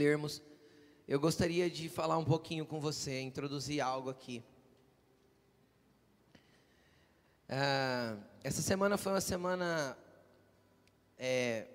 lermos, 0.00 0.40
eu 1.06 1.20
gostaria 1.20 1.68
de 1.68 1.90
falar 1.90 2.16
um 2.16 2.24
pouquinho 2.24 2.64
com 2.64 2.80
você, 2.80 3.20
introduzir 3.20 3.82
algo 3.82 4.08
aqui. 4.08 4.42
Ah, 7.46 8.16
essa 8.42 8.62
semana 8.62 8.96
foi 8.96 9.12
uma 9.12 9.20
semana 9.20 9.98
é, 11.18 11.66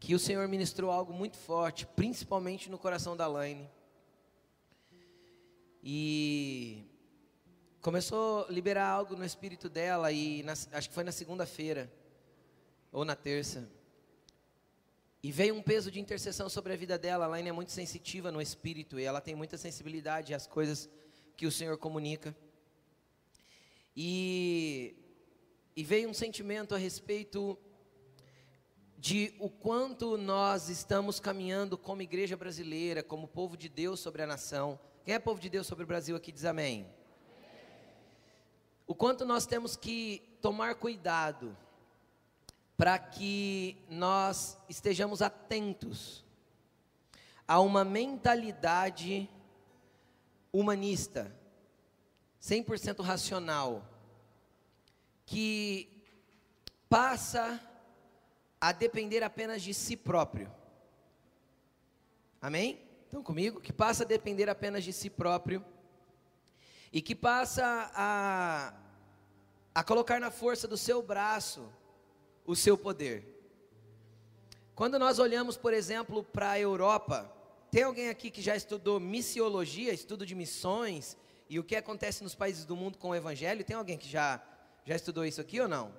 que 0.00 0.16
o 0.16 0.18
Senhor 0.18 0.48
ministrou 0.48 0.90
algo 0.90 1.12
muito 1.12 1.36
forte, 1.36 1.86
principalmente 1.86 2.68
no 2.68 2.76
coração 2.76 3.16
da 3.16 3.28
Laine. 3.28 3.70
E 5.80 6.84
começou 7.80 8.46
a 8.46 8.50
liberar 8.50 8.88
algo 8.88 9.14
no 9.14 9.24
espírito 9.24 9.68
dela, 9.68 10.10
e 10.10 10.42
na, 10.42 10.54
acho 10.54 10.88
que 10.88 10.94
foi 10.94 11.04
na 11.04 11.12
segunda-feira, 11.12 11.88
ou 12.90 13.04
na 13.04 13.14
terça. 13.14 13.77
E 15.20 15.32
veio 15.32 15.54
um 15.54 15.62
peso 15.62 15.90
de 15.90 15.98
intercessão 15.98 16.48
sobre 16.48 16.72
a 16.72 16.76
vida 16.76 16.96
dela. 16.96 17.24
A 17.24 17.28
Laine 17.28 17.48
é 17.48 17.52
muito 17.52 17.72
sensitiva 17.72 18.30
no 18.30 18.40
espírito, 18.40 19.00
e 19.00 19.04
ela 19.04 19.20
tem 19.20 19.34
muita 19.34 19.58
sensibilidade 19.58 20.32
às 20.32 20.46
coisas 20.46 20.88
que 21.36 21.46
o 21.46 21.50
Senhor 21.50 21.76
comunica. 21.76 22.36
E, 23.96 24.94
e 25.74 25.82
veio 25.82 26.08
um 26.08 26.14
sentimento 26.14 26.72
a 26.72 26.78
respeito 26.78 27.58
de 28.96 29.34
o 29.40 29.50
quanto 29.50 30.16
nós 30.16 30.68
estamos 30.68 31.18
caminhando 31.18 31.76
como 31.76 32.02
igreja 32.02 32.36
brasileira, 32.36 33.02
como 33.02 33.26
povo 33.26 33.56
de 33.56 33.68
Deus 33.68 33.98
sobre 33.98 34.22
a 34.22 34.26
nação. 34.26 34.78
Quem 35.04 35.14
é 35.14 35.18
povo 35.18 35.40
de 35.40 35.48
Deus 35.48 35.66
sobre 35.66 35.82
o 35.84 35.86
Brasil 35.86 36.14
aqui 36.14 36.30
diz 36.30 36.44
amém. 36.44 36.86
O 38.86 38.94
quanto 38.94 39.24
nós 39.24 39.46
temos 39.46 39.76
que 39.76 40.38
tomar 40.40 40.76
cuidado 40.76 41.56
para 42.78 42.96
que 42.96 43.76
nós 43.90 44.56
estejamos 44.68 45.20
atentos 45.20 46.24
a 47.46 47.58
uma 47.58 47.84
mentalidade 47.84 49.28
humanista, 50.52 51.34
100% 52.40 53.02
racional, 53.02 53.84
que 55.26 56.04
passa 56.88 57.60
a 58.60 58.70
depender 58.70 59.24
apenas 59.24 59.60
de 59.60 59.74
si 59.74 59.96
próprio. 59.96 60.48
Amém? 62.40 62.80
Estão 63.06 63.24
comigo? 63.24 63.60
Que 63.60 63.72
passa 63.72 64.04
a 64.04 64.06
depender 64.06 64.48
apenas 64.48 64.84
de 64.84 64.92
si 64.92 65.10
próprio 65.10 65.64
e 66.92 67.02
que 67.02 67.16
passa 67.16 67.90
a, 67.92 68.72
a 69.74 69.82
colocar 69.82 70.20
na 70.20 70.30
força 70.30 70.68
do 70.68 70.76
seu 70.76 71.02
braço 71.02 71.68
o 72.48 72.56
seu 72.56 72.78
poder. 72.78 73.22
Quando 74.74 74.98
nós 74.98 75.18
olhamos, 75.18 75.58
por 75.58 75.74
exemplo, 75.74 76.24
para 76.24 76.52
a 76.52 76.58
Europa, 76.58 77.30
tem 77.70 77.82
alguém 77.82 78.08
aqui 78.08 78.30
que 78.30 78.40
já 78.40 78.56
estudou 78.56 78.98
missiologia, 78.98 79.92
estudo 79.92 80.24
de 80.24 80.34
missões 80.34 81.14
e 81.46 81.58
o 81.58 81.64
que 81.64 81.76
acontece 81.76 82.24
nos 82.24 82.34
países 82.34 82.64
do 82.64 82.74
mundo 82.74 82.96
com 82.96 83.10
o 83.10 83.14
evangelho? 83.14 83.62
Tem 83.62 83.76
alguém 83.76 83.98
que 83.98 84.08
já 84.08 84.42
já 84.82 84.96
estudou 84.96 85.26
isso 85.26 85.42
aqui 85.42 85.60
ou 85.60 85.68
não? 85.68 85.94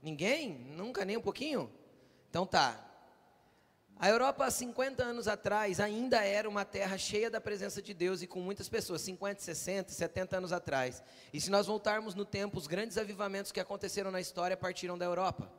Ninguém? 0.00 0.52
Nunca 0.76 1.04
nem 1.04 1.16
um 1.16 1.20
pouquinho? 1.20 1.68
Então 2.30 2.46
tá. 2.46 2.84
A 3.98 4.08
Europa, 4.08 4.44
há 4.44 4.50
50 4.52 5.02
anos 5.02 5.26
atrás, 5.26 5.80
ainda 5.80 6.24
era 6.24 6.48
uma 6.48 6.64
terra 6.64 6.96
cheia 6.96 7.28
da 7.28 7.40
presença 7.40 7.82
de 7.82 7.92
Deus 7.92 8.22
e 8.22 8.28
com 8.28 8.38
muitas 8.38 8.68
pessoas, 8.68 9.00
50, 9.00 9.40
60, 9.40 9.90
70 9.90 10.36
anos 10.36 10.52
atrás. 10.52 11.02
E 11.32 11.40
se 11.40 11.50
nós 11.50 11.66
voltarmos 11.66 12.14
no 12.14 12.24
tempo, 12.24 12.56
os 12.56 12.68
grandes 12.68 12.96
avivamentos 12.96 13.50
que 13.50 13.58
aconteceram 13.58 14.12
na 14.12 14.20
história 14.20 14.56
partiram 14.56 14.96
da 14.96 15.04
Europa. 15.04 15.50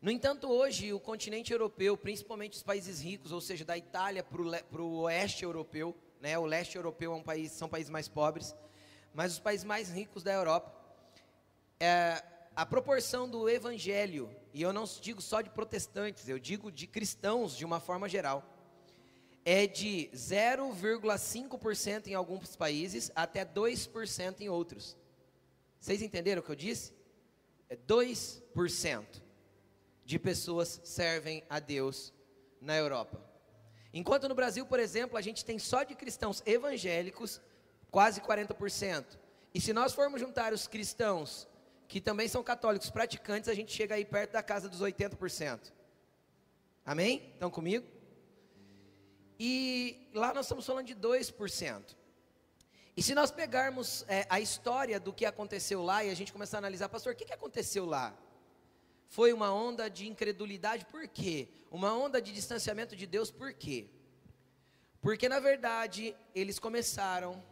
No 0.00 0.12
entanto, 0.12 0.48
hoje, 0.48 0.92
o 0.92 1.00
continente 1.00 1.52
europeu, 1.52 1.96
principalmente 1.96 2.52
os 2.52 2.62
países 2.62 3.00
ricos, 3.00 3.32
ou 3.32 3.40
seja, 3.40 3.64
da 3.64 3.76
Itália 3.76 4.22
para 4.22 4.80
o 4.80 5.00
oeste 5.00 5.42
europeu, 5.42 5.92
né, 6.20 6.38
o 6.38 6.46
leste 6.46 6.76
europeu 6.76 7.12
é 7.12 7.16
um 7.16 7.22
país, 7.22 7.50
são 7.50 7.68
países 7.68 7.90
mais 7.90 8.06
pobres, 8.06 8.54
mas 9.12 9.32
os 9.32 9.40
países 9.40 9.64
mais 9.64 9.90
ricos 9.90 10.22
da 10.22 10.32
Europa, 10.32 10.72
é, 11.80 12.22
a 12.54 12.64
proporção 12.64 13.28
do 13.28 13.48
evangelho, 13.48 14.30
e 14.54 14.62
eu 14.62 14.72
não 14.72 14.84
digo 14.84 15.20
só 15.20 15.40
de 15.40 15.50
protestantes, 15.50 16.28
eu 16.28 16.38
digo 16.38 16.70
de 16.70 16.86
cristãos 16.86 17.56
de 17.56 17.64
uma 17.64 17.80
forma 17.80 18.08
geral, 18.08 18.44
é 19.44 19.66
de 19.66 20.08
0,5% 20.14 22.06
em 22.06 22.14
alguns 22.14 22.54
países 22.54 23.10
até 23.16 23.44
2% 23.44 24.42
em 24.42 24.48
outros. 24.48 24.96
Vocês 25.80 26.02
entenderam 26.02 26.40
o 26.40 26.44
que 26.44 26.52
eu 26.52 26.56
disse? 26.56 26.92
É 27.68 27.74
2% 27.74 29.26
de 30.08 30.18
pessoas 30.18 30.80
servem 30.84 31.44
a 31.50 31.60
Deus 31.60 32.14
na 32.62 32.74
Europa. 32.74 33.22
Enquanto 33.92 34.26
no 34.26 34.34
Brasil, 34.34 34.64
por 34.64 34.80
exemplo, 34.80 35.18
a 35.18 35.20
gente 35.20 35.44
tem 35.44 35.58
só 35.58 35.82
de 35.82 35.94
cristãos 35.94 36.42
evangélicos 36.46 37.42
quase 37.90 38.22
40%. 38.22 39.04
E 39.52 39.60
se 39.60 39.74
nós 39.74 39.92
formos 39.92 40.18
juntar 40.18 40.54
os 40.54 40.66
cristãos 40.66 41.46
que 41.86 42.00
também 42.00 42.26
são 42.26 42.42
católicos 42.42 42.88
praticantes, 42.88 43.50
a 43.50 43.54
gente 43.54 43.70
chega 43.70 43.96
aí 43.96 44.04
perto 44.06 44.32
da 44.32 44.42
casa 44.42 44.66
dos 44.66 44.80
80%. 44.80 45.74
Amém? 46.86 47.30
Estão 47.34 47.50
comigo? 47.50 47.86
E 49.38 50.08
lá 50.14 50.32
nós 50.32 50.46
estamos 50.46 50.64
falando 50.64 50.86
de 50.86 50.96
2%. 50.96 51.82
E 52.96 53.02
se 53.02 53.14
nós 53.14 53.30
pegarmos 53.30 54.06
é, 54.08 54.26
a 54.30 54.40
história 54.40 54.98
do 54.98 55.12
que 55.12 55.26
aconteceu 55.26 55.82
lá 55.82 56.02
e 56.02 56.08
a 56.08 56.14
gente 56.14 56.32
começar 56.32 56.56
a 56.56 56.60
analisar, 56.60 56.88
pastor, 56.88 57.12
o 57.12 57.16
que, 57.16 57.26
que 57.26 57.34
aconteceu 57.34 57.84
lá? 57.84 58.16
Foi 59.08 59.32
uma 59.32 59.52
onda 59.52 59.88
de 59.88 60.06
incredulidade, 60.06 60.84
por 60.86 61.08
quê? 61.08 61.48
Uma 61.70 61.92
onda 61.92 62.20
de 62.20 62.32
distanciamento 62.32 62.94
de 62.94 63.06
Deus, 63.06 63.30
por 63.30 63.52
quê? 63.52 63.88
Porque 65.00 65.28
na 65.28 65.40
verdade 65.40 66.14
eles 66.34 66.58
começaram 66.58 67.42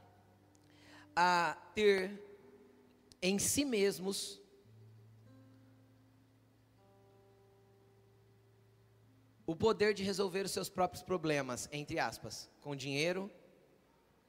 a 1.15 1.57
ter 1.75 2.23
em 3.23 3.39
si 3.39 3.65
mesmos 3.65 4.41
o 9.47 9.55
poder 9.55 9.95
de 9.95 10.03
resolver 10.03 10.45
os 10.45 10.51
seus 10.51 10.69
próprios 10.69 11.03
problemas, 11.03 11.69
entre 11.73 11.99
aspas, 11.99 12.51
com 12.61 12.75
dinheiro, 12.75 13.31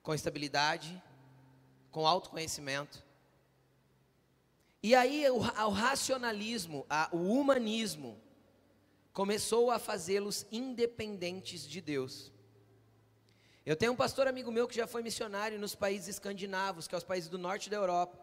com 0.04 0.14
estabilidade, 0.14 1.02
com 1.92 2.06
autoconhecimento. 2.06 3.07
E 4.88 4.96
aí 4.96 5.30
o, 5.30 5.36
o 5.36 5.70
racionalismo, 5.70 6.86
a, 6.90 7.10
o 7.12 7.34
humanismo, 7.34 8.18
começou 9.12 9.70
a 9.70 9.80
fazê-los 9.80 10.46
independentes 10.50 11.68
de 11.68 11.82
Deus. 11.82 12.32
Eu 13.66 13.76
tenho 13.76 13.92
um 13.92 13.98
pastor 13.98 14.30
amigo 14.30 14.50
meu 14.50 14.66
que 14.66 14.78
já 14.78 14.88
foi 14.88 15.04
missionário 15.04 15.60
nos 15.60 15.76
países 15.76 16.08
escandinavos, 16.08 16.88
que 16.88 16.96
é 16.96 16.98
os 16.98 17.04
países 17.04 17.30
do 17.30 17.38
norte 17.38 17.70
da 17.70 17.76
Europa. 17.76 18.18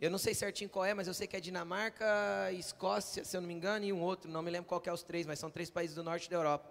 Eu 0.00 0.12
não 0.12 0.18
sei 0.18 0.32
certinho 0.32 0.70
qual 0.70 0.84
é, 0.84 0.94
mas 0.94 1.08
eu 1.08 1.12
sei 1.12 1.26
que 1.26 1.36
é 1.36 1.40
Dinamarca, 1.40 2.06
Escócia, 2.52 3.24
se 3.24 3.36
eu 3.36 3.40
não 3.40 3.48
me 3.48 3.54
engano, 3.54 3.84
e 3.84 3.92
um 3.92 4.00
outro, 4.00 4.30
não 4.30 4.42
me 4.42 4.52
lembro 4.52 4.68
qual 4.68 4.80
é 4.86 4.92
os 4.92 5.02
três, 5.02 5.26
mas 5.26 5.40
são 5.40 5.50
três 5.50 5.68
países 5.68 5.96
do 5.96 6.04
norte 6.04 6.30
da 6.30 6.36
Europa. 6.36 6.70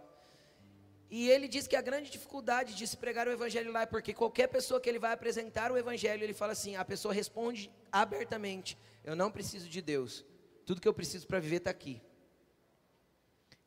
E 1.10 1.30
ele 1.30 1.48
diz 1.48 1.68
que 1.68 1.76
a 1.76 1.82
grande 1.82 2.10
dificuldade 2.10 2.76
de 2.76 2.86
se 2.86 2.98
pregar 2.98 3.28
o 3.28 3.32
evangelho 3.32 3.72
lá 3.72 3.84
é 3.84 3.86
porque 3.86 4.14
qualquer 4.14 4.48
pessoa 4.48 4.80
que 4.82 4.90
ele 4.90 5.00
vai 5.00 5.14
apresentar 5.14 5.72
o 5.72 5.78
evangelho, 5.78 6.24
ele 6.24 6.34
fala 6.34 6.52
assim, 6.52 6.76
a 6.76 6.84
pessoa 6.84 7.14
responde 7.14 7.72
abertamente: 7.92 8.78
"Eu 9.04 9.16
não 9.16 9.32
preciso 9.32 9.70
de 9.70 9.82
Deus. 9.82 10.26
Tudo 10.66 10.82
que 10.82 10.88
eu 10.88 10.94
preciso 10.94 11.26
para 11.26 11.40
viver 11.40 11.58
está 11.58 11.72
aqui." 11.72 12.02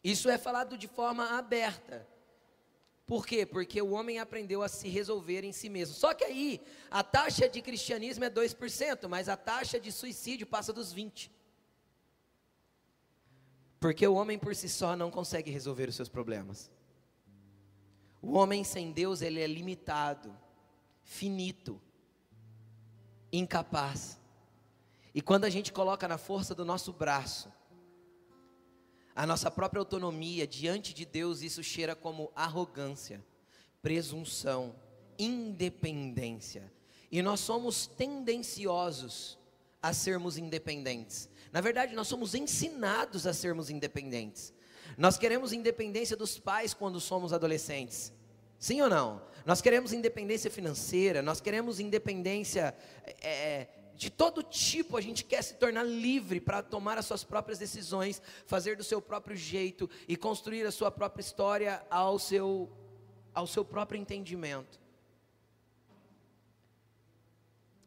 Isso 0.05 0.28
é 0.28 0.37
falado 0.37 0.77
de 0.77 0.87
forma 0.87 1.39
aberta. 1.39 2.06
Por 3.06 3.27
quê? 3.27 3.45
Porque 3.45 3.83
o 3.83 3.91
homem 3.91 4.19
aprendeu 4.19 4.63
a 4.63 4.69
se 4.69 4.89
resolver 4.89 5.43
em 5.43 5.53
si 5.53 5.69
mesmo. 5.69 5.95
Só 5.95 6.15
que 6.15 6.25
aí, 6.25 6.60
a 6.91 7.03
taxa 7.03 7.48
de 7.48 7.60
cristianismo 7.60 8.25
é 8.25 8.31
2%, 8.31 9.09
mas 9.09 9.28
a 9.28 9.36
taxa 9.36 9.81
de 9.81 9.91
suicídio 9.91 10.47
passa 10.47 10.72
dos 10.72 10.95
20%. 10.95 11.28
Porque 13.81 14.07
o 14.07 14.15
homem 14.15 14.39
por 14.39 14.54
si 14.54 14.69
só 14.69 14.95
não 14.95 15.10
consegue 15.10 15.51
resolver 15.51 15.89
os 15.89 15.97
seus 15.97 16.09
problemas. 16.09 16.71
O 18.22 18.33
homem 18.33 18.63
sem 18.65 18.93
Deus, 18.93 19.22
ele 19.22 19.41
é 19.41 19.47
limitado, 19.47 20.37
finito, 21.03 21.81
incapaz. 23.33 24.21
E 25.15 25.22
quando 25.22 25.45
a 25.45 25.51
gente 25.51 25.72
coloca 25.72 26.07
na 26.07 26.19
força 26.19 26.55
do 26.55 26.65
nosso 26.65 26.93
braço, 26.93 27.53
a 29.15 29.27
nossa 29.27 29.51
própria 29.51 29.81
autonomia 29.81 30.47
diante 30.47 30.95
de 30.95 31.05
Deus, 31.05 31.43
isso 31.43 31.63
cheira 31.63 31.95
como 31.95 32.31
arrogância, 32.34 33.25
presunção, 33.83 34.75
independência. 35.19 36.72
E 37.11 37.21
nós 37.22 37.41
somos 37.41 37.87
tendenciosos 37.87 39.39
a 39.83 39.93
sermos 39.93 40.39
independentes. 40.39 41.28
Na 41.53 41.61
verdade, 41.61 41.95
nós 41.95 42.07
somos 42.07 42.34
ensinados 42.34 43.27
a 43.27 43.33
sermos 43.33 43.71
independentes. 43.71 44.53
Nós 44.97 45.16
queremos 45.16 45.53
independência 45.53 46.16
dos 46.16 46.39
pais 46.39 46.75
quando 46.75 47.01
somos 47.01 47.33
adolescentes. 47.33 48.13
Sim 48.59 48.83
ou 48.83 48.91
não? 48.91 49.22
Nós 49.47 49.63
queremos 49.63 49.92
independência 49.92 50.51
financeira, 50.51 51.22
nós 51.22 51.41
queremos 51.41 51.81
independência 51.81 52.75
é, 53.22 53.69
de 54.01 54.09
todo 54.09 54.42
tipo, 54.42 54.97
a 54.97 55.01
gente 55.01 55.25
quer 55.25 55.42
se 55.42 55.54
tornar 55.54 55.83
livre 55.83 56.41
para 56.41 56.63
tomar 56.63 56.97
as 56.97 57.04
suas 57.04 57.22
próprias 57.22 57.59
decisões, 57.59 58.21
fazer 58.47 58.77
do 58.77 58.83
seu 58.83 59.01
próprio 59.01 59.37
jeito 59.37 59.89
e 60.09 60.16
construir 60.16 60.66
a 60.66 60.71
sua 60.71 60.91
própria 60.91 61.21
história 61.21 61.84
ao 61.91 62.19
seu, 62.19 62.71
ao 63.34 63.47
seu 63.47 63.63
próprio 63.63 64.01
entendimento. 64.01 64.81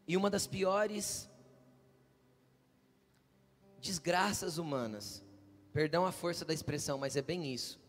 E 0.06 0.16
uma 0.16 0.30
das 0.30 0.46
piores 0.46 1.28
desgraças 3.80 4.56
humanas, 4.56 5.22
perdão 5.74 6.06
a 6.06 6.12
força 6.12 6.44
da 6.44 6.54
expressão, 6.54 6.96
mas 6.96 7.16
é 7.16 7.20
bem 7.20 7.52
isso. 7.52 7.80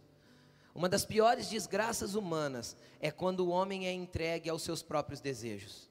Uma 0.74 0.90
das 0.90 1.06
piores 1.06 1.48
desgraças 1.48 2.16
humanas 2.16 2.76
é 3.00 3.12
quando 3.12 3.42
o 3.42 3.50
homem 3.50 3.88
é 3.88 3.94
entregue 3.94 4.50
aos 4.50 4.64
seus 4.64 4.82
próprios 4.82 5.22
desejos. 5.22 5.90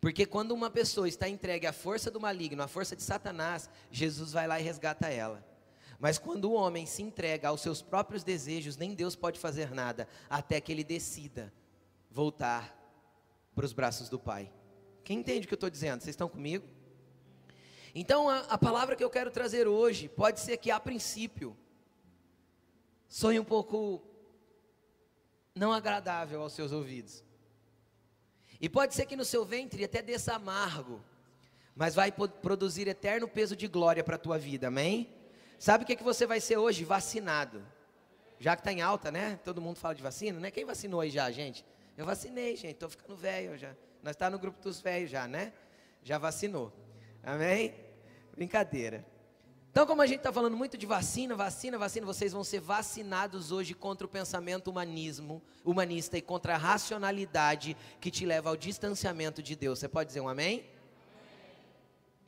Porque 0.00 0.24
quando 0.24 0.52
uma 0.52 0.70
pessoa 0.70 1.06
está 1.06 1.28
entregue 1.28 1.66
à 1.66 1.72
força 1.72 2.10
do 2.10 2.18
maligno, 2.18 2.62
à 2.62 2.66
força 2.66 2.96
de 2.96 3.02
Satanás, 3.02 3.68
Jesus 3.90 4.32
vai 4.32 4.46
lá 4.46 4.58
e 4.58 4.62
resgata 4.62 5.08
ela. 5.08 5.46
Mas 6.00 6.18
quando 6.18 6.46
o 6.46 6.54
homem 6.54 6.86
se 6.86 7.02
entrega 7.02 7.48
aos 7.48 7.60
seus 7.60 7.82
próprios 7.82 8.24
desejos, 8.24 8.76
nem 8.76 8.94
Deus 8.94 9.14
pode 9.14 9.38
fazer 9.38 9.72
nada, 9.72 10.08
até 10.30 10.60
que 10.60 10.72
ele 10.72 10.84
decida 10.84 11.52
voltar 12.10 12.74
para 13.54 13.66
os 13.66 13.72
braços 13.74 14.08
do 14.08 14.18
Pai. 14.18 14.50
Quem 15.04 15.18
entende 15.18 15.44
o 15.44 15.48
que 15.48 15.54
eu 15.54 15.56
estou 15.56 15.70
dizendo? 15.70 16.00
Vocês 16.00 16.14
estão 16.14 16.28
comigo? 16.28 16.77
Então, 17.94 18.28
a, 18.28 18.40
a 18.40 18.58
palavra 18.58 18.96
que 18.96 19.04
eu 19.04 19.10
quero 19.10 19.30
trazer 19.30 19.66
hoje, 19.66 20.08
pode 20.08 20.40
ser 20.40 20.56
que 20.56 20.70
a 20.70 20.78
princípio, 20.78 21.56
sonhe 23.08 23.40
um 23.40 23.44
pouco 23.44 24.02
não 25.54 25.72
agradável 25.72 26.42
aos 26.42 26.52
seus 26.52 26.72
ouvidos. 26.72 27.24
E 28.60 28.68
pode 28.68 28.94
ser 28.94 29.06
que 29.06 29.16
no 29.16 29.24
seu 29.24 29.44
ventre 29.44 29.84
até 29.84 30.02
desça 30.02 30.34
amargo, 30.34 31.02
mas 31.74 31.94
vai 31.94 32.10
produzir 32.10 32.88
eterno 32.88 33.28
peso 33.28 33.54
de 33.54 33.68
glória 33.68 34.02
para 34.02 34.16
a 34.16 34.18
tua 34.18 34.38
vida, 34.38 34.68
amém? 34.68 35.14
Sabe 35.58 35.84
o 35.84 35.86
que, 35.86 35.96
que 35.96 36.02
você 36.02 36.26
vai 36.26 36.40
ser 36.40 36.56
hoje? 36.56 36.84
Vacinado. 36.84 37.64
Já 38.38 38.54
que 38.54 38.60
está 38.60 38.72
em 38.72 38.80
alta, 38.80 39.10
né? 39.10 39.38
Todo 39.42 39.60
mundo 39.60 39.76
fala 39.76 39.94
de 39.94 40.02
vacina, 40.02 40.38
né? 40.38 40.50
Quem 40.50 40.64
vacinou 40.64 41.00
aí 41.00 41.10
já, 41.10 41.30
gente? 41.30 41.64
Eu 41.96 42.06
vacinei, 42.06 42.54
gente, 42.56 42.74
estou 42.74 42.88
ficando 42.88 43.16
velho 43.16 43.56
já. 43.56 43.74
Nós 44.02 44.12
está 44.12 44.30
no 44.30 44.38
grupo 44.38 44.60
dos 44.62 44.80
velhos 44.80 45.10
já, 45.10 45.26
né? 45.26 45.52
Já 46.02 46.18
vacinou. 46.18 46.72
Amém? 47.28 47.74
Brincadeira. 48.34 49.04
Então, 49.70 49.86
como 49.86 50.00
a 50.00 50.06
gente 50.06 50.20
está 50.20 50.32
falando 50.32 50.56
muito 50.56 50.78
de 50.78 50.86
vacina, 50.86 51.36
vacina, 51.36 51.76
vacina, 51.76 52.06
vocês 52.06 52.32
vão 52.32 52.42
ser 52.42 52.58
vacinados 52.58 53.52
hoje 53.52 53.74
contra 53.74 54.06
o 54.06 54.10
pensamento 54.10 54.68
humanismo, 54.68 55.42
humanista 55.62 56.16
e 56.16 56.22
contra 56.22 56.54
a 56.54 56.56
racionalidade 56.56 57.76
que 58.00 58.10
te 58.10 58.24
leva 58.24 58.48
ao 58.48 58.56
distanciamento 58.56 59.42
de 59.42 59.54
Deus. 59.54 59.78
Você 59.78 59.88
pode 59.88 60.08
dizer 60.08 60.22
um 60.22 60.28
amém? 60.28 60.60
amém. 60.60 60.70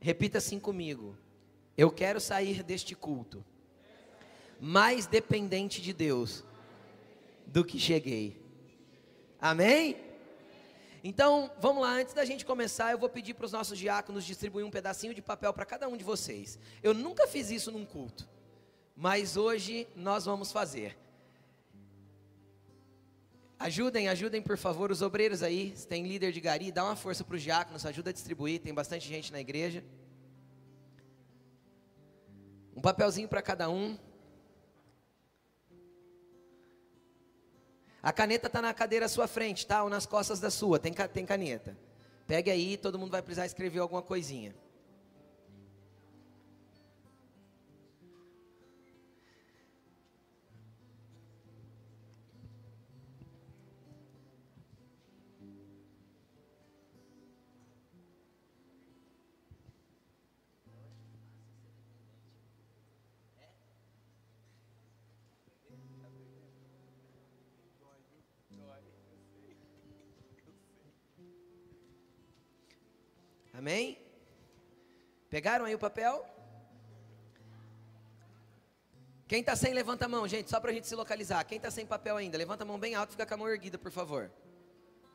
Repita 0.00 0.37
assim 0.37 0.61
comigo. 0.61 1.17
Eu 1.79 1.91
quero 1.91 2.20
sair 2.20 2.62
deste 2.62 2.94
culto 2.94 3.43
mais 4.61 5.06
dependente 5.06 5.81
de 5.81 5.94
Deus 5.94 6.44
do 7.47 7.64
que 7.64 7.79
cheguei. 7.79 8.38
Amém? 9.41 10.10
Então, 11.02 11.50
vamos 11.58 11.82
lá, 11.82 11.93
antes 11.93 12.12
da 12.12 12.25
gente 12.25 12.44
começar, 12.44 12.93
eu 12.93 12.99
vou 12.99 13.08
pedir 13.08 13.35
para 13.35 13.47
os 13.47 13.52
nossos 13.52 13.79
diáconos 13.79 14.25
distribuir 14.25 14.67
um 14.67 14.70
pedacinho 14.70 15.14
de 15.14 15.23
papel 15.23 15.52
para 15.52 15.64
cada 15.64 15.88
um 15.88 15.97
de 15.97 16.05
vocês. 16.05 16.58
Eu 16.82 16.93
nunca 16.93 17.26
fiz 17.26 17.50
isso 17.50 17.73
num 17.73 17.87
culto, 17.87 18.29
mas 18.94 19.37
hoje 19.37 19.88
nós 19.97 20.26
vamos 20.26 20.52
fazer. 20.52 20.99
Ajudem, 23.58 24.08
ajudem 24.08 24.41
por 24.41 24.56
favor 24.56 24.91
os 24.91 25.02
obreiros 25.02 25.43
aí, 25.43 25.75
se 25.76 25.87
tem 25.87 26.06
líder 26.06 26.32
de 26.32 26.41
gari, 26.41 26.73
dá 26.73 26.85
uma 26.85 26.97
força 26.97 27.23
para 27.23 27.37
os 27.37 27.43
diáconos, 27.43 27.85
ajuda 27.85 28.11
a 28.11 28.12
distribuir, 28.12 28.61
tem 28.61 28.73
bastante 28.73 29.06
gente 29.06 29.32
na 29.32 29.41
igreja. 29.41 29.85
Um 32.75 32.81
papelzinho 32.81 33.29
para 33.29 33.43
cada 33.43 33.69
um. 33.69 33.99
A 38.02 38.12
caneta 38.12 38.47
está 38.47 38.62
na 38.62 38.73
cadeira 38.73 39.06
à 39.06 39.08
sua 39.08 39.26
frente, 39.26 39.67
tá? 39.67 39.82
Ou 39.82 39.91
nas 39.91 40.06
costas 40.06 40.41
da 40.41 40.50
sua, 40.50 40.79
tem, 40.79 40.93
tem 40.93 41.26
caneta. 41.26 41.76
Pegue 42.26 42.50
aí, 42.50 42.76
todo 42.76 42.99
mundo 42.99 43.11
vai 43.11 43.20
precisar 43.23 43.47
escrever 43.47 43.81
alguma 43.81 44.00
coisinha. 44.00 44.55
Amém? 73.70 73.96
Pegaram 75.28 75.64
aí 75.64 75.76
o 75.76 75.78
papel? 75.78 76.26
Quem 79.28 79.38
está 79.38 79.55
sem, 79.55 79.72
levanta 79.72 80.06
a 80.06 80.08
mão, 80.08 80.26
gente, 80.26 80.50
só 80.50 80.58
para 80.58 80.72
a 80.72 80.75
gente 80.75 80.88
se 80.88 80.94
localizar. 80.96 81.44
Quem 81.44 81.56
está 81.56 81.70
sem 81.70 81.87
papel 81.87 82.17
ainda, 82.17 82.37
levanta 82.37 82.64
a 82.64 82.67
mão 82.67 82.81
bem 82.81 82.96
alto, 82.96 83.12
fica 83.12 83.25
com 83.25 83.34
a 83.34 83.37
mão 83.37 83.49
erguida, 83.49 83.78
por 83.78 83.93
favor. 83.93 84.28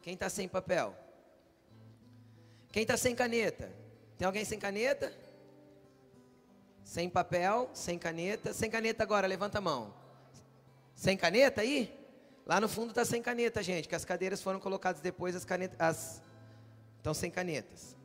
Quem 0.02 0.14
está 0.14 0.30
sem 0.30 0.48
papel? 0.48 0.96
Quem 2.72 2.84
está 2.84 2.96
sem 2.96 3.14
caneta? 3.14 3.70
Tem 4.18 4.26
alguém 4.26 4.46
sem 4.46 4.58
caneta? 4.58 5.12
Sem 6.82 7.10
papel, 7.10 7.70
sem 7.74 8.00
caneta. 8.00 8.54
Sem 8.54 8.70
caneta 8.70 9.04
agora, 9.04 9.28
levanta 9.28 9.58
a 9.58 9.62
mão. 9.62 9.94
Sem 10.94 11.18
caneta 11.18 11.60
aí? 11.60 11.94
Lá 12.46 12.62
no 12.62 12.70
fundo 12.70 12.92
está 12.92 13.04
sem 13.04 13.22
caneta, 13.22 13.62
gente, 13.62 13.90
que 13.90 13.96
as 13.96 14.06
cadeiras 14.06 14.42
foram 14.42 14.62
colocadas 14.62 15.02
depois, 15.02 15.36
as 15.36 15.44
canetas. 15.44 15.76
As... 15.78 16.22
Estão 17.00 17.14
sem 17.14 17.30
canetas. 17.30 17.98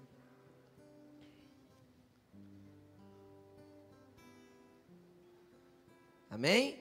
Amém? 6.31 6.79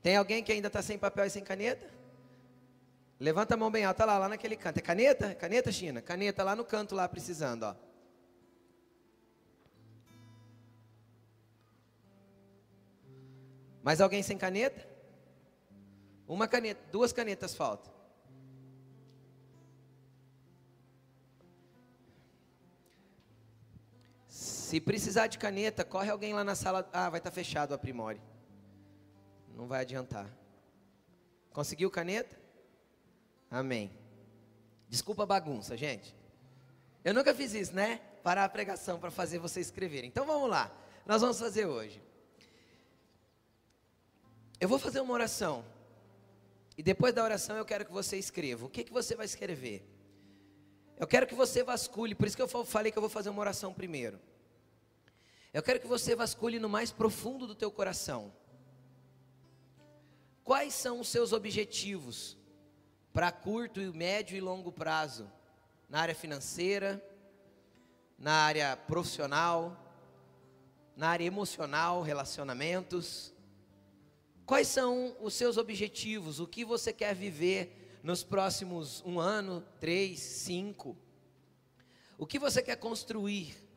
Tem 0.00 0.16
alguém 0.16 0.42
que 0.42 0.52
ainda 0.52 0.68
está 0.68 0.80
sem 0.80 0.96
papel 0.96 1.26
e 1.26 1.30
sem 1.30 1.42
caneta? 1.42 1.90
Levanta 3.18 3.54
a 3.54 3.56
mão 3.56 3.70
bem 3.70 3.84
alta 3.84 4.04
lá, 4.04 4.16
lá 4.16 4.28
naquele 4.28 4.56
canto. 4.56 4.78
É 4.78 4.80
caneta? 4.80 5.34
Caneta, 5.34 5.70
China? 5.70 6.00
Caneta 6.00 6.42
lá 6.42 6.56
no 6.56 6.64
canto, 6.64 6.94
lá 6.94 7.06
precisando, 7.06 7.64
ó. 7.64 7.74
Mais 13.82 14.00
alguém 14.00 14.22
sem 14.22 14.38
caneta? 14.38 14.88
Uma 16.26 16.46
caneta, 16.46 16.80
duas 16.92 17.12
canetas 17.12 17.54
faltam. 17.54 17.92
Se 24.70 24.80
precisar 24.80 25.26
de 25.26 25.36
caneta, 25.36 25.84
corre 25.84 26.08
alguém 26.12 26.32
lá 26.32 26.44
na 26.44 26.54
sala. 26.54 26.88
Ah, 26.92 27.10
vai 27.10 27.18
estar 27.18 27.30
tá 27.30 27.34
fechado 27.34 27.72
o 27.72 27.74
Aprimore. 27.74 28.20
Não 29.56 29.66
vai 29.66 29.80
adiantar. 29.80 30.30
Conseguiu 31.52 31.90
caneta? 31.90 32.38
Amém. 33.50 33.90
Desculpa 34.88 35.24
a 35.24 35.26
bagunça, 35.26 35.76
gente. 35.76 36.14
Eu 37.04 37.12
nunca 37.12 37.34
fiz 37.34 37.52
isso, 37.52 37.74
né? 37.74 37.96
Parar 38.22 38.44
a 38.44 38.48
pregação 38.48 39.00
para 39.00 39.10
fazer 39.10 39.40
você 39.40 39.58
escrever. 39.58 40.04
Então 40.04 40.24
vamos 40.24 40.48
lá. 40.48 40.70
Nós 41.04 41.20
vamos 41.20 41.40
fazer 41.40 41.66
hoje. 41.66 42.00
Eu 44.60 44.68
vou 44.68 44.78
fazer 44.78 45.00
uma 45.00 45.14
oração. 45.14 45.64
E 46.78 46.82
depois 46.84 47.12
da 47.12 47.24
oração 47.24 47.56
eu 47.56 47.64
quero 47.64 47.84
que 47.84 47.92
você 47.92 48.16
escreva. 48.18 48.66
O 48.66 48.70
que, 48.70 48.84
que 48.84 48.92
você 48.92 49.16
vai 49.16 49.26
escrever? 49.26 49.84
Eu 50.96 51.08
quero 51.08 51.26
que 51.26 51.34
você 51.34 51.64
vasculhe. 51.64 52.14
Por 52.14 52.28
isso 52.28 52.36
que 52.36 52.42
eu 52.42 52.64
falei 52.64 52.92
que 52.92 52.98
eu 52.98 53.02
vou 53.02 53.10
fazer 53.10 53.30
uma 53.30 53.40
oração 53.40 53.74
primeiro. 53.74 54.29
Eu 55.52 55.62
quero 55.64 55.80
que 55.80 55.86
você 55.86 56.14
vasculhe 56.14 56.60
no 56.60 56.68
mais 56.68 56.92
profundo 56.92 57.44
do 57.44 57.56
teu 57.56 57.72
coração. 57.72 58.32
Quais 60.44 60.74
são 60.74 61.00
os 61.00 61.08
seus 61.08 61.32
objetivos 61.32 62.36
para 63.12 63.32
curto, 63.32 63.80
médio 63.92 64.36
e 64.36 64.40
longo 64.40 64.70
prazo? 64.70 65.30
Na 65.88 66.00
área 66.00 66.14
financeira, 66.14 67.04
na 68.16 68.32
área 68.32 68.76
profissional, 68.76 69.76
na 70.96 71.08
área 71.08 71.24
emocional, 71.24 72.00
relacionamentos. 72.00 73.34
Quais 74.46 74.68
são 74.68 75.16
os 75.20 75.34
seus 75.34 75.56
objetivos? 75.56 76.38
O 76.38 76.46
que 76.46 76.64
você 76.64 76.92
quer 76.92 77.12
viver 77.12 77.98
nos 78.04 78.22
próximos 78.22 79.02
um 79.04 79.18
ano, 79.18 79.66
três, 79.80 80.20
cinco? 80.20 80.96
O 82.16 82.24
que 82.24 82.38
você 82.38 82.62
quer 82.62 82.76
construir? 82.76 83.69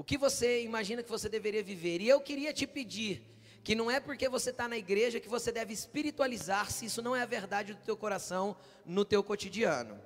O 0.00 0.02
que 0.02 0.16
você 0.16 0.62
imagina 0.62 1.02
que 1.02 1.10
você 1.10 1.28
deveria 1.28 1.62
viver? 1.62 2.00
E 2.00 2.08
eu 2.08 2.22
queria 2.22 2.54
te 2.54 2.66
pedir 2.66 3.22
que 3.62 3.74
não 3.74 3.90
é 3.90 4.00
porque 4.00 4.30
você 4.30 4.48
está 4.48 4.66
na 4.66 4.78
igreja 4.78 5.20
que 5.20 5.28
você 5.28 5.52
deve 5.52 5.74
espiritualizar 5.74 6.70
se 6.70 6.86
isso 6.86 7.02
não 7.02 7.14
é 7.14 7.20
a 7.20 7.26
verdade 7.26 7.74
do 7.74 7.82
teu 7.82 7.98
coração 7.98 8.56
no 8.86 9.04
teu 9.04 9.22
cotidiano. 9.22 10.00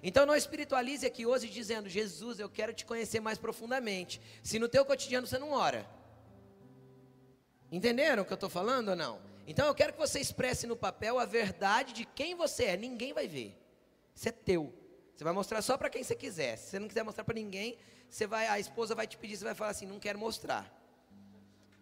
Então 0.00 0.24
não 0.24 0.36
espiritualize 0.36 1.04
aqui 1.04 1.26
hoje 1.26 1.48
dizendo, 1.48 1.88
Jesus, 1.88 2.38
eu 2.38 2.48
quero 2.48 2.72
te 2.72 2.86
conhecer 2.86 3.18
mais 3.18 3.36
profundamente. 3.36 4.20
Se 4.44 4.60
no 4.60 4.68
teu 4.68 4.84
cotidiano 4.84 5.26
você 5.26 5.40
não 5.40 5.50
ora. 5.50 5.90
Entenderam 7.72 8.22
o 8.22 8.24
que 8.24 8.32
eu 8.32 8.36
estou 8.36 8.48
falando 8.48 8.90
ou 8.90 8.96
não? 8.96 9.20
Então 9.44 9.66
eu 9.66 9.74
quero 9.74 9.92
que 9.92 9.98
você 9.98 10.20
expresse 10.20 10.68
no 10.68 10.76
papel 10.76 11.18
a 11.18 11.24
verdade 11.24 11.92
de 11.92 12.04
quem 12.04 12.36
você 12.36 12.66
é. 12.66 12.76
Ninguém 12.76 13.12
vai 13.12 13.26
ver. 13.26 13.60
Isso 14.14 14.28
é 14.28 14.30
teu. 14.30 14.72
Você 15.16 15.24
vai 15.24 15.32
mostrar 15.32 15.60
só 15.62 15.76
para 15.76 15.90
quem 15.90 16.04
você 16.04 16.14
quiser. 16.14 16.56
Se 16.58 16.70
você 16.70 16.78
não 16.78 16.86
quiser 16.86 17.02
mostrar 17.02 17.24
para 17.24 17.34
ninguém, 17.34 17.76
você 18.12 18.26
vai, 18.26 18.46
a 18.46 18.60
esposa 18.60 18.94
vai 18.94 19.06
te 19.06 19.16
pedir, 19.16 19.38
você 19.38 19.44
vai 19.44 19.54
falar 19.54 19.70
assim, 19.70 19.86
não 19.86 19.98
quero 19.98 20.18
mostrar. 20.18 20.70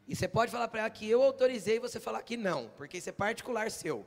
E 0.07 0.15
você 0.15 0.29
pode 0.29 0.53
falar 0.53 0.69
para 0.69 0.83
ela 0.83 0.91
que 0.91 1.11
eu 1.11 1.21
autorizei 1.25 1.77
e 1.77 1.81
você 1.81 1.99
falar 1.99 2.23
que 2.23 2.37
não, 2.37 2.69
porque 2.77 2.99
isso 2.99 3.09
é 3.09 3.13
particular 3.13 3.69
seu. 3.69 4.07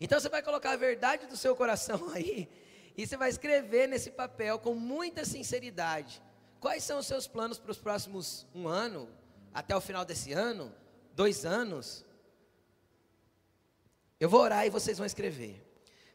Então 0.00 0.18
você 0.18 0.28
vai 0.28 0.42
colocar 0.42 0.72
a 0.72 0.76
verdade 0.76 1.28
do 1.28 1.36
seu 1.36 1.54
coração 1.54 2.10
aí 2.10 2.48
e 2.96 3.06
você 3.06 3.16
vai 3.16 3.30
escrever 3.30 3.86
nesse 3.86 4.10
papel 4.10 4.58
com 4.58 4.74
muita 4.74 5.24
sinceridade. 5.24 6.20
Quais 6.58 6.82
são 6.82 6.98
os 6.98 7.06
seus 7.06 7.28
planos 7.28 7.60
para 7.60 7.70
os 7.70 7.78
próximos 7.78 8.44
um 8.52 8.66
ano, 8.66 9.08
até 9.54 9.76
o 9.76 9.80
final 9.80 10.04
desse 10.04 10.32
ano, 10.32 10.74
dois 11.14 11.46
anos? 11.46 12.04
Eu 14.18 14.28
vou 14.28 14.40
orar 14.40 14.66
e 14.66 14.70
vocês 14.70 14.98
vão 14.98 15.06
escrever. 15.06 15.64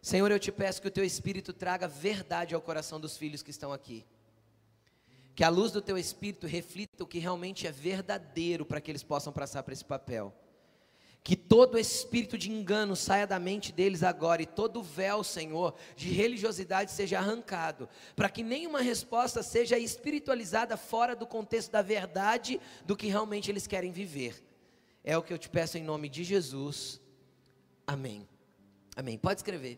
Senhor, 0.02 0.30
eu 0.30 0.40
te 0.40 0.52
peço 0.52 0.82
que 0.82 0.90
o 0.90 0.92
teu 0.92 1.06
Espírito 1.06 1.54
traga 1.54 1.88
verdade 1.88 2.54
ao 2.54 2.62
coração 2.62 3.00
dos 3.00 3.16
filhos 3.16 3.42
que 3.42 3.52
estão 3.52 3.72
aqui. 3.72 4.06
Que 5.38 5.44
a 5.44 5.50
luz 5.50 5.72
do 5.72 5.84
teu 5.84 6.00
Espírito 6.00 6.48
reflita 6.48 7.04
o 7.04 7.06
que 7.06 7.20
realmente 7.20 7.68
é 7.68 7.72
verdadeiro 7.72 8.66
para 8.66 8.82
que 8.82 8.90
eles 8.90 9.04
possam 9.04 9.32
passar 9.32 9.62
para 9.62 9.72
esse 9.72 9.86
papel. 9.86 10.34
Que 11.24 11.36
todo 11.36 11.78
espírito 11.78 12.40
de 12.40 12.50
engano 12.50 12.96
saia 12.96 13.28
da 13.28 13.38
mente 13.38 13.72
deles 13.72 14.02
agora 14.02 14.42
e 14.42 14.48
todo 14.48 14.82
véu, 14.82 15.24
Senhor, 15.24 15.76
de 15.96 16.10
religiosidade 16.10 16.92
seja 16.92 17.20
arrancado, 17.20 17.88
para 18.16 18.30
que 18.30 18.42
nenhuma 18.42 18.82
resposta 18.82 19.44
seja 19.44 19.78
espiritualizada 19.78 20.76
fora 20.76 21.16
do 21.16 21.28
contexto 21.28 21.70
da 21.70 21.84
verdade 21.84 22.60
do 22.84 22.96
que 22.96 23.06
realmente 23.06 23.52
eles 23.52 23.68
querem 23.68 23.92
viver. 23.92 24.44
É 25.04 25.16
o 25.16 25.22
que 25.22 25.32
eu 25.32 25.38
te 25.38 25.50
peço 25.50 25.78
em 25.78 25.84
nome 25.84 26.10
de 26.10 26.24
Jesus. 26.24 27.00
Amém. 27.86 28.28
Amém. 28.96 29.20
Pode 29.20 29.42
escrever. 29.42 29.78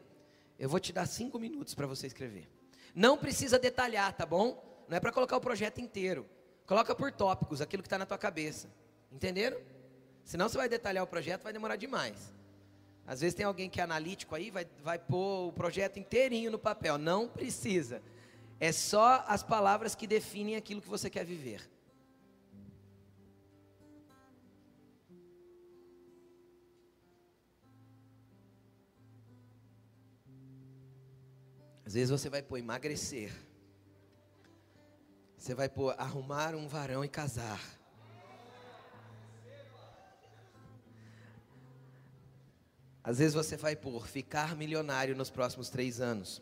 Eu 0.57 0.69
vou 0.69 0.79
te 0.79 0.93
dar 0.93 1.05
cinco 1.05 1.37
minutos 1.37 1.75
para 1.75 1.85
você 1.85 2.07
escrever. 2.07 2.47
Não 2.95 3.17
precisa 3.17 3.59
detalhar, 3.59 4.15
tá 4.15 4.25
bom? 4.25 4.68
Não 4.89 4.97
é 4.97 4.99
para 4.99 5.11
colocar 5.11 5.37
o 5.37 5.41
projeto 5.41 5.79
inteiro. 5.79 6.27
Coloca 6.65 6.95
por 6.95 7.11
tópicos, 7.11 7.61
aquilo 7.61 7.83
que 7.83 7.87
está 7.87 7.99
na 7.99 8.07
tua 8.07 8.17
cabeça. 8.17 8.67
Entenderam? 9.11 9.61
Senão 10.23 10.49
você 10.49 10.57
vai 10.57 10.67
detalhar 10.67 11.03
o 11.03 11.07
projeto, 11.07 11.43
vai 11.43 11.53
demorar 11.53 11.75
demais. 11.75 12.33
Às 13.05 13.21
vezes 13.21 13.35
tem 13.35 13.45
alguém 13.45 13.69
que 13.69 13.79
é 13.79 13.83
analítico 13.83 14.33
aí, 14.33 14.49
vai, 14.49 14.67
vai 14.83 14.97
pôr 14.97 15.49
o 15.49 15.53
projeto 15.53 15.99
inteirinho 15.99 16.49
no 16.49 16.57
papel. 16.57 16.97
Não 16.97 17.27
precisa. 17.27 18.01
É 18.59 18.71
só 18.71 19.23
as 19.27 19.43
palavras 19.43 19.93
que 19.93 20.07
definem 20.07 20.55
aquilo 20.55 20.81
que 20.81 20.89
você 20.89 21.07
quer 21.07 21.23
viver. 21.23 21.61
Às 31.85 31.93
vezes 31.93 32.09
você 32.09 32.27
vai 32.27 32.41
pôr 32.41 32.57
emagrecer. 32.57 33.48
Você 35.49 35.55
vai 35.55 35.67
pôr 35.67 35.95
arrumar 35.97 36.53
um 36.53 36.67
varão 36.67 37.03
e 37.03 37.09
casar. 37.09 37.59
Às 43.03 43.17
vezes 43.17 43.33
você 43.33 43.57
vai 43.57 43.75
por 43.75 44.07
ficar 44.07 44.55
milionário 44.55 45.15
nos 45.15 45.31
próximos 45.31 45.67
três 45.67 45.99
anos. 45.99 46.39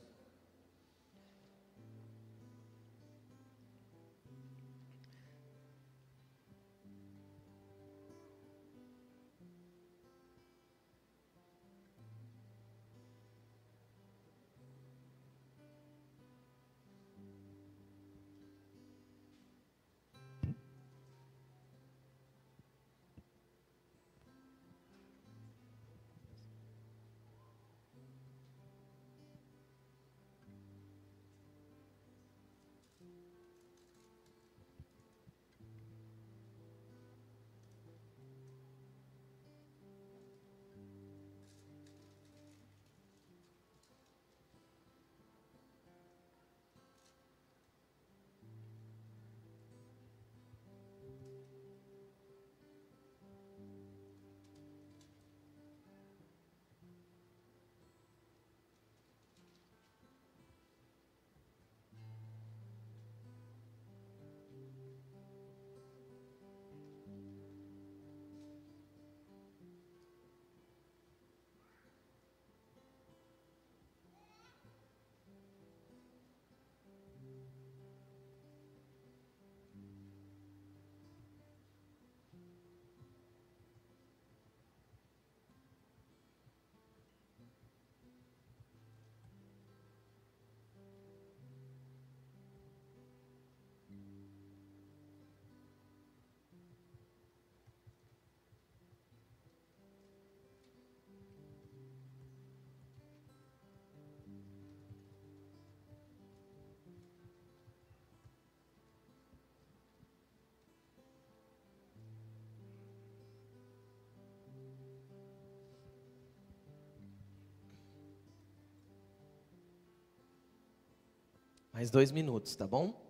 Mais 121.78 121.92
dois 121.92 122.12
minutos, 122.12 122.56
tá 122.56 122.66
bom? 122.66 123.07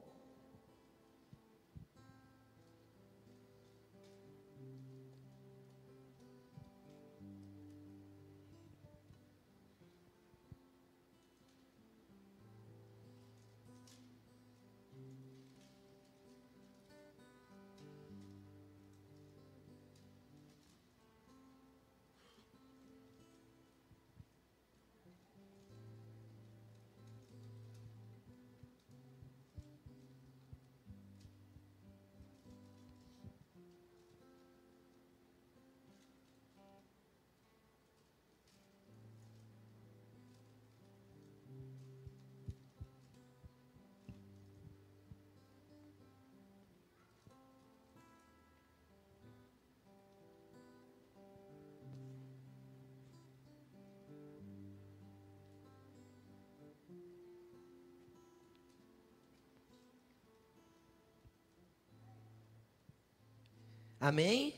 Amém? 64.00 64.54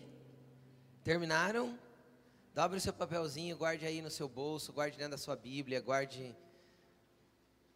Terminaram? 1.02 1.80
Dobre 2.54 2.78
o 2.78 2.82
seu 2.82 2.92
papelzinho, 2.92 3.56
guarde 3.56 3.86
aí 3.86 4.02
no 4.02 4.12
seu 4.12 4.28
bolso, 4.28 4.74
guarde 4.74 4.98
dentro 4.98 5.12
da 5.12 5.18
sua 5.18 5.38
Bíblia, 5.38 5.80
guarde. 5.80 6.36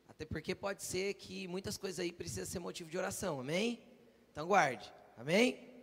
Até 0.09 0.25
porque 0.25 0.53
pode 0.53 0.83
ser 0.83 1.13
que 1.13 1.47
muitas 1.47 1.77
coisas 1.77 1.99
aí 2.01 2.11
precisam 2.11 2.45
ser 2.45 2.59
motivo 2.59 2.89
de 2.89 2.97
oração, 2.97 3.39
amém? 3.39 3.81
Então 4.29 4.45
guarde, 4.45 4.91
amém? 5.17 5.73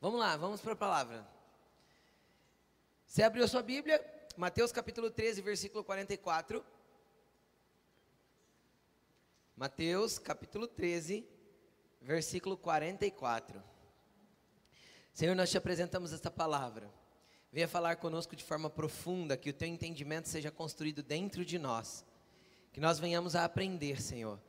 Vamos 0.00 0.18
lá, 0.18 0.36
vamos 0.36 0.60
para 0.60 0.72
a 0.72 0.76
palavra. 0.76 1.24
Você 3.06 3.22
abriu 3.22 3.44
a 3.44 3.48
sua 3.48 3.62
Bíblia, 3.62 4.04
Mateus 4.36 4.72
capítulo 4.72 5.08
13, 5.08 5.40
versículo 5.40 5.84
44. 5.84 6.64
Mateus 9.56 10.18
capítulo 10.18 10.66
13, 10.66 11.24
versículo 12.02 12.56
44. 12.56 13.73
Senhor, 15.14 15.36
nós 15.36 15.48
te 15.48 15.56
apresentamos 15.56 16.12
esta 16.12 16.28
palavra. 16.28 16.92
Venha 17.52 17.68
falar 17.68 17.94
conosco 17.94 18.34
de 18.34 18.42
forma 18.42 18.68
profunda, 18.68 19.36
que 19.36 19.48
o 19.48 19.52
teu 19.52 19.68
entendimento 19.68 20.28
seja 20.28 20.50
construído 20.50 21.04
dentro 21.04 21.44
de 21.44 21.56
nós. 21.56 22.04
Que 22.72 22.80
nós 22.80 22.98
venhamos 22.98 23.36
a 23.36 23.44
aprender, 23.44 24.02
Senhor, 24.02 24.40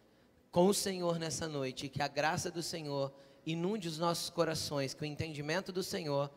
com 0.49 0.65
o 0.65 0.73
Senhor 0.73 1.19
nessa 1.19 1.47
noite, 1.47 1.87
que 1.87 2.01
a 2.01 2.07
graça 2.07 2.49
do 2.49 2.63
Senhor 2.63 3.13
inunde 3.45 3.87
os 3.87 3.99
nossos 3.99 4.31
corações, 4.31 4.95
que 4.95 5.03
o 5.03 5.05
entendimento 5.05 5.71
do 5.71 5.83
Senhor 5.83 6.31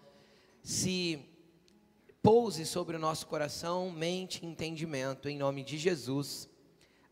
se 0.62 1.25
pouse 2.23 2.66
sobre 2.66 2.97
o 2.97 3.00
nosso 3.00 3.26
coração, 3.26 3.90
mente 3.90 4.44
e 4.44 4.47
entendimento, 4.47 5.26
em 5.30 5.38
nome 5.38 5.64
de 5.64 5.78
Jesus. 5.78 6.50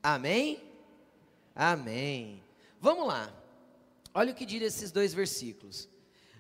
Amém? 0.03 0.63
Amém. 1.55 2.45
Vamos 2.79 3.07
lá. 3.07 3.35
Olha 4.13 4.33
o 4.33 4.35
que 4.35 4.45
diz 4.45 4.61
esses 4.61 4.93
dois 4.93 5.15
versículos. 5.15 5.89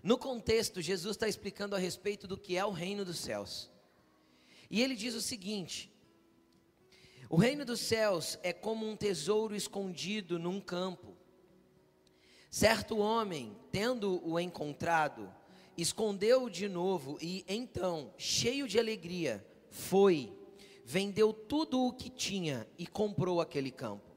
No 0.06 0.16
contexto, 0.16 0.80
Jesus 0.80 1.16
está 1.16 1.26
explicando 1.26 1.74
a 1.74 1.80
respeito 1.80 2.28
do 2.28 2.38
que 2.38 2.56
é 2.56 2.64
o 2.64 2.70
reino 2.70 3.04
dos 3.04 3.18
céus. 3.18 3.68
E 4.70 4.80
ele 4.80 4.94
diz 4.94 5.16
o 5.16 5.20
seguinte: 5.20 5.92
O 7.28 7.34
reino 7.34 7.64
dos 7.64 7.80
céus 7.80 8.38
é 8.44 8.52
como 8.52 8.88
um 8.88 8.94
tesouro 8.94 9.56
escondido 9.56 10.38
num 10.38 10.60
campo. 10.60 11.16
Certo 12.48 12.98
homem, 12.98 13.56
tendo-o 13.72 14.38
encontrado, 14.38 15.28
escondeu-o 15.76 16.48
de 16.48 16.68
novo 16.68 17.18
e 17.20 17.44
então, 17.48 18.14
cheio 18.16 18.68
de 18.68 18.78
alegria, 18.78 19.44
foi, 19.70 20.32
vendeu 20.84 21.32
tudo 21.32 21.84
o 21.84 21.92
que 21.92 22.10
tinha 22.10 22.64
e 22.78 22.86
comprou 22.86 23.40
aquele 23.40 23.72
campo. 23.72 24.14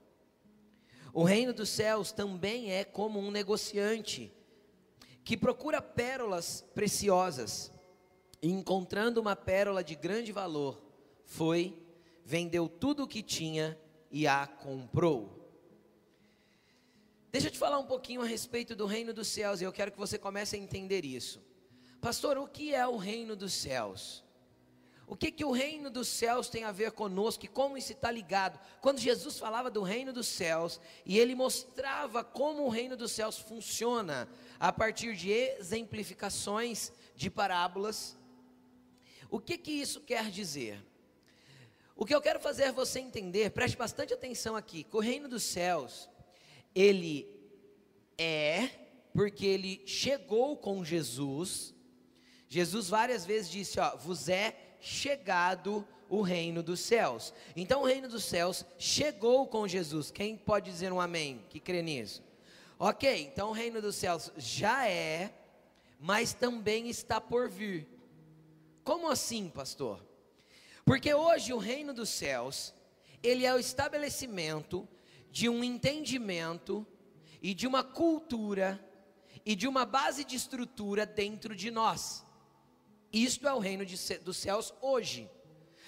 O 1.12 1.24
reino 1.24 1.52
dos 1.52 1.70
céus 1.70 2.12
também 2.12 2.72
é 2.72 2.84
como 2.84 3.20
um 3.20 3.32
negociante 3.32 4.32
que 5.30 5.38
procura 5.38 5.80
pérolas 5.80 6.66
preciosas, 6.74 7.72
e 8.42 8.50
encontrando 8.50 9.22
uma 9.22 9.36
pérola 9.36 9.84
de 9.84 9.94
grande 9.94 10.32
valor, 10.32 10.82
foi, 11.24 11.80
vendeu 12.26 12.68
tudo 12.68 13.04
o 13.04 13.08
que 13.08 13.22
tinha 13.22 13.80
e 14.10 14.26
a 14.26 14.48
comprou. 14.48 15.48
Deixa 17.32 17.46
eu 17.46 17.52
te 17.52 17.60
falar 17.60 17.78
um 17.78 17.86
pouquinho 17.86 18.24
a 18.24 18.26
respeito 18.26 18.76
do 18.76 18.88
reino 18.88 19.14
dos 19.14 19.28
céus, 19.28 19.62
e 19.62 19.66
eu 19.66 19.72
quero 19.72 19.92
que 19.92 20.00
você 20.00 20.18
comece 20.18 20.56
a 20.56 20.60
entender 20.60 21.06
isso. 21.06 21.40
Pastor, 22.02 22.36
o 22.40 22.48
que 22.48 22.74
é 22.74 22.88
o 22.88 22.98
reino 22.98 23.36
dos 23.36 23.54
céus? 23.54 24.24
O 25.10 25.16
que, 25.16 25.32
que 25.32 25.44
o 25.44 25.50
reino 25.50 25.90
dos 25.90 26.08
céus 26.08 26.50
tem 26.50 26.64
a 26.64 26.72
ver 26.72 26.92
conosco 26.92 27.44
e 27.44 27.48
como 27.48 27.76
isso 27.76 27.92
está 27.92 28.12
ligado? 28.12 28.60
Quando 28.80 29.00
Jesus 29.00 29.40
falava 29.40 29.72
do 29.72 29.82
reino 29.82 30.14
dos 30.14 30.28
céus 30.28 30.80
e 31.04 31.18
ele 31.18 31.34
mostrava 31.34 32.24
como 32.24 32.64
o 32.64 32.70
reino 32.70 32.96
dos 32.96 33.12
céus 33.12 33.40
funciona 33.40 34.30
a 34.60 34.72
partir 34.72 35.16
de 35.16 35.32
exemplificações 35.32 36.92
de 37.16 37.28
parábolas, 37.28 38.16
o 39.32 39.40
que, 39.40 39.58
que 39.58 39.72
isso 39.72 40.00
quer 40.02 40.30
dizer? 40.30 40.80
O 41.96 42.06
que 42.06 42.14
eu 42.14 42.22
quero 42.22 42.40
fazer 42.40 42.72
você 42.72 43.00
entender, 43.00 43.50
preste 43.50 43.76
bastante 43.76 44.14
atenção 44.14 44.56
aqui, 44.56 44.84
que 44.84 44.96
o 44.96 45.00
reino 45.00 45.28
dos 45.28 45.42
céus, 45.42 46.08
ele 46.76 47.28
é, 48.16 48.68
porque 49.12 49.48
ele 49.48 49.82
chegou 49.88 50.56
com 50.56 50.86
Jesus, 50.86 51.74
Jesus 52.48 52.90
várias 52.90 53.26
vezes 53.26 53.50
disse, 53.50 53.80
ó, 53.80 53.98
vos 53.98 54.30
é 54.30 54.69
chegado 54.80 55.88
o 56.10 56.22
reino 56.22 56.64
dos 56.64 56.80
céus. 56.80 57.34
Então 57.56 57.82
o 57.82 57.86
reino 57.86 58.08
dos 58.08 58.24
céus 58.24 58.66
chegou 58.78 59.48
com 59.48 59.68
Jesus. 59.68 60.10
Quem 60.12 60.36
pode 60.36 60.72
dizer 60.72 60.92
um 60.92 61.00
amém 61.00 61.46
que 61.50 61.60
crê 61.60 61.82
nisso? 61.82 62.24
Ok, 62.78 63.26
então 63.32 63.50
o 63.50 63.54
reino 63.54 63.82
dos 63.82 63.96
céus 63.96 64.32
já 64.38 64.88
é, 64.88 65.34
mas 66.00 66.34
também 66.34 66.90
está 66.90 67.20
por 67.22 67.50
vir. 67.50 67.88
Como 68.84 69.10
assim, 69.10 69.50
pastor? 69.50 70.04
Porque 70.86 71.14
hoje 71.14 71.54
o 71.54 71.58
reino 71.58 71.94
dos 71.94 72.10
céus, 72.10 72.74
ele 73.22 73.46
é 73.46 73.54
o 73.54 73.60
estabelecimento 73.60 74.88
de 75.30 75.48
um 75.48 75.64
entendimento 75.64 76.88
e 77.42 77.54
de 77.54 77.68
uma 77.68 77.84
cultura 77.84 78.84
e 79.46 79.56
de 79.56 79.68
uma 79.68 79.86
base 79.86 80.24
de 80.24 80.36
estrutura 80.36 81.06
dentro 81.06 81.56
de 81.56 81.70
nós. 81.70 82.26
Isto 83.12 83.48
é 83.48 83.54
o 83.54 83.60
reino 83.60 83.86
de, 83.86 83.98
dos 84.20 84.38
céus 84.38 84.74
hoje. 84.82 85.30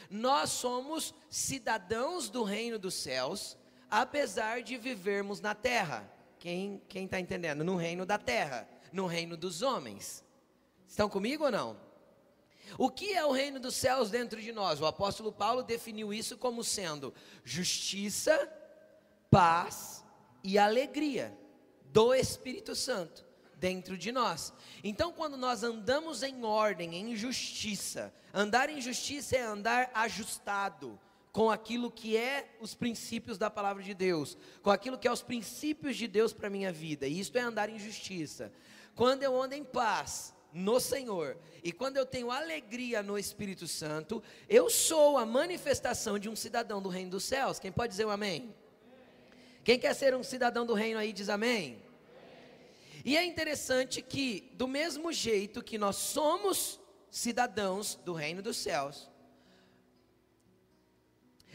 Nós 0.10 0.50
somos 0.50 1.14
cidadãos 1.30 2.30
do 2.30 2.44
reino 2.44 2.78
dos 2.78 2.96
céus, 2.96 3.58
apesar 3.90 4.62
de 4.62 4.78
vivermos 4.78 5.40
na 5.40 5.56
terra. 5.56 6.12
Quem 6.40 6.82
está 6.90 7.20
entendendo? 7.20 7.64
No 7.64 7.76
reino 7.76 8.06
da 8.06 8.18
terra, 8.18 8.68
no 8.92 9.06
reino 9.06 9.38
dos 9.38 9.62
homens. 9.62 10.24
Estão 10.88 11.08
comigo 11.08 11.46
ou 11.46 11.52
não? 11.52 11.80
O 12.78 12.90
que 12.90 13.14
é 13.14 13.26
o 13.26 13.32
reino 13.32 13.60
dos 13.60 13.76
céus 13.76 14.10
dentro 14.10 14.42
de 14.42 14.52
nós? 14.52 14.82
O 14.82 14.86
apóstolo 14.86 15.32
Paulo 15.32 15.64
definiu 15.64 16.14
isso 16.14 16.38
como 16.38 16.64
sendo 16.64 17.14
justiça, 17.44 18.52
paz 19.30 20.04
e 20.44 20.58
alegria 20.58 21.38
do 21.86 22.14
Espírito 22.14 22.76
Santo 22.76 23.31
dentro 23.62 23.96
de 23.96 24.12
nós. 24.12 24.52
Então, 24.84 25.14
quando 25.14 25.38
nós 25.38 25.62
andamos 25.62 26.24
em 26.24 26.44
ordem, 26.44 26.96
em 26.96 27.16
justiça, 27.16 28.12
andar 28.34 28.70
em 28.70 28.82
justiça 28.82 29.38
é 29.38 29.44
andar 29.44 29.92
ajustado 29.94 31.00
com 31.32 31.52
aquilo 31.52 31.92
que 31.92 32.18
é 32.18 32.58
os 32.60 32.74
princípios 32.74 33.38
da 33.38 33.52
palavra 33.52 33.84
de 33.84 33.94
Deus, 33.94 34.36
com 34.64 34.72
aquilo 34.72 34.98
que 34.98 35.08
é 35.08 35.12
os 35.12 35.22
princípios 35.22 35.96
de 35.96 36.08
Deus 36.08 36.34
para 36.34 36.48
a 36.48 36.50
minha 36.50 36.74
vida, 36.74 37.08
e 37.08 37.20
isto 37.20 37.38
é 37.38 37.42
andar 37.42 37.70
em 37.70 37.78
justiça. 37.78 38.52
Quando 38.96 39.22
eu 39.22 39.40
ando 39.40 39.54
em 39.54 39.64
paz, 39.64 40.34
no 40.52 40.82
Senhor. 40.82 41.38
E 41.64 41.72
quando 41.72 41.96
eu 41.96 42.06
tenho 42.06 42.30
alegria 42.30 43.02
no 43.02 43.18
Espírito 43.18 43.68
Santo, 43.68 44.22
eu 44.50 44.70
sou 44.70 45.18
a 45.18 45.26
manifestação 45.26 46.20
de 46.20 46.28
um 46.28 46.36
cidadão 46.36 46.82
do 46.82 46.90
reino 46.90 47.12
dos 47.12 47.24
céus. 47.24 47.58
Quem 47.58 47.72
pode 47.72 47.92
dizer 47.92 48.06
um 48.06 48.10
amém? 48.10 48.54
Quem 49.64 49.80
quer 49.80 49.94
ser 49.94 50.14
um 50.14 50.24
cidadão 50.24 50.66
do 50.66 50.74
reino 50.74 51.00
aí 51.00 51.14
diz 51.14 51.30
amém? 51.30 51.82
E 53.04 53.18
é 53.18 53.26
interessante 53.26 54.02
que, 54.02 54.52
do 54.54 54.68
mesmo 54.68 55.12
jeito 55.12 55.64
que 55.64 55.78
nós 55.78 55.96
somos 55.96 56.80
cidadãos 57.10 57.96
do 57.96 58.14
reino 58.14 58.42
dos 58.42 58.58
céus, 58.58 59.10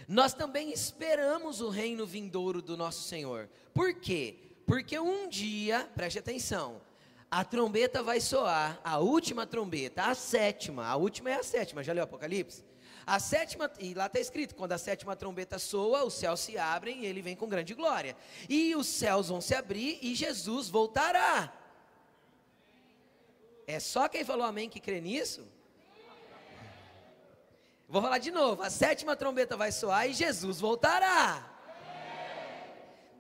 nós 0.09 0.35
também 0.35 0.73
esperamos 0.73 1.61
o 1.61 1.69
reino 1.69 2.07
vindouro 2.07 2.61
do 2.63 2.77
nosso 2.77 3.03
Senhor. 3.03 3.49
Por 3.73 3.95
quê? 3.95 4.37
Porque 4.67 4.99
um 4.99 5.29
dia, 5.29 5.89
preste 5.95 6.19
atenção, 6.19 6.81
a 7.31 7.45
trombeta 7.45 8.03
vai 8.03 8.21
soar, 8.21 8.81
a 8.85 8.99
última 8.99 9.47
trombeta, 9.47 10.05
a 10.05 10.15
sétima, 10.15 10.87
a 10.87 10.97
última 10.97 11.31
é 11.31 11.35
a 11.35 11.43
sétima, 11.43 11.83
já 11.83 11.93
leu 11.93 12.05
Apocalipse? 12.05 12.65
A 13.07 13.21
sétima, 13.21 13.71
e 13.79 13.95
lá 13.95 14.07
está 14.07 14.19
escrito: 14.19 14.57
quando 14.57 14.73
a 14.73 14.79
sétima 14.79 15.15
trombeta 15.15 15.61
soa, 15.61 16.05
os 16.05 16.15
céus 16.15 16.41
se 16.41 16.59
abrem 16.59 17.05
e 17.05 17.07
ele 17.07 17.23
vem 17.23 17.37
com 17.37 17.49
grande 17.49 17.73
glória. 17.73 18.17
E 18.49 18.75
os 18.75 18.89
céus 18.89 19.29
vão 19.29 19.41
se 19.41 19.55
abrir 19.55 19.99
e 20.03 20.15
Jesus 20.15 20.69
voltará. 20.69 21.53
É 23.65 23.79
só 23.79 24.09
quem 24.09 24.25
falou 24.25 24.45
amém 24.45 24.69
que 24.69 24.81
crê 24.81 25.01
nisso? 25.01 25.47
Vou 27.89 28.03
falar 28.03 28.19
de 28.19 28.33
novo: 28.33 28.63
a 28.63 28.71
sétima 28.71 29.15
trombeta 29.15 29.57
vai 29.57 29.71
soar 29.71 30.09
e 30.09 30.13
Jesus 30.13 30.59
voltará. 30.59 31.53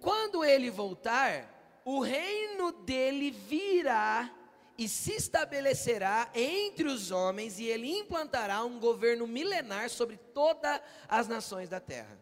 Quando 0.01 0.44
ele 0.44 0.68
voltar, 0.68 1.81
o 1.85 2.01
reino 2.01 2.72
dele 2.72 3.31
virá 3.31 4.33
e 4.78 4.88
se 4.88 5.12
estabelecerá 5.12 6.30
entre 6.34 6.86
os 6.86 7.10
homens, 7.10 7.58
e 7.58 7.64
ele 7.64 7.90
implantará 7.90 8.64
um 8.64 8.78
governo 8.78 9.26
milenar 9.26 9.88
sobre 9.90 10.16
todas 10.16 10.80
as 11.08 11.26
nações 11.26 11.68
da 11.68 11.80
terra. 11.80 12.18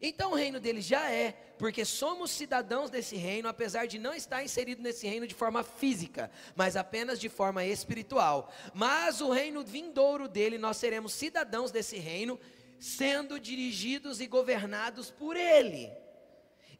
Então 0.00 0.30
o 0.30 0.34
reino 0.34 0.60
dele 0.60 0.80
já 0.80 1.10
é, 1.10 1.32
porque 1.58 1.84
somos 1.84 2.30
cidadãos 2.30 2.88
desse 2.88 3.16
reino, 3.16 3.48
apesar 3.48 3.86
de 3.86 3.98
não 3.98 4.14
estar 4.14 4.44
inserido 4.44 4.80
nesse 4.80 5.06
reino 5.08 5.26
de 5.26 5.34
forma 5.34 5.64
física, 5.64 6.30
mas 6.54 6.76
apenas 6.76 7.18
de 7.18 7.28
forma 7.28 7.64
espiritual. 7.64 8.52
Mas 8.72 9.20
o 9.20 9.30
reino 9.30 9.64
vindouro 9.64 10.28
dele, 10.28 10.56
nós 10.56 10.76
seremos 10.76 11.12
cidadãos 11.12 11.72
desse 11.72 11.98
reino, 11.98 12.38
sendo 12.78 13.40
dirigidos 13.40 14.20
e 14.20 14.26
governados 14.28 15.10
por 15.10 15.36
ele. 15.36 15.90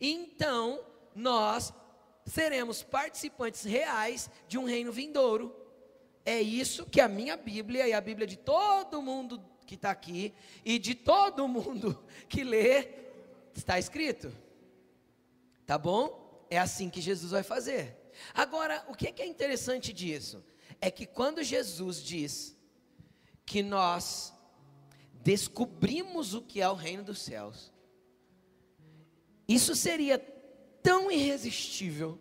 Então, 0.00 0.80
nós 1.12 1.72
seremos 2.28 2.82
participantes 2.82 3.64
reais 3.64 4.30
de 4.46 4.58
um 4.58 4.64
reino 4.64 4.92
vindouro. 4.92 5.54
É 6.24 6.40
isso 6.40 6.84
que 6.84 7.00
a 7.00 7.08
minha 7.08 7.36
Bíblia 7.36 7.88
e 7.88 7.92
a 7.92 8.00
Bíblia 8.00 8.26
de 8.26 8.36
todo 8.36 9.00
mundo 9.00 9.42
que 9.66 9.74
está 9.74 9.90
aqui 9.90 10.34
e 10.64 10.78
de 10.78 10.94
todo 10.94 11.48
mundo 11.48 12.02
que 12.28 12.44
lê 12.44 12.88
está 13.54 13.78
escrito. 13.78 14.32
Tá 15.66 15.76
bom? 15.76 16.46
É 16.50 16.58
assim 16.58 16.88
que 16.88 17.00
Jesus 17.00 17.32
vai 17.32 17.42
fazer. 17.42 17.96
Agora, 18.34 18.84
o 18.88 18.94
que 18.94 19.20
é 19.20 19.26
interessante 19.26 19.92
disso? 19.92 20.44
É 20.80 20.90
que 20.90 21.06
quando 21.06 21.42
Jesus 21.42 22.02
diz 22.02 22.56
que 23.44 23.62
nós 23.62 24.32
descobrimos 25.22 26.34
o 26.34 26.42
que 26.42 26.60
é 26.60 26.68
o 26.68 26.74
reino 26.74 27.02
dos 27.02 27.20
céus, 27.20 27.72
isso 29.46 29.74
seria 29.74 30.18
tão 30.82 31.10
irresistível 31.10 32.18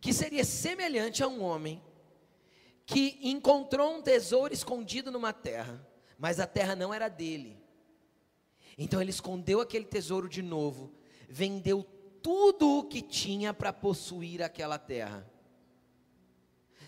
que 0.00 0.12
seria 0.12 0.44
semelhante 0.44 1.22
a 1.22 1.28
um 1.28 1.42
homem 1.42 1.82
que 2.86 3.18
encontrou 3.22 3.96
um 3.96 4.02
tesouro 4.02 4.54
escondido 4.54 5.10
numa 5.10 5.32
terra, 5.32 5.86
mas 6.18 6.40
a 6.40 6.46
terra 6.46 6.74
não 6.74 6.92
era 6.94 7.08
dele. 7.08 7.62
Então 8.78 9.00
ele 9.00 9.10
escondeu 9.10 9.60
aquele 9.60 9.84
tesouro 9.84 10.28
de 10.28 10.40
novo, 10.40 10.94
vendeu 11.28 11.82
tudo 12.22 12.78
o 12.78 12.84
que 12.84 13.02
tinha 13.02 13.52
para 13.52 13.72
possuir 13.72 14.42
aquela 14.42 14.78
terra. 14.78 15.28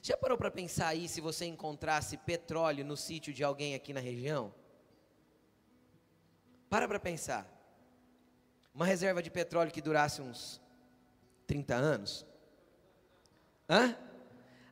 Já 0.03 0.17
parou 0.17 0.39
para 0.39 0.51
pensar 0.51 0.89
aí 0.89 1.07
se 1.09 1.21
você 1.21 1.45
encontrasse 1.45 2.17
petróleo 2.17 2.85
no 2.85 2.97
sítio 2.97 3.33
de 3.33 3.45
alguém 3.45 3.75
aqui 3.75 3.93
na 3.93 4.01
região? 4.01 4.55
Para 6.71 6.89
para 6.89 6.99
pensar. 6.99 7.60
Uma 8.81 8.87
reserva 8.87 9.23
de 9.23 9.31
petróleo 9.31 9.71
que 9.71 9.83
durasse 9.83 10.23
uns 10.23 10.59
30 11.47 11.75
anos. 11.75 12.25
Hã? 13.69 13.95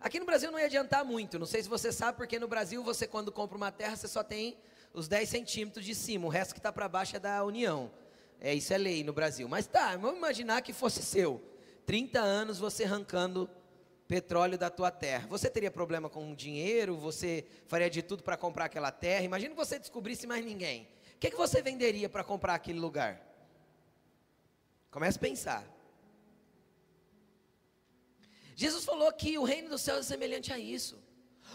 Aqui 0.00 0.18
no 0.18 0.24
Brasil 0.24 0.50
não 0.50 0.58
ia 0.58 0.64
adiantar 0.64 1.04
muito. 1.04 1.38
Não 1.38 1.44
sei 1.44 1.62
se 1.62 1.68
você 1.68 1.92
sabe, 1.92 2.16
porque 2.16 2.38
no 2.38 2.48
Brasil 2.48 2.82
você, 2.82 3.06
quando 3.06 3.30
compra 3.30 3.58
uma 3.58 3.70
terra, 3.70 3.96
você 3.96 4.08
só 4.08 4.24
tem 4.24 4.56
os 4.94 5.08
10 5.08 5.28
centímetros 5.28 5.84
de 5.84 5.94
cima. 5.94 6.24
O 6.24 6.30
resto 6.30 6.54
que 6.54 6.58
está 6.58 6.72
para 6.72 6.88
baixo 6.88 7.16
é 7.16 7.18
da 7.18 7.44
União. 7.44 7.90
É, 8.40 8.54
isso 8.54 8.72
é 8.72 8.78
lei 8.78 9.04
no 9.04 9.12
Brasil. 9.12 9.46
Mas 9.46 9.66
tá, 9.66 9.94
vamos 9.98 10.16
imaginar 10.16 10.62
que 10.62 10.72
fosse 10.72 11.02
seu. 11.02 11.42
30 11.84 12.18
anos 12.18 12.58
você 12.58 12.84
arrancando 12.84 13.46
petróleo 14.08 14.56
da 14.56 14.70
tua 14.70 14.90
terra. 14.90 15.26
Você 15.28 15.50
teria 15.50 15.70
problema 15.70 16.08
com 16.08 16.34
dinheiro? 16.34 16.96
Você 16.96 17.44
faria 17.66 17.90
de 17.90 18.00
tudo 18.00 18.22
para 18.22 18.38
comprar 18.38 18.64
aquela 18.64 18.90
terra? 18.90 19.22
Imagina 19.22 19.50
que 19.50 19.60
você 19.60 19.78
descobrisse 19.78 20.26
mais 20.26 20.42
ninguém. 20.42 20.88
O 21.14 21.18
que, 21.20 21.30
que 21.30 21.36
você 21.36 21.60
venderia 21.60 22.08
para 22.08 22.24
comprar 22.24 22.54
aquele 22.54 22.80
lugar? 22.80 23.27
Comece 24.90 25.18
a 25.18 25.20
pensar. 25.20 25.78
Jesus 28.56 28.84
falou 28.84 29.12
que 29.12 29.38
o 29.38 29.44
reino 29.44 29.68
dos 29.68 29.82
céus 29.82 30.00
é 30.00 30.02
semelhante 30.02 30.52
a 30.52 30.58
isso. 30.58 30.98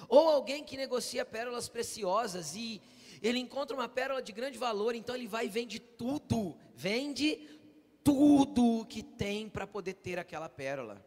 Ou 0.07 0.29
alguém 0.29 0.63
que 0.63 0.77
negocia 0.77 1.25
pérolas 1.25 1.67
preciosas 1.67 2.55
e 2.55 2.81
ele 3.21 3.39
encontra 3.39 3.75
uma 3.75 3.89
pérola 3.89 4.21
de 4.21 4.31
grande 4.31 4.57
valor, 4.57 4.95
então 4.95 5.15
ele 5.15 5.27
vai 5.27 5.45
e 5.45 5.49
vende 5.49 5.79
tudo, 5.79 6.57
vende 6.75 7.47
tudo 8.03 8.85
que 8.85 9.01
tem 9.01 9.49
para 9.49 9.65
poder 9.65 9.93
ter 9.93 10.19
aquela 10.19 10.49
pérola. 10.49 11.05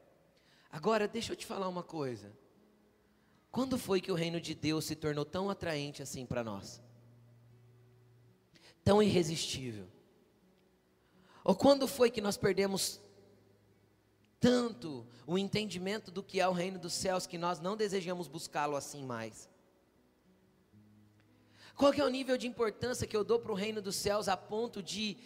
Agora, 0.70 1.06
deixa 1.06 1.32
eu 1.32 1.36
te 1.36 1.46
falar 1.46 1.68
uma 1.68 1.82
coisa. 1.82 2.32
Quando 3.50 3.78
foi 3.78 4.00
que 4.00 4.12
o 4.12 4.14
reino 4.14 4.40
de 4.40 4.54
Deus 4.54 4.84
se 4.84 4.94
tornou 4.94 5.24
tão 5.24 5.48
atraente 5.48 6.02
assim 6.02 6.26
para 6.26 6.44
nós? 6.44 6.82
Tão 8.84 9.02
irresistível? 9.02 9.88
Ou 11.46 11.54
quando 11.54 11.87
foi 11.87 12.11
que 12.11 12.20
nós 12.20 12.37
perdemos 12.37 13.00
tanto 14.40 15.06
o 15.24 15.38
entendimento 15.38 16.11
do 16.11 16.20
que 16.20 16.40
é 16.40 16.48
o 16.48 16.52
reino 16.52 16.76
dos 16.76 16.92
céus 16.92 17.24
que 17.24 17.38
nós 17.38 17.61
não 17.61 17.76
desejamos 17.76 18.26
buscá-lo 18.26 18.74
assim 18.74 19.04
mais? 19.04 19.48
Qual 21.76 21.94
é 21.94 22.02
o 22.02 22.09
nível 22.09 22.37
de 22.37 22.48
importância 22.48 23.06
que 23.06 23.16
eu 23.16 23.22
dou 23.22 23.38
para 23.38 23.52
o 23.52 23.54
reino 23.54 23.80
dos 23.80 23.94
céus 23.94 24.26
a 24.26 24.37
ponto 24.37 24.82
de 24.82 25.16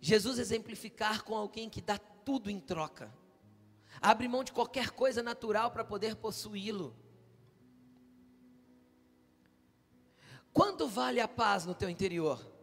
Jesus 0.00 0.38
exemplificar 0.38 1.22
com 1.22 1.36
alguém 1.36 1.68
que 1.68 1.82
dá 1.82 1.98
tudo 1.98 2.50
em 2.50 2.58
troca? 2.58 3.12
Abre 4.00 4.28
mão 4.28 4.42
de 4.42 4.54
qualquer 4.54 4.92
coisa 4.92 5.22
natural 5.22 5.72
para 5.72 5.84
poder 5.84 6.16
possuí-lo. 6.16 6.96
Quanto 10.54 10.88
vale 10.88 11.20
a 11.20 11.28
paz 11.28 11.66
no 11.66 11.74
teu 11.74 11.90
interior? 11.90 12.55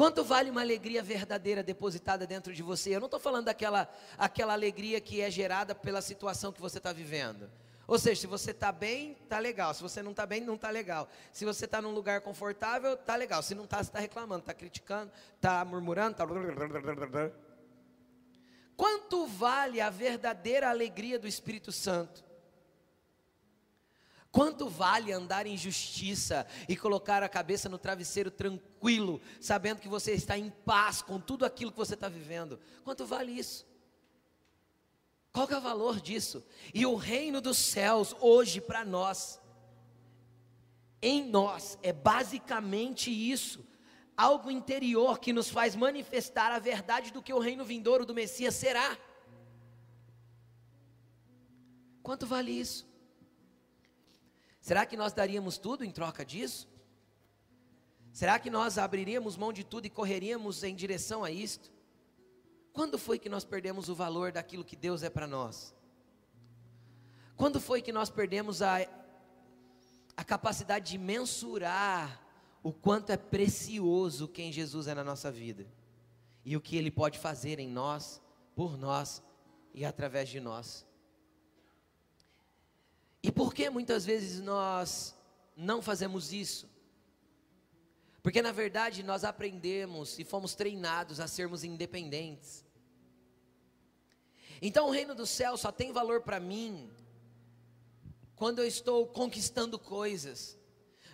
Quanto 0.00 0.24
vale 0.24 0.48
uma 0.48 0.62
alegria 0.62 1.02
verdadeira 1.02 1.62
depositada 1.62 2.26
dentro 2.26 2.54
de 2.54 2.62
você? 2.62 2.88
Eu 2.88 3.00
não 3.00 3.06
estou 3.06 3.20
falando 3.20 3.44
daquela 3.44 3.86
aquela 4.16 4.54
alegria 4.54 4.98
que 4.98 5.20
é 5.20 5.30
gerada 5.30 5.74
pela 5.74 6.00
situação 6.00 6.50
que 6.50 6.58
você 6.58 6.78
está 6.78 6.90
vivendo. 6.90 7.50
Ou 7.86 7.98
seja, 7.98 8.22
se 8.22 8.26
você 8.26 8.52
está 8.52 8.72
bem, 8.72 9.14
está 9.22 9.38
legal. 9.38 9.74
Se 9.74 9.82
você 9.82 10.02
não 10.02 10.12
está 10.12 10.24
bem, 10.24 10.40
não 10.40 10.54
está 10.54 10.70
legal. 10.70 11.06
Se 11.30 11.44
você 11.44 11.66
está 11.66 11.82
num 11.82 11.92
lugar 11.92 12.22
confortável, 12.22 12.94
está 12.94 13.14
legal. 13.14 13.42
Se 13.42 13.54
não 13.54 13.64
está, 13.64 13.76
você 13.76 13.90
está 13.90 13.98
reclamando, 14.00 14.40
está 14.40 14.54
criticando, 14.54 15.12
está 15.36 15.62
murmurando, 15.66 16.12
está. 16.12 16.24
Quanto 18.78 19.26
vale 19.26 19.82
a 19.82 19.90
verdadeira 19.90 20.70
alegria 20.70 21.18
do 21.18 21.28
Espírito 21.28 21.70
Santo? 21.70 22.24
Quanto 24.32 24.68
vale 24.68 25.12
andar 25.12 25.46
em 25.46 25.56
justiça 25.56 26.46
e 26.68 26.76
colocar 26.76 27.22
a 27.22 27.28
cabeça 27.28 27.68
no 27.68 27.78
travesseiro 27.78 28.30
tranquilo, 28.30 29.20
sabendo 29.40 29.80
que 29.80 29.88
você 29.88 30.12
está 30.12 30.38
em 30.38 30.50
paz 30.50 31.02
com 31.02 31.18
tudo 31.18 31.44
aquilo 31.44 31.72
que 31.72 31.78
você 31.78 31.94
está 31.94 32.08
vivendo? 32.08 32.60
Quanto 32.84 33.04
vale 33.04 33.32
isso? 33.32 33.66
Qual 35.32 35.48
é 35.48 35.56
o 35.56 35.60
valor 35.60 36.00
disso? 36.00 36.44
E 36.72 36.86
o 36.86 36.94
reino 36.94 37.40
dos 37.40 37.56
céus, 37.56 38.14
hoje, 38.20 38.60
para 38.60 38.84
nós, 38.84 39.40
em 41.02 41.28
nós, 41.28 41.78
é 41.82 41.92
basicamente 41.92 43.10
isso: 43.10 43.66
algo 44.16 44.50
interior 44.50 45.18
que 45.18 45.32
nos 45.32 45.48
faz 45.48 45.74
manifestar 45.74 46.52
a 46.52 46.58
verdade 46.58 47.12
do 47.12 47.22
que 47.22 47.32
o 47.32 47.38
reino 47.38 47.64
vindouro 47.64 48.06
do 48.06 48.14
Messias 48.14 48.54
será. 48.54 48.96
Quanto 52.02 52.26
vale 52.26 52.52
isso? 52.52 52.89
Será 54.70 54.86
que 54.86 54.96
nós 54.96 55.12
daríamos 55.12 55.58
tudo 55.58 55.84
em 55.84 55.90
troca 55.90 56.24
disso? 56.24 56.68
Será 58.12 58.38
que 58.38 58.48
nós 58.48 58.78
abriríamos 58.78 59.36
mão 59.36 59.52
de 59.52 59.64
tudo 59.64 59.86
e 59.86 59.90
correríamos 59.90 60.62
em 60.62 60.76
direção 60.76 61.24
a 61.24 61.30
isto? 61.32 61.72
Quando 62.72 62.96
foi 62.96 63.18
que 63.18 63.28
nós 63.28 63.44
perdemos 63.44 63.88
o 63.88 63.96
valor 63.96 64.30
daquilo 64.30 64.64
que 64.64 64.76
Deus 64.76 65.02
é 65.02 65.10
para 65.10 65.26
nós? 65.26 65.74
Quando 67.36 67.60
foi 67.60 67.82
que 67.82 67.90
nós 67.90 68.10
perdemos 68.10 68.62
a, 68.62 68.76
a 70.16 70.22
capacidade 70.22 70.92
de 70.92 70.98
mensurar 70.98 72.24
o 72.62 72.72
quanto 72.72 73.10
é 73.10 73.16
precioso 73.16 74.28
quem 74.28 74.52
Jesus 74.52 74.86
é 74.86 74.94
na 74.94 75.02
nossa 75.02 75.32
vida 75.32 75.66
e 76.44 76.56
o 76.56 76.60
que 76.60 76.76
Ele 76.76 76.92
pode 76.92 77.18
fazer 77.18 77.58
em 77.58 77.68
nós, 77.68 78.22
por 78.54 78.78
nós 78.78 79.20
e 79.74 79.84
através 79.84 80.28
de 80.28 80.38
nós? 80.38 80.86
E 83.22 83.30
por 83.30 83.52
que 83.52 83.68
muitas 83.68 84.04
vezes 84.04 84.40
nós 84.40 85.14
não 85.56 85.82
fazemos 85.82 86.32
isso? 86.32 86.68
Porque 88.22 88.42
na 88.42 88.52
verdade 88.52 89.02
nós 89.02 89.24
aprendemos 89.24 90.18
e 90.18 90.24
fomos 90.24 90.54
treinados 90.54 91.20
a 91.20 91.26
sermos 91.26 91.64
independentes. 91.64 92.64
Então 94.60 94.88
o 94.88 94.90
reino 94.90 95.14
do 95.14 95.26
céu 95.26 95.56
só 95.56 95.72
tem 95.72 95.92
valor 95.92 96.22
para 96.22 96.38
mim 96.38 96.90
quando 98.36 98.58
eu 98.58 98.66
estou 98.66 99.06
conquistando 99.06 99.78
coisas. 99.78 100.58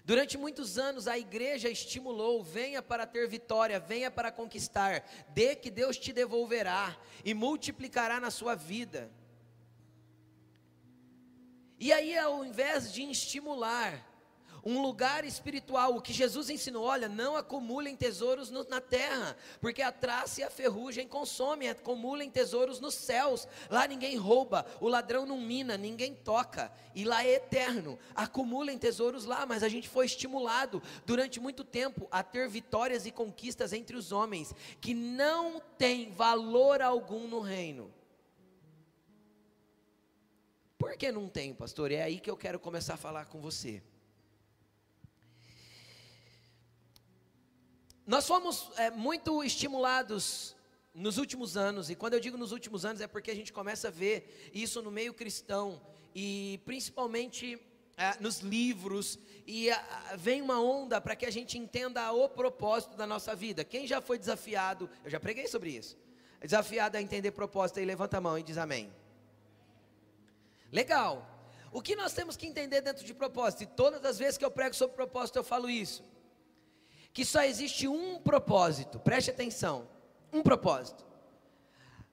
Durante 0.05 0.38
muitos 0.38 0.79
anos 0.79 1.09
a 1.09 1.19
igreja 1.19 1.69
estimulou: 1.69 2.42
venha 2.42 2.81
para 2.81 3.07
ter 3.07 3.29
vitória, 3.29 3.81
venha 3.81 4.11
para 4.11 4.31
conquistar, 4.31 5.05
dê 5.31 5.57
que 5.57 5.71
Deus 5.71 5.97
te 5.97 6.12
devolverá 6.12 6.97
e 7.25 7.35
multiplicará 7.35 8.21
na 8.21 8.31
sua 8.31 8.55
vida. 8.55 9.11
E 11.79 11.93
aí, 11.93 12.17
ao 12.17 12.45
invés 12.45 12.93
de 12.93 13.03
estimular 13.03 14.05
um 14.67 14.83
lugar 14.83 15.25
espiritual, 15.25 15.95
o 15.95 16.03
que 16.03 16.12
Jesus 16.12 16.51
ensinou, 16.51 16.83
olha, 16.83 17.09
não 17.09 17.37
acumulem 17.37 17.95
tesouros 17.95 18.51
no, 18.51 18.65
na 18.65 18.81
terra, 18.81 19.37
porque 19.61 19.81
a 19.81 19.93
traça 19.93 20.41
e 20.41 20.45
a 20.45 20.51
ferrugem 20.51 21.07
consomem, 21.07 21.69
acumulem 21.69 22.29
tesouros 22.29 22.81
nos 22.81 22.95
céus, 22.95 23.47
lá 23.71 23.87
ninguém 23.87 24.17
rouba, 24.17 24.67
o 24.81 24.89
ladrão 24.89 25.25
não 25.25 25.41
mina, 25.41 25.77
ninguém 25.77 26.17
toca, 26.17 26.73
e 26.97 27.05
lá 27.05 27.25
é 27.25 27.35
eterno, 27.35 27.97
acumulem 28.12 28.77
tesouros 28.77 29.25
lá, 29.25 29.47
mas 29.47 29.62
a 29.62 29.69
gente 29.69 29.89
foi 29.89 30.07
estimulado 30.07 30.83
durante 31.07 31.39
muito 31.39 31.62
tempo 31.62 32.09
a 32.11 32.25
ter 32.25 32.49
vitórias 32.49 33.07
e 33.07 33.12
conquistas 33.12 33.73
entre 33.73 33.97
os 33.97 34.11
homens, 34.11 34.53
que 34.81 34.95
não 34.95 35.62
tem 35.79 36.11
valor 36.11 36.83
algum 36.83 37.29
no 37.29 37.39
reino, 37.39 37.89
por 40.79 40.97
que 40.97 41.11
não 41.11 41.29
tem, 41.29 41.55
pastor? 41.55 41.91
É 41.91 42.03
aí 42.03 42.21
que 42.21 42.31
eu 42.31 42.37
quero 42.37 42.59
começar 42.59 42.95
a 42.95 42.99
falar 42.99 43.27
com 43.27 43.41
você. 43.41 43.83
Nós 48.07 48.27
fomos 48.27 48.71
é, 48.77 48.91
muito 48.91 49.43
estimulados 49.43 50.55
nos 50.95 51.19
últimos 51.19 51.57
anos, 51.57 51.91
e 51.91 51.95
quando 51.95 52.15
eu 52.15 52.21
digo 52.21 52.39
nos 52.39 52.53
últimos 52.53 52.85
anos 52.85 53.03
é 53.03 53.07
porque 53.07 53.31
a 53.31 53.35
gente 53.35 53.53
começa 53.53 53.89
a 53.89 53.91
ver 53.91 54.51
isso 54.55 54.81
no 54.81 54.91
meio 54.91 55.12
cristão, 55.12 55.81
e 56.15 56.61
principalmente 56.65 57.61
ah, 57.97 58.17
nos 58.21 58.41
livros, 58.41 59.19
e 59.47 59.71
ah, 59.71 60.15
vem 60.17 60.41
uma 60.41 60.61
onda 60.61 61.01
para 61.01 61.17
que 61.17 61.27
a 61.27 61.31
gente 61.31 61.59
entenda 61.59 62.11
o 62.12 62.29
propósito 62.29 62.97
da 62.97 63.07
nossa 63.07 63.35
vida. 63.35 63.65
Quem 63.65 63.87
já 63.87 64.01
foi 64.01 64.19
desafiado, 64.19 64.89
eu 65.05 65.11
já 65.11 65.21
preguei 65.21 65.47
sobre 65.49 65.71
isso, 65.71 65.99
desafiado 66.41 66.97
a 66.97 67.03
entender 67.03 67.33
propósito 67.33 67.81
aí, 67.81 67.85
levanta 67.85 68.17
a 68.17 68.21
mão 68.21 68.39
e 68.39 68.43
diz 68.43 68.57
amém. 68.57 68.91
Legal. 70.73 71.27
O 71.73 71.83
que 71.83 71.95
nós 71.95 72.13
temos 72.13 72.37
que 72.37 72.47
entender 72.47 72.81
dentro 72.81 73.05
de 73.05 73.13
propósito, 73.13 73.63
e 73.63 73.67
todas 73.67 74.05
as 74.05 74.19
vezes 74.19 74.39
que 74.39 74.45
eu 74.45 74.51
prego 74.51 74.75
sobre 74.75 74.97
propósito 74.97 75.37
eu 75.37 75.45
falo 75.45 75.69
isso, 75.69 76.03
que 77.13 77.25
só 77.25 77.43
existe 77.43 77.87
um 77.87 78.19
propósito, 78.19 78.99
preste 78.99 79.31
atenção, 79.31 79.89
um 80.33 80.43
propósito. 80.43 81.05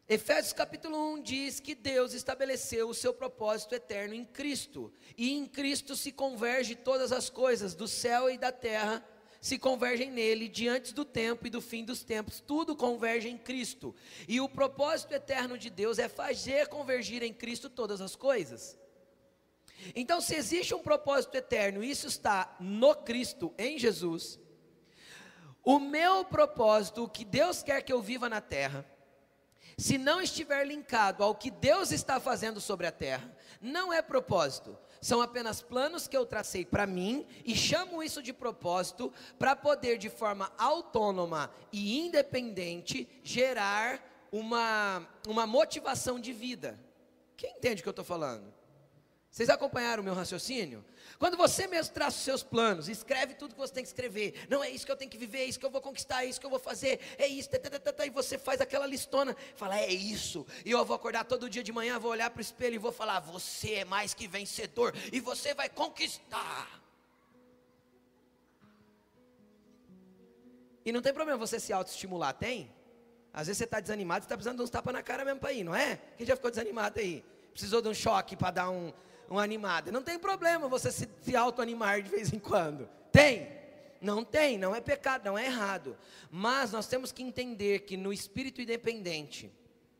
Efésios 0.07 0.51
capítulo 0.51 0.97
1 1.13 1.21
diz 1.21 1.59
que 1.59 1.73
Deus 1.73 2.13
estabeleceu 2.13 2.89
o 2.89 2.93
seu 2.93 3.13
propósito 3.13 3.73
eterno 3.73 4.13
em 4.13 4.25
Cristo, 4.25 4.91
e 5.17 5.31
em 5.31 5.45
Cristo 5.45 5.95
se 5.95 6.11
converge 6.11 6.75
todas 6.75 7.11
as 7.11 7.29
coisas 7.29 7.73
do 7.73 7.87
céu 7.87 8.29
e 8.29 8.37
da 8.37 8.51
terra, 8.51 9.03
se 9.43 9.59
convergem 9.59 10.09
nele, 10.09 10.47
diante 10.47 10.93
do 10.93 11.03
tempo 11.03 11.45
e 11.45 11.49
do 11.49 11.59
fim 11.59 11.83
dos 11.83 12.01
tempos, 12.01 12.39
tudo 12.39 12.77
converge 12.77 13.27
em 13.27 13.37
Cristo. 13.37 13.93
E 14.25 14.39
o 14.39 14.47
propósito 14.47 15.13
eterno 15.13 15.57
de 15.57 15.69
Deus 15.69 15.99
é 15.99 16.07
fazer 16.07 16.69
convergir 16.69 17.21
em 17.21 17.33
Cristo 17.33 17.69
todas 17.69 17.99
as 17.99 18.15
coisas. 18.15 18.79
Então, 19.93 20.21
se 20.21 20.33
existe 20.33 20.73
um 20.73 20.81
propósito 20.81 21.35
eterno, 21.35 21.83
isso 21.83 22.07
está 22.07 22.55
no 22.57 22.95
Cristo, 22.95 23.53
em 23.57 23.77
Jesus. 23.77 24.39
O 25.61 25.77
meu 25.77 26.23
propósito, 26.23 27.03
o 27.03 27.09
que 27.09 27.25
Deus 27.25 27.61
quer 27.61 27.81
que 27.81 27.91
eu 27.91 28.01
viva 28.01 28.29
na 28.29 28.39
terra, 28.39 28.85
se 29.77 29.97
não 29.97 30.21
estiver 30.21 30.65
linkado 30.65 31.21
ao 31.21 31.35
que 31.35 31.51
Deus 31.51 31.91
está 31.91 32.17
fazendo 32.17 32.61
sobre 32.61 32.87
a 32.87 32.93
terra, 32.93 33.29
não 33.59 33.91
é 33.91 34.01
propósito, 34.01 34.77
são 35.03 35.21
apenas 35.21 35.61
planos 35.61 36.07
que 36.07 36.15
eu 36.15 36.25
tracei 36.25 36.63
para 36.63 36.87
mim 36.87 37.25
e 37.43 37.53
chamo 37.53 38.01
isso 38.01 38.23
de 38.23 38.31
propósito 38.31 39.11
para 39.37 39.53
poder, 39.53 39.97
de 39.97 40.09
forma 40.09 40.49
autônoma 40.57 41.51
e 41.73 41.99
independente, 41.99 43.07
gerar 43.21 44.01
uma, 44.31 45.05
uma 45.27 45.45
motivação 45.45 46.19
de 46.19 46.31
vida. 46.31 46.79
Quem 47.35 47.51
entende 47.51 47.81
o 47.81 47.83
que 47.83 47.89
eu 47.89 47.91
estou 47.91 48.05
falando? 48.05 48.62
Vocês 49.33 49.49
acompanharam 49.49 50.01
o 50.01 50.03
meu 50.03 50.13
raciocínio? 50.13 50.85
Quando 51.17 51.35
você 51.35 51.65
mesmo 51.65 51.91
traça 51.91 52.17
os 52.17 52.23
seus 52.23 52.43
planos, 52.43 52.87
escreve 52.87 53.33
tudo 53.33 53.55
que 53.55 53.59
você 53.59 53.73
tem 53.73 53.83
que 53.83 53.87
escrever. 53.87 54.45
Não 54.47 54.63
é 54.63 54.69
isso 54.69 54.85
que 54.85 54.91
eu 54.91 54.95
tenho 54.95 55.09
que 55.09 55.17
viver, 55.17 55.39
é 55.39 55.45
isso 55.45 55.59
que 55.59 55.65
eu 55.65 55.71
vou 55.71 55.81
conquistar, 55.81 56.23
é 56.23 56.27
isso 56.27 56.39
que 56.39 56.45
eu 56.45 56.51
vou 56.51 56.59
fazer, 56.59 56.99
é 57.17 57.25
isso. 57.25 57.49
Tá, 57.49 57.57
tá, 57.57 57.91
tá, 57.91 58.05
e 58.05 58.11
você 58.11 58.37
faz 58.37 58.61
aquela 58.61 58.85
listona, 58.85 59.35
fala, 59.55 59.79
é 59.79 59.91
isso. 59.91 60.45
E 60.63 60.69
eu 60.69 60.85
vou 60.85 60.95
acordar 60.95 61.25
todo 61.25 61.49
dia 61.49 61.63
de 61.63 61.71
manhã, 61.71 61.97
vou 61.97 62.11
olhar 62.11 62.29
para 62.29 62.37
o 62.37 62.41
espelho 62.41 62.75
e 62.75 62.77
vou 62.77 62.91
falar, 62.91 63.21
você 63.21 63.73
é 63.77 63.85
mais 63.85 64.13
que 64.13 64.27
vencedor 64.27 64.93
e 65.11 65.19
você 65.19 65.55
vai 65.55 65.67
conquistar. 65.67 66.79
E 70.85 70.91
não 70.91 71.01
tem 71.01 71.11
problema 71.11 71.39
você 71.39 71.59
se 71.59 71.73
autoestimular, 71.73 72.35
tem? 72.35 72.71
Às 73.33 73.47
vezes 73.47 73.57
você 73.57 73.63
está 73.63 73.79
desanimado, 73.79 74.21
você 74.21 74.25
está 74.27 74.35
precisando 74.35 74.57
de 74.57 74.63
uns 74.63 74.69
tapas 74.69 74.93
na 74.93 75.01
cara 75.01 75.25
mesmo 75.25 75.39
para 75.39 75.51
ir, 75.51 75.63
não 75.63 75.73
é? 75.73 75.99
Quem 76.17 76.27
já 76.27 76.35
ficou 76.35 76.51
desanimado 76.51 76.99
aí? 76.99 77.25
Precisou 77.51 77.81
de 77.81 77.87
um 77.87 77.95
choque 77.95 78.35
para 78.35 78.51
dar 78.51 78.69
um, 78.69 78.93
uma 79.33 79.43
animada. 79.43 79.91
Não 79.91 80.01
tem 80.01 80.17
problema 80.17 80.67
você 80.67 80.91
se, 80.91 81.09
se 81.21 81.35
auto-animar 81.35 82.01
de 82.01 82.09
vez 82.09 82.31
em 82.31 82.39
quando. 82.39 82.87
Tem? 83.11 83.47
Não 83.99 84.23
tem, 84.23 84.57
não 84.57 84.75
é 84.75 84.81
pecado, 84.81 85.25
não 85.25 85.37
é 85.37 85.45
errado. 85.45 85.97
Mas 86.29 86.71
nós 86.71 86.87
temos 86.87 87.11
que 87.11 87.23
entender 87.23 87.79
que 87.79 87.97
no 87.97 88.13
espírito 88.13 88.61
independente, 88.61 89.51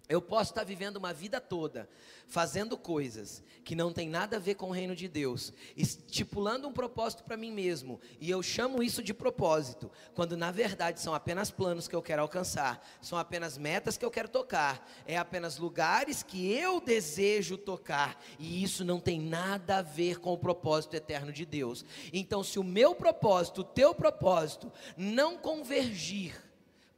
eu 0.10 0.22
posso 0.22 0.52
estar 0.52 0.64
vivendo 0.64 0.98
uma 0.98 1.14
vida 1.14 1.40
toda 1.40 1.90
fazendo 2.28 2.78
coisas 2.78 3.44
que 3.64 3.76
não 3.76 3.94
tem 3.94 4.10
nada 4.10 4.38
a 4.38 4.40
ver 4.40 4.56
com 4.56 4.70
o 4.70 4.74
reino 4.74 4.96
de 4.96 5.08
Deus, 5.08 5.54
estipulando 5.78 6.68
um 6.68 6.74
propósito 6.74 7.24
para 7.24 7.38
mim 7.38 7.52
mesmo, 7.52 8.00
e 8.20 8.30
eu 8.30 8.42
chamo 8.44 8.84
isso 8.84 9.02
de 9.02 9.14
propósito, 9.14 9.90
quando 10.14 10.36
na 10.36 10.52
verdade 10.52 11.00
são 11.00 11.14
apenas 11.14 11.50
planos 11.50 11.88
que 11.88 11.96
eu 11.96 12.02
quero 12.02 12.22
alcançar, 12.22 12.86
são 13.02 13.18
apenas 13.18 13.58
metas 13.58 13.98
que 13.98 14.04
eu 14.04 14.12
quero 14.12 14.28
tocar, 14.28 14.90
é 15.06 15.18
apenas 15.18 15.58
lugares 15.58 16.24
que 16.24 16.52
eu 16.52 16.82
desejo 16.82 17.58
tocar, 17.58 18.22
e 18.38 18.64
isso 18.64 18.84
não 18.84 19.00
tem 19.00 19.22
nada 19.22 19.78
a 19.78 19.82
ver 19.82 20.20
com 20.20 20.34
o 20.34 20.38
propósito 20.38 20.96
eterno 20.96 21.32
de 21.32 21.46
Deus. 21.46 21.86
Então, 22.12 22.44
se 22.44 22.60
o 22.60 22.64
meu 22.64 22.94
propósito, 22.96 23.62
o 23.62 23.66
teu 23.66 23.96
propósito, 23.96 24.72
não 24.98 25.38
convergir, 25.38 26.36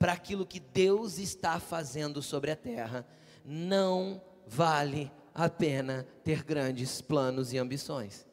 para 0.06 0.13
aquilo 0.13 0.46
que 0.46 0.60
Deus 0.60 1.18
está 1.18 1.60
fazendo 1.60 2.22
sobre 2.22 2.52
a 2.52 2.56
terra, 2.56 3.08
não 3.44 4.22
vale 4.46 5.12
a 5.34 5.50
pena 5.50 6.06
ter 6.24 6.44
grandes 6.44 7.02
planos 7.02 7.52
e 7.52 7.58
ambições. 7.58 8.24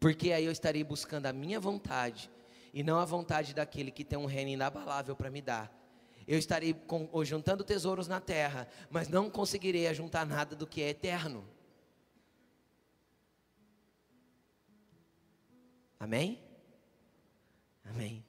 Porque 0.00 0.32
aí 0.32 0.44
eu 0.44 0.50
estarei 0.50 0.82
buscando 0.82 1.26
a 1.26 1.32
minha 1.32 1.60
vontade 1.60 2.28
e 2.72 2.82
não 2.82 2.98
a 2.98 3.04
vontade 3.04 3.54
daquele 3.54 3.92
que 3.92 4.04
tem 4.04 4.18
um 4.18 4.26
reino 4.26 4.50
inabalável 4.50 5.14
para 5.14 5.30
me 5.30 5.40
dar. 5.40 5.72
Eu 6.26 6.40
estarei 6.40 6.74
com, 6.74 7.08
juntando 7.24 7.62
tesouros 7.62 8.08
na 8.08 8.20
terra, 8.20 8.66
mas 8.90 9.08
não 9.08 9.30
conseguirei 9.30 9.86
ajuntar 9.86 10.26
nada 10.26 10.56
do 10.56 10.66
que 10.66 10.82
é 10.82 10.88
eterno. 10.88 11.46
Amém? 16.00 16.42
Amém. 17.84 18.24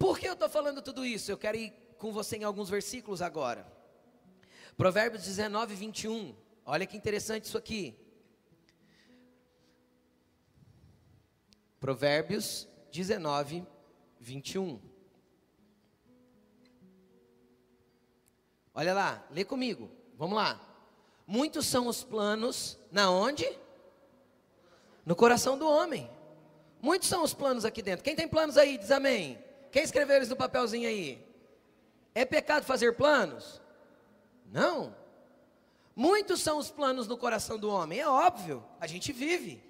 Por 0.00 0.18
que 0.18 0.26
eu 0.26 0.32
estou 0.32 0.48
falando 0.48 0.80
tudo 0.80 1.04
isso? 1.04 1.30
Eu 1.30 1.36
quero 1.36 1.58
ir 1.58 1.74
com 1.98 2.10
você 2.10 2.38
em 2.38 2.42
alguns 2.42 2.70
versículos 2.70 3.20
agora. 3.20 3.70
Provérbios 4.74 5.24
19, 5.24 5.74
21. 5.74 6.34
Olha 6.64 6.86
que 6.86 6.96
interessante 6.96 7.44
isso 7.44 7.58
aqui. 7.58 7.94
Provérbios 11.78 12.66
19, 12.90 13.66
21. 14.18 14.80
Olha 18.72 18.94
lá, 18.94 19.28
lê 19.30 19.44
comigo. 19.44 19.90
Vamos 20.16 20.34
lá. 20.34 20.58
Muitos 21.26 21.66
são 21.66 21.86
os 21.86 22.02
planos, 22.02 22.78
na 22.90 23.10
onde? 23.10 23.46
No 25.04 25.14
coração 25.14 25.58
do 25.58 25.68
homem. 25.68 26.10
Muitos 26.80 27.06
são 27.06 27.22
os 27.22 27.34
planos 27.34 27.66
aqui 27.66 27.82
dentro. 27.82 28.02
Quem 28.02 28.16
tem 28.16 28.26
planos 28.26 28.56
aí, 28.56 28.78
diz 28.78 28.90
amém. 28.90 29.49
Quem 29.70 29.82
escreveu 29.82 30.16
eles 30.16 30.28
no 30.28 30.36
papelzinho 30.36 30.88
aí? 30.88 31.24
É 32.14 32.24
pecado 32.24 32.64
fazer 32.64 32.96
planos? 32.96 33.60
Não. 34.46 34.94
Muitos 35.94 36.40
são 36.40 36.58
os 36.58 36.70
planos 36.70 37.06
no 37.06 37.16
coração 37.16 37.58
do 37.58 37.70
homem, 37.70 38.00
é 38.00 38.08
óbvio, 38.08 38.64
a 38.80 38.86
gente 38.86 39.12
vive. 39.12 39.62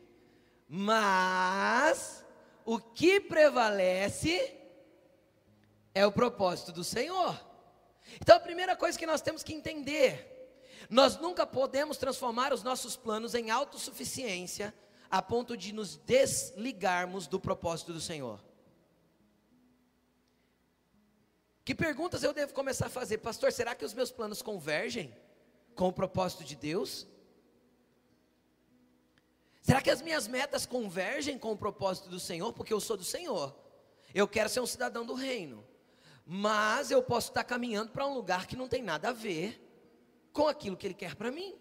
Mas 0.69 2.25
o 2.65 2.79
que 2.79 3.21
prevalece 3.21 4.57
é 5.95 6.07
o 6.07 6.13
propósito 6.13 6.73
do 6.73 6.85
Senhor. 6.85 7.39
Então 8.21 8.37
a 8.37 8.41
primeira 8.41 8.77
coisa 8.77 8.99
que 8.99 9.07
nós 9.07 9.21
temos 9.21 9.43
que 9.43 9.53
entender, 9.53 10.49
nós 10.89 11.17
nunca 11.17 11.47
podemos 11.47 11.97
transformar 11.97 12.53
os 12.53 12.63
nossos 12.63 12.97
planos 12.97 13.35
em 13.35 13.51
autossuficiência 13.51 14.73
a 15.11 15.21
ponto 15.21 15.57
de 15.57 15.73
nos 15.73 15.97
desligarmos 15.97 17.27
do 17.27 17.41
propósito 17.41 17.93
do 17.93 18.01
Senhor. 18.01 18.41
Que 21.64 21.75
perguntas 21.75 22.23
eu 22.23 22.33
devo 22.33 22.55
começar 22.55 22.87
a 22.87 22.90
fazer? 22.90 23.18
Pastor, 23.18 23.53
será 23.53 23.75
que 23.75 23.85
os 23.85 23.94
meus 23.94 24.11
planos 24.11 24.42
convergem 24.42 25.14
com 25.75 25.88
o 25.88 25.92
propósito 25.92 26.44
de 26.44 26.57
Deus? 26.57 27.07
Será 29.61 29.81
que 29.81 29.90
as 29.90 30.01
minhas 30.01 30.27
metas 30.27 30.64
convergem 30.64 31.38
com 31.38 31.53
o 31.53 31.57
propósito 31.57 32.09
do 32.09 32.18
Senhor? 32.18 32.53
Porque 32.53 32.73
eu 32.73 32.81
sou 32.81 32.96
do 32.96 33.05
Senhor. 33.05 33.55
Eu 34.14 34.27
quero 34.27 34.49
ser 34.49 34.61
um 34.61 34.66
cidadão 34.66 35.05
do 35.05 35.14
reino. 35.14 35.64
Mas 36.25 36.90
eu 36.90 37.03
posso 37.03 37.29
estar 37.29 37.44
caminhando 37.44 37.92
para 37.92 38.07
um 38.07 38.14
lugar 38.14 38.46
que 38.46 38.57
não 38.57 38.68
tem 38.68 38.83
nada 38.83 39.11
a 39.11 39.12
ver 39.12 39.61
com 40.33 40.49
aquilo 40.49 40.77
que 40.77 40.87
Ele 40.87 40.94
quer 40.94 41.14
para 41.14 41.31
mim. 41.31 41.55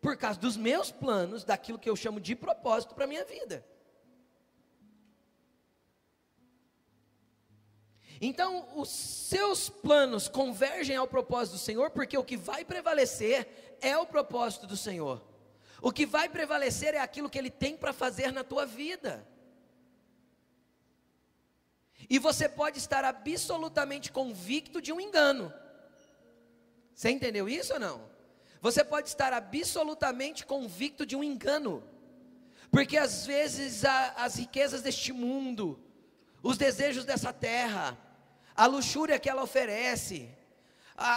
Por 0.00 0.16
causa 0.16 0.38
dos 0.38 0.56
meus 0.56 0.90
planos, 0.90 1.44
daquilo 1.44 1.78
que 1.78 1.88
eu 1.88 1.96
chamo 1.96 2.20
de 2.20 2.36
propósito 2.36 2.94
para 2.94 3.04
a 3.04 3.08
minha 3.08 3.24
vida. 3.24 3.64
Então, 8.20 8.68
os 8.74 8.88
seus 8.88 9.68
planos 9.68 10.26
convergem 10.26 10.96
ao 10.96 11.06
propósito 11.06 11.54
do 11.54 11.58
Senhor, 11.58 11.90
porque 11.90 12.18
o 12.18 12.24
que 12.24 12.36
vai 12.36 12.64
prevalecer 12.64 13.76
é 13.80 13.96
o 13.96 14.06
propósito 14.06 14.66
do 14.66 14.76
Senhor. 14.76 15.22
O 15.80 15.92
que 15.92 16.04
vai 16.04 16.28
prevalecer 16.28 16.94
é 16.94 16.98
aquilo 16.98 17.30
que 17.30 17.38
Ele 17.38 17.50
tem 17.50 17.76
para 17.76 17.92
fazer 17.92 18.32
na 18.32 18.42
tua 18.42 18.66
vida. 18.66 19.26
E 22.10 22.18
você 22.18 22.48
pode 22.48 22.78
estar 22.78 23.04
absolutamente 23.04 24.10
convicto 24.10 24.80
de 24.80 24.92
um 24.92 25.00
engano. 25.00 25.52
Você 26.94 27.10
entendeu 27.10 27.48
isso 27.48 27.74
ou 27.74 27.80
não? 27.80 28.08
Você 28.60 28.82
pode 28.82 29.08
estar 29.08 29.32
absolutamente 29.32 30.44
convicto 30.44 31.06
de 31.06 31.14
um 31.14 31.22
engano. 31.22 31.84
Porque 32.70 32.96
às 32.96 33.24
vezes 33.24 33.84
a, 33.84 34.14
as 34.16 34.36
riquezas 34.36 34.82
deste 34.82 35.12
mundo, 35.12 35.78
os 36.42 36.58
desejos 36.58 37.04
dessa 37.04 37.32
terra, 37.32 37.96
a 38.58 38.66
luxúria 38.66 39.20
que 39.20 39.30
ela 39.30 39.44
oferece, 39.44 40.28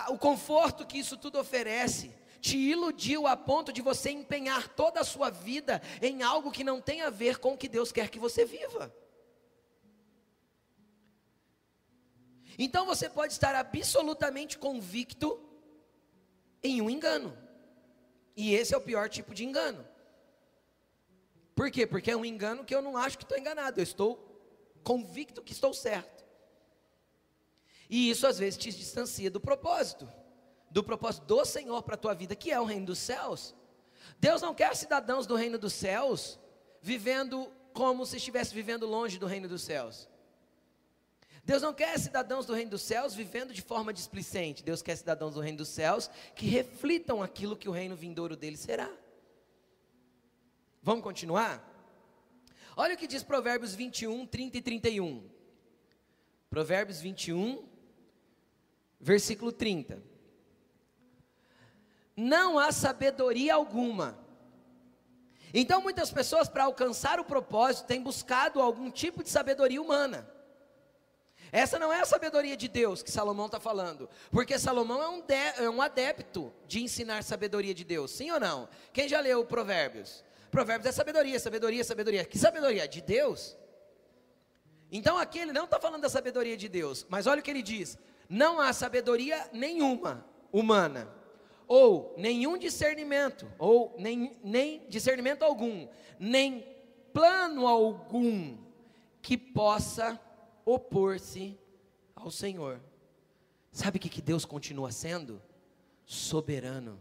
o 0.09 0.17
conforto 0.17 0.85
que 0.85 0.99
isso 0.99 1.17
tudo 1.17 1.39
oferece, 1.39 2.13
te 2.39 2.55
iludiu 2.55 3.25
a 3.25 3.35
ponto 3.35 3.73
de 3.73 3.81
você 3.81 4.11
empenhar 4.11 4.67
toda 4.69 4.99
a 4.99 5.03
sua 5.03 5.31
vida 5.31 5.81
em 6.03 6.21
algo 6.21 6.51
que 6.51 6.63
não 6.63 6.79
tem 6.79 7.01
a 7.01 7.09
ver 7.09 7.39
com 7.39 7.53
o 7.53 7.57
que 7.57 7.67
Deus 7.67 7.91
quer 7.91 8.11
que 8.11 8.19
você 8.19 8.45
viva. 8.45 8.95
Então 12.59 12.85
você 12.85 13.09
pode 13.09 13.33
estar 13.33 13.55
absolutamente 13.55 14.59
convicto 14.59 15.41
em 16.61 16.79
um 16.79 16.91
engano. 16.91 17.35
E 18.35 18.53
esse 18.53 18.75
é 18.75 18.77
o 18.77 18.81
pior 18.81 19.09
tipo 19.09 19.33
de 19.33 19.43
engano. 19.43 19.83
Por 21.55 21.71
quê? 21.71 21.87
Porque 21.87 22.11
é 22.11 22.15
um 22.15 22.23
engano 22.23 22.63
que 22.63 22.75
eu 22.75 22.83
não 22.83 22.95
acho 22.95 23.17
que 23.17 23.23
estou 23.23 23.37
enganado, 23.37 23.79
eu 23.79 23.83
estou 23.83 24.27
convicto 24.83 25.41
que 25.41 25.53
estou 25.53 25.73
certo. 25.73 26.21
E 27.91 28.09
isso 28.09 28.25
às 28.25 28.39
vezes 28.39 28.57
te 28.57 28.71
distancia 28.71 29.29
do 29.29 29.41
propósito, 29.41 30.09
do 30.69 30.81
propósito 30.81 31.25
do 31.25 31.43
Senhor 31.43 31.83
para 31.83 31.95
a 31.95 31.97
tua 31.97 32.13
vida, 32.13 32.33
que 32.33 32.49
é 32.49 32.57
o 32.57 32.63
reino 32.63 32.85
dos 32.85 32.99
céus. 32.99 33.53
Deus 34.17 34.41
não 34.41 34.55
quer 34.55 34.73
cidadãos 34.77 35.27
do 35.27 35.35
reino 35.35 35.57
dos 35.57 35.73
céus 35.73 36.39
vivendo 36.81 37.51
como 37.73 38.05
se 38.05 38.15
estivesse 38.15 38.55
vivendo 38.55 38.85
longe 38.87 39.19
do 39.19 39.25
reino 39.25 39.49
dos 39.49 39.61
céus. 39.61 40.09
Deus 41.43 41.61
não 41.61 41.73
quer 41.73 41.99
cidadãos 41.99 42.45
do 42.45 42.53
reino 42.53 42.71
dos 42.71 42.81
céus 42.81 43.13
vivendo 43.13 43.53
de 43.53 43.61
forma 43.61 43.91
displicente. 43.91 44.63
Deus 44.63 44.81
quer 44.81 44.95
cidadãos 44.95 45.33
do 45.33 45.41
reino 45.41 45.57
dos 45.57 45.67
céus 45.67 46.09
que 46.33 46.45
reflitam 46.45 47.21
aquilo 47.21 47.57
que 47.57 47.67
o 47.67 47.73
reino 47.73 47.95
vindouro 47.95 48.37
dele 48.37 48.55
será. 48.55 48.89
Vamos 50.81 51.03
continuar? 51.03 51.67
Olha 52.77 52.95
o 52.95 52.97
que 52.97 53.05
diz 53.05 53.21
Provérbios 53.21 53.75
21, 53.75 54.25
30 54.27 54.57
e 54.57 54.61
31. 54.61 55.29
Provérbios 56.49 57.01
21, 57.01 57.70
versículo 59.01 59.51
30. 59.51 60.01
Não 62.15 62.59
há 62.59 62.71
sabedoria 62.71 63.55
alguma. 63.55 64.17
Então, 65.53 65.81
muitas 65.81 66.11
pessoas, 66.11 66.47
para 66.47 66.63
alcançar 66.65 67.19
o 67.19 67.25
propósito, 67.25 67.87
têm 67.87 68.01
buscado 68.01 68.61
algum 68.61 68.89
tipo 68.89 69.23
de 69.23 69.29
sabedoria 69.29 69.81
humana. 69.81 70.29
Essa 71.51 71.77
não 71.77 71.91
é 71.91 71.99
a 71.99 72.05
sabedoria 72.05 72.55
de 72.55 72.69
Deus 72.69 73.03
que 73.03 73.11
Salomão 73.11 73.47
está 73.47 73.59
falando, 73.59 74.09
porque 74.31 74.57
Salomão 74.57 75.01
é 75.01 75.09
um, 75.09 75.19
de, 75.19 75.33
é 75.33 75.69
um 75.69 75.81
adepto 75.81 76.53
de 76.65 76.81
ensinar 76.81 77.23
sabedoria 77.23 77.73
de 77.73 77.83
Deus, 77.83 78.11
sim 78.11 78.31
ou 78.31 78.39
não? 78.39 78.69
Quem 78.93 79.09
já 79.09 79.19
leu 79.19 79.43
Provérbios? 79.43 80.23
Provérbios 80.49 80.87
é 80.87 80.91
sabedoria, 80.93 81.37
sabedoria, 81.39 81.83
sabedoria. 81.83 82.25
Que 82.25 82.39
sabedoria? 82.39 82.87
De 82.87 83.01
Deus. 83.01 83.57
Então 84.89 85.17
aqui 85.17 85.39
ele 85.39 85.51
não 85.51 85.65
está 85.65 85.79
falando 85.79 86.01
da 86.01 86.09
sabedoria 86.09 86.55
de 86.55 86.69
Deus, 86.69 87.05
mas 87.09 87.27
olha 87.27 87.41
o 87.41 87.43
que 87.43 87.51
ele 87.51 87.61
diz: 87.61 87.97
não 88.31 88.61
há 88.61 88.71
sabedoria 88.71 89.49
nenhuma 89.51 90.25
humana, 90.53 91.13
ou 91.67 92.15
nenhum 92.17 92.57
discernimento, 92.57 93.45
ou 93.59 93.93
nem, 93.99 94.39
nem 94.41 94.87
discernimento 94.87 95.43
algum, 95.43 95.85
nem 96.17 96.65
plano 97.11 97.67
algum 97.67 98.57
que 99.21 99.37
possa 99.37 100.17
opor-se 100.63 101.59
ao 102.15 102.31
Senhor. 102.31 102.79
Sabe 103.69 103.97
o 103.97 103.99
que, 103.99 104.07
que 104.07 104.21
Deus 104.21 104.45
continua 104.45 104.93
sendo? 104.93 105.41
Soberano. 106.05 106.97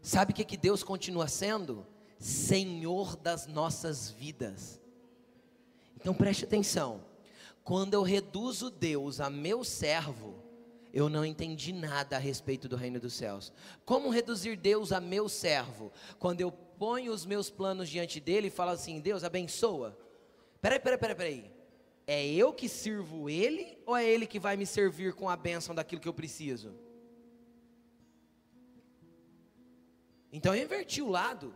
Sabe 0.00 0.32
o 0.32 0.34
que, 0.34 0.46
que 0.46 0.56
Deus 0.56 0.82
continua 0.82 1.28
sendo? 1.28 1.86
Senhor 2.18 3.16
das 3.16 3.46
nossas 3.46 4.10
vidas. 4.10 4.80
Então 5.94 6.14
preste 6.14 6.46
atenção. 6.46 7.09
Quando 7.70 7.94
eu 7.94 8.02
reduzo 8.02 8.68
Deus 8.68 9.20
a 9.20 9.30
meu 9.30 9.62
servo, 9.62 10.42
eu 10.92 11.08
não 11.08 11.24
entendi 11.24 11.72
nada 11.72 12.16
a 12.16 12.18
respeito 12.18 12.68
do 12.68 12.74
reino 12.74 12.98
dos 12.98 13.12
céus. 13.12 13.52
Como 13.84 14.10
reduzir 14.10 14.56
Deus 14.56 14.90
a 14.90 15.00
meu 15.00 15.28
servo? 15.28 15.92
Quando 16.18 16.40
eu 16.40 16.50
ponho 16.50 17.12
os 17.12 17.24
meus 17.24 17.48
planos 17.48 17.88
diante 17.88 18.18
dele 18.18 18.48
e 18.48 18.50
falo 18.50 18.72
assim: 18.72 18.98
Deus, 18.98 19.22
abençoa. 19.22 19.96
Peraí, 20.60 20.80
peraí, 20.80 20.98
peraí, 20.98 21.14
peraí. 21.14 21.52
É 22.08 22.26
eu 22.26 22.52
que 22.52 22.68
sirvo 22.68 23.30
ele 23.30 23.78
ou 23.86 23.96
é 23.96 24.04
ele 24.04 24.26
que 24.26 24.40
vai 24.40 24.56
me 24.56 24.66
servir 24.66 25.14
com 25.14 25.28
a 25.28 25.36
bênção 25.36 25.72
daquilo 25.72 26.00
que 26.00 26.08
eu 26.08 26.12
preciso? 26.12 26.74
Então 30.32 30.52
eu 30.56 30.64
inverti 30.64 31.00
o 31.00 31.08
lado. 31.08 31.54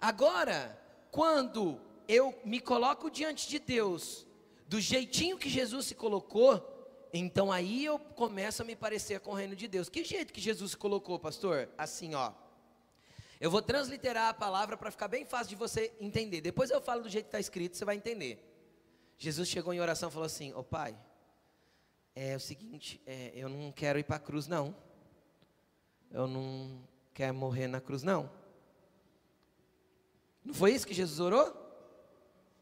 Agora, 0.00 0.82
quando 1.10 1.91
eu 2.12 2.38
me 2.44 2.60
coloco 2.60 3.10
diante 3.10 3.48
de 3.48 3.58
Deus, 3.58 4.26
do 4.66 4.80
jeitinho 4.80 5.38
que 5.38 5.48
Jesus 5.48 5.86
se 5.86 5.94
colocou, 5.94 6.68
então 7.12 7.52
aí 7.52 7.84
eu 7.84 7.98
começo 7.98 8.62
a 8.62 8.64
me 8.64 8.74
parecer 8.74 9.20
com 9.20 9.32
o 9.32 9.34
reino 9.34 9.54
de 9.54 9.68
Deus. 9.68 9.88
Que 9.88 10.04
jeito 10.04 10.32
que 10.32 10.40
Jesus 10.40 10.72
se 10.72 10.76
colocou, 10.76 11.18
pastor? 11.18 11.68
Assim, 11.76 12.14
ó. 12.14 12.32
Eu 13.40 13.50
vou 13.50 13.60
transliterar 13.60 14.28
a 14.28 14.34
palavra 14.34 14.76
para 14.76 14.90
ficar 14.90 15.08
bem 15.08 15.24
fácil 15.24 15.48
de 15.48 15.56
você 15.56 15.92
entender. 16.00 16.40
Depois 16.40 16.70
eu 16.70 16.80
falo 16.80 17.02
do 17.02 17.08
jeito 17.08 17.24
que 17.24 17.28
está 17.28 17.40
escrito, 17.40 17.76
você 17.76 17.84
vai 17.84 17.96
entender. 17.96 18.48
Jesus 19.18 19.48
chegou 19.48 19.74
em 19.74 19.80
oração 19.80 20.08
e 20.08 20.12
falou 20.12 20.26
assim: 20.26 20.52
Ô 20.52 20.60
oh, 20.60 20.64
pai, 20.64 20.96
é 22.14 22.36
o 22.36 22.40
seguinte, 22.40 23.00
é, 23.06 23.32
eu 23.34 23.48
não 23.48 23.72
quero 23.72 23.98
ir 23.98 24.04
para 24.04 24.16
a 24.16 24.20
cruz, 24.20 24.46
não 24.46 24.74
eu 26.12 26.26
não 26.26 26.78
quero 27.14 27.34
morrer 27.34 27.66
na 27.66 27.80
cruz, 27.80 28.02
não. 28.02 28.30
Não 30.44 30.52
foi 30.52 30.72
isso 30.72 30.86
que 30.86 30.94
Jesus 30.94 31.18
orou? 31.18 31.61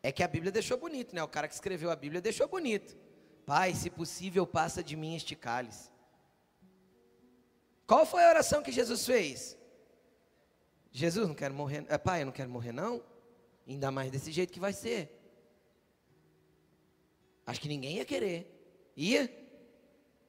É 0.02 0.10
que 0.10 0.22
a 0.22 0.28
Bíblia 0.28 0.50
deixou 0.50 0.78
bonito, 0.78 1.14
né? 1.14 1.22
O 1.22 1.28
cara 1.28 1.46
que 1.46 1.54
escreveu 1.54 1.90
a 1.90 1.96
Bíblia 1.96 2.20
deixou 2.20 2.48
bonito. 2.48 2.96
Pai, 3.44 3.74
se 3.74 3.90
possível, 3.90 4.46
passa 4.46 4.82
de 4.82 4.96
mim 4.96 5.14
este 5.14 5.34
cálice. 5.34 5.90
Qual 7.86 8.06
foi 8.06 8.24
a 8.24 8.28
oração 8.28 8.62
que 8.62 8.70
Jesus 8.70 9.04
fez? 9.04 9.58
Jesus, 10.92 11.26
não 11.28 11.34
quero 11.34 11.54
morrer. 11.54 11.84
É, 11.88 11.98
pai, 11.98 12.22
eu 12.22 12.26
não 12.26 12.32
quero 12.32 12.50
morrer, 12.50 12.72
não. 12.72 13.02
Ainda 13.66 13.90
mais 13.90 14.10
desse 14.10 14.32
jeito 14.32 14.52
que 14.52 14.60
vai 14.60 14.72
ser. 14.72 15.20
Acho 17.46 17.60
que 17.60 17.68
ninguém 17.68 17.96
ia 17.96 18.04
querer. 18.04 18.92
Ia? 18.96 19.28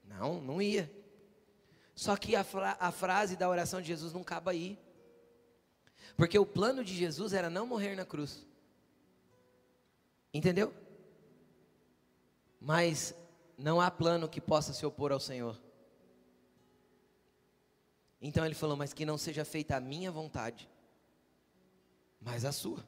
Não, 0.03 0.41
não 0.41 0.61
ia. 0.61 0.91
Só 1.95 2.15
que 2.15 2.35
a, 2.35 2.43
fra 2.43 2.75
a 2.79 2.91
frase 2.91 3.35
da 3.35 3.47
oração 3.47 3.81
de 3.81 3.87
Jesus 3.87 4.11
não 4.11 4.23
cabe 4.23 4.49
aí. 4.49 4.79
Porque 6.17 6.37
o 6.37 6.45
plano 6.45 6.83
de 6.83 6.95
Jesus 6.95 7.33
era 7.33 7.49
não 7.49 7.65
morrer 7.65 7.95
na 7.95 8.05
cruz. 8.05 8.45
Entendeu? 10.33 10.73
Mas 12.59 13.13
não 13.57 13.81
há 13.81 13.91
plano 13.91 14.29
que 14.29 14.39
possa 14.39 14.73
se 14.73 14.85
opor 14.85 15.11
ao 15.11 15.19
Senhor. 15.19 15.59
Então 18.21 18.45
ele 18.45 18.55
falou: 18.55 18.77
Mas 18.77 18.93
que 18.93 19.05
não 19.05 19.17
seja 19.17 19.43
feita 19.43 19.75
a 19.75 19.79
minha 19.79 20.11
vontade, 20.11 20.69
mas 22.19 22.45
a 22.45 22.51
sua. 22.51 22.79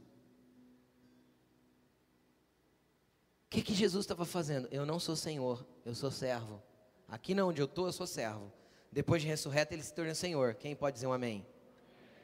O 3.45 3.49
que, 3.49 3.61
que 3.61 3.73
Jesus 3.73 4.03
estava 4.03 4.25
fazendo? 4.25 4.67
Eu 4.71 4.85
não 4.85 4.99
sou 4.99 5.15
Senhor, 5.15 5.65
eu 5.85 5.93
sou 5.93 6.09
servo. 6.09 6.61
Aqui 7.07 7.35
não 7.35 7.49
onde 7.49 7.61
eu 7.61 7.65
estou, 7.65 7.85
eu 7.85 7.93
sou 7.93 8.07
servo. 8.07 8.51
Depois 8.91 9.21
de 9.21 9.27
ressurreto, 9.27 9.73
ele 9.73 9.83
se 9.83 9.93
torna 9.93 10.15
Senhor. 10.15 10.55
Quem 10.55 10.75
pode 10.75 10.95
dizer 10.95 11.07
um 11.07 11.13
amém? 11.13 11.45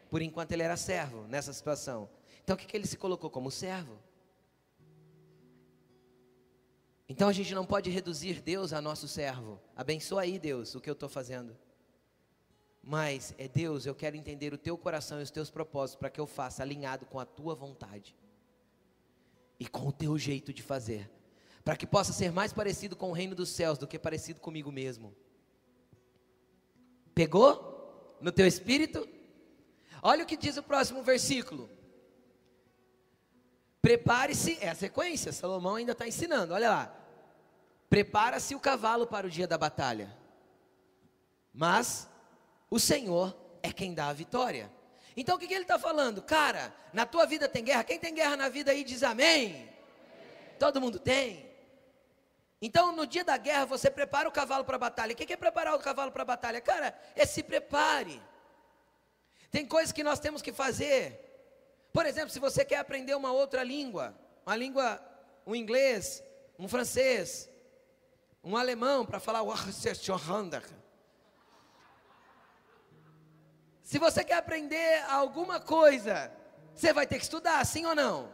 Por 0.09 0.21
enquanto 0.21 0.51
ele 0.51 0.63
era 0.63 0.75
servo 0.77 1.27
nessa 1.27 1.53
situação. 1.53 2.09
Então 2.43 2.55
o 2.55 2.57
que, 2.57 2.65
que 2.65 2.75
ele 2.75 2.87
se 2.87 2.97
colocou 2.97 3.29
como 3.29 3.51
servo? 3.51 3.99
Então 7.09 7.27
a 7.27 7.33
gente 7.33 7.55
não 7.55 7.65
pode 7.65 7.89
reduzir 7.89 8.39
Deus 8.39 8.71
a 8.71 8.79
nosso 8.79 9.07
servo. 9.07 9.59
Abençoa 9.75 10.21
aí, 10.21 10.37
Deus, 10.37 10.75
o 10.75 10.79
que 10.79 10.87
eu 10.87 10.93
estou 10.93 11.09
fazendo. 11.09 11.57
Mas 12.83 13.33
é 13.39 13.47
Deus, 13.47 13.87
eu 13.87 13.95
quero 13.95 14.15
entender 14.15 14.53
o 14.53 14.57
teu 14.59 14.77
coração 14.77 15.19
e 15.19 15.23
os 15.23 15.31
teus 15.31 15.49
propósitos 15.49 15.99
para 15.99 16.11
que 16.11 16.19
eu 16.19 16.27
faça 16.27 16.61
alinhado 16.61 17.07
com 17.07 17.19
a 17.19 17.25
tua 17.25 17.55
vontade 17.55 18.15
e 19.59 19.67
com 19.67 19.87
o 19.87 19.91
teu 19.91 20.17
jeito 20.19 20.53
de 20.53 20.61
fazer, 20.61 21.09
para 21.65 21.75
que 21.75 21.85
possa 21.85 22.13
ser 22.13 22.31
mais 22.31 22.53
parecido 22.53 22.95
com 22.95 23.09
o 23.09 23.13
reino 23.13 23.35
dos 23.35 23.49
céus 23.49 23.79
do 23.79 23.87
que 23.87 23.97
parecido 23.97 24.39
comigo 24.39 24.71
mesmo. 24.71 25.13
Pegou? 27.15 28.17
No 28.21 28.31
teu 28.31 28.45
espírito? 28.45 29.07
Olha 30.01 30.23
o 30.23 30.27
que 30.27 30.37
diz 30.37 30.57
o 30.57 30.63
próximo 30.63 31.03
versículo. 31.03 31.69
Prepare-se, 33.81 34.57
é 34.61 34.69
a 34.69 34.75
sequência, 34.75 35.31
Salomão 35.31 35.75
ainda 35.75 35.93
está 35.93 36.07
ensinando, 36.07 36.53
olha 36.53 36.69
lá. 36.69 36.98
Prepara-se 37.89 38.53
o 38.53 38.59
cavalo 38.59 39.07
para 39.07 39.25
o 39.27 39.29
dia 39.29 39.47
da 39.47 39.57
batalha, 39.57 40.15
mas 41.53 42.07
o 42.69 42.79
Senhor 42.79 43.35
é 43.63 43.71
quem 43.71 43.93
dá 43.93 44.07
a 44.07 44.13
vitória. 44.13 44.71
Então 45.17 45.35
o 45.35 45.39
que, 45.39 45.47
que 45.47 45.53
ele 45.53 45.63
está 45.63 45.79
falando? 45.79 46.21
Cara, 46.21 46.73
na 46.93 47.05
tua 47.05 47.25
vida 47.25 47.49
tem 47.49 47.63
guerra? 47.63 47.83
Quem 47.83 47.99
tem 47.99 48.13
guerra 48.13 48.37
na 48.37 48.47
vida 48.47 48.71
aí 48.71 48.83
diz 48.83 49.01
amém. 49.03 49.67
Todo 50.59 50.79
mundo 50.79 50.99
tem. 50.99 51.49
Então, 52.61 52.91
no 52.91 53.07
dia 53.07 53.23
da 53.23 53.37
guerra, 53.37 53.65
você 53.65 53.89
prepara 53.89 54.27
o 54.27 54.31
cavalo 54.31 54.65
para 54.65 54.75
a 54.75 54.79
batalha. 54.79 55.13
O 55.13 55.15
que 55.15 55.31
é 55.31 55.37
preparar 55.37 55.73
o 55.75 55.79
cavalo 55.79 56.11
para 56.11 56.23
a 56.23 56.25
batalha? 56.25 56.59
Cara, 56.59 56.93
é 57.15 57.25
se 57.25 57.41
prepare. 57.41 58.21
Tem 59.49 59.65
coisas 59.65 59.93
que 59.93 60.03
nós 60.03 60.19
temos 60.19 60.41
que 60.41 60.51
fazer. 60.51 61.25
Por 61.93 62.05
exemplo, 62.05 62.29
se 62.29 62.39
você 62.39 62.65
quer 62.65 62.77
aprender 62.77 63.15
uma 63.15 63.31
outra 63.31 63.63
língua, 63.63 64.13
uma 64.45 64.55
língua, 64.55 65.01
um 65.47 65.55
inglês, 65.55 66.21
um 66.57 66.67
francês, 66.67 67.49
um 68.43 68.55
alemão 68.55 69.05
para 69.05 69.19
falar 69.19 69.41
Se 73.83 73.97
você 73.97 74.23
quer 74.23 74.37
aprender 74.37 75.03
alguma 75.09 75.59
coisa, 75.59 76.31
você 76.75 76.93
vai 76.93 77.07
ter 77.07 77.17
que 77.17 77.23
estudar, 77.23 77.65
sim 77.65 77.85
ou 77.85 77.95
não? 77.95 78.31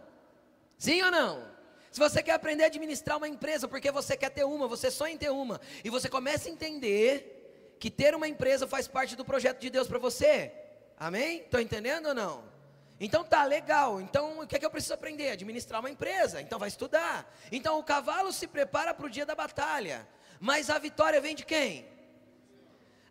Sim 0.77 1.01
ou 1.01 1.11
não? 1.11 1.55
Se 1.91 1.99
você 1.99 2.21
quer 2.21 2.33
aprender 2.33 2.65
a 2.65 2.67
administrar 2.67 3.15
uma 3.17 3.27
empresa, 3.27 3.67
porque 3.67 3.89
você 3.89 4.17
quer 4.17 4.29
ter 4.29 4.43
uma, 4.43 4.67
você 4.67 4.91
sonha 4.91 5.13
em 5.13 5.17
ter 5.17 5.29
uma, 5.29 5.61
e 5.83 5.89
você 5.89 6.09
começa 6.09 6.49
a 6.49 6.51
entender 6.51 7.75
que 7.79 7.89
ter 7.89 8.13
uma 8.13 8.27
empresa 8.27 8.67
faz 8.67 8.87
parte 8.87 9.15
do 9.15 9.23
projeto 9.23 9.59
de 9.59 9.69
Deus 9.69 9.87
para 9.87 9.97
você, 9.97 10.51
amém? 10.97 11.39
Estou 11.39 11.59
entendendo 11.59 12.07
ou 12.07 12.13
não? 12.13 12.54
Então 12.99 13.23
tá 13.23 13.43
legal. 13.43 13.99
Então 13.99 14.39
o 14.39 14.47
que 14.47 14.55
é 14.55 14.59
que 14.59 14.65
eu 14.65 14.71
preciso 14.71 14.93
aprender? 14.93 15.31
Administrar 15.31 15.79
uma 15.79 15.89
empresa. 15.89 16.41
Então 16.41 16.57
vai 16.57 16.69
estudar. 16.69 17.29
Então 17.51 17.77
o 17.79 17.83
cavalo 17.83 18.31
se 18.31 18.47
prepara 18.47 18.93
para 18.93 19.05
o 19.05 19.09
dia 19.09 19.25
da 19.25 19.35
batalha. 19.35 20.07
Mas 20.39 20.69
a 20.69 20.77
vitória 20.77 21.19
vem 21.19 21.35
de 21.35 21.45
quem? 21.45 21.87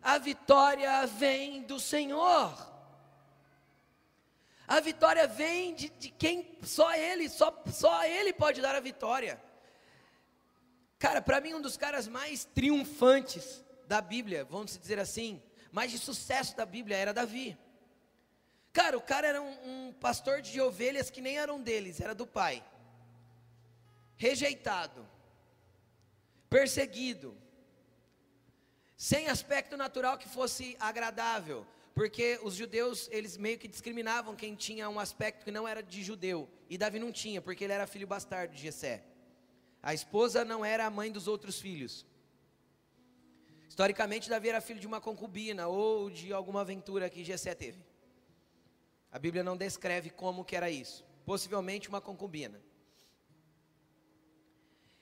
A 0.01 0.17
vitória 0.17 1.05
vem 1.07 1.63
do 1.63 1.79
Senhor. 1.79 2.75
A 4.67 4.79
vitória 4.79 5.27
vem 5.27 5.75
de, 5.75 5.89
de 5.89 6.09
quem 6.09 6.57
só 6.63 6.93
Ele, 6.93 7.29
só, 7.29 7.63
só 7.71 8.03
Ele 8.03 8.33
pode 8.33 8.61
dar 8.61 8.75
a 8.75 8.79
vitória. 8.79 9.41
Cara, 10.97 11.21
para 11.21 11.39
mim, 11.39 11.53
um 11.53 11.61
dos 11.61 11.77
caras 11.77 12.07
mais 12.07 12.45
triunfantes 12.45 13.63
da 13.87 14.01
Bíblia, 14.01 14.45
vamos 14.45 14.77
dizer 14.77 14.99
assim, 14.99 15.41
mais 15.71 15.91
de 15.91 15.99
sucesso 15.99 16.55
da 16.55 16.65
Bíblia 16.65 16.97
era 16.97 17.13
Davi. 17.13 17.55
Cara, 18.75 18.97
o 18.97 19.01
cara 19.01 19.25
era 19.25 19.41
um, 19.41 19.87
um 19.87 19.93
pastor 19.93 20.41
de 20.41 20.59
ovelhas 20.59 21.09
que 21.09 21.21
nem 21.21 21.37
eram 21.37 21.61
deles, 21.61 22.01
era 22.01 22.13
do 22.13 22.27
pai. 22.27 22.61
Rejeitado, 24.17 25.07
perseguido, 26.49 27.37
sem 28.97 29.29
aspecto 29.29 29.77
natural 29.77 30.17
que 30.17 30.27
fosse 30.27 30.75
agradável, 30.77 31.65
porque 31.93 32.37
os 32.43 32.53
judeus, 32.53 33.07
eles 33.13 33.37
meio 33.37 33.57
que 33.57 33.69
discriminavam 33.69 34.35
quem 34.35 34.55
tinha 34.55 34.89
um 34.89 34.99
aspecto 34.99 35.45
que 35.45 35.51
não 35.51 35.65
era 35.65 35.81
de 35.81 36.03
judeu, 36.03 36.49
e 36.69 36.77
Davi 36.77 36.99
não 36.99 37.13
tinha, 37.13 37.41
porque 37.41 37.63
ele 37.63 37.71
era 37.71 37.87
filho 37.87 38.05
bastardo 38.05 38.53
de 38.53 38.61
Jessé. 38.61 39.05
A 39.81 39.93
esposa 39.93 40.43
não 40.43 40.65
era 40.65 40.85
a 40.85 40.89
mãe 40.89 41.09
dos 41.13 41.29
outros 41.29 41.61
filhos. 41.61 42.05
Historicamente, 43.69 44.29
Davi 44.29 44.49
era 44.49 44.59
filho 44.59 44.81
de 44.81 44.87
uma 44.87 44.99
concubina 44.99 45.65
ou 45.65 46.09
de 46.09 46.33
alguma 46.33 46.59
aventura 46.59 47.09
que 47.09 47.23
Jessé 47.23 47.55
teve. 47.55 47.94
A 49.15 49.17
Bíblia 49.17 49.45
não 49.45 49.55
descreve 49.55 50.09
como 50.09 50.43
que 50.43 50.57
era 50.57 50.69
isso. 50.69 51.05
Possivelmente 51.25 51.87
uma 51.87 52.01
concubina. 52.01 52.61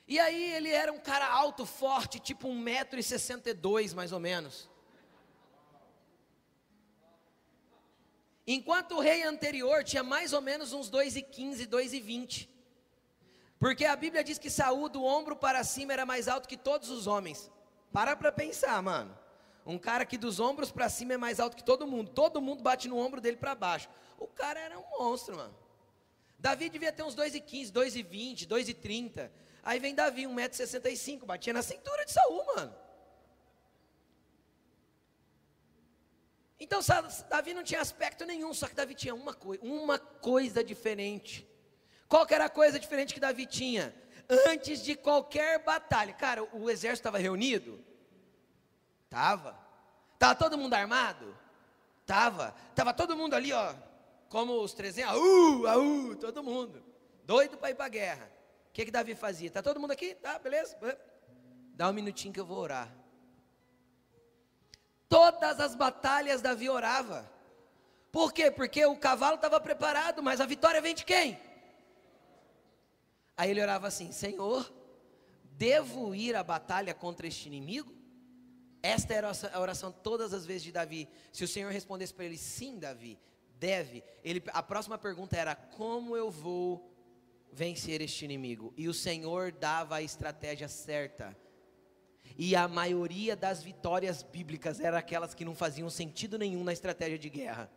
E 0.07 0.19
aí 0.19 0.53
ele 0.53 0.69
era 0.69 0.93
um 0.93 0.99
cara 0.99 1.27
alto, 1.27 1.65
forte, 1.65 2.19
tipo 2.19 2.47
1,62m 2.47 3.95
mais 3.95 4.11
ou 4.11 4.19
menos. 4.19 4.69
Enquanto 8.45 8.97
o 8.97 8.99
rei 8.99 9.23
anterior 9.23 9.83
tinha 9.83 10.03
mais 10.03 10.31
ou 10.31 10.41
menos 10.41 10.73
uns 10.73 10.91
2,15, 10.91 11.65
2,20. 11.65 12.47
Porque 13.57 13.83
a 13.83 13.95
Bíblia 13.95 14.23
diz 14.23 14.37
que 14.37 14.51
Saúl 14.51 14.89
do 14.89 15.03
ombro 15.03 15.35
para 15.35 15.63
cima 15.63 15.91
era 15.91 16.05
mais 16.05 16.27
alto 16.27 16.47
que 16.47 16.55
todos 16.55 16.91
os 16.91 17.07
homens. 17.07 17.51
Para 17.91 18.15
para 18.15 18.31
pensar, 18.31 18.79
mano. 18.83 19.22
Um 19.65 19.77
cara 19.77 20.05
que 20.05 20.17
dos 20.17 20.39
ombros 20.39 20.71
para 20.71 20.89
cima 20.89 21.13
é 21.13 21.17
mais 21.17 21.39
alto 21.39 21.55
que 21.55 21.63
todo 21.63 21.87
mundo. 21.87 22.11
Todo 22.11 22.41
mundo 22.41 22.61
bate 22.61 22.87
no 22.87 22.97
ombro 22.97 23.21
dele 23.21 23.37
para 23.37 23.55
baixo. 23.55 23.89
O 24.17 24.27
cara 24.27 24.59
era 24.59 24.77
um 24.77 24.83
monstro, 24.97 25.37
mano. 25.37 25.55
Davi 26.37 26.69
devia 26.69 26.91
ter 26.91 27.03
uns 27.03 27.15
2,15, 27.15 27.71
2,20, 27.71 28.47
2,30. 28.47 29.31
Aí 29.63 29.79
vem 29.79 29.95
Davi, 29.95 30.23
1,65m, 30.23 31.25
batia 31.25 31.53
na 31.53 31.61
cintura 31.61 32.03
de 32.05 32.11
Saúl, 32.11 32.45
mano. 32.55 32.75
Então 36.59 36.79
Davi 37.29 37.53
não 37.53 37.63
tinha 37.63 37.79
aspecto 37.79 38.25
nenhum, 38.25 38.53
só 38.53 38.67
que 38.67 38.75
Davi 38.75 38.93
tinha 38.93 39.15
uma, 39.15 39.33
coi 39.33 39.57
uma 39.61 39.97
coisa 39.97 40.63
diferente. 40.63 41.47
Qual 42.07 42.27
era 42.29 42.45
a 42.45 42.49
coisa 42.49 42.77
diferente 42.79 43.13
que 43.13 43.19
Davi 43.19 43.45
tinha? 43.45 43.95
Antes 44.47 44.83
de 44.83 44.95
qualquer 44.95 45.59
batalha, 45.59 46.13
cara, 46.13 46.43
o 46.53 46.69
exército 46.69 46.99
estava 46.99 47.17
reunido? 47.17 47.83
Tava. 49.13 49.55
Tava 50.17 50.33
todo 50.33 50.57
mundo 50.57 50.73
armado? 50.73 51.37
Tava. 52.03 52.55
Tava 52.73 52.91
todo 52.95 53.15
mundo 53.15 53.35
ali, 53.35 53.53
ó, 53.53 53.75
como 54.27 54.59
os 54.59 54.73
300, 54.73 55.11
aú, 55.13 55.67
aú, 55.67 56.15
todo 56.15 56.43
mundo. 56.43 56.83
Doido 57.23 57.55
para 57.55 57.69
ir 57.69 57.75
para 57.75 57.85
a 57.85 57.89
guerra. 57.89 58.31
O 58.69 58.73
que 58.73 58.85
que 58.85 58.89
Davi 58.89 59.13
fazia? 59.13 59.51
Tá 59.51 59.61
todo 59.61 59.79
mundo 59.79 59.91
aqui? 59.91 60.15
Tá, 60.15 60.39
beleza? 60.39 60.75
Dá 61.75 61.89
um 61.89 61.93
minutinho 61.93 62.33
que 62.33 62.39
eu 62.39 62.45
vou 62.45 62.57
orar. 62.57 62.91
Todas 65.07 65.59
as 65.59 65.75
batalhas 65.75 66.41
Davi 66.41 66.67
orava. 66.67 67.31
Por 68.11 68.33
quê? 68.33 68.49
Porque 68.49 68.83
o 68.87 68.97
cavalo 68.97 69.35
estava 69.35 69.59
preparado, 69.59 70.23
mas 70.23 70.41
a 70.41 70.45
vitória 70.47 70.81
vem 70.81 70.95
de 70.95 71.05
quem? 71.05 71.39
Aí 73.37 73.51
ele 73.51 73.61
orava 73.61 73.87
assim: 73.87 74.11
Senhor, 74.11 74.73
devo 75.51 76.15
ir 76.15 76.35
à 76.35 76.43
batalha 76.43 76.95
contra 76.95 77.27
este 77.27 77.47
inimigo? 77.47 78.02
Esta 78.83 79.13
era 79.13 79.31
a 79.53 79.59
oração 79.61 79.93
todas 79.93 80.33
as 80.33 80.45
vezes 80.45 80.63
de 80.63 80.71
Davi. 80.73 81.07
Se 81.31 81.45
o 81.45 81.47
Senhor 81.47 81.71
respondesse 81.71 82.13
para 82.13 82.25
ele, 82.25 82.37
sim, 82.37 82.77
Davi, 82.77 83.17
deve. 83.57 84.03
Ele, 84.21 84.43
a 84.47 84.61
próxima 84.61 84.97
pergunta 84.97 85.37
era: 85.37 85.55
como 85.55 86.17
eu 86.17 86.29
vou 86.29 86.93
vencer 87.49 88.01
este 88.01 88.25
inimigo? 88.25 88.73
E 88.75 88.89
o 88.89 88.93
Senhor 88.93 89.53
dava 89.53 89.95
a 89.95 90.01
estratégia 90.01 90.67
certa. 90.67 91.33
E 92.37 92.57
a 92.57 92.67
maioria 92.67 93.37
das 93.37 93.63
vitórias 93.63 94.21
bíblicas 94.21 94.81
eram 94.81 94.97
aquelas 94.97 95.33
que 95.33 95.45
não 95.45 95.55
faziam 95.55 95.89
sentido 95.89 96.37
nenhum 96.37 96.63
na 96.63 96.73
estratégia 96.73 97.17
de 97.17 97.29
guerra. 97.29 97.71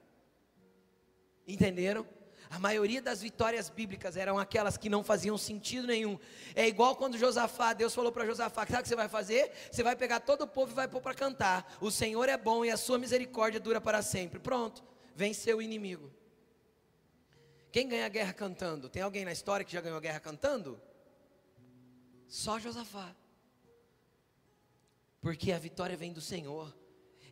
Entenderam? 1.46 2.04
A 2.50 2.58
maioria 2.58 3.02
das 3.02 3.22
vitórias 3.22 3.68
bíblicas 3.68 4.16
eram 4.16 4.38
aquelas 4.38 4.76
que 4.76 4.88
não 4.88 5.02
faziam 5.02 5.36
sentido 5.36 5.86
nenhum. 5.86 6.18
É 6.54 6.66
igual 6.66 6.96
quando 6.96 7.18
Josafá, 7.18 7.72
Deus 7.72 7.94
falou 7.94 8.12
para 8.12 8.24
Josafá: 8.24 8.66
sabe 8.66 8.80
o 8.80 8.82
que 8.82 8.88
você 8.88 8.96
vai 8.96 9.08
fazer? 9.08 9.50
Você 9.70 9.82
vai 9.82 9.96
pegar 9.96 10.20
todo 10.20 10.42
o 10.42 10.46
povo 10.46 10.72
e 10.72 10.74
vai 10.74 10.88
pôr 10.88 11.00
para 11.00 11.14
cantar. 11.14 11.76
O 11.80 11.90
Senhor 11.90 12.28
é 12.28 12.36
bom 12.36 12.64
e 12.64 12.70
a 12.70 12.76
sua 12.76 12.98
misericórdia 12.98 13.60
dura 13.60 13.80
para 13.80 14.02
sempre. 14.02 14.38
Pronto, 14.38 14.84
venceu 15.14 15.58
o 15.58 15.62
inimigo. 15.62 16.12
Quem 17.72 17.88
ganha 17.88 18.06
a 18.06 18.08
guerra 18.08 18.32
cantando? 18.32 18.88
Tem 18.88 19.02
alguém 19.02 19.24
na 19.24 19.32
história 19.32 19.64
que 19.64 19.72
já 19.72 19.80
ganhou 19.80 19.98
a 19.98 20.00
guerra 20.00 20.20
cantando? 20.20 20.80
Só 22.26 22.58
Josafá 22.58 23.14
porque 25.26 25.50
a 25.50 25.58
vitória 25.58 25.96
vem 25.96 26.12
do 26.12 26.20
Senhor. 26.20 26.72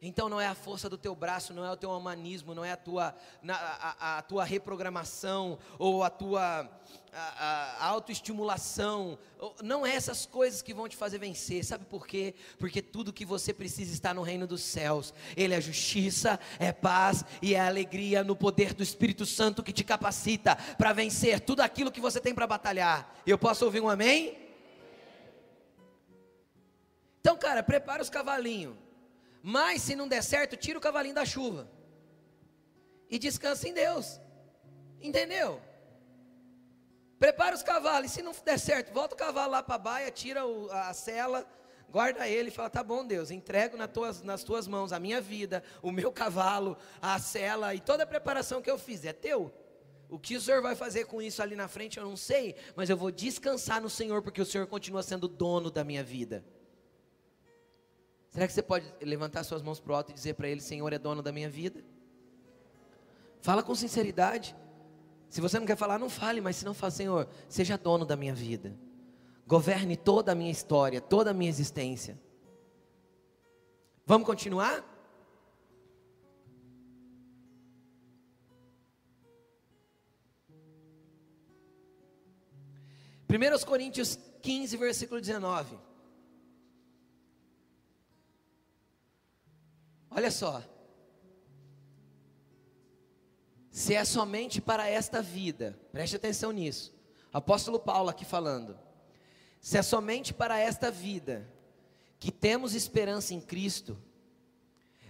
Então 0.06 0.28
não 0.28 0.38
é 0.38 0.46
a 0.46 0.54
força 0.54 0.86
do 0.86 0.98
teu 0.98 1.14
braço, 1.16 1.54
não 1.54 1.64
é 1.64 1.70
o 1.70 1.76
teu 1.76 1.90
humanismo, 1.90 2.54
não 2.54 2.62
é 2.62 2.72
a 2.72 2.76
tua, 2.76 3.14
a, 3.48 3.54
a, 3.54 4.18
a 4.18 4.22
tua 4.22 4.44
reprogramação 4.44 5.58
ou 5.78 6.04
a 6.04 6.10
tua 6.10 6.70
a, 7.10 7.86
autoestimulação, 7.86 9.18
não 9.62 9.86
é 9.86 9.94
essas 9.94 10.26
coisas 10.26 10.60
que 10.60 10.74
vão 10.74 10.88
te 10.88 10.96
fazer 10.96 11.16
vencer, 11.16 11.64
sabe 11.64 11.86
por 11.86 12.06
quê? 12.06 12.34
Porque 12.58 12.82
tudo 12.82 13.14
que 13.14 13.24
você 13.24 13.54
precisa 13.54 13.94
está 13.94 14.12
no 14.12 14.20
reino 14.20 14.46
dos 14.46 14.62
céus, 14.62 15.14
Ele 15.34 15.54
é 15.54 15.60
justiça, 15.60 16.38
é 16.58 16.70
paz 16.70 17.24
e 17.40 17.54
é 17.54 17.60
alegria 17.60 18.22
no 18.22 18.36
poder 18.36 18.74
do 18.74 18.82
Espírito 18.82 19.24
Santo 19.24 19.62
que 19.62 19.72
te 19.72 19.84
capacita 19.84 20.54
para 20.76 20.92
vencer 20.92 21.40
tudo 21.40 21.60
aquilo 21.60 21.90
que 21.90 22.00
você 22.00 22.20
tem 22.20 22.34
para 22.34 22.46
batalhar. 22.46 23.16
Eu 23.26 23.38
posso 23.38 23.64
ouvir 23.64 23.80
um 23.80 23.88
amém? 23.88 24.36
Então, 27.22 27.38
cara, 27.38 27.62
prepara 27.62 28.02
os 28.02 28.10
cavalinhos. 28.10 28.83
Mas 29.46 29.82
se 29.82 29.94
não 29.94 30.08
der 30.08 30.22
certo, 30.22 30.56
tira 30.56 30.78
o 30.78 30.80
cavalinho 30.80 31.14
da 31.14 31.26
chuva. 31.26 31.70
E 33.10 33.18
descansa 33.18 33.68
em 33.68 33.74
Deus. 33.74 34.18
Entendeu? 34.98 35.60
Prepara 37.18 37.54
os 37.54 37.62
cavalos. 37.62 38.10
E 38.10 38.14
se 38.14 38.22
não 38.22 38.32
der 38.42 38.58
certo, 38.58 38.90
volta 38.90 39.14
o 39.14 39.18
cavalo 39.18 39.52
lá 39.52 39.62
para 39.62 39.74
a 39.74 39.78
baia, 39.78 40.10
tira 40.10 40.46
o, 40.46 40.70
a 40.70 40.94
cela, 40.94 41.46
guarda 41.90 42.26
ele 42.26 42.48
e 42.48 42.50
fala: 42.50 42.70
tá 42.70 42.82
bom, 42.82 43.04
Deus, 43.06 43.30
entrego 43.30 43.76
nas 43.76 43.90
tuas, 43.90 44.22
nas 44.22 44.42
tuas 44.42 44.66
mãos 44.66 44.94
a 44.94 44.98
minha 44.98 45.20
vida, 45.20 45.62
o 45.82 45.92
meu 45.92 46.10
cavalo, 46.10 46.74
a 47.02 47.18
cela 47.18 47.74
e 47.74 47.80
toda 47.80 48.04
a 48.04 48.06
preparação 48.06 48.62
que 48.62 48.70
eu 48.70 48.78
fiz. 48.78 49.04
É 49.04 49.12
teu. 49.12 49.52
O 50.08 50.18
que 50.18 50.36
o 50.36 50.40
Senhor 50.40 50.62
vai 50.62 50.74
fazer 50.74 51.04
com 51.04 51.20
isso 51.20 51.42
ali 51.42 51.54
na 51.54 51.68
frente 51.68 51.98
eu 51.98 52.04
não 52.04 52.16
sei, 52.16 52.56
mas 52.74 52.88
eu 52.88 52.96
vou 52.96 53.10
descansar 53.10 53.78
no 53.78 53.90
Senhor, 53.90 54.22
porque 54.22 54.40
o 54.40 54.46
Senhor 54.46 54.66
continua 54.66 55.02
sendo 55.02 55.28
dono 55.28 55.70
da 55.70 55.84
minha 55.84 56.02
vida. 56.02 56.42
Será 58.34 58.48
que 58.48 58.52
você 58.52 58.62
pode 58.64 58.92
levantar 59.00 59.44
suas 59.44 59.62
mãos 59.62 59.78
para 59.78 59.92
o 59.92 59.94
alto 59.94 60.10
e 60.10 60.12
dizer 60.12 60.34
para 60.34 60.48
Ele: 60.48 60.60
Senhor 60.60 60.92
é 60.92 60.98
dono 60.98 61.22
da 61.22 61.30
minha 61.30 61.48
vida? 61.48 61.84
Fala 63.40 63.62
com 63.62 63.72
sinceridade. 63.76 64.56
Se 65.28 65.40
você 65.40 65.56
não 65.56 65.64
quer 65.64 65.76
falar, 65.76 66.00
não 66.00 66.10
fale, 66.10 66.40
mas 66.40 66.56
se 66.56 66.64
não 66.64 66.74
fala, 66.74 66.90
Senhor, 66.90 67.28
seja 67.48 67.78
dono 67.78 68.04
da 68.04 68.16
minha 68.16 68.34
vida. 68.34 68.76
Governe 69.46 69.96
toda 69.96 70.32
a 70.32 70.34
minha 70.34 70.50
história, 70.50 71.00
toda 71.00 71.30
a 71.30 71.34
minha 71.34 71.48
existência. 71.48 72.20
Vamos 74.04 74.26
continuar? 74.26 74.84
Primeiros 83.28 83.62
Coríntios 83.62 84.18
15, 84.42 84.76
versículo 84.76 85.20
19. 85.20 85.83
Olha 90.14 90.30
só. 90.30 90.62
Se 93.68 93.94
é 93.94 94.04
somente 94.04 94.60
para 94.60 94.88
esta 94.88 95.20
vida, 95.20 95.76
preste 95.90 96.14
atenção 96.14 96.52
nisso. 96.52 96.94
Apóstolo 97.32 97.80
Paulo 97.80 98.08
aqui 98.08 98.24
falando. 98.24 98.78
Se 99.60 99.76
é 99.76 99.82
somente 99.82 100.32
para 100.32 100.56
esta 100.56 100.88
vida 100.88 101.50
que 102.20 102.30
temos 102.30 102.74
esperança 102.74 103.34
em 103.34 103.40
Cristo, 103.40 103.98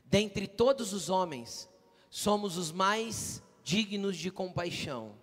dentre 0.06 0.48
todos 0.48 0.94
os 0.94 1.10
homens, 1.10 1.68
somos 2.08 2.56
os 2.56 2.72
mais 2.72 3.42
dignos 3.62 4.16
de 4.16 4.30
compaixão. 4.30 5.18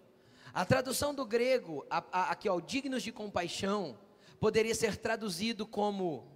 A 0.54 0.64
tradução 0.64 1.16
do 1.16 1.26
grego, 1.26 1.84
a, 1.90 2.04
a, 2.12 2.32
aqui 2.32 2.48
ó, 2.48 2.60
dignos 2.60 3.02
de 3.02 3.12
compaixão, 3.12 3.98
poderia 4.40 4.76
ser 4.76 4.98
traduzido 4.98 5.66
como 5.66 6.28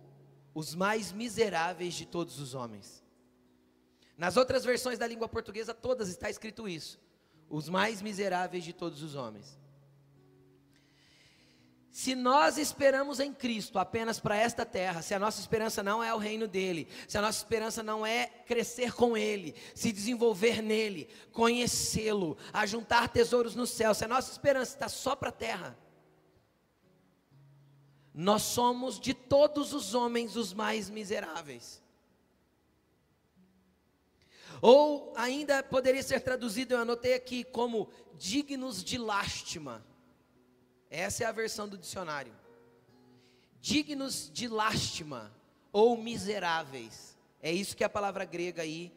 os 0.55 0.73
mais 0.73 1.11
miseráveis 1.11 1.93
de 1.93 2.07
todos 2.07 2.39
os 2.39 2.55
homens. 2.55 3.04
Nas 4.17 4.37
outras 4.37 4.63
versões 4.63 4.97
da 4.97 5.07
língua 5.07 5.27
portuguesa, 5.27 5.73
todas 5.73 6.07
está 6.09 6.29
escrito 6.29 6.67
isso: 6.67 6.99
os 7.49 7.67
mais 7.69 8.01
miseráveis 8.01 8.63
de 8.63 8.73
todos 8.73 9.03
os 9.03 9.15
homens. 9.15 9.57
Se 11.91 12.13
nós 12.13 12.57
esperamos 12.57 13.21
em 13.21 13.33
Cristo 13.33 13.79
apenas 13.79 14.19
para 14.19 14.35
esta 14.35 14.65
terra, 14.65 15.01
se 15.01 15.13
a 15.13 15.19
nossa 15.19 15.39
esperança 15.39 15.81
não 15.81 16.03
é 16.03 16.13
o 16.13 16.17
reino 16.17 16.45
dele, 16.45 16.89
se 17.07 17.17
a 17.17 17.21
nossa 17.21 17.37
esperança 17.37 17.81
não 17.81 18.05
é 18.05 18.27
crescer 18.45 18.93
com 18.93 19.15
ele, 19.15 19.55
se 19.73 19.93
desenvolver 19.93 20.61
nele, 20.61 21.07
conhecê-lo, 21.31 22.37
ajuntar 22.51 23.07
tesouros 23.07 23.55
no 23.55 23.65
céu, 23.65 23.93
se 23.93 24.03
a 24.03 24.09
nossa 24.09 24.29
esperança 24.29 24.73
está 24.73 24.89
só 24.89 25.15
para 25.15 25.29
a 25.29 25.31
terra, 25.31 25.79
nós 28.13 28.41
somos 28.41 28.99
de 28.99 29.13
todos 29.13 29.71
os 29.71 29.93
homens 29.93 30.35
os 30.35 30.53
mais 30.53 30.89
miseráveis. 30.89 31.81
Ou 34.61 35.13
ainda 35.15 35.61
poderia 35.63 36.03
ser 36.03 36.21
traduzido, 36.21 36.73
eu 36.73 36.79
anotei 36.79 37.13
aqui, 37.13 37.43
como 37.43 37.89
dignos 38.17 38.83
de 38.83 38.97
lástima. 38.97 39.85
Essa 40.89 41.23
é 41.23 41.27
a 41.27 41.31
versão 41.31 41.67
do 41.67 41.77
dicionário. 41.77 42.33
Dignos 43.59 44.29
de 44.31 44.47
lástima 44.47 45.33
ou 45.71 45.97
miseráveis. 45.97 47.17
É 47.41 47.51
isso 47.51 47.75
que 47.75 47.83
a 47.83 47.89
palavra 47.89 48.23
grega 48.23 48.61
aí 48.61 48.93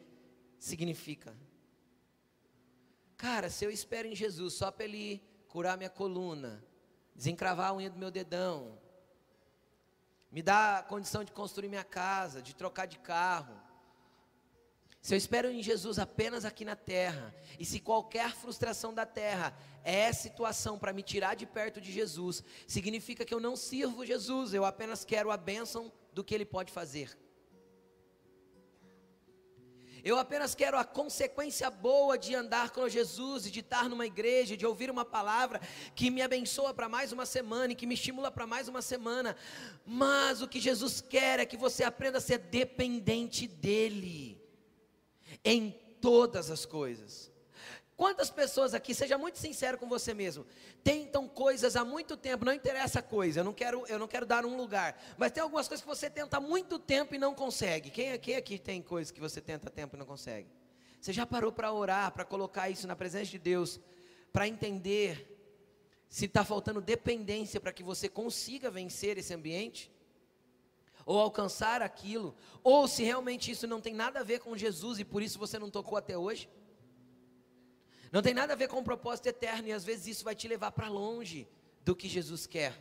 significa. 0.57 1.35
Cara, 3.17 3.49
se 3.49 3.65
eu 3.65 3.69
espero 3.69 4.07
em 4.07 4.15
Jesus 4.15 4.53
só 4.53 4.71
para 4.71 4.85
Ele 4.85 5.21
curar 5.49 5.77
minha 5.77 5.89
coluna, 5.89 6.63
desencravar 7.13 7.71
a 7.71 7.73
unha 7.73 7.89
do 7.89 7.99
meu 7.99 8.09
dedão, 8.09 8.79
me 10.31 10.41
dar 10.41 10.87
condição 10.87 11.23
de 11.23 11.33
construir 11.33 11.67
minha 11.67 11.83
casa, 11.83 12.41
de 12.41 12.55
trocar 12.55 12.85
de 12.85 12.97
carro, 12.99 13.58
se 15.01 15.13
eu 15.13 15.17
espero 15.17 15.49
em 15.49 15.63
Jesus 15.63 15.97
apenas 15.97 16.43
aqui 16.43 16.65
na 16.65 16.75
terra, 16.75 17.33
e 17.57 17.63
se 17.63 17.79
qualquer 17.79 18.35
frustração 18.35 18.93
da 18.93 19.05
terra 19.05 19.57
é 19.83 20.11
situação 20.11 20.77
para 20.77 20.91
me 20.91 21.01
tirar 21.01 21.35
de 21.35 21.45
perto 21.45 21.79
de 21.79 21.91
Jesus, 21.91 22.43
significa 22.67 23.23
que 23.23 23.33
eu 23.33 23.39
não 23.39 23.55
sirvo 23.55 24.05
Jesus, 24.05 24.53
eu 24.53 24.65
apenas 24.65 25.05
quero 25.05 25.31
a 25.31 25.37
bênção 25.37 25.91
do 26.13 26.23
que 26.23 26.35
Ele 26.35 26.45
pode 26.45 26.71
fazer. 26.71 27.17
Eu 30.03 30.17
apenas 30.17 30.55
quero 30.55 30.77
a 30.77 30.85
consequência 30.85 31.69
boa 31.69 32.17
de 32.17 32.33
andar 32.33 32.69
com 32.69 32.87
Jesus 32.87 33.45
e 33.45 33.51
de 33.51 33.59
estar 33.59 33.89
numa 33.89 34.05
igreja, 34.05 34.55
de 34.55 34.65
ouvir 34.65 34.89
uma 34.89 35.03
palavra 35.03 35.59
que 35.93 36.09
me 36.09 36.21
abençoa 36.21 36.73
para 36.73 36.87
mais 36.87 37.11
uma 37.11 37.25
semana 37.25 37.73
e 37.73 37.75
que 37.75 37.85
me 37.85 37.95
estimula 37.95 38.31
para 38.31 38.47
mais 38.47 38.69
uma 38.69 38.81
semana. 38.81 39.35
Mas 39.85 40.41
o 40.41 40.47
que 40.47 40.59
Jesus 40.59 41.01
quer 41.01 41.39
é 41.39 41.45
que 41.45 41.57
você 41.57 41.83
aprenda 41.83 42.17
a 42.17 42.21
ser 42.21 42.37
dependente 42.37 43.45
dEle 43.45 44.38
em 45.43 45.71
todas 46.01 46.49
as 46.49 46.65
coisas. 46.65 47.31
Quantas 47.99 48.29
pessoas 48.29 48.73
aqui, 48.73 48.95
seja 48.95 49.17
muito 49.17 49.37
sincero 49.37 49.77
com 49.77 49.85
você 49.85 50.13
mesmo, 50.13 50.45
tentam 50.81 51.27
coisas 51.27 51.75
há 51.75 51.83
muito 51.83 52.15
tempo, 52.15 52.45
não 52.45 52.53
interessa 52.53 52.99
a 52.99 53.01
coisa, 53.01 53.41
eu 53.41 53.43
não 53.43 53.51
quero, 53.51 53.85
eu 53.87 53.99
não 53.99 54.07
quero 54.07 54.25
dar 54.25 54.45
um 54.45 54.55
lugar, 54.55 54.97
mas 55.17 55.33
tem 55.33 55.43
algumas 55.43 55.67
coisas 55.67 55.83
que 55.83 55.89
você 55.89 56.09
tenta 56.09 56.37
há 56.37 56.39
muito 56.39 56.79
tempo 56.79 57.13
e 57.13 57.17
não 57.17 57.35
consegue. 57.35 57.89
Quem 57.89 58.13
aqui, 58.13 58.35
aqui 58.35 58.57
tem 58.57 58.81
coisas 58.81 59.11
que 59.11 59.19
você 59.19 59.41
tenta 59.41 59.67
há 59.67 59.71
tempo 59.71 59.97
e 59.97 59.99
não 59.99 60.05
consegue? 60.05 60.47
Você 61.01 61.11
já 61.11 61.25
parou 61.25 61.51
para 61.51 61.73
orar, 61.73 62.09
para 62.13 62.23
colocar 62.23 62.69
isso 62.69 62.87
na 62.87 62.95
presença 62.95 63.31
de 63.31 63.37
Deus, 63.37 63.81
para 64.31 64.47
entender 64.47 65.37
se 66.07 66.23
está 66.23 66.45
faltando 66.45 66.79
dependência 66.79 67.59
para 67.59 67.73
que 67.73 67.83
você 67.83 68.07
consiga 68.07 68.71
vencer 68.71 69.17
esse 69.17 69.33
ambiente? 69.33 69.91
Ou 71.09 71.19
alcançar 71.19 71.81
aquilo, 71.81 72.35
ou 72.63 72.87
se 72.87 73.03
realmente 73.03 73.49
isso 73.49 73.65
não 73.65 73.81
tem 73.81 73.95
nada 73.95 74.19
a 74.19 74.23
ver 74.23 74.41
com 74.41 74.55
Jesus 74.55 74.99
e 74.99 75.03
por 75.03 75.23
isso 75.23 75.39
você 75.39 75.57
não 75.57 75.67
tocou 75.67 75.97
até 75.97 76.15
hoje. 76.15 76.47
Não 78.11 78.21
tem 78.21 78.31
nada 78.31 78.53
a 78.53 78.55
ver 78.55 78.67
com 78.67 78.77
o 78.77 78.83
propósito 78.83 79.25
eterno 79.25 79.67
e 79.67 79.71
às 79.71 79.83
vezes 79.83 80.05
isso 80.05 80.23
vai 80.23 80.35
te 80.35 80.47
levar 80.47 80.71
para 80.71 80.87
longe 80.87 81.49
do 81.83 81.95
que 81.95 82.07
Jesus 82.07 82.45
quer. 82.45 82.75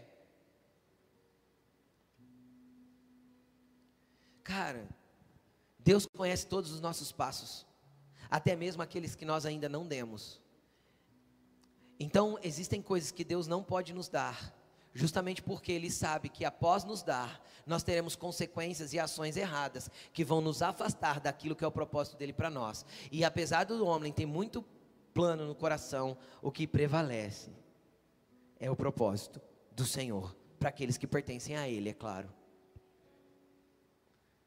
Cara, 4.45 4.87
Deus 5.79 6.05
conhece 6.05 6.47
todos 6.47 6.70
os 6.70 6.83
nossos 6.83 7.11
passos, 7.11 7.66
até 8.29 8.55
mesmo 8.55 8.83
aqueles 8.83 9.14
que 9.14 9.24
nós 9.24 9.47
ainda 9.47 9.70
não 9.70 9.87
demos. 9.87 10.39
Então, 11.99 12.39
existem 12.43 12.83
coisas 12.83 13.11
que 13.11 13.24
Deus 13.24 13.47
não 13.47 13.64
pode 13.64 13.95
nos 13.95 14.11
dar, 14.11 14.55
justamente 14.95 15.43
porque 15.43 15.72
Ele 15.72 15.91
sabe 15.91 16.28
que 16.28 16.45
após 16.45 16.84
nos 16.84 17.03
dar, 17.03 17.43
nós 17.66 17.82
teremos 17.82 18.16
consequências 18.16 18.93
e 18.93 18.99
ações 18.99 19.36
erradas 19.36 19.91
que 20.12 20.24
vão 20.24 20.41
nos 20.41 20.62
afastar 20.62 21.20
daquilo 21.20 21.55
que 21.55 21.64
é 21.64 21.66
o 21.66 21.72
propósito 21.72 22.16
dele 22.16 22.32
para 22.32 22.51
nós. 22.51 22.84
E 23.12 23.24
apesar 23.24 23.64
do 23.64 23.86
homem 23.86 24.12
ter 24.12 24.26
muito 24.26 24.64
plano 25.12 25.47
no 25.47 25.55
coração, 25.55 26.16
o 26.41 26.51
que 26.51 26.66
prevalece 26.66 27.51
é 28.59 28.70
o 28.70 28.76
propósito 28.76 29.41
do 29.72 29.84
Senhor 29.84 30.36
para 30.59 30.70
aqueles 30.70 30.97
que 30.97 31.07
pertencem 31.07 31.57
a 31.57 31.68
Ele, 31.68 31.91
é 31.91 31.95
claro. 31.95 32.32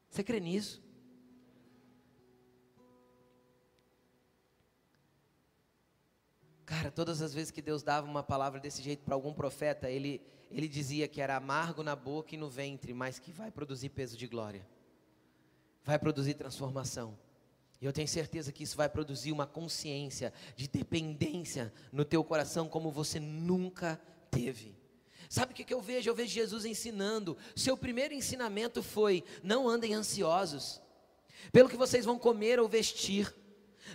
Você 0.09 0.23
crê 0.23 0.39
nisso? 0.39 0.83
Cara, 6.71 6.89
todas 6.89 7.21
as 7.21 7.33
vezes 7.33 7.51
que 7.51 7.61
Deus 7.61 7.83
dava 7.83 8.07
uma 8.07 8.23
palavra 8.23 8.57
desse 8.57 8.81
jeito 8.81 9.03
para 9.03 9.13
algum 9.13 9.33
profeta, 9.33 9.89
ele, 9.89 10.21
ele 10.49 10.69
dizia 10.69 11.05
que 11.05 11.19
era 11.19 11.35
amargo 11.35 11.83
na 11.83 11.97
boca 11.97 12.33
e 12.33 12.37
no 12.37 12.49
ventre, 12.49 12.93
mas 12.93 13.19
que 13.19 13.29
vai 13.29 13.51
produzir 13.51 13.89
peso 13.89 14.15
de 14.15 14.25
glória, 14.25 14.65
vai 15.83 15.99
produzir 15.99 16.35
transformação. 16.35 17.19
E 17.81 17.85
eu 17.85 17.91
tenho 17.91 18.07
certeza 18.07 18.53
que 18.53 18.63
isso 18.63 18.77
vai 18.77 18.87
produzir 18.87 19.33
uma 19.33 19.45
consciência 19.45 20.31
de 20.55 20.65
dependência 20.69 21.73
no 21.91 22.05
teu 22.05 22.23
coração 22.23 22.69
como 22.69 22.89
você 22.89 23.19
nunca 23.19 23.99
teve. 24.29 24.73
Sabe 25.27 25.51
o 25.51 25.55
que, 25.55 25.73
eu 25.73 25.81
vejo? 25.81 26.09
Eu 26.09 26.15
vejo 26.15 26.31
Jesus 26.31 26.63
ensinando. 26.63 27.37
Seu 27.53 27.75
primeiro 27.75 28.13
ensinamento 28.13 28.81
foi: 28.81 29.25
não 29.43 29.67
andem 29.67 29.93
ansiosos 29.93 30.81
pelo 31.51 31.67
que 31.67 31.75
vocês 31.75 32.05
vão 32.05 32.17
comer 32.17 32.61
ou 32.61 32.69
vestir. 32.69 33.40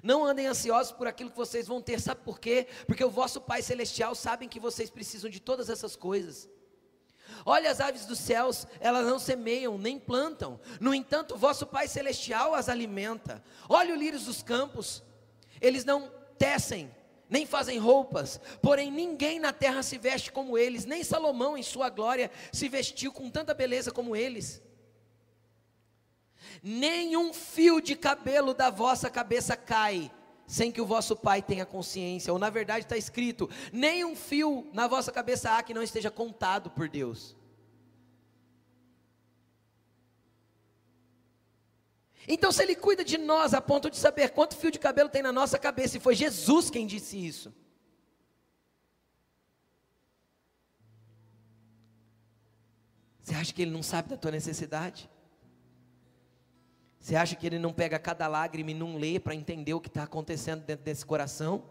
Não 0.02 0.24
andem 0.24 0.46
ansiosos 0.46 0.92
por 0.92 1.06
aquilo 1.06 1.30
que 1.30 1.36
vocês 1.36 1.66
vão 1.66 1.80
ter, 1.80 2.00
sabe 2.00 2.20
por 2.22 2.38
quê? 2.38 2.66
Porque 2.86 3.04
o 3.04 3.10
vosso 3.10 3.40
Pai 3.40 3.62
Celestial 3.62 4.14
sabe 4.14 4.48
que 4.48 4.60
vocês 4.60 4.90
precisam 4.90 5.30
de 5.30 5.40
todas 5.40 5.68
essas 5.70 5.96
coisas. 5.96 6.48
Olha 7.44 7.70
as 7.70 7.80
aves 7.80 8.06
dos 8.06 8.18
céus, 8.18 8.66
elas 8.80 9.06
não 9.06 9.18
semeiam 9.18 9.76
nem 9.76 9.98
plantam, 9.98 10.60
no 10.80 10.94
entanto, 10.94 11.34
o 11.34 11.38
vosso 11.38 11.66
Pai 11.66 11.88
Celestial 11.88 12.54
as 12.54 12.68
alimenta. 12.68 13.42
Olha 13.68 13.94
o 13.94 13.98
lírios 13.98 14.24
dos 14.24 14.42
campos, 14.42 15.02
eles 15.60 15.84
não 15.84 16.10
tecem, 16.38 16.94
nem 17.28 17.44
fazem 17.44 17.78
roupas, 17.78 18.40
porém 18.62 18.90
ninguém 18.90 19.40
na 19.40 19.52
terra 19.52 19.82
se 19.82 19.98
veste 19.98 20.30
como 20.30 20.56
eles, 20.56 20.84
nem 20.84 21.02
Salomão 21.02 21.58
em 21.58 21.62
sua 21.62 21.88
glória 21.88 22.30
se 22.52 22.68
vestiu 22.68 23.12
com 23.12 23.28
tanta 23.28 23.54
beleza 23.54 23.90
como 23.90 24.14
eles 24.14 24.62
nenhum 26.62 27.32
fio 27.32 27.80
de 27.80 27.96
cabelo 27.96 28.54
da 28.54 28.70
vossa 28.70 29.10
cabeça 29.10 29.56
cai, 29.56 30.10
sem 30.46 30.70
que 30.70 30.80
o 30.80 30.86
vosso 30.86 31.16
pai 31.16 31.42
tenha 31.42 31.66
consciência, 31.66 32.32
ou 32.32 32.38
na 32.38 32.50
verdade 32.50 32.84
está 32.84 32.96
escrito: 32.96 33.48
nenhum 33.72 34.14
fio 34.14 34.68
na 34.72 34.86
vossa 34.86 35.10
cabeça 35.10 35.50
há 35.50 35.62
que 35.62 35.74
não 35.74 35.82
esteja 35.82 36.10
contado 36.10 36.70
por 36.70 36.88
Deus. 36.88 37.36
Então, 42.28 42.50
se 42.50 42.62
Ele 42.62 42.74
cuida 42.74 43.04
de 43.04 43.18
nós 43.18 43.54
a 43.54 43.60
ponto 43.60 43.88
de 43.88 43.96
saber 43.96 44.30
quanto 44.30 44.56
fio 44.56 44.70
de 44.70 44.78
cabelo 44.78 45.08
tem 45.08 45.22
na 45.22 45.32
nossa 45.32 45.58
cabeça, 45.58 45.96
e 45.96 46.00
foi 46.00 46.14
Jesus 46.14 46.70
quem 46.70 46.86
disse 46.86 47.24
isso. 47.24 47.54
Você 53.22 53.34
acha 53.34 53.52
que 53.52 53.62
Ele 53.62 53.70
não 53.70 53.82
sabe 53.82 54.08
da 54.08 54.16
tua 54.16 54.30
necessidade? 54.30 55.08
Você 57.06 57.14
acha 57.14 57.36
que 57.36 57.46
ele 57.46 57.60
não 57.60 57.72
pega 57.72 58.00
cada 58.00 58.26
lágrima 58.26 58.72
e 58.72 58.74
não 58.74 58.96
lê 58.96 59.20
para 59.20 59.32
entender 59.32 59.72
o 59.72 59.80
que 59.80 59.86
está 59.86 60.02
acontecendo 60.02 60.64
dentro 60.64 60.84
desse 60.84 61.06
coração? 61.06 61.62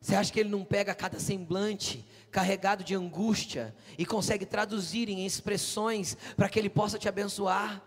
Você 0.00 0.16
acha 0.16 0.32
que 0.32 0.40
ele 0.40 0.48
não 0.48 0.64
pega 0.64 0.92
cada 0.92 1.20
semblante 1.20 2.04
carregado 2.32 2.82
de 2.82 2.96
angústia 2.96 3.72
e 3.96 4.04
consegue 4.04 4.44
traduzir 4.44 5.08
em 5.08 5.24
expressões 5.24 6.16
para 6.36 6.48
que 6.48 6.58
ele 6.58 6.68
possa 6.68 6.98
te 6.98 7.08
abençoar? 7.08 7.80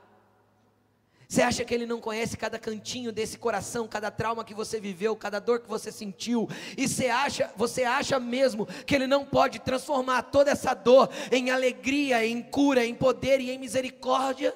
Você 1.27 1.41
acha 1.41 1.65
que 1.65 1.73
ele 1.73 1.86
não 1.86 1.99
conhece 1.99 2.38
cada 2.38 2.57
cantinho 2.57 3.11
desse 3.11 3.38
coração, 3.38 3.89
cada 3.89 4.09
trauma 4.09 4.45
que 4.45 4.53
você 4.53 4.79
viveu, 4.79 5.17
cada 5.17 5.39
dor 5.39 5.59
que 5.59 5.67
você 5.67 5.91
sentiu? 5.91 6.47
E 6.77 6.88
você 6.88 7.07
acha, 7.07 7.51
você 7.57 7.83
acha 7.83 8.17
mesmo 8.21 8.65
que 8.86 8.95
ele 8.95 9.05
não 9.05 9.25
pode 9.25 9.59
transformar 9.59 10.21
toda 10.21 10.51
essa 10.51 10.73
dor 10.73 11.09
em 11.29 11.49
alegria, 11.49 12.25
em 12.25 12.41
cura, 12.41 12.86
em 12.86 12.95
poder 12.95 13.41
e 13.41 13.51
em 13.51 13.59
misericórdia? 13.59 14.55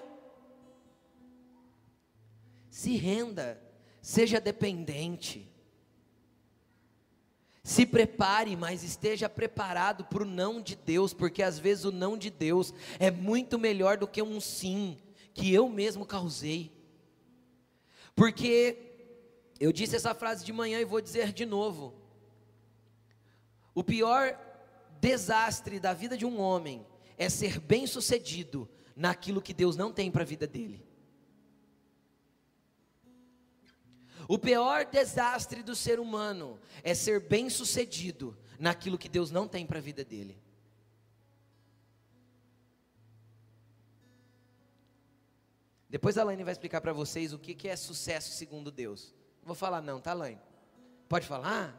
Se 2.80 2.95
renda, 2.95 3.61
seja 4.01 4.39
dependente. 4.39 5.51
Se 7.61 7.86
prepare, 7.86 8.55
mas 8.55 8.86
esteja 8.86 9.27
preparado 9.27 10.05
para 10.05 10.23
o 10.23 10.25
não 10.25 10.61
de 10.61 10.77
Deus, 10.77 11.13
porque 11.13 11.43
às 11.43 11.59
vezes 11.59 11.84
o 11.84 11.91
não 11.91 12.17
de 12.17 12.30
Deus 12.30 12.73
é 12.97 13.11
muito 13.11 13.59
melhor 13.59 13.97
do 13.97 14.07
que 14.07 14.21
um 14.21 14.39
sim 14.39 14.97
que 15.34 15.53
eu 15.53 15.67
mesmo 15.67 16.05
causei. 16.05 16.71
Porque 18.15 18.77
eu 19.59 19.73
disse 19.73 19.97
essa 19.97 20.15
frase 20.15 20.45
de 20.45 20.53
manhã 20.53 20.80
e 20.80 20.86
vou 20.86 21.01
dizer 21.01 21.34
de 21.34 21.45
novo. 21.45 21.93
O 23.75 23.84
pior 23.84 24.39
desastre 25.01 25.82
da 25.82 25.93
vida 25.93 26.15
de 26.15 26.25
um 26.25 26.39
homem 26.39 26.88
é 27.17 27.27
ser 27.27 27.59
bem-sucedido 27.59 28.69
naquilo 28.95 29.41
que 29.41 29.53
Deus 29.53 29.75
não 29.75 29.91
tem 29.91 30.09
para 30.09 30.23
a 30.23 30.25
vida 30.25 30.47
dele. 30.47 30.88
O 34.30 34.38
pior 34.38 34.86
desastre 34.86 35.63
do 35.63 35.75
ser 35.75 35.99
humano 35.99 36.59
é 36.84 36.93
ser 36.93 37.19
bem-sucedido 37.19 38.38
naquilo 38.59 38.95
que 38.95 39.09
Deus 39.09 39.32
não 39.32 39.47
tem 39.47 39.65
para 39.65 39.80
a 39.80 39.82
vida 39.82 40.05
dele. 40.05 40.39
Depois 45.89 46.15
a 46.15 46.23
Laine 46.23 46.43
vai 46.43 46.51
explicar 46.51 46.80
para 46.80 46.93
vocês 46.93 47.34
o 47.34 47.39
que, 47.39 47.55
que 47.55 47.67
é 47.67 47.75
sucesso 47.75 48.30
segundo 48.30 48.71
Deus. 48.71 49.15
Não 49.41 49.47
vou 49.47 49.55
falar 49.55 49.82
não, 49.82 49.99
tá 49.99 50.13
Laine? 50.13 50.39
Pode 51.07 51.25
falar? 51.25 51.75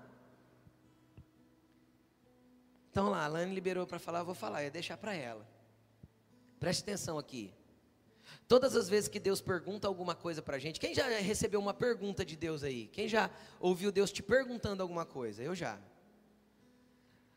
Então 2.91 3.11
lá, 3.11 3.27
a 3.27 3.29
Laine 3.29 3.55
liberou 3.55 3.87
para 3.87 4.01
falar, 4.01 4.19
eu 4.19 4.25
vou 4.25 4.35
falar, 4.35 4.63
eu 4.63 4.65
ia 4.65 4.71
deixar 4.73 4.97
para 4.97 5.15
ela. 5.15 5.49
Preste 6.59 6.83
atenção 6.83 7.17
aqui. 7.17 7.55
Todas 8.51 8.75
as 8.75 8.89
vezes 8.89 9.09
que 9.09 9.21
Deus 9.21 9.41
pergunta 9.41 9.87
alguma 9.87 10.13
coisa 10.13 10.43
para 10.43 10.57
a 10.57 10.59
gente, 10.59 10.81
quem 10.81 10.93
já 10.93 11.07
recebeu 11.21 11.61
uma 11.61 11.73
pergunta 11.73 12.25
de 12.25 12.35
Deus 12.35 12.65
aí? 12.65 12.89
Quem 12.89 13.07
já 13.07 13.31
ouviu 13.61 13.93
Deus 13.93 14.11
te 14.11 14.25
perguntando 14.25 14.83
alguma 14.83 15.07
coisa? 15.07 15.41
Eu 15.41 15.55
já. 15.55 15.79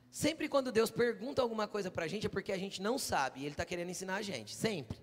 Sempre 0.10 0.50
quando 0.50 0.72
Deus 0.72 0.90
pergunta 0.90 1.40
alguma 1.40 1.68
coisa 1.68 1.92
para 1.92 2.06
a 2.06 2.08
gente 2.08 2.26
é 2.26 2.30
porque 2.30 2.52
a 2.52 2.58
gente 2.58 2.82
não 2.82 2.98
sabe 2.98 3.42
e 3.42 3.44
Ele 3.44 3.52
está 3.52 3.64
querendo 3.64 3.92
ensinar 3.92 4.16
a 4.16 4.22
gente, 4.24 4.56
sempre. 4.56 4.98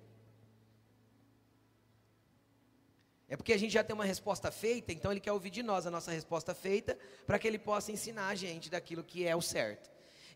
É 3.28 3.36
porque 3.36 3.52
a 3.52 3.56
gente 3.56 3.70
já 3.70 3.84
tem 3.84 3.94
uma 3.94 4.04
resposta 4.04 4.50
feita, 4.50 4.92
então 4.92 5.12
ele 5.12 5.20
quer 5.20 5.30
ouvir 5.30 5.50
de 5.50 5.62
nós 5.62 5.86
a 5.86 5.92
nossa 5.92 6.10
resposta 6.10 6.52
feita, 6.52 6.98
para 7.24 7.38
que 7.38 7.46
ele 7.46 7.56
possa 7.56 7.92
ensinar 7.92 8.26
a 8.26 8.34
gente 8.34 8.68
daquilo 8.68 9.04
que 9.04 9.24
é 9.24 9.36
o 9.36 9.40
certo. 9.40 9.88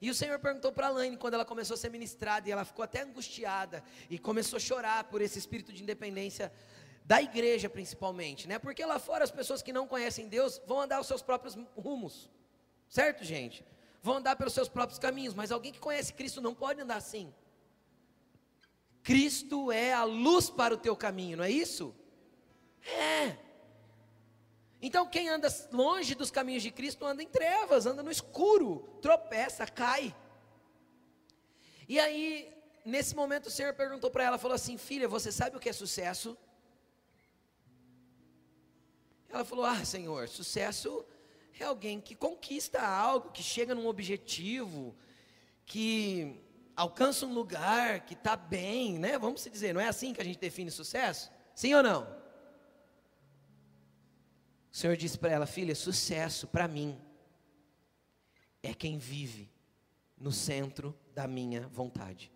E 0.04 0.10
o 0.10 0.14
Senhor 0.14 0.38
perguntou 0.38 0.70
para 0.70 0.90
Laine 0.90 1.16
quando 1.16 1.32
ela 1.32 1.46
começou 1.46 1.72
a 1.72 1.78
ser 1.78 1.88
ministrada, 1.88 2.46
e 2.46 2.52
ela 2.52 2.62
ficou 2.62 2.82
até 2.82 3.00
angustiada, 3.00 3.82
e 4.10 4.18
começou 4.18 4.58
a 4.58 4.60
chorar 4.60 5.04
por 5.04 5.22
esse 5.22 5.38
espírito 5.38 5.72
de 5.72 5.82
independência 5.82 6.52
da 7.06 7.22
igreja 7.22 7.70
principalmente, 7.70 8.46
né? 8.46 8.58
Porque 8.58 8.84
lá 8.84 8.98
fora 8.98 9.24
as 9.24 9.30
pessoas 9.30 9.62
que 9.62 9.72
não 9.72 9.86
conhecem 9.88 10.28
Deus 10.28 10.60
vão 10.66 10.82
andar 10.82 11.00
os 11.00 11.06
seus 11.06 11.22
próprios 11.22 11.56
rumos, 11.74 12.30
certo, 12.86 13.24
gente? 13.24 13.64
Vão 14.02 14.18
andar 14.18 14.36
pelos 14.36 14.52
seus 14.52 14.68
próprios 14.68 14.98
caminhos, 14.98 15.32
mas 15.32 15.50
alguém 15.50 15.72
que 15.72 15.80
conhece 15.80 16.12
Cristo 16.12 16.42
não 16.42 16.54
pode 16.54 16.82
andar 16.82 16.96
assim. 16.96 17.32
Cristo 19.02 19.72
é 19.72 19.94
a 19.94 20.04
luz 20.04 20.50
para 20.50 20.74
o 20.74 20.78
teu 20.86 20.94
caminho, 20.94 21.38
não 21.38 21.44
é 21.44 21.50
isso? 21.50 21.94
É. 22.86 23.38
Então 24.86 25.06
quem 25.06 25.30
anda 25.30 25.48
longe 25.72 26.14
dos 26.14 26.30
caminhos 26.30 26.62
de 26.62 26.70
Cristo 26.70 27.06
anda 27.06 27.22
em 27.22 27.26
trevas, 27.26 27.86
anda 27.86 28.02
no 28.02 28.10
escuro, 28.10 28.86
tropeça, 29.00 29.66
cai. 29.66 30.14
E 31.88 31.98
aí, 31.98 32.54
nesse 32.84 33.16
momento, 33.16 33.46
o 33.46 33.50
Senhor 33.50 33.72
perguntou 33.72 34.10
para 34.10 34.24
ela, 34.24 34.36
falou 34.36 34.54
assim: 34.54 34.76
Filha, 34.76 35.08
você 35.08 35.32
sabe 35.32 35.56
o 35.56 35.58
que 35.58 35.70
é 35.70 35.72
sucesso? 35.72 36.36
Ela 39.30 39.42
falou: 39.42 39.64
Ah, 39.64 39.82
Senhor, 39.86 40.28
sucesso 40.28 41.02
é 41.58 41.64
alguém 41.64 41.98
que 41.98 42.14
conquista 42.14 42.86
algo, 42.86 43.30
que 43.30 43.42
chega 43.42 43.74
num 43.74 43.86
objetivo, 43.86 44.94
que 45.64 46.38
alcança 46.76 47.24
um 47.24 47.32
lugar, 47.32 48.04
que 48.04 48.12
está 48.12 48.36
bem, 48.36 48.98
né? 48.98 49.18
Vamos 49.18 49.42
dizer, 49.44 49.72
não 49.72 49.80
é 49.80 49.88
assim 49.88 50.12
que 50.12 50.20
a 50.20 50.24
gente 50.24 50.38
define 50.38 50.70
sucesso? 50.70 51.32
Sim 51.54 51.72
ou 51.72 51.82
não? 51.82 52.23
O 54.74 54.76
Senhor 54.76 54.96
disse 54.96 55.16
para 55.16 55.30
ela: 55.30 55.46
Filha, 55.46 55.72
sucesso 55.72 56.48
para 56.48 56.66
mim 56.66 57.00
é 58.60 58.74
quem 58.74 58.98
vive 58.98 59.48
no 60.18 60.32
centro 60.32 60.98
da 61.14 61.28
minha 61.28 61.68
vontade. 61.68 62.32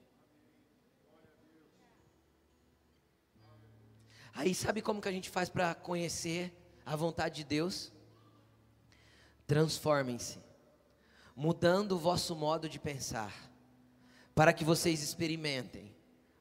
Aí 4.32 4.55
sabe 4.55 4.80
como 4.80 5.03
que 5.03 5.09
a 5.09 5.12
gente 5.12 5.28
faz 5.28 5.49
para 5.49 5.74
conhecer 5.74 6.57
a 6.86 6.95
vontade 6.95 7.34
de 7.34 7.45
Deus? 7.45 7.93
Transformem-se, 9.45 10.39
mudando 11.34 11.93
o 11.97 11.99
vosso 11.99 12.36
modo 12.36 12.68
de 12.68 12.78
pensar, 12.78 13.34
para 14.32 14.53
que 14.53 14.64
vocês 14.64 15.03
experimentem 15.03 15.93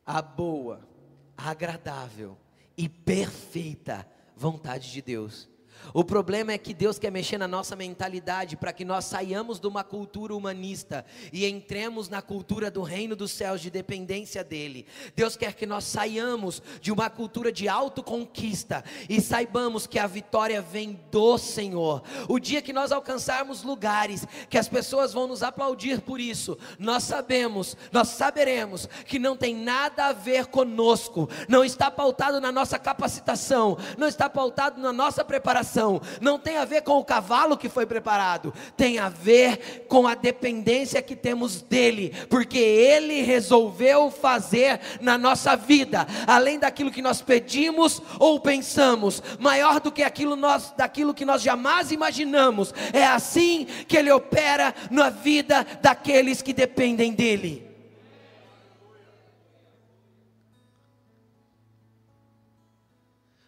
a 0.05 0.21
boa, 0.21 0.87
agradável 1.35 2.37
e 2.77 2.87
perfeita 2.87 4.07
vontade 4.35 4.91
de 4.91 5.01
Deus. 5.01 5.49
O 5.93 6.03
problema 6.03 6.51
é 6.51 6.57
que 6.57 6.73
Deus 6.73 6.99
quer 6.99 7.11
mexer 7.11 7.37
na 7.37 7.47
nossa 7.47 7.75
mentalidade 7.75 8.57
para 8.57 8.73
que 8.73 8.85
nós 8.85 9.05
saiamos 9.05 9.59
de 9.59 9.67
uma 9.67 9.83
cultura 9.83 10.35
humanista 10.35 11.05
e 11.31 11.45
entremos 11.45 12.09
na 12.09 12.21
cultura 12.21 12.69
do 12.69 12.81
reino 12.81 13.15
dos 13.15 13.31
céus 13.31 13.61
de 13.61 13.69
dependência 13.69 14.43
dele. 14.43 14.85
Deus 15.15 15.35
quer 15.35 15.53
que 15.53 15.65
nós 15.65 15.85
saiamos 15.85 16.61
de 16.81 16.91
uma 16.91 17.09
cultura 17.09 17.51
de 17.51 17.67
autoconquista 17.67 18.83
e 19.09 19.21
saibamos 19.21 19.87
que 19.87 19.99
a 19.99 20.07
vitória 20.07 20.61
vem 20.61 20.99
do 21.11 21.37
Senhor. 21.37 22.03
O 22.27 22.39
dia 22.39 22.61
que 22.61 22.73
nós 22.73 22.91
alcançarmos 22.91 23.63
lugares 23.63 24.25
que 24.49 24.57
as 24.57 24.67
pessoas 24.67 25.13
vão 25.13 25.27
nos 25.27 25.43
aplaudir 25.43 26.01
por 26.01 26.19
isso, 26.19 26.57
nós 26.77 27.03
sabemos, 27.03 27.75
nós 27.91 28.09
saberemos 28.09 28.87
que 29.05 29.19
não 29.19 29.35
tem 29.35 29.55
nada 29.55 30.07
a 30.07 30.13
ver 30.13 30.47
conosco, 30.47 31.29
não 31.47 31.63
está 31.63 31.89
pautado 31.89 32.39
na 32.39 32.51
nossa 32.51 32.77
capacitação, 32.77 33.77
não 33.97 34.07
está 34.07 34.29
pautado 34.29 34.81
na 34.81 34.93
nossa 34.93 35.23
preparação 35.67 36.01
não 36.21 36.39
tem 36.39 36.57
a 36.57 36.65
ver 36.65 36.81
com 36.81 36.97
o 36.97 37.03
cavalo 37.03 37.57
que 37.57 37.67
foi 37.69 37.85
preparado, 37.85 38.53
tem 38.75 38.97
a 38.97 39.09
ver 39.09 39.85
com 39.87 40.07
a 40.07 40.15
dependência 40.15 41.01
que 41.01 41.15
temos 41.15 41.61
dele, 41.61 42.13
porque 42.29 42.57
ele 42.57 43.21
resolveu 43.21 44.09
fazer 44.09 44.79
na 45.01 45.17
nossa 45.17 45.55
vida, 45.55 46.07
além 46.25 46.57
daquilo 46.57 46.91
que 46.91 47.01
nós 47.01 47.21
pedimos 47.21 48.01
ou 48.17 48.39
pensamos, 48.39 49.21
maior 49.39 49.79
do 49.79 49.91
que 49.91 50.03
aquilo 50.03 50.35
nós, 50.35 50.73
daquilo 50.77 51.13
que 51.13 51.25
nós 51.25 51.41
jamais 51.41 51.91
imaginamos. 51.91 52.73
É 52.93 53.05
assim 53.05 53.65
que 53.87 53.97
ele 53.97 54.11
opera 54.11 54.73
na 54.89 55.09
vida 55.09 55.65
daqueles 55.81 56.41
que 56.41 56.53
dependem 56.53 57.13
dele. 57.13 57.67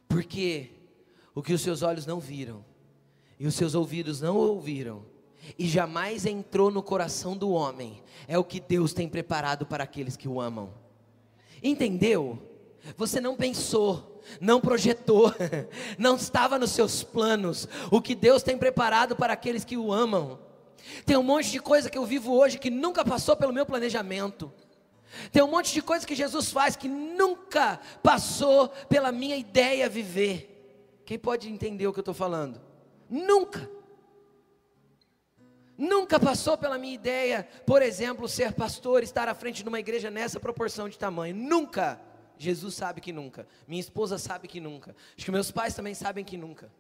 Porque 0.08 0.79
o 1.34 1.42
que 1.42 1.54
os 1.54 1.62
seus 1.62 1.82
olhos 1.82 2.06
não 2.06 2.20
viram, 2.20 2.64
e 3.40 3.48
os 3.48 3.56
seus 3.56 3.76
ouvidos 3.76 4.22
não 4.22 4.36
ouviram, 4.36 5.06
e 5.58 5.68
jamais 5.68 6.26
entrou 6.26 6.70
no 6.70 6.84
coração 6.84 7.36
do 7.36 7.50
homem, 7.52 8.02
é 8.28 8.38
o 8.38 8.44
que 8.44 8.60
Deus 8.60 8.94
tem 8.94 9.08
preparado 9.08 9.66
para 9.66 9.84
aqueles 9.84 10.18
que 10.18 10.28
o 10.28 10.40
amam. 10.40 10.74
Entendeu? 11.64 12.40
Você 12.96 13.20
não 13.20 13.36
pensou, 13.36 14.22
não 14.40 14.62
projetou, 14.62 15.34
não 15.98 16.16
estava 16.16 16.58
nos 16.58 16.72
seus 16.72 17.04
planos 17.04 17.68
o 17.92 18.02
que 18.02 18.16
Deus 18.16 18.44
tem 18.44 18.58
preparado 18.58 19.16
para 19.16 19.34
aqueles 19.34 19.64
que 19.64 19.78
o 19.78 19.92
amam. 19.92 20.40
Tem 21.06 21.18
um 21.18 21.24
monte 21.24 21.52
de 21.52 21.60
coisa 21.60 21.90
que 21.90 21.98
eu 21.98 22.06
vivo 22.06 22.34
hoje 22.34 22.58
que 22.58 22.70
nunca 22.70 23.04
passou 23.04 23.36
pelo 23.36 23.54
meu 23.54 23.66
planejamento. 23.66 24.52
Tem 25.32 25.44
um 25.44 25.50
monte 25.50 25.74
de 25.74 25.82
coisa 25.82 26.06
que 26.06 26.16
Jesus 26.16 26.52
faz 26.52 26.76
que 26.76 26.88
nunca 26.88 27.80
passou 28.02 28.70
pela 28.88 29.12
minha 29.12 29.36
ideia 29.36 29.90
viver. 29.90 30.59
Quem 31.10 31.18
pode 31.18 31.50
entender 31.50 31.88
o 31.88 31.92
que 31.92 31.98
eu 31.98 32.04
estou 32.04 32.14
falando? 32.14 32.62
Nunca. 33.10 33.68
Nunca 35.76 36.20
passou 36.20 36.56
pela 36.56 36.78
minha 36.78 36.94
ideia, 36.94 37.50
por 37.66 37.82
exemplo, 37.82 38.28
ser 38.28 38.54
pastor, 38.54 39.02
estar 39.02 39.28
à 39.28 39.34
frente 39.34 39.64
de 39.64 39.70
uma 39.70 39.80
igreja 39.80 40.12
nessa 40.12 40.40
proporção 40.40 40.88
de 40.88 41.00
tamanho. 41.00 41.36
Nunca. 41.36 42.00
Jesus 42.38 42.76
sabe 42.76 43.02
que 43.02 43.12
nunca. 43.12 43.48
Minha 43.68 43.80
esposa 43.80 44.20
sabe 44.20 44.48
que 44.48 44.60
nunca. 44.60 44.96
Acho 45.18 45.26
que 45.26 45.32
meus 45.32 45.50
pais 45.50 45.74
também 45.74 45.96
sabem 45.96 46.24
que 46.24 46.38
nunca. 46.38 46.72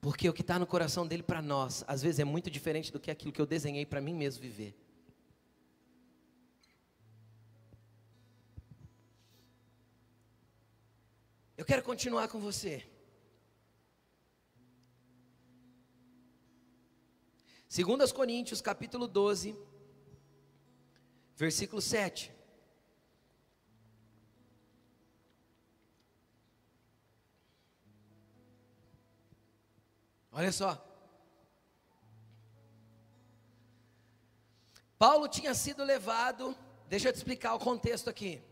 Porque 0.00 0.28
o 0.28 0.32
que 0.32 0.40
está 0.40 0.58
no 0.58 0.66
coração 0.66 1.06
dele 1.06 1.22
para 1.22 1.40
nós, 1.40 1.84
às 1.86 2.02
vezes 2.02 2.18
é 2.18 2.24
muito 2.24 2.50
diferente 2.50 2.90
do 2.90 2.98
que 2.98 3.12
aquilo 3.12 3.30
que 3.30 3.40
eu 3.40 3.46
desenhei 3.46 3.86
para 3.86 4.00
mim 4.00 4.12
mesmo 4.12 4.42
viver. 4.42 4.74
Eu 11.62 11.66
quero 11.66 11.84
continuar 11.84 12.26
com 12.26 12.40
você. 12.40 12.84
Segundas 17.68 18.10
Coríntios, 18.10 18.60
capítulo 18.60 19.06
12, 19.06 19.56
versículo 21.36 21.80
7. 21.80 22.32
Olha 30.32 30.50
só. 30.50 30.84
Paulo 34.98 35.28
tinha 35.28 35.54
sido 35.54 35.84
levado, 35.84 36.58
deixa 36.88 37.08
eu 37.08 37.12
te 37.12 37.18
explicar 37.18 37.54
o 37.54 37.60
contexto 37.60 38.10
aqui. 38.10 38.42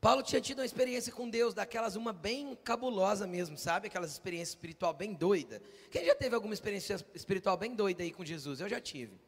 Paulo 0.00 0.22
tinha 0.22 0.40
tido 0.40 0.60
uma 0.60 0.64
experiência 0.64 1.12
com 1.12 1.28
Deus, 1.28 1.54
daquelas 1.54 1.96
uma 1.96 2.12
bem 2.12 2.56
cabulosa 2.62 3.26
mesmo, 3.26 3.58
sabe? 3.58 3.88
Aquelas 3.88 4.12
experiências 4.12 4.50
espiritual 4.50 4.94
bem 4.94 5.12
doida. 5.12 5.60
Quem 5.90 6.04
já 6.04 6.14
teve 6.14 6.36
alguma 6.36 6.54
experiência 6.54 7.04
espiritual 7.14 7.56
bem 7.56 7.74
doida 7.74 8.04
aí 8.04 8.12
com 8.12 8.24
Jesus? 8.24 8.60
Eu 8.60 8.68
já 8.68 8.80
tive. 8.80 9.18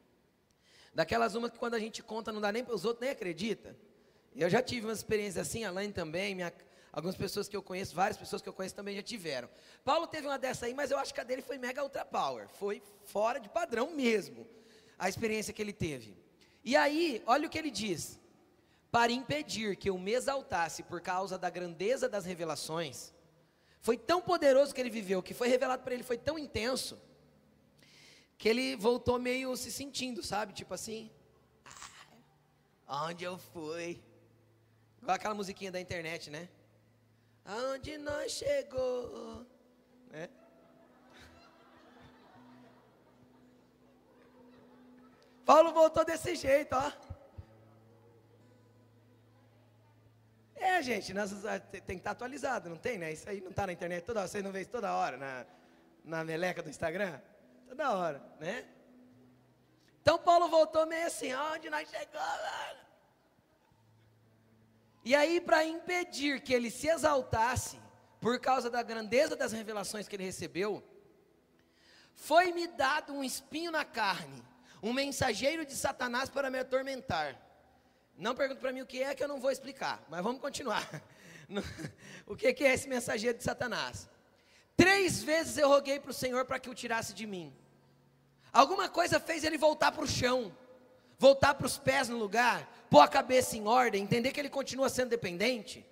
Daquelas 0.95 1.35
uma 1.35 1.51
que 1.51 1.59
quando 1.59 1.75
a 1.75 1.79
gente 1.79 2.03
conta 2.03 2.31
não 2.31 2.41
dá 2.41 2.53
nem 2.53 2.65
para 2.65 2.75
os 2.75 2.85
outros 2.85 3.01
nem 3.01 3.11
acredita. 3.11 3.77
Eu 4.35 4.49
já 4.49 4.63
tive 4.63 4.87
uma 4.87 4.93
experiência 4.93 5.43
assim, 5.43 5.65
a 5.65 5.73
Laine 5.73 5.93
também, 5.93 6.37
minha, 6.37 6.53
algumas 6.93 7.17
pessoas 7.17 7.49
que 7.49 7.57
eu 7.57 7.63
conheço, 7.63 7.93
várias 7.93 8.17
pessoas 8.17 8.41
que 8.41 8.49
eu 8.49 8.53
conheço 8.53 8.77
também 8.77 8.95
já 8.95 9.03
tiveram. 9.03 9.49
Paulo 9.85 10.07
teve 10.07 10.29
uma 10.29 10.39
dessa 10.39 10.67
aí, 10.67 10.75
mas 10.75 10.93
eu 10.93 10.99
acho 10.99 11.13
que 11.13 11.21
a 11.21 11.25
dele 11.25 11.43
foi 11.43 11.59
mega 11.59 11.83
ultra 11.83 12.05
power, 12.05 12.49
foi 12.49 12.81
fora 13.07 13.41
de 13.41 13.49
padrão 13.49 13.93
mesmo, 13.93 14.47
a 14.97 15.09
experiência 15.09 15.53
que 15.53 15.61
ele 15.61 15.73
teve. 15.73 16.17
E 16.65 16.77
aí, 16.77 17.23
olha 17.27 17.49
o 17.49 17.51
que 17.51 17.59
ele 17.59 17.73
diz: 17.73 18.21
para 18.91 19.13
impedir 19.13 19.77
que 19.77 19.89
eu 19.89 19.97
me 19.99 20.13
exaltasse 20.13 20.83
por 20.83 21.01
causa 21.01 21.39
da 21.39 21.49
grandeza 21.49 22.09
das 22.09 22.25
revelações, 22.25 23.13
foi 23.81 23.97
tão 23.97 24.21
poderoso 24.21 24.75
que 24.75 24.81
ele 24.81 24.91
viveu, 24.91 25.23
que 25.23 25.33
foi 25.33 25.49
revelado 25.49 25.83
para 25.83 25.95
ele 25.95 26.03
foi 26.03 26.19
tão 26.19 26.39
intenso, 26.39 27.01
que 28.37 28.49
ele 28.49 28.77
voltou 28.77 29.19
meio 29.19 29.57
se 29.57 29.71
sentindo, 29.71 30.23
sabe? 30.23 30.53
Tipo 30.53 30.75
assim, 30.75 31.11
ah, 32.87 33.05
onde 33.07 33.25
eu 33.25 33.39
fui? 33.39 34.03
Igual 35.01 35.15
aquela 35.15 35.35
musiquinha 35.35 35.71
da 35.71 35.81
internet, 35.81 36.29
né? 36.29 36.49
Aonde 37.45 37.97
nós 37.97 38.33
chegou, 38.33 39.47
né? 40.09 40.29
Paulo 45.45 45.73
voltou 45.73 46.05
desse 46.05 46.35
jeito, 46.37 46.75
ó. 46.75 47.10
É, 50.61 50.83
gente, 50.83 51.15
nós, 51.15 51.33
tem 51.73 51.81
que 51.81 51.95
estar 51.95 52.11
atualizado, 52.11 52.69
não 52.69 52.77
tem, 52.77 52.99
né? 52.99 53.13
Isso 53.13 53.27
aí 53.29 53.41
não 53.41 53.49
está 53.49 53.67
na 53.67 53.73
internet 53.73 54.05
toda 54.05 54.21
hora, 54.21 54.29
vocês 54.29 54.45
não 54.45 54.53
vê 54.53 54.61
isso 54.61 54.71
toda 54.71 54.95
hora 54.95 55.17
na, 55.17 55.47
na 56.05 56.23
meleca 56.23 56.63
do 56.63 56.69
Instagram? 56.69 57.19
Toda 57.67 57.95
hora, 57.95 58.23
né? 58.39 58.67
Então 60.03 60.19
Paulo 60.19 60.49
voltou 60.49 60.87
meio 60.87 61.07
assim, 61.07 61.35
onde 61.35 61.71
nós 61.71 61.89
chegamos? 61.89 62.79
E 65.03 65.15
aí, 65.15 65.41
para 65.41 65.65
impedir 65.65 66.43
que 66.43 66.53
ele 66.53 66.71
se 66.71 66.89
exaltasse, 66.89 67.81
por 68.21 68.39
causa 68.39 68.69
da 68.69 68.83
grandeza 68.83 69.35
das 69.35 69.53
revelações 69.53 70.07
que 70.07 70.15
ele 70.15 70.25
recebeu, 70.25 70.85
foi-me 72.15 72.67
dado 72.67 73.15
um 73.15 73.25
espinho 73.25 73.71
na 73.71 73.83
carne, 73.83 74.45
um 74.83 74.93
mensageiro 74.93 75.65
de 75.65 75.75
Satanás 75.75 76.29
para 76.29 76.51
me 76.51 76.59
atormentar. 76.59 77.35
Não 78.21 78.35
pergunte 78.35 78.61
para 78.61 78.71
mim 78.71 78.83
o 78.83 78.87
que 78.87 79.03
é 79.03 79.15
que 79.15 79.25
eu 79.25 79.29
não 79.29 79.41
vou 79.41 79.51
explicar, 79.51 80.05
mas 80.11 80.23
vamos 80.23 80.43
continuar. 80.43 80.87
o 82.27 82.37
que 82.37 82.49
é 82.49 82.75
esse 82.75 82.87
mensageiro 82.87 83.39
de 83.39 83.43
Satanás? 83.43 84.11
Três 84.77 85.23
vezes 85.23 85.57
eu 85.57 85.69
roguei 85.69 85.99
para 85.99 86.11
o 86.11 86.15
Senhor 86.15 86.45
para 86.45 86.59
que 86.59 86.69
o 86.69 86.75
tirasse 86.75 87.15
de 87.15 87.27
mim. 87.27 87.51
Alguma 88.53 88.91
coisa 88.91 89.19
fez 89.19 89.43
ele 89.43 89.57
voltar 89.57 89.91
para 89.91 90.05
o 90.05 90.07
chão, 90.07 90.55
voltar 91.19 91.55
para 91.55 91.67
os 91.67 91.79
pés 91.79 92.11
no 92.11 92.19
lugar, 92.19 92.71
pôr 92.91 93.01
a 93.01 93.09
cabeça 93.09 93.57
em 93.57 93.67
ordem, 93.67 94.03
entender 94.03 94.33
que 94.33 94.41
ele 94.41 94.51
continua 94.51 94.91
sendo 94.91 95.09
dependente. 95.09 95.87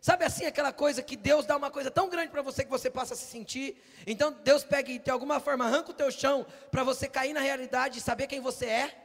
Sabe 0.00 0.24
assim 0.24 0.46
aquela 0.46 0.72
coisa 0.72 1.02
que 1.02 1.16
Deus 1.16 1.44
dá 1.44 1.54
uma 1.54 1.70
coisa 1.70 1.90
tão 1.90 2.08
grande 2.08 2.30
para 2.30 2.40
você 2.40 2.64
que 2.64 2.70
você 2.70 2.90
passa 2.90 3.12
a 3.12 3.16
se 3.16 3.26
sentir. 3.26 3.76
Então 4.06 4.32
Deus 4.42 4.64
pega 4.64 4.90
e 4.90 4.98
de 4.98 5.10
alguma 5.10 5.38
forma 5.38 5.66
arranca 5.66 5.90
o 5.90 5.94
teu 5.94 6.10
chão 6.10 6.46
para 6.70 6.82
você 6.82 7.06
cair 7.06 7.34
na 7.34 7.40
realidade 7.40 7.98
e 7.98 8.02
saber 8.02 8.26
quem 8.26 8.40
você 8.40 8.64
é. 8.64 9.03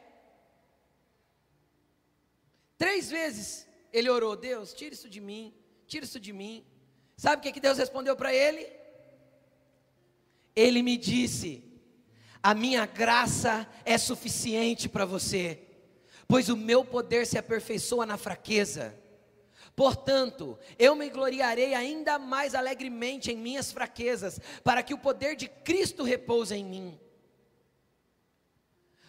Três 2.79 3.11
vezes 3.11 3.67
ele 3.93 4.09
orou: 4.09 4.35
Deus, 4.35 4.73
tira 4.73 4.95
isso 4.95 5.09
de 5.09 5.19
mim, 5.19 5.53
tira 5.85 6.05
isso 6.05 6.19
de 6.19 6.31
mim. 6.33 6.65
Sabe 7.17 7.41
o 7.41 7.43
que, 7.43 7.51
que 7.51 7.59
Deus 7.59 7.77
respondeu 7.77 8.15
para 8.15 8.33
ele? 8.33 8.65
Ele 10.55 10.81
me 10.81 10.97
disse: 10.97 11.61
A 12.41 12.55
minha 12.55 12.85
graça 12.85 13.69
é 13.83 13.97
suficiente 13.97 14.87
para 14.87 15.05
você, 15.05 15.59
pois 16.25 16.47
o 16.47 16.55
meu 16.55 16.85
poder 16.85 17.27
se 17.27 17.37
aperfeiçoa 17.37 18.05
na 18.05 18.17
fraqueza. 18.17 18.97
Portanto, 19.75 20.57
eu 20.77 20.95
me 20.95 21.09
gloriarei 21.09 21.73
ainda 21.73 22.17
mais 22.17 22.55
alegremente 22.55 23.31
em 23.31 23.37
minhas 23.37 23.71
fraquezas, 23.71 24.39
para 24.63 24.81
que 24.83 24.93
o 24.93 24.97
poder 24.97 25.35
de 25.35 25.49
Cristo 25.49 26.03
repouse 26.03 26.55
em 26.55 26.65
mim. 26.65 26.99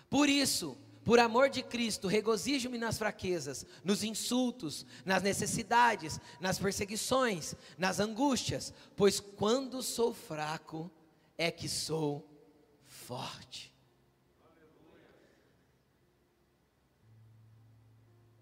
Por 0.08 0.28
isso, 0.28 0.76
por 1.04 1.18
amor 1.18 1.48
de 1.48 1.62
Cristo, 1.62 2.06
regozijo-me 2.06 2.76
nas 2.76 2.98
fraquezas, 2.98 3.64
nos 3.82 4.04
insultos, 4.04 4.84
nas 5.04 5.22
necessidades, 5.22 6.20
nas 6.38 6.58
perseguições, 6.58 7.54
nas 7.78 8.00
angústias, 8.00 8.72
pois 8.96 9.18
quando 9.18 9.82
sou 9.82 10.12
fraco 10.12 10.90
é 11.38 11.50
que 11.50 11.68
sou 11.68 12.28
forte. 12.84 13.72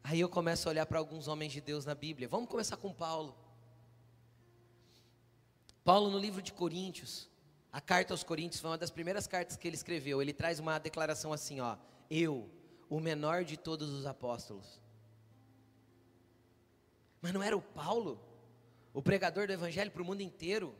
Aí 0.02 0.20
eu 0.20 0.28
começo 0.28 0.68
a 0.68 0.70
olhar 0.70 0.86
para 0.86 0.98
alguns 0.98 1.28
homens 1.28 1.52
de 1.52 1.61
Deus 1.61 1.84
na 1.84 1.94
Bíblia. 1.94 2.26
Vamos 2.26 2.48
começar 2.48 2.76
com 2.78 2.92
Paulo. 2.92 3.36
Paulo, 5.84 6.11
no 6.11 6.18
livro 6.18 6.42
de 6.42 6.52
Coríntios, 6.52 7.28
a 7.70 7.80
carta 7.80 8.14
aos 8.14 8.24
Coríntios 8.24 8.61
foi 8.61 8.70
uma 8.70 8.78
das 8.78 8.90
primeiras 8.90 9.26
cartas 9.26 9.56
que 9.56 9.68
ele 9.68 9.76
escreveu. 9.76 10.20
Ele 10.20 10.32
traz 10.32 10.59
uma 10.59 10.78
declaração 10.78 11.32
assim: 11.32 11.61
ó, 11.61 11.76
eu, 12.11 12.48
o 12.88 13.00
menor 13.00 13.44
de 13.44 13.56
todos 13.56 13.90
os 13.90 14.06
apóstolos. 14.06 14.80
Mas 17.20 17.32
não 17.32 17.42
era 17.42 17.56
o 17.56 17.62
Paulo, 17.62 18.20
o 18.92 19.02
pregador 19.02 19.46
do 19.46 19.52
evangelho 19.52 19.90
para 19.90 20.02
o 20.02 20.04
mundo 20.04 20.22
inteiro, 20.22 20.74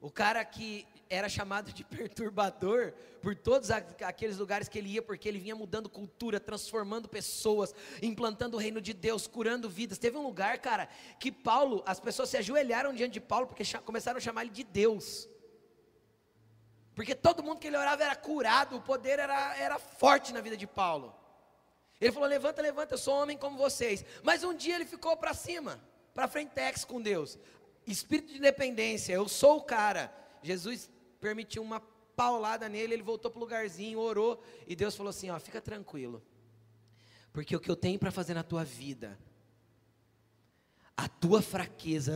o 0.00 0.10
cara 0.10 0.44
que 0.44 0.86
era 1.08 1.28
chamado 1.28 1.72
de 1.72 1.84
perturbador 1.86 2.92
por 3.20 3.34
todos 3.34 3.70
aqueles 3.70 4.38
lugares 4.38 4.68
que 4.68 4.78
ele 4.78 4.88
ia, 4.88 5.02
porque 5.02 5.28
ele 5.28 5.38
vinha 5.38 5.54
mudando 5.54 5.88
cultura, 5.88 6.38
transformando 6.38 7.08
pessoas, 7.08 7.74
implantando 8.02 8.56
o 8.56 8.60
reino 8.60 8.80
de 8.80 8.92
Deus, 8.92 9.26
curando 9.26 9.68
vidas. 9.68 9.98
Teve 9.98 10.16
um 10.16 10.22
lugar, 10.22 10.58
cara, 10.58 10.88
que 11.18 11.32
Paulo, 11.32 11.82
as 11.86 11.98
pessoas 11.98 12.28
se 12.28 12.36
ajoelharam 12.36 12.94
diante 12.94 13.14
de 13.14 13.20
Paulo 13.20 13.46
porque 13.46 13.64
começaram 13.84 14.18
a 14.18 14.20
chamar 14.20 14.42
ele 14.42 14.50
de 14.50 14.64
Deus. 14.64 15.28
Porque 16.96 17.14
todo 17.14 17.42
mundo 17.42 17.58
que 17.58 17.66
ele 17.66 17.76
orava 17.76 18.02
era 18.02 18.16
curado, 18.16 18.74
o 18.74 18.80
poder 18.80 19.18
era, 19.18 19.54
era 19.58 19.78
forte 19.78 20.32
na 20.32 20.40
vida 20.40 20.56
de 20.56 20.66
Paulo. 20.66 21.14
Ele 22.00 22.10
falou: 22.10 22.26
Levanta, 22.26 22.62
levanta, 22.62 22.94
eu 22.94 22.98
sou 22.98 23.14
homem 23.14 23.36
como 23.36 23.58
vocês. 23.58 24.02
Mas 24.22 24.42
um 24.42 24.54
dia 24.54 24.76
ele 24.76 24.86
ficou 24.86 25.14
para 25.14 25.34
cima, 25.34 25.78
para 26.14 26.26
frentex 26.26 26.86
com 26.86 27.00
Deus. 27.00 27.38
Espírito 27.86 28.32
de 28.32 28.40
dependência, 28.40 29.12
eu 29.12 29.28
sou 29.28 29.58
o 29.58 29.62
cara. 29.62 30.10
Jesus 30.42 30.90
permitiu 31.20 31.62
uma 31.62 31.80
paulada 32.16 32.66
nele, 32.66 32.94
ele 32.94 33.02
voltou 33.02 33.30
para 33.30 33.36
o 33.36 33.42
lugarzinho, 33.42 33.98
orou, 33.98 34.42
e 34.66 34.74
Deus 34.74 34.96
falou 34.96 35.10
assim: 35.10 35.28
Ó, 35.28 35.38
fica 35.38 35.60
tranquilo, 35.60 36.22
porque 37.30 37.54
o 37.54 37.60
que 37.60 37.70
eu 37.70 37.76
tenho 37.76 37.98
para 37.98 38.10
fazer 38.10 38.32
na 38.32 38.42
tua 38.42 38.64
vida, 38.64 39.18
a 40.96 41.06
tua 41.10 41.42
fraqueza 41.42 42.14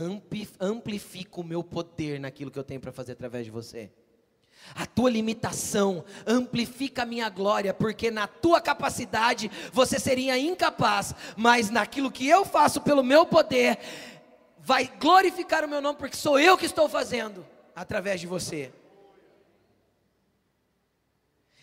amplifica 0.59 1.39
o 1.39 1.43
meu 1.43 1.63
poder 1.63 2.19
naquilo 2.19 2.49
que 2.49 2.57
eu 2.57 2.63
tenho 2.63 2.81
para 2.81 2.91
fazer 2.91 3.11
através 3.11 3.45
de 3.45 3.51
você. 3.51 3.91
A 4.75 4.85
tua 4.85 5.09
limitação 5.09 6.03
amplifica 6.25 7.03
a 7.03 7.05
minha 7.05 7.29
glória, 7.29 7.73
porque 7.73 8.09
na 8.09 8.27
tua 8.27 8.61
capacidade 8.61 9.51
você 9.73 9.99
seria 9.99 10.37
incapaz, 10.37 11.13
mas 11.35 11.69
naquilo 11.69 12.11
que 12.11 12.27
eu 12.27 12.45
faço 12.45 12.81
pelo 12.81 13.03
meu 13.03 13.25
poder, 13.25 13.77
vai 14.59 14.91
glorificar 14.99 15.65
o 15.65 15.67
meu 15.67 15.81
nome, 15.81 15.97
porque 15.97 16.15
sou 16.15 16.39
eu 16.39 16.57
que 16.57 16.65
estou 16.65 16.87
fazendo 16.87 17.45
através 17.75 18.21
de 18.21 18.27
você. 18.27 18.71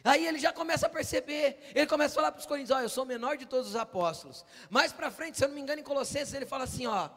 Aí 0.05 0.26
ele 0.26 0.38
já 0.38 0.53
começa 0.53 0.86
a 0.86 0.90
perceber, 0.90 1.59
ele 1.74 1.86
começa 1.86 2.14
a 2.14 2.16
falar 2.16 2.32
para 2.32 2.40
os 2.40 2.46
coríntios: 2.46 2.76
Ó, 2.76 2.80
eu 2.80 2.88
sou 2.88 3.05
o 3.05 3.07
menor 3.07 3.36
de 3.36 3.46
todos 3.46 3.68
os 3.68 3.76
apóstolos. 3.76 4.44
Mais 4.70 4.92
para 4.92 5.11
frente, 5.11 5.36
se 5.36 5.44
eu 5.44 5.49
não 5.49 5.55
me 5.55 5.61
engano, 5.61 5.80
em 5.80 5.84
Colossenses, 5.84 6.34
ele 6.34 6.46
fala 6.46 6.64
assim: 6.64 6.86
Ó, 6.86 7.09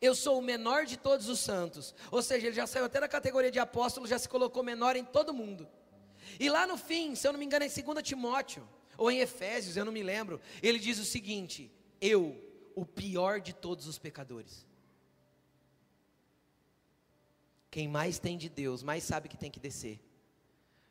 eu 0.00 0.14
sou 0.14 0.38
o 0.38 0.42
menor 0.42 0.84
de 0.84 0.96
todos 0.96 1.28
os 1.28 1.40
santos. 1.40 1.94
Ou 2.10 2.22
seja, 2.22 2.46
ele 2.46 2.56
já 2.56 2.66
saiu 2.66 2.84
até 2.84 3.00
da 3.00 3.08
categoria 3.08 3.50
de 3.50 3.58
apóstolo, 3.58 4.06
já 4.06 4.18
se 4.18 4.28
colocou 4.28 4.62
menor 4.62 4.96
em 4.96 5.04
todo 5.04 5.34
mundo. 5.34 5.68
E 6.38 6.48
lá 6.48 6.66
no 6.66 6.76
fim, 6.76 7.14
se 7.14 7.26
eu 7.26 7.32
não 7.32 7.38
me 7.38 7.46
engano, 7.46 7.64
é 7.64 7.68
em 7.68 7.82
2 7.82 8.02
Timóteo, 8.02 8.68
ou 8.96 9.10
em 9.10 9.18
Efésios, 9.18 9.76
eu 9.76 9.84
não 9.84 9.92
me 9.92 10.02
lembro, 10.02 10.40
ele 10.62 10.78
diz 10.78 10.98
o 10.98 11.04
seguinte: 11.04 11.70
Eu, 12.00 12.36
o 12.74 12.84
pior 12.84 13.40
de 13.40 13.52
todos 13.52 13.86
os 13.86 13.98
pecadores. 13.98 14.66
quem 17.74 17.88
mais 17.88 18.20
tem 18.20 18.38
de 18.38 18.48
Deus, 18.48 18.84
mais 18.84 19.02
sabe 19.02 19.28
que 19.28 19.36
tem 19.36 19.50
que 19.50 19.58
descer. 19.58 19.98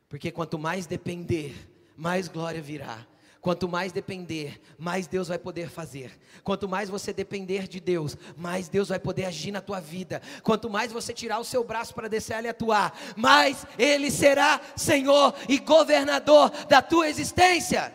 Porque 0.06 0.30
quanto 0.30 0.58
mais 0.58 0.84
depender, 0.84 1.54
mais 1.96 2.28
glória 2.28 2.60
virá. 2.60 3.06
Quanto 3.44 3.68
mais 3.68 3.92
depender, 3.92 4.58
mais 4.78 5.06
Deus 5.06 5.28
vai 5.28 5.38
poder 5.38 5.68
fazer. 5.68 6.18
Quanto 6.42 6.66
mais 6.66 6.88
você 6.88 7.12
depender 7.12 7.68
de 7.68 7.78
Deus, 7.78 8.16
mais 8.38 8.70
Deus 8.70 8.88
vai 8.88 8.98
poder 8.98 9.26
agir 9.26 9.52
na 9.52 9.60
tua 9.60 9.80
vida. 9.80 10.22
Quanto 10.42 10.70
mais 10.70 10.90
você 10.90 11.12
tirar 11.12 11.38
o 11.38 11.44
seu 11.44 11.62
braço 11.62 11.94
para 11.94 12.08
descer 12.08 12.42
e 12.42 12.48
atuar, 12.48 12.98
mais 13.14 13.66
Ele 13.78 14.10
será 14.10 14.58
Senhor 14.74 15.34
e 15.46 15.58
governador 15.58 16.48
da 16.70 16.80
tua 16.80 17.06
existência. 17.06 17.92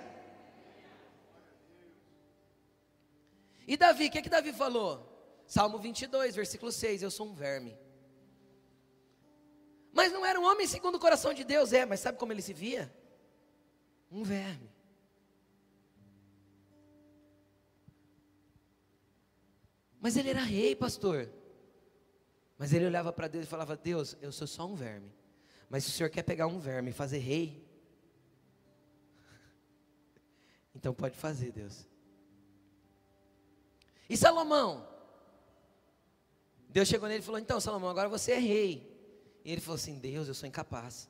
E 3.68 3.76
Davi, 3.76 4.06
o 4.06 4.12
que, 4.12 4.22
que 4.22 4.30
Davi 4.30 4.54
falou? 4.54 5.04
Salmo 5.48 5.80
22, 5.80 6.36
versículo 6.36 6.72
6: 6.72 7.02
Eu 7.02 7.10
sou 7.10 7.26
um 7.26 7.34
verme. 7.34 7.76
Mas 9.92 10.14
não 10.14 10.24
era 10.24 10.40
um 10.40 10.46
homem 10.46 10.68
segundo 10.68 10.98
o 10.98 11.00
coração 11.00 11.34
de 11.34 11.44
Deus, 11.44 11.74
é, 11.74 11.88
mas 11.88 12.02
sabe 12.02 12.20
como 12.20 12.32
ele 12.32 12.44
se 12.44 12.54
via? 12.54 12.94
Um 14.12 14.22
verme. 14.22 14.69
Mas 20.00 20.16
ele 20.16 20.30
era 20.30 20.42
rei, 20.42 20.76
pastor. 20.76 21.30
Mas 22.58 22.74
ele 22.74 22.86
olhava 22.86 23.12
para 23.12 23.28
Deus 23.28 23.46
e 23.46 23.48
falava: 23.48 23.76
Deus, 23.76 24.18
eu 24.22 24.32
sou 24.32 24.48
só 24.48 24.66
um 24.66 24.76
verme. 24.76 25.14
Mas 25.70 25.84
se 25.84 25.92
o 25.92 25.94
senhor 25.94 26.10
quer 26.10 26.24
pegar 26.24 26.48
um 26.48 26.60
verme 26.60 26.90
e 26.90 26.94
fazer 26.94 27.20
rei, 27.20 27.66
então 30.76 30.94
pode 30.94 31.16
fazer, 31.16 31.52
Deus. 31.52 31.88
E 34.10 34.18
Salomão? 34.18 34.88
Deus 36.70 36.88
chegou 36.88 37.08
nele 37.08 37.22
e 37.22 37.26
falou: 37.26 37.40
Então, 37.40 37.60
Salomão, 37.60 37.90
agora 37.90 38.10
você 38.10 38.34
é 38.34 38.40
rei. 38.40 38.90
E 39.44 39.52
ele 39.52 39.62
falou 39.62 39.76
assim: 39.76 40.00
Deus, 40.00 40.28
eu 40.28 40.34
sou 40.34 40.48
incapaz. 40.48 41.10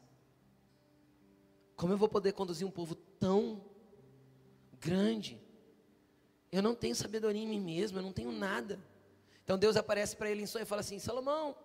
Como 1.75 1.93
eu 1.93 1.97
vou 1.97 2.09
poder 2.09 2.33
conduzir 2.33 2.67
um 2.67 2.71
povo 2.71 2.95
tão 2.95 3.63
grande? 4.79 5.41
Eu 6.51 6.63
não 6.63 6.73
tenho 6.73 6.95
sabedoria 6.95 7.41
em 7.41 7.47
mim 7.47 7.59
mesmo, 7.59 7.99
eu 7.99 8.01
não 8.01 8.11
tenho 8.11 8.31
nada. 8.31 8.79
Então 9.43 9.57
Deus 9.57 9.75
aparece 9.75 10.15
para 10.15 10.29
ele 10.29 10.41
em 10.41 10.45
sonho 10.45 10.63
e 10.63 10.65
fala 10.65 10.81
assim: 10.81 10.99
Salomão, 10.99 11.55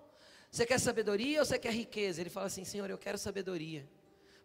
você 0.50 0.64
quer 0.64 0.78
sabedoria 0.78 1.40
ou 1.40 1.44
você 1.44 1.58
quer 1.58 1.72
riqueza? 1.72 2.20
Ele 2.20 2.30
fala 2.30 2.46
assim: 2.46 2.64
Senhor, 2.64 2.88
eu 2.88 2.98
quero 2.98 3.18
sabedoria. 3.18 3.88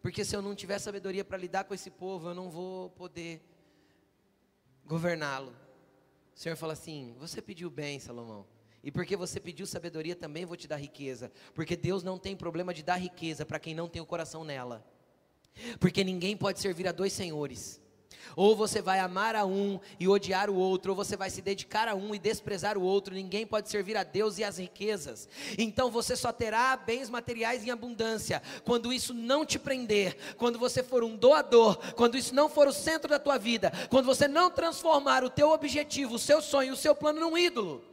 Porque 0.01 0.23
se 0.23 0.35
eu 0.35 0.41
não 0.41 0.55
tiver 0.55 0.79
sabedoria 0.79 1.25
para 1.25 1.37
lidar 1.37 1.65
com 1.65 1.73
esse 1.73 1.89
povo, 1.89 2.29
eu 2.29 2.33
não 2.33 2.49
vou 2.49 2.89
poder 2.91 3.41
governá-lo. 4.85 5.53
O 6.35 6.39
Senhor 6.39 6.55
fala 6.55 6.73
assim: 6.73 7.15
Você 7.19 7.41
pediu 7.41 7.69
bem, 7.69 7.99
Salomão. 7.99 8.47
E 8.81 8.91
porque 8.91 9.15
você 9.15 9.39
pediu 9.39 9.65
sabedoria, 9.65 10.15
também 10.15 10.45
vou 10.45 10.55
te 10.55 10.67
dar 10.67 10.77
riqueza. 10.77 11.31
Porque 11.53 11.75
Deus 11.75 12.01
não 12.01 12.17
tem 12.17 12.35
problema 12.35 12.73
de 12.73 12.81
dar 12.81 12.95
riqueza 12.95 13.45
para 13.45 13.59
quem 13.59 13.75
não 13.75 13.89
tem 13.89 14.01
o 14.01 14.05
coração 14.05 14.43
nela. 14.43 14.85
Porque 15.79 16.03
ninguém 16.03 16.37
pode 16.37 16.59
servir 16.59 16.87
a 16.87 16.91
dois 16.91 17.11
senhores. 17.11 17.81
Ou 18.35 18.55
você 18.55 18.81
vai 18.81 18.99
amar 18.99 19.35
a 19.35 19.45
um 19.45 19.79
e 19.99 20.07
odiar 20.07 20.49
o 20.49 20.55
outro, 20.55 20.91
ou 20.91 20.95
você 20.95 21.17
vai 21.17 21.29
se 21.29 21.41
dedicar 21.41 21.87
a 21.87 21.95
um 21.95 22.13
e 22.13 22.19
desprezar 22.19 22.77
o 22.77 22.81
outro. 22.81 23.13
Ninguém 23.13 23.45
pode 23.45 23.69
servir 23.69 23.97
a 23.97 24.03
Deus 24.03 24.37
e 24.37 24.43
as 24.43 24.57
riquezas. 24.57 25.27
Então 25.57 25.89
você 25.89 26.15
só 26.15 26.31
terá 26.31 26.75
bens 26.77 27.09
materiais 27.09 27.65
em 27.65 27.71
abundância 27.71 28.41
quando 28.63 28.93
isso 28.93 29.13
não 29.13 29.45
te 29.45 29.59
prender, 29.59 30.35
quando 30.37 30.59
você 30.59 30.83
for 30.83 31.03
um 31.03 31.15
doador, 31.15 31.77
quando 31.95 32.17
isso 32.17 32.33
não 32.33 32.49
for 32.49 32.67
o 32.67 32.73
centro 32.73 33.09
da 33.09 33.19
tua 33.19 33.37
vida, 33.37 33.71
quando 33.89 34.05
você 34.05 34.27
não 34.27 34.51
transformar 34.51 35.23
o 35.23 35.29
teu 35.29 35.49
objetivo, 35.51 36.15
o 36.15 36.19
seu 36.19 36.41
sonho, 36.41 36.73
o 36.73 36.77
seu 36.77 36.95
plano 36.95 37.19
num 37.19 37.37
ídolo. 37.37 37.88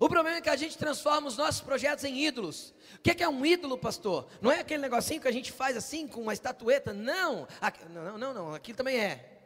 O 0.00 0.08
problema 0.08 0.38
é 0.38 0.40
que 0.40 0.48
a 0.48 0.56
gente 0.56 0.78
transforma 0.78 1.28
os 1.28 1.36
nossos 1.36 1.60
projetos 1.60 2.04
em 2.04 2.24
ídolos. 2.24 2.72
O 2.94 3.00
que 3.00 3.22
é 3.22 3.28
um 3.28 3.44
ídolo, 3.44 3.76
pastor? 3.76 4.26
Não 4.40 4.50
é 4.50 4.60
aquele 4.60 4.80
negocinho 4.80 5.20
que 5.20 5.28
a 5.28 5.32
gente 5.32 5.52
faz 5.52 5.76
assim 5.76 6.08
com 6.08 6.22
uma 6.22 6.32
estatueta. 6.32 6.94
Não, 6.94 7.46
não, 7.90 8.16
não, 8.16 8.32
não. 8.32 8.54
Aquilo 8.54 8.78
também 8.78 8.98
é. 8.98 9.42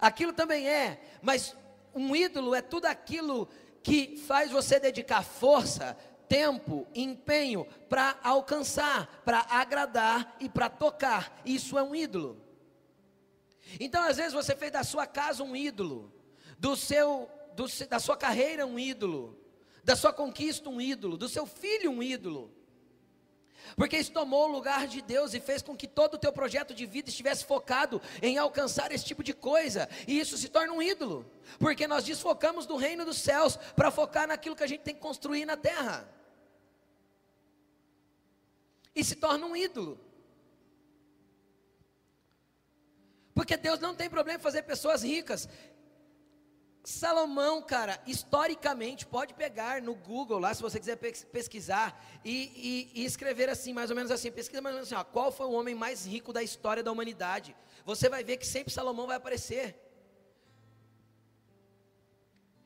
Aquilo 0.00 0.32
também 0.32 0.68
é. 0.68 1.00
Mas 1.22 1.56
um 1.94 2.16
ídolo 2.16 2.56
é 2.56 2.60
tudo 2.60 2.86
aquilo 2.86 3.48
que 3.84 4.16
faz 4.16 4.50
você 4.50 4.80
dedicar 4.80 5.22
força, 5.22 5.96
tempo, 6.28 6.84
empenho 6.92 7.66
para 7.88 8.18
alcançar, 8.20 9.22
para 9.24 9.46
agradar 9.48 10.34
e 10.40 10.48
para 10.48 10.68
tocar. 10.68 11.40
Isso 11.46 11.78
é 11.78 11.82
um 11.84 11.94
ídolo. 11.94 12.42
Então, 13.78 14.02
às 14.02 14.16
vezes, 14.16 14.32
você 14.32 14.56
fez 14.56 14.72
da 14.72 14.82
sua 14.82 15.06
casa 15.06 15.44
um 15.44 15.54
ídolo, 15.54 16.12
do 16.58 16.74
seu 16.74 17.30
do, 17.54 17.66
da 17.88 17.98
sua 17.98 18.16
carreira 18.16 18.66
um 18.66 18.78
ídolo, 18.78 19.38
da 19.82 19.96
sua 19.96 20.12
conquista 20.12 20.68
um 20.68 20.80
ídolo, 20.80 21.16
do 21.16 21.28
seu 21.28 21.46
filho 21.46 21.90
um 21.90 22.02
ídolo. 22.02 22.52
Porque 23.76 23.96
isso 23.96 24.12
tomou 24.12 24.48
o 24.48 24.52
lugar 24.52 24.86
de 24.86 25.00
Deus 25.00 25.34
e 25.34 25.40
fez 25.40 25.62
com 25.62 25.76
que 25.76 25.88
todo 25.88 26.14
o 26.14 26.18
teu 26.18 26.32
projeto 26.32 26.74
de 26.74 26.86
vida 26.86 27.08
estivesse 27.08 27.44
focado 27.44 28.00
em 28.22 28.36
alcançar 28.36 28.92
esse 28.92 29.04
tipo 29.04 29.22
de 29.22 29.32
coisa. 29.32 29.88
E 30.06 30.20
isso 30.20 30.36
se 30.36 30.48
torna 30.48 30.72
um 30.72 30.82
ídolo. 30.82 31.26
Porque 31.58 31.86
nós 31.86 32.04
desfocamos 32.04 32.66
do 32.66 32.76
reino 32.76 33.04
dos 33.04 33.18
céus 33.18 33.56
para 33.74 33.90
focar 33.90 34.28
naquilo 34.28 34.54
que 34.54 34.62
a 34.62 34.66
gente 34.66 34.82
tem 34.82 34.94
que 34.94 35.00
construir 35.00 35.44
na 35.44 35.56
terra. 35.56 36.08
E 38.94 39.02
se 39.02 39.16
torna 39.16 39.46
um 39.46 39.56
ídolo. 39.56 39.98
Porque 43.34 43.56
Deus 43.56 43.80
não 43.80 43.94
tem 43.94 44.08
problema 44.08 44.38
em 44.38 44.42
fazer 44.42 44.62
pessoas 44.62 45.02
ricas. 45.02 45.48
Salomão, 46.84 47.62
cara, 47.62 47.98
historicamente, 48.06 49.06
pode 49.06 49.32
pegar 49.32 49.80
no 49.80 49.94
Google 49.94 50.38
lá, 50.38 50.52
se 50.52 50.60
você 50.60 50.78
quiser 50.78 50.96
pesquisar, 50.96 51.98
e, 52.22 52.90
e, 52.94 53.00
e, 53.00 53.04
escrever 53.06 53.48
assim, 53.48 53.72
mais 53.72 53.88
ou 53.88 53.96
menos 53.96 54.10
assim, 54.10 54.30
pesquisa 54.30 54.60
mais 54.60 54.74
ou 54.74 54.80
menos 54.80 54.92
assim, 54.92 55.00
ó, 55.00 55.02
qual 55.02 55.32
foi 55.32 55.46
o 55.46 55.52
homem 55.52 55.74
mais 55.74 56.04
rico 56.06 56.30
da 56.30 56.42
história 56.42 56.82
da 56.82 56.92
humanidade? 56.92 57.56
Você 57.86 58.10
vai 58.10 58.22
ver 58.22 58.36
que 58.36 58.46
sempre 58.46 58.70
Salomão 58.70 59.06
vai 59.06 59.16
aparecer. 59.16 59.80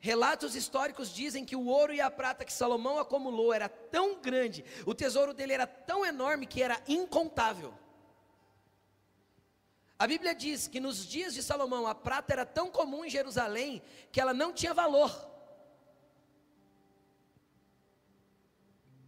Relatos 0.01 0.53
históricos 0.53 1.13
dizem 1.13 1.45
que 1.45 1.55
o 1.55 1.65
ouro 1.65 1.93
e 1.93 2.01
a 2.01 2.11
prata 2.11 2.43
que 2.43 2.51
Salomão 2.51 2.99
acumulou 2.99 3.53
era 3.53 3.69
tão 3.69 4.19
grande, 4.19 4.65
o 4.85 4.93
tesouro 4.93 5.33
dele 5.33 5.53
era 5.53 5.65
tão 5.65 6.05
enorme 6.05 6.45
que 6.45 6.61
era 6.61 6.81
incontável. 6.89 7.73
A 9.99 10.07
Bíblia 10.07 10.33
diz 10.33 10.65
que 10.65 10.79
nos 10.79 11.05
dias 11.05 11.33
de 11.33 11.43
Salomão 11.43 11.85
a 11.85 11.93
prata 11.93 12.31
era 12.31 12.45
tão 12.45 12.71
comum 12.71 13.03
em 13.03 13.09
Jerusalém 13.09 13.81
que 14.13 14.21
ela 14.21 14.33
não 14.33 14.53
tinha 14.53 14.73
valor. 14.73 15.11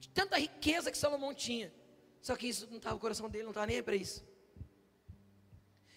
De 0.01 0.09
tanta 0.09 0.37
riqueza 0.37 0.91
que 0.91 0.97
Salomão 0.97 1.33
tinha. 1.33 1.73
Só 2.21 2.35
que 2.35 2.45
isso 2.45 2.67
não 2.69 2.75
estava 2.75 2.95
no 2.95 2.99
coração 2.99 3.29
dele, 3.29 3.45
não 3.45 3.51
estava 3.51 3.67
nem 3.67 3.81
para 3.81 3.95
isso. 3.95 4.21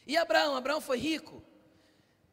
E 0.07 0.16
Abraão? 0.16 0.55
Abraão 0.55 0.80
foi 0.80 0.99
rico? 0.99 1.42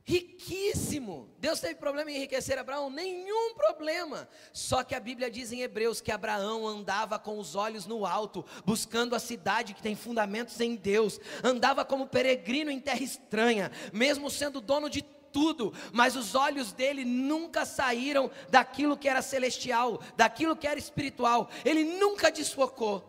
Riquíssimo. 0.04 1.30
Deus 1.38 1.60
teve 1.60 1.76
problema 1.76 2.12
em 2.12 2.18
enriquecer 2.18 2.58
Abraão? 2.58 2.90
Nenhum 2.90 3.54
problema. 3.54 4.28
Só 4.52 4.84
que 4.84 4.96
a 4.96 5.00
Bíblia 5.00 5.30
diz 5.30 5.52
em 5.52 5.62
Hebreus 5.62 6.02
que 6.02 6.12
Abraão 6.12 6.68
andava 6.68 7.20
com 7.20 7.38
os 7.38 7.56
olhos 7.56 7.86
no 7.86 8.06
alto, 8.06 8.46
buscando 8.66 9.16
a 9.16 9.20
cidade 9.20 9.74
que 9.74 9.82
tem 9.82 9.96
fundamentos 9.96 10.60
em 10.60 10.76
Deus, 10.76 11.20
andava 11.44 11.86
como 11.86 12.08
peregrino 12.08 12.72
em 12.72 12.80
terra 12.80 13.04
estranha, 13.04 13.72
mesmo 13.94 14.30
sendo 14.30 14.60
dono 14.60 14.90
de 14.90 15.02
tudo, 15.02 15.74
mas 15.94 16.16
os 16.16 16.36
olhos 16.36 16.74
dele 16.74 17.06
nunca 17.06 17.66
saíram 17.66 18.30
daquilo 18.50 18.98
que 18.98 19.08
era 19.08 19.22
celestial, 19.22 20.02
daquilo 20.16 20.56
que 20.56 20.68
era 20.68 20.78
espiritual, 20.78 21.50
ele 21.64 21.84
nunca 21.84 22.32
desfocou. 22.32 23.08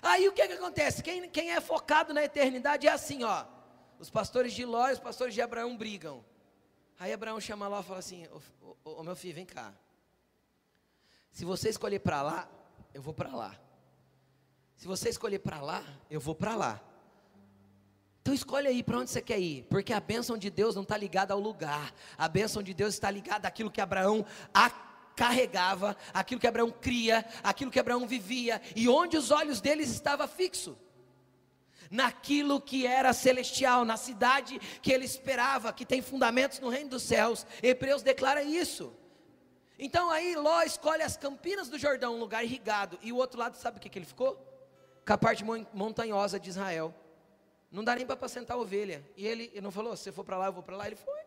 Aí 0.00 0.26
o 0.28 0.32
que, 0.32 0.46
que 0.48 0.54
acontece? 0.54 1.02
Quem, 1.02 1.28
quem 1.28 1.52
é 1.52 1.60
focado 1.60 2.12
na 2.12 2.24
eternidade 2.24 2.88
é 2.88 2.90
assim, 2.90 3.22
ó. 3.22 3.44
Os 4.02 4.10
pastores 4.10 4.52
de 4.52 4.64
Ló 4.64 4.88
e 4.88 4.94
os 4.94 4.98
pastores 4.98 5.32
de 5.32 5.40
Abraão 5.40 5.76
brigam. 5.76 6.24
Aí 6.98 7.12
Abraão 7.12 7.40
chama 7.40 7.68
Ló 7.68 7.78
e 7.78 7.84
fala 7.84 8.00
assim: 8.00 8.26
Ô 8.84 9.00
meu 9.04 9.14
filho, 9.14 9.36
vem 9.36 9.46
cá. 9.46 9.72
Se 11.30 11.44
você 11.44 11.68
escolher 11.68 12.00
para 12.00 12.20
lá, 12.20 12.48
eu 12.92 13.00
vou 13.00 13.14
para 13.14 13.32
lá. 13.32 13.56
Se 14.74 14.88
você 14.88 15.08
escolher 15.08 15.38
para 15.38 15.60
lá, 15.60 15.84
eu 16.10 16.18
vou 16.18 16.34
para 16.34 16.56
lá. 16.56 16.80
Então 18.20 18.34
escolhe 18.34 18.66
aí 18.66 18.82
para 18.82 18.98
onde 18.98 19.08
você 19.08 19.22
quer 19.22 19.38
ir, 19.38 19.68
porque 19.70 19.92
a 19.92 20.00
bênção 20.00 20.36
de 20.36 20.50
Deus 20.50 20.74
não 20.74 20.82
está 20.82 20.96
ligada 20.96 21.32
ao 21.32 21.38
lugar, 21.38 21.94
a 22.18 22.26
bênção 22.26 22.60
de 22.60 22.74
Deus 22.74 22.94
está 22.94 23.08
ligada 23.08 23.46
àquilo 23.46 23.70
que 23.70 23.80
Abraão 23.80 24.26
carregava, 25.14 25.96
aquilo 26.12 26.40
que 26.40 26.48
Abraão 26.48 26.72
cria, 26.72 27.24
aquilo 27.40 27.70
que 27.70 27.78
Abraão 27.78 28.04
vivia, 28.04 28.60
e 28.74 28.88
onde 28.88 29.16
os 29.16 29.30
olhos 29.30 29.60
deles 29.60 29.90
estavam 29.90 30.26
fixos 30.26 30.76
naquilo 31.92 32.58
que 32.58 32.86
era 32.86 33.12
celestial, 33.12 33.84
na 33.84 33.98
cidade 33.98 34.58
que 34.80 34.90
ele 34.90 35.04
esperava, 35.04 35.74
que 35.74 35.84
tem 35.84 36.00
fundamentos 36.00 36.58
no 36.58 36.70
reino 36.70 36.88
dos 36.88 37.02
céus. 37.02 37.46
Hebreus 37.62 38.02
declara 38.02 38.42
isso. 38.42 38.92
Então 39.78 40.10
aí 40.10 40.34
Ló 40.34 40.62
escolhe 40.62 41.02
as 41.02 41.18
campinas 41.18 41.68
do 41.68 41.78
Jordão, 41.78 42.14
um 42.14 42.18
lugar 42.18 42.42
irrigado, 42.42 42.98
e 43.02 43.12
o 43.12 43.16
outro 43.16 43.38
lado 43.38 43.56
sabe 43.56 43.76
o 43.76 43.80
que, 43.80 43.90
que 43.90 43.98
ele 43.98 44.06
ficou? 44.06 44.36
Com 45.06 45.12
a 45.12 45.18
parte 45.18 45.44
montanhosa 45.44 46.40
de 46.40 46.48
Israel. 46.48 46.94
Não 47.70 47.84
dá 47.84 47.94
nem 47.94 48.06
para 48.06 48.14
apacentar 48.14 48.56
a 48.56 48.60
ovelha. 48.60 49.04
E 49.16 49.26
ele, 49.26 49.50
ele 49.52 49.60
não 49.60 49.70
falou, 49.70 49.96
se 49.96 50.10
for 50.12 50.24
para 50.24 50.38
lá, 50.38 50.46
eu 50.46 50.52
vou 50.52 50.62
para 50.62 50.76
lá. 50.76 50.86
Ele 50.86 50.96
foi. 50.96 51.20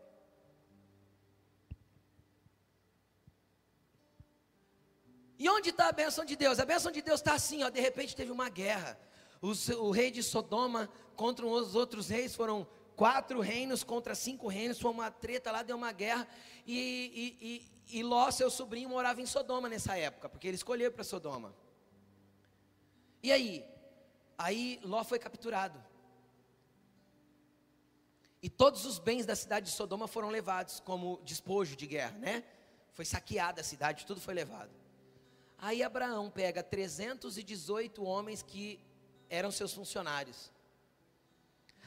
E 5.37 5.49
onde 5.49 5.69
está 5.69 5.89
a 5.89 5.91
bênção 5.91 6.23
de 6.23 6.35
Deus? 6.35 6.59
A 6.59 6.65
bênção 6.65 6.91
de 6.91 7.01
Deus 7.01 7.19
está 7.19 7.33
assim, 7.33 7.63
ó, 7.63 7.69
de 7.69 7.79
repente 7.79 8.15
teve 8.15 8.31
uma 8.31 8.47
guerra. 8.47 8.97
Os, 9.41 9.69
o 9.69 9.91
rei 9.91 10.11
de 10.11 10.23
Sodoma 10.23 10.89
contra 11.15 11.45
os 11.45 11.75
outros 11.75 12.09
reis 12.09 12.35
foram 12.35 12.67
quatro 12.95 13.41
reinos 13.41 13.83
contra 13.83 14.15
cinco 14.15 14.47
reinos, 14.47 14.79
foi 14.79 14.91
uma 14.91 15.11
treta 15.11 15.51
lá, 15.51 15.61
deu 15.63 15.75
uma 15.75 15.91
guerra. 15.91 16.27
E, 16.65 17.35
e, 17.41 17.95
e, 17.95 17.99
e 17.99 18.03
Ló, 18.03 18.31
seu 18.31 18.49
sobrinho, 18.49 18.89
morava 18.89 19.21
em 19.21 19.25
Sodoma 19.25 19.69
nessa 19.69 19.97
época, 19.97 20.29
porque 20.29 20.47
ele 20.47 20.55
escolheu 20.55 20.91
para 20.91 21.03
Sodoma. 21.03 21.53
E 23.21 23.31
aí? 23.31 23.65
Aí 24.37 24.79
Ló 24.83 25.03
foi 25.03 25.19
capturado. 25.19 25.83
E 28.41 28.49
todos 28.49 28.85
os 28.85 28.99
bens 28.99 29.25
da 29.25 29.35
cidade 29.35 29.67
de 29.67 29.71
Sodoma 29.71 30.07
foram 30.07 30.29
levados 30.29 30.79
como 30.79 31.19
despojo 31.23 31.75
de 31.75 31.87
guerra, 31.87 32.17
né? 32.19 32.43
Foi 32.93 33.03
saqueada 33.03 33.61
a 33.61 33.63
cidade, 33.63 34.05
tudo 34.05 34.21
foi 34.21 34.33
levado. 34.33 34.69
Aí 35.57 35.81
Abraão 35.81 36.29
pega 36.29 36.61
318 36.61 38.03
homens 38.03 38.43
que 38.43 38.79
eram 39.29 39.51
seus 39.51 39.73
funcionários. 39.73 40.51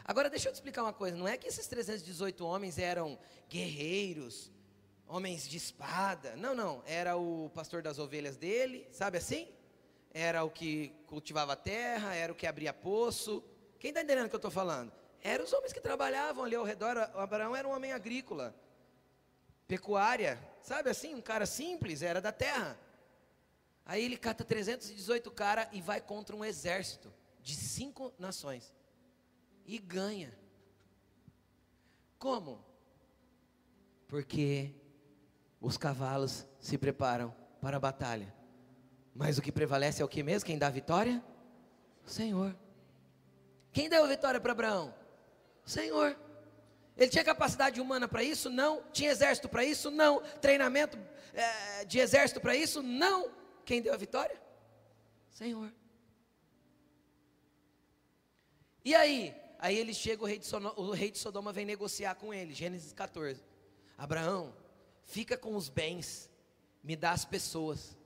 Agora 0.04 0.30
deixa 0.30 0.48
eu 0.48 0.52
te 0.52 0.56
explicar 0.56 0.82
uma 0.82 0.92
coisa, 0.92 1.16
não 1.16 1.28
é 1.28 1.36
que 1.36 1.46
esses 1.46 1.66
318 1.66 2.42
homens 2.42 2.78
eram 2.78 3.18
guerreiros, 3.46 4.50
homens 5.06 5.46
de 5.46 5.58
espada. 5.58 6.34
Não, 6.34 6.54
não, 6.54 6.82
era 6.86 7.16
o 7.16 7.50
pastor 7.50 7.82
das 7.82 7.98
ovelhas 7.98 8.36
dele, 8.36 8.88
sabe 8.90 9.18
assim? 9.18 9.48
Era 10.14 10.44
o 10.44 10.50
que 10.50 10.94
cultivava 11.06 11.52
a 11.52 11.56
terra, 11.56 12.14
era 12.14 12.32
o 12.32 12.34
que 12.34 12.46
abria 12.46 12.72
poço. 12.72 13.44
Quem 13.78 13.90
está 13.90 14.00
entendendo 14.00 14.24
o 14.24 14.28
que 14.30 14.34
eu 14.34 14.38
estou 14.38 14.50
falando? 14.50 14.90
Eram 15.22 15.44
os 15.44 15.52
homens 15.52 15.74
que 15.74 15.80
trabalhavam 15.80 16.44
ali 16.44 16.54
ao 16.54 16.64
redor. 16.64 16.96
Abraão 17.14 17.54
era 17.54 17.68
um 17.68 17.74
homem 17.74 17.92
agrícola, 17.92 18.54
pecuária, 19.66 20.38
sabe 20.62 20.88
assim? 20.88 21.14
Um 21.14 21.20
cara 21.20 21.44
simples, 21.44 22.00
era 22.00 22.18
da 22.18 22.32
terra. 22.32 22.78
Aí 23.84 24.02
ele 24.02 24.16
cata 24.16 24.42
318 24.42 25.30
caras 25.32 25.68
e 25.72 25.82
vai 25.82 26.00
contra 26.00 26.34
um 26.34 26.42
exército 26.42 27.12
de 27.48 27.54
cinco 27.54 28.12
nações. 28.18 28.74
E 29.64 29.78
ganha. 29.78 30.38
Como? 32.18 32.62
Porque 34.06 34.74
os 35.58 35.78
cavalos 35.78 36.46
se 36.60 36.76
preparam 36.76 37.34
para 37.58 37.78
a 37.78 37.80
batalha. 37.80 38.34
Mas 39.14 39.38
o 39.38 39.42
que 39.42 39.50
prevalece 39.50 40.02
é 40.02 40.04
o 40.04 40.08
que 40.08 40.22
mesmo? 40.22 40.44
Quem 40.44 40.58
dá 40.58 40.66
a 40.66 40.70
vitória? 40.70 41.24
O 42.04 42.10
Senhor. 42.10 42.54
Quem 43.72 43.88
deu 43.88 44.04
a 44.04 44.08
vitória 44.08 44.38
para 44.38 44.52
Abraão? 44.52 44.94
O 45.64 45.70
Senhor. 45.70 46.18
Ele 46.98 47.08
tinha 47.08 47.24
capacidade 47.24 47.80
humana 47.80 48.06
para 48.06 48.22
isso? 48.22 48.50
Não. 48.50 48.82
Tinha 48.92 49.10
exército 49.10 49.48
para 49.48 49.64
isso? 49.64 49.90
Não. 49.90 50.20
Treinamento 50.42 50.98
é, 51.32 51.86
de 51.86 51.98
exército 51.98 52.42
para 52.42 52.54
isso? 52.54 52.82
Não. 52.82 53.32
Quem 53.64 53.80
deu 53.80 53.94
a 53.94 53.96
vitória? 53.96 54.38
Senhor. 55.30 55.72
E 58.84 58.94
aí? 58.94 59.34
Aí 59.58 59.76
ele 59.76 59.92
chega, 59.92 60.22
o 60.22 60.26
rei, 60.26 60.38
de 60.38 60.46
Sodoma, 60.46 60.78
o 60.78 60.90
rei 60.92 61.10
de 61.10 61.18
Sodoma 61.18 61.52
vem 61.52 61.66
negociar 61.66 62.14
com 62.14 62.32
ele, 62.32 62.54
Gênesis 62.54 62.92
14. 62.92 63.42
Abraão, 63.96 64.54
fica 65.02 65.36
com 65.36 65.56
os 65.56 65.68
bens, 65.68 66.30
me 66.82 66.94
dá 66.94 67.10
as 67.10 67.24
pessoas. 67.24 67.96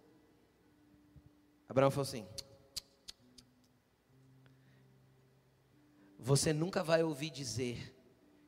Abraão 1.69 1.91
falou 1.91 2.09
assim: 2.09 2.27
Você 6.19 6.53
nunca 6.53 6.83
vai 6.83 7.03
ouvir 7.03 7.31
dizer 7.31 7.95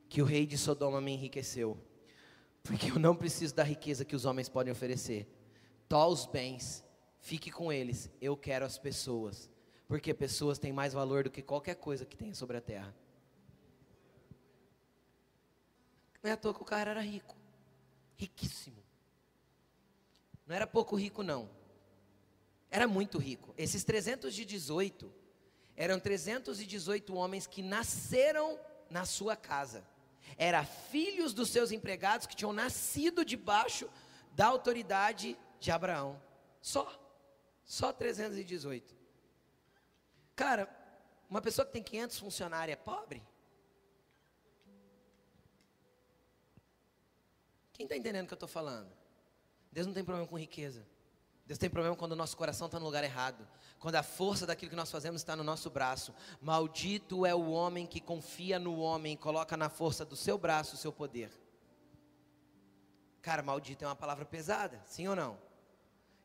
que 0.09 0.21
o 0.21 0.25
rei 0.25 0.47
de 0.47 0.57
Sodoma 0.57 0.99
me 0.99 1.11
enriqueceu, 1.11 1.77
porque 2.63 2.89
eu 2.89 2.97
não 2.97 3.15
preciso 3.15 3.53
da 3.53 3.63
riqueza 3.63 4.03
que 4.03 4.15
os 4.15 4.25
homens 4.25 4.49
podem 4.49 4.71
oferecer. 4.71 5.27
Tó 5.87 6.07
os 6.07 6.25
bens 6.25 6.85
Fique 7.25 7.49
com 7.49 7.73
eles. 7.73 8.07
Eu 8.21 8.37
quero 8.37 8.63
as 8.63 8.77
pessoas. 8.77 9.49
Porque 9.87 10.13
pessoas 10.13 10.57
têm 10.57 10.73
mais 10.73 10.93
valor 10.93 11.25
do 11.25 11.31
que 11.31 11.41
qualquer 11.41 11.75
coisa 11.75 12.05
que 12.05 12.17
tenha 12.17 12.33
sobre 12.33 12.57
a 12.57 12.61
terra. 12.61 12.95
Não 16.23 16.29
é 16.29 16.33
à 16.33 16.37
toa 16.37 16.53
que 16.53 16.61
o 16.61 16.65
cara 16.65 16.91
era 16.91 17.01
rico. 17.01 17.35
Riquíssimo. 18.15 18.83
Não 20.47 20.55
era 20.55 20.65
pouco 20.65 20.95
rico, 20.95 21.21
não. 21.21 21.49
Era 22.71 22.87
muito 22.87 23.17
rico. 23.17 23.53
Esses 23.57 23.83
318 23.83 25.13
eram 25.75 25.99
318 25.99 27.13
homens 27.13 27.45
que 27.45 27.61
nasceram 27.61 28.59
na 28.89 29.05
sua 29.05 29.35
casa. 29.35 29.83
Era 30.37 30.63
filhos 30.63 31.33
dos 31.33 31.49
seus 31.49 31.71
empregados 31.71 32.25
que 32.25 32.35
tinham 32.35 32.53
nascido 32.53 33.23
debaixo 33.23 33.89
da 34.35 34.47
autoridade 34.47 35.37
de 35.59 35.71
Abraão. 35.71 36.19
Só. 36.61 37.01
Só 37.63 37.91
318. 37.91 38.94
Cara, 40.35 40.69
uma 41.29 41.41
pessoa 41.41 41.65
que 41.65 41.71
tem 41.71 41.81
500 41.81 42.19
funcionários 42.19 42.73
é 42.73 42.75
pobre? 42.75 43.23
Quem 47.71 47.85
está 47.85 47.95
entendendo 47.95 48.25
o 48.25 48.27
que 48.27 48.33
eu 48.33 48.37
estou 48.37 48.49
falando? 48.49 48.91
Deus 49.71 49.87
não 49.87 49.93
tem 49.93 50.03
problema 50.03 50.27
com 50.27 50.37
riqueza. 50.37 50.85
Deus 51.45 51.59
tem 51.59 51.69
problema 51.69 51.95
quando 51.95 52.13
o 52.13 52.15
nosso 52.15 52.35
coração 52.35 52.65
está 52.65 52.79
no 52.79 52.85
lugar 52.85 53.03
errado. 53.03 53.47
Quando 53.79 53.95
a 53.95 54.03
força 54.03 54.47
daquilo 54.47 54.69
que 54.69 54.75
nós 54.75 54.89
fazemos 54.89 55.21
está 55.21 55.35
no 55.35 55.43
nosso 55.43 55.69
braço. 55.69 56.13
Maldito 56.41 57.25
é 57.25 57.35
o 57.35 57.51
homem 57.51 57.85
que 57.85 58.01
confia 58.01 58.57
no 58.57 58.77
homem 58.79 59.13
e 59.13 59.17
coloca 59.17 59.55
na 59.55 59.69
força 59.69 60.03
do 60.03 60.15
seu 60.15 60.37
braço 60.37 60.75
o 60.75 60.77
seu 60.77 60.91
poder. 60.91 61.31
Cara, 63.21 63.43
maldito 63.43 63.83
é 63.83 63.87
uma 63.87 63.95
palavra 63.95 64.25
pesada, 64.25 64.81
sim 64.85 65.07
ou 65.07 65.15
não? 65.15 65.37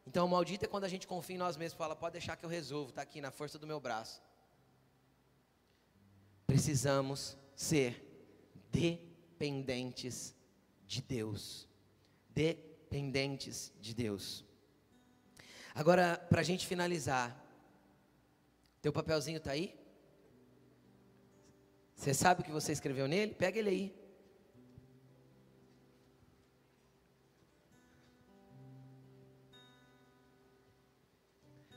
Então, 0.07 0.27
maldito 0.27 0.65
é 0.65 0.69
quando 0.69 0.85
a 0.85 0.89
gente 0.89 1.07
confia 1.07 1.37
em 1.37 1.39
nós 1.39 1.57
mesmos 1.57 1.79
fala: 1.79 1.95
pode 1.95 2.13
deixar 2.13 2.37
que 2.37 2.45
eu 2.45 2.51
resolvo, 2.51 2.91
está 2.91 3.03
aqui 3.03 3.21
na 3.21 3.31
força 3.31 3.59
do 3.59 3.67
meu 3.67 3.81
braço. 3.81 4.23
Precisamos 6.47 7.37
ser 7.55 8.05
dependentes 8.73 10.35
de 10.87 11.01
Deus. 11.01 11.69
Dependentes 12.31 13.73
de 13.81 13.95
Deus. 13.95 14.45
Agora, 15.75 16.17
para 16.29 16.41
a 16.41 16.45
gente 16.45 16.67
finalizar, 16.67 17.41
teu 18.83 18.93
papelzinho 18.93 19.39
está 19.39 19.53
aí? 19.53 19.79
Você 21.95 22.15
sabe 22.15 22.41
o 22.41 22.45
que 22.45 22.51
você 22.51 22.73
escreveu 22.73 23.07
nele? 23.07 23.35
Pega 23.35 23.59
ele 23.59 23.69
aí. 23.69 24.00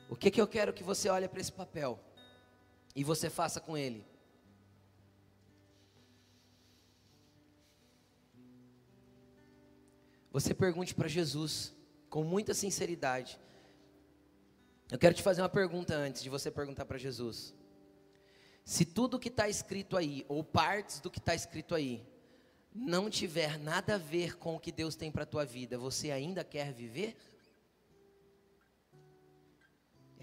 O 0.09 0.15
que, 0.15 0.29
que 0.29 0.39
eu 0.39 0.47
quero 0.47 0.73
que 0.73 0.83
você 0.83 1.09
olhe 1.09 1.27
para 1.27 1.39
esse 1.39 1.51
papel 1.51 1.99
e 2.95 3.03
você 3.03 3.29
faça 3.29 3.59
com 3.59 3.77
ele? 3.77 4.05
Você 10.31 10.53
pergunte 10.53 10.95
para 10.95 11.07
Jesus 11.07 11.73
com 12.09 12.23
muita 12.23 12.53
sinceridade. 12.53 13.39
Eu 14.91 14.97
quero 14.97 15.13
te 15.13 15.23
fazer 15.23 15.41
uma 15.41 15.49
pergunta 15.49 15.95
antes 15.95 16.21
de 16.21 16.29
você 16.29 16.51
perguntar 16.51 16.85
para 16.85 16.97
Jesus. 16.97 17.53
Se 18.65 18.85
tudo 18.85 19.19
que 19.19 19.27
está 19.27 19.47
escrito 19.47 19.97
aí, 19.97 20.25
ou 20.27 20.43
partes 20.43 20.99
do 20.99 21.11
que 21.11 21.19
está 21.19 21.35
escrito 21.35 21.75
aí, 21.75 22.05
não 22.73 23.09
tiver 23.09 23.59
nada 23.59 23.95
a 23.95 23.97
ver 23.97 24.37
com 24.37 24.55
o 24.55 24.59
que 24.59 24.71
Deus 24.71 24.95
tem 24.95 25.11
para 25.11 25.23
a 25.23 25.27
tua 25.27 25.45
vida, 25.45 25.77
você 25.77 26.11
ainda 26.11 26.43
quer 26.43 26.73
viver? 26.73 27.15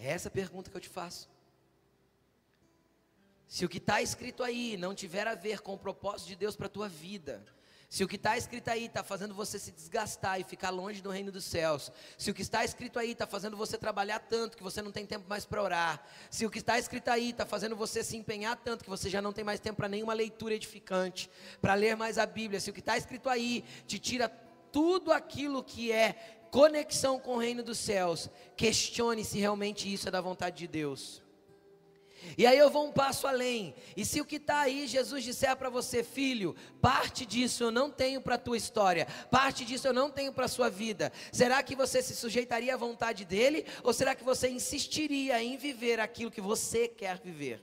É 0.02 0.12
essa 0.12 0.28
a 0.28 0.30
pergunta 0.30 0.70
que 0.70 0.76
eu 0.76 0.80
te 0.80 0.88
faço. 0.88 1.28
Se 3.46 3.66
o 3.66 3.68
que 3.68 3.76
está 3.76 4.00
escrito 4.00 4.42
aí 4.42 4.78
não 4.78 4.94
tiver 4.94 5.28
a 5.28 5.34
ver 5.34 5.60
com 5.60 5.74
o 5.74 5.78
propósito 5.78 6.28
de 6.28 6.36
Deus 6.36 6.56
para 6.56 6.66
a 6.66 6.70
tua 6.70 6.88
vida, 6.88 7.44
se 7.86 8.02
o 8.02 8.08
que 8.08 8.16
está 8.16 8.38
escrito 8.38 8.68
aí 8.68 8.86
está 8.86 9.02
fazendo 9.02 9.34
você 9.34 9.58
se 9.58 9.72
desgastar 9.72 10.40
e 10.40 10.44
ficar 10.44 10.70
longe 10.70 11.02
do 11.02 11.10
reino 11.10 11.30
dos 11.30 11.44
céus, 11.44 11.92
se 12.16 12.30
o 12.30 12.34
que 12.34 12.40
está 12.40 12.64
escrito 12.64 12.98
aí 12.98 13.10
está 13.10 13.26
fazendo 13.26 13.58
você 13.58 13.76
trabalhar 13.76 14.20
tanto 14.20 14.56
que 14.56 14.62
você 14.62 14.80
não 14.80 14.90
tem 14.90 15.04
tempo 15.04 15.28
mais 15.28 15.44
para 15.44 15.62
orar, 15.62 16.06
se 16.30 16.46
o 16.46 16.50
que 16.50 16.60
está 16.60 16.78
escrito 16.78 17.08
aí 17.08 17.30
está 17.30 17.44
fazendo 17.44 17.76
você 17.76 18.02
se 18.02 18.16
empenhar 18.16 18.56
tanto 18.56 18.84
que 18.84 18.90
você 18.90 19.10
já 19.10 19.20
não 19.20 19.34
tem 19.34 19.44
mais 19.44 19.60
tempo 19.60 19.76
para 19.76 19.88
nenhuma 19.88 20.14
leitura 20.14 20.54
edificante, 20.54 21.28
para 21.60 21.74
ler 21.74 21.94
mais 21.94 22.16
a 22.16 22.24
Bíblia, 22.24 22.58
se 22.58 22.70
o 22.70 22.72
que 22.72 22.80
está 22.80 22.96
escrito 22.96 23.28
aí 23.28 23.64
te 23.86 23.98
tira 23.98 24.28
tudo 24.72 25.12
aquilo 25.12 25.62
que 25.62 25.92
é 25.92 26.39
conexão 26.50 27.18
com 27.18 27.36
o 27.36 27.38
reino 27.38 27.62
dos 27.62 27.78
céus, 27.78 28.28
questione 28.56 29.24
se 29.24 29.38
realmente 29.38 29.92
isso 29.92 30.08
é 30.08 30.10
da 30.10 30.20
vontade 30.20 30.58
de 30.58 30.66
Deus. 30.66 31.22
E 32.36 32.46
aí 32.46 32.58
eu 32.58 32.70
vou 32.70 32.86
um 32.86 32.92
passo 32.92 33.26
além. 33.26 33.74
E 33.96 34.04
se 34.04 34.20
o 34.20 34.24
que 34.24 34.36
está 34.36 34.60
aí, 34.60 34.86
Jesus 34.86 35.24
disser 35.24 35.56
para 35.56 35.70
você, 35.70 36.02
filho, 36.02 36.54
parte 36.80 37.24
disso 37.24 37.64
eu 37.64 37.70
não 37.70 37.90
tenho 37.90 38.20
para 38.20 38.34
a 38.34 38.38
tua 38.38 38.56
história, 38.56 39.06
parte 39.30 39.64
disso 39.64 39.86
eu 39.86 39.92
não 39.92 40.10
tenho 40.10 40.32
para 40.32 40.44
a 40.44 40.48
sua 40.48 40.68
vida, 40.68 41.12
será 41.32 41.62
que 41.62 41.74
você 41.74 42.02
se 42.02 42.14
sujeitaria 42.14 42.74
à 42.74 42.76
vontade 42.76 43.24
dele? 43.24 43.64
Ou 43.82 43.92
será 43.92 44.14
que 44.14 44.24
você 44.24 44.48
insistiria 44.48 45.42
em 45.42 45.56
viver 45.56 45.98
aquilo 45.98 46.30
que 46.30 46.40
você 46.40 46.88
quer 46.88 47.18
viver? 47.18 47.62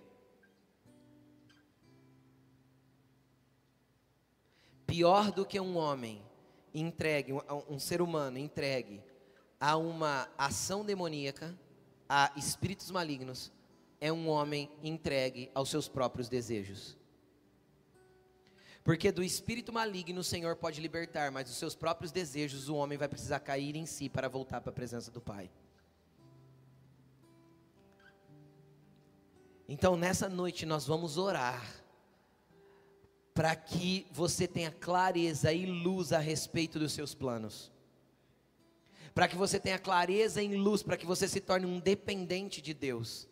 Pior 4.88 5.32
do 5.32 5.46
que 5.46 5.60
um 5.60 5.78
homem 5.78 6.27
entregue, 6.80 7.34
um, 7.34 7.42
um 7.70 7.80
ser 7.80 8.02
humano 8.02 8.38
entregue 8.38 9.02
a 9.60 9.76
uma 9.76 10.30
ação 10.38 10.86
demoníaca, 10.86 11.58
a 12.08 12.32
espíritos 12.36 12.92
malignos, 12.92 13.52
é 14.00 14.12
um 14.12 14.30
homem 14.30 14.70
entregue 14.84 15.50
aos 15.54 15.70
seus 15.70 15.88
próprios 15.88 16.30
desejos. 16.30 16.98
Porque 18.84 19.12
do 19.12 19.24
espírito 19.24 19.74
maligno 19.74 20.22
o 20.22 20.24
Senhor 20.24 20.56
pode 20.56 20.80
libertar, 20.80 21.32
mas 21.32 21.46
dos 21.46 21.58
seus 21.58 21.76
próprios 21.76 22.12
desejos 22.12 22.70
o 22.70 22.76
homem 22.76 22.98
vai 22.98 23.08
precisar 23.08 23.40
cair 23.40 23.76
em 23.76 23.86
si 23.86 24.08
para 24.08 24.30
voltar 24.30 24.62
para 24.62 24.70
a 24.70 24.74
presença 24.74 25.12
do 25.12 25.20
Pai. 25.20 25.50
Então 29.68 29.98
nessa 29.98 30.30
noite 30.30 30.66
nós 30.66 30.88
vamos 30.88 31.18
orar 31.18 31.62
para 33.38 33.56
que 33.56 34.08
você 34.10 34.48
tenha 34.48 34.72
clareza 34.72 35.54
e 35.54 35.64
luz 35.64 36.12
a 36.12 36.18
respeito 36.18 36.80
dos 36.80 36.92
seus 36.92 37.14
planos. 37.14 37.72
Para 39.14 39.28
que 39.28 39.36
você 39.36 39.60
tenha 39.60 39.78
clareza 39.78 40.42
e 40.42 40.58
luz, 40.58 40.82
para 40.82 40.98
que 40.98 41.06
você 41.06 41.28
se 41.28 41.40
torne 41.40 41.68
um 41.68 41.80
dependente 41.80 42.64
de 42.64 42.74
Deus. 42.74 43.30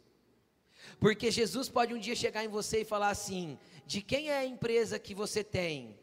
Porque 0.99 1.32
Jesus 1.32 1.70
pode 1.70 1.91
um 1.91 1.97
dia 1.97 2.16
chegar 2.16 2.45
em 2.45 2.47
você 2.47 2.82
e 2.82 2.86
falar 2.86 3.10
assim: 3.10 3.58
de 3.88 3.99
quem 3.99 4.30
é 4.30 4.38
a 4.38 4.45
empresa 4.45 4.99
que 4.99 5.16
você 5.16 5.43
tem? 5.43 5.97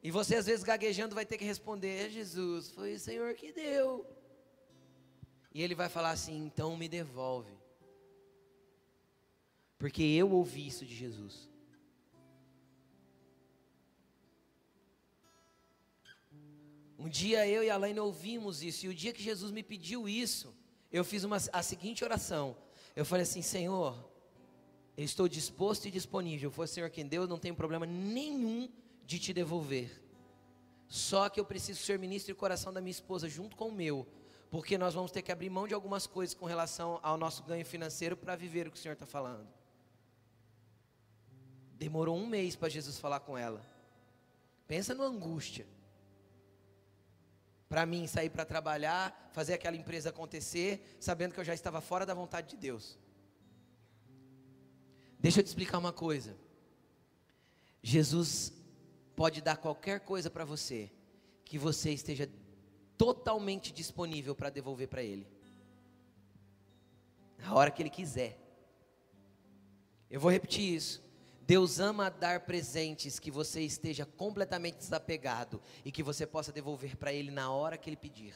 E 0.00 0.12
você 0.12 0.36
às 0.36 0.46
vezes 0.46 0.62
gaguejando 0.62 1.16
vai 1.16 1.26
ter 1.26 1.36
que 1.36 1.44
responder: 1.44 2.06
é 2.06 2.10
Jesus, 2.10 2.70
foi 2.70 2.94
o 2.94 3.00
Senhor 3.00 3.34
que 3.34 3.52
deu. 3.52 4.06
E 5.52 5.60
ele 5.60 5.74
vai 5.74 5.88
falar 5.88 6.12
assim: 6.12 6.46
então 6.46 6.76
me 6.76 6.88
devolve. 6.88 7.58
Porque 9.76 10.04
eu 10.04 10.30
ouvi 10.30 10.68
isso 10.68 10.86
de 10.86 10.94
Jesus. 10.94 11.52
Um 17.04 17.08
dia 17.10 17.46
eu 17.46 17.62
e 17.62 17.68
a 17.68 17.76
Laine 17.76 18.00
ouvimos 18.00 18.62
isso, 18.62 18.86
e 18.86 18.88
o 18.88 18.94
dia 18.94 19.12
que 19.12 19.22
Jesus 19.22 19.52
me 19.52 19.62
pediu 19.62 20.08
isso, 20.08 20.54
eu 20.90 21.04
fiz 21.04 21.22
uma, 21.22 21.36
a 21.52 21.62
seguinte 21.62 22.02
oração: 22.02 22.56
eu 22.96 23.04
falei 23.04 23.24
assim, 23.24 23.42
Senhor, 23.42 23.94
eu 24.96 25.04
estou 25.04 25.28
disposto 25.28 25.84
e 25.84 25.90
disponível. 25.90 26.50
Foi 26.50 26.64
o 26.64 26.68
Senhor 26.68 26.88
quem 26.88 27.06
deu, 27.06 27.24
eu 27.24 27.28
não 27.28 27.38
tenho 27.38 27.54
problema 27.54 27.84
nenhum 27.84 28.70
de 29.04 29.18
te 29.18 29.34
devolver. 29.34 30.02
Só 30.88 31.28
que 31.28 31.38
eu 31.38 31.44
preciso 31.44 31.78
ser 31.82 31.98
ministro 31.98 32.32
e 32.32 32.34
coração 32.34 32.72
da 32.72 32.80
minha 32.80 32.92
esposa 32.92 33.28
junto 33.28 33.54
com 33.54 33.68
o 33.68 33.72
meu, 33.72 34.06
porque 34.50 34.78
nós 34.78 34.94
vamos 34.94 35.10
ter 35.10 35.20
que 35.20 35.30
abrir 35.30 35.50
mão 35.50 35.68
de 35.68 35.74
algumas 35.74 36.06
coisas 36.06 36.34
com 36.34 36.46
relação 36.46 37.00
ao 37.02 37.18
nosso 37.18 37.42
ganho 37.42 37.66
financeiro 37.66 38.16
para 38.16 38.34
viver 38.34 38.66
o 38.66 38.70
que 38.70 38.78
o 38.78 38.80
Senhor 38.80 38.94
está 38.94 39.04
falando. 39.04 39.46
Demorou 41.74 42.16
um 42.16 42.26
mês 42.26 42.56
para 42.56 42.70
Jesus 42.70 42.98
falar 42.98 43.20
com 43.20 43.36
ela. 43.36 43.60
Pensa 44.66 44.94
no 44.94 45.02
angústia. 45.02 45.66
Para 47.74 47.84
mim 47.86 48.06
sair 48.06 48.30
para 48.30 48.44
trabalhar, 48.44 49.30
fazer 49.32 49.54
aquela 49.54 49.74
empresa 49.76 50.10
acontecer, 50.10 50.96
sabendo 51.00 51.34
que 51.34 51.40
eu 51.40 51.44
já 51.44 51.52
estava 51.52 51.80
fora 51.80 52.06
da 52.06 52.14
vontade 52.14 52.50
de 52.50 52.56
Deus. 52.56 52.96
Deixa 55.18 55.40
eu 55.40 55.42
te 55.42 55.48
explicar 55.48 55.78
uma 55.78 55.92
coisa. 55.92 56.36
Jesus 57.82 58.52
pode 59.16 59.42
dar 59.42 59.56
qualquer 59.56 59.98
coisa 59.98 60.30
para 60.30 60.44
você 60.44 60.88
que 61.44 61.58
você 61.58 61.90
esteja 61.90 62.30
totalmente 62.96 63.72
disponível 63.72 64.36
para 64.36 64.50
devolver 64.50 64.86
para 64.86 65.02
Ele. 65.02 65.26
A 67.44 67.56
hora 67.56 67.72
que 67.72 67.82
Ele 67.82 67.90
quiser. 67.90 68.38
Eu 70.08 70.20
vou 70.20 70.30
repetir 70.30 70.76
isso. 70.76 71.02
Deus 71.46 71.78
ama 71.78 72.10
dar 72.10 72.40
presentes 72.40 73.18
que 73.18 73.30
você 73.30 73.60
esteja 73.60 74.06
completamente 74.06 74.78
desapegado 74.78 75.60
e 75.84 75.92
que 75.92 76.02
você 76.02 76.26
possa 76.26 76.50
devolver 76.50 76.96
para 76.96 77.12
Ele 77.12 77.30
na 77.30 77.50
hora 77.50 77.76
que 77.76 77.90
Ele 77.90 77.96
pedir. 77.96 78.34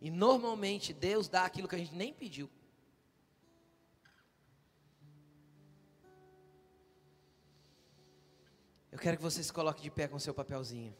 E 0.00 0.10
normalmente 0.10 0.94
Deus 0.94 1.28
dá 1.28 1.44
aquilo 1.44 1.66
que 1.66 1.74
a 1.74 1.78
gente 1.78 1.94
nem 1.94 2.14
pediu. 2.14 2.48
Eu 8.92 8.98
quero 8.98 9.16
que 9.16 9.22
você 9.22 9.42
se 9.42 9.52
coloque 9.52 9.82
de 9.82 9.90
pé 9.90 10.06
com 10.06 10.18
seu 10.18 10.32
papelzinho. 10.32 10.96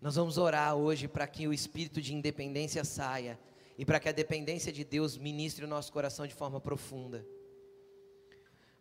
Nós 0.00 0.16
vamos 0.16 0.38
orar 0.38 0.74
hoje 0.74 1.08
para 1.08 1.26
que 1.26 1.48
o 1.48 1.52
espírito 1.52 2.00
de 2.00 2.14
independência 2.14 2.84
saia 2.84 3.38
e 3.78 3.84
para 3.84 3.98
que 3.98 4.08
a 4.08 4.12
dependência 4.12 4.72
de 4.72 4.84
Deus 4.84 5.16
ministre 5.16 5.64
o 5.64 5.68
nosso 5.68 5.92
coração 5.92 6.26
de 6.26 6.34
forma 6.34 6.60
profunda. 6.60 7.26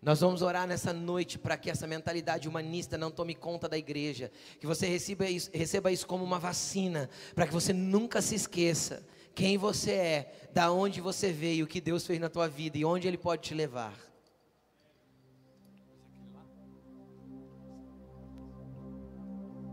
Nós 0.01 0.19
vamos 0.19 0.41
orar 0.41 0.67
nessa 0.67 0.93
noite 0.93 1.39
para 1.39 1.57
que 1.57 1.69
essa 1.69 1.87
mentalidade 1.87 2.47
humanista 2.47 2.97
não 2.97 3.09
tome 3.09 3.33
conta 3.33 3.67
da 3.67 3.77
igreja, 3.77 4.31
que 4.59 4.67
você 4.67 4.85
receba 4.85 5.27
isso, 5.27 5.49
receba 5.51 5.91
isso 5.91 6.05
como 6.05 6.23
uma 6.23 6.37
vacina, 6.37 7.09
para 7.33 7.47
que 7.47 7.53
você 7.53 7.73
nunca 7.73 8.21
se 8.21 8.35
esqueça 8.35 9.03
quem 9.33 9.57
você 9.57 9.91
é, 9.91 10.49
da 10.53 10.71
onde 10.71 11.01
você 11.01 11.31
veio, 11.31 11.65
o 11.65 11.67
que 11.67 11.81
Deus 11.81 12.05
fez 12.05 12.19
na 12.19 12.29
tua 12.29 12.47
vida 12.47 12.77
e 12.77 12.85
onde 12.85 13.07
Ele 13.07 13.17
pode 13.17 13.41
te 13.41 13.53
levar. 13.53 14.04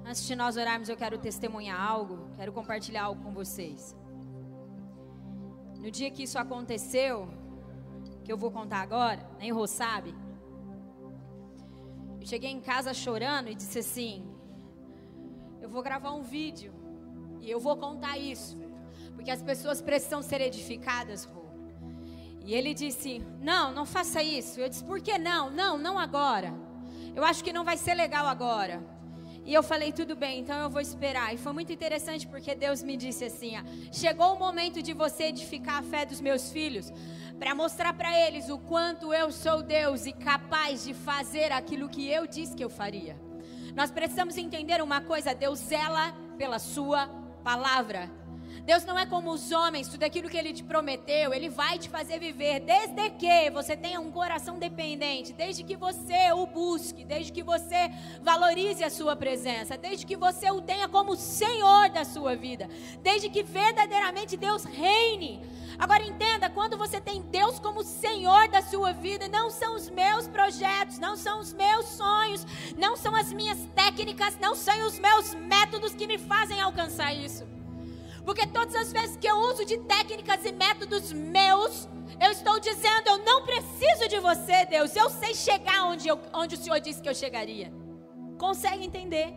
Antes 0.04 0.24
de 0.26 0.34
nós 0.34 0.56
orarmos, 0.56 0.88
eu 0.88 0.96
quero 0.96 1.16
testemunhar 1.16 1.80
algo, 1.80 2.28
quero 2.36 2.52
compartilhar 2.52 3.04
algo 3.04 3.22
com 3.22 3.32
vocês. 3.32 3.96
No 5.78 5.90
dia 5.90 6.10
que 6.10 6.24
isso 6.24 6.38
aconteceu, 6.38 7.28
que 8.24 8.32
eu 8.32 8.36
vou 8.36 8.50
contar 8.50 8.80
agora, 8.80 9.24
nem 9.38 9.52
Rô 9.52 9.66
sabe. 9.66 10.14
Eu 12.20 12.26
cheguei 12.26 12.50
em 12.50 12.60
casa 12.60 12.92
chorando 12.92 13.48
e 13.48 13.54
disse 13.54 13.78
assim: 13.78 14.24
Eu 15.60 15.68
vou 15.68 15.82
gravar 15.82 16.12
um 16.12 16.22
vídeo 16.22 16.72
e 17.40 17.50
eu 17.50 17.60
vou 17.60 17.76
contar 17.76 18.18
isso, 18.18 18.58
porque 19.14 19.30
as 19.30 19.42
pessoas 19.42 19.80
precisam 19.80 20.22
ser 20.22 20.40
edificadas, 20.40 21.24
Rô. 21.24 21.42
E 22.44 22.54
ele 22.54 22.74
disse: 22.74 23.24
Não, 23.40 23.72
não 23.72 23.86
faça 23.86 24.22
isso. 24.22 24.60
Eu 24.60 24.68
disse: 24.68 24.84
Por 24.84 25.00
que 25.00 25.16
não? 25.16 25.48
Não, 25.48 25.78
não 25.78 25.98
agora. 25.98 26.52
Eu 27.14 27.24
acho 27.24 27.42
que 27.44 27.52
não 27.52 27.64
vai 27.64 27.76
ser 27.76 27.94
legal 27.94 28.26
agora. 28.26 28.91
E 29.44 29.52
eu 29.52 29.62
falei, 29.62 29.92
tudo 29.92 30.14
bem, 30.14 30.40
então 30.40 30.56
eu 30.60 30.70
vou 30.70 30.80
esperar. 30.80 31.34
E 31.34 31.36
foi 31.36 31.52
muito 31.52 31.72
interessante 31.72 32.26
porque 32.26 32.54
Deus 32.54 32.82
me 32.82 32.96
disse 32.96 33.24
assim: 33.24 33.56
ó, 33.58 33.62
chegou 33.92 34.34
o 34.34 34.38
momento 34.38 34.82
de 34.82 34.92
você 34.92 35.24
edificar 35.24 35.78
a 35.78 35.82
fé 35.82 36.06
dos 36.06 36.20
meus 36.20 36.50
filhos, 36.50 36.92
para 37.38 37.54
mostrar 37.54 37.92
para 37.92 38.16
eles 38.16 38.48
o 38.48 38.58
quanto 38.58 39.12
eu 39.12 39.32
sou 39.32 39.62
Deus 39.62 40.06
e 40.06 40.12
capaz 40.12 40.84
de 40.84 40.94
fazer 40.94 41.50
aquilo 41.50 41.88
que 41.88 42.08
eu 42.08 42.26
disse 42.26 42.54
que 42.54 42.62
eu 42.62 42.70
faria. 42.70 43.16
Nós 43.74 43.90
precisamos 43.90 44.36
entender 44.36 44.80
uma 44.80 45.00
coisa: 45.00 45.34
Deus 45.34 45.58
zela 45.58 46.12
pela 46.38 46.58
Sua 46.58 47.08
palavra. 47.42 48.21
Deus 48.64 48.84
não 48.84 48.96
é 48.96 49.04
como 49.04 49.32
os 49.32 49.50
homens, 49.50 49.88
tudo 49.88 50.04
aquilo 50.04 50.28
que 50.28 50.36
Ele 50.36 50.52
te 50.52 50.62
prometeu, 50.62 51.34
Ele 51.34 51.48
vai 51.48 51.80
te 51.80 51.88
fazer 51.88 52.20
viver, 52.20 52.60
desde 52.60 53.10
que 53.10 53.50
você 53.50 53.76
tenha 53.76 54.00
um 54.00 54.12
coração 54.12 54.56
dependente, 54.56 55.32
desde 55.32 55.64
que 55.64 55.76
você 55.76 56.32
o 56.32 56.46
busque, 56.46 57.04
desde 57.04 57.32
que 57.32 57.42
você 57.42 57.90
valorize 58.22 58.84
a 58.84 58.90
Sua 58.90 59.16
presença, 59.16 59.76
desde 59.76 60.06
que 60.06 60.16
você 60.16 60.48
o 60.50 60.60
tenha 60.60 60.88
como 60.88 61.16
Senhor 61.16 61.90
da 61.90 62.04
sua 62.04 62.36
vida, 62.36 62.68
desde 63.02 63.28
que 63.28 63.42
verdadeiramente 63.42 64.36
Deus 64.36 64.64
reine. 64.64 65.42
Agora 65.76 66.04
entenda, 66.04 66.48
quando 66.48 66.78
você 66.78 67.00
tem 67.00 67.20
Deus 67.20 67.58
como 67.58 67.82
Senhor 67.82 68.46
da 68.48 68.62
sua 68.62 68.92
vida, 68.92 69.26
não 69.26 69.50
são 69.50 69.74
os 69.74 69.90
meus 69.90 70.28
projetos, 70.28 71.00
não 71.00 71.16
são 71.16 71.40
os 71.40 71.52
meus 71.52 71.86
sonhos, 71.86 72.46
não 72.76 72.96
são 72.96 73.16
as 73.16 73.32
minhas 73.32 73.58
técnicas, 73.74 74.38
não 74.38 74.54
são 74.54 74.86
os 74.86 75.00
meus 75.00 75.34
métodos 75.34 75.94
que 75.94 76.06
me 76.06 76.18
fazem 76.18 76.60
alcançar 76.60 77.12
isso. 77.12 77.51
Porque 78.24 78.46
todas 78.46 78.74
as 78.74 78.92
vezes 78.92 79.16
que 79.16 79.26
eu 79.26 79.36
uso 79.36 79.64
de 79.64 79.78
técnicas 79.78 80.44
e 80.44 80.52
métodos 80.52 81.12
meus, 81.12 81.88
eu 82.20 82.30
estou 82.30 82.58
dizendo, 82.60 83.08
eu 83.08 83.18
não 83.18 83.44
preciso 83.44 84.08
de 84.08 84.18
você, 84.20 84.64
Deus. 84.66 84.94
Eu 84.94 85.10
sei 85.10 85.34
chegar 85.34 85.84
onde, 85.84 86.06
eu, 86.08 86.20
onde 86.32 86.54
o 86.54 86.58
Senhor 86.58 86.80
disse 86.80 87.02
que 87.02 87.08
eu 87.08 87.14
chegaria. 87.14 87.72
Consegue 88.38 88.84
entender? 88.84 89.34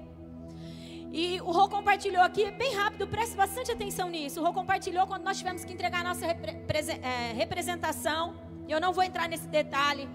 E 1.11 1.39
o 1.41 1.51
Rô 1.51 1.69
compartilhou 1.69 2.21
aqui, 2.21 2.51
bem 2.51 2.75
rápido, 2.75 3.07
preste 3.07 3.35
bastante 3.35 3.71
atenção 3.71 4.09
nisso. 4.09 4.39
O 4.39 4.43
Rô 4.43 4.51
compartilhou 4.51 5.07
quando 5.07 5.23
nós 5.23 5.37
tivemos 5.37 5.63
que 5.63 5.73
entregar 5.73 6.01
a 6.01 6.09
nossa 6.09 6.25
repre 6.25 6.51
é, 6.51 7.31
representação. 7.33 8.35
Eu 8.67 8.81
não 8.81 8.91
vou 8.91 9.03
entrar 9.03 9.27
nesse 9.29 9.47
detalhe. 9.47 10.09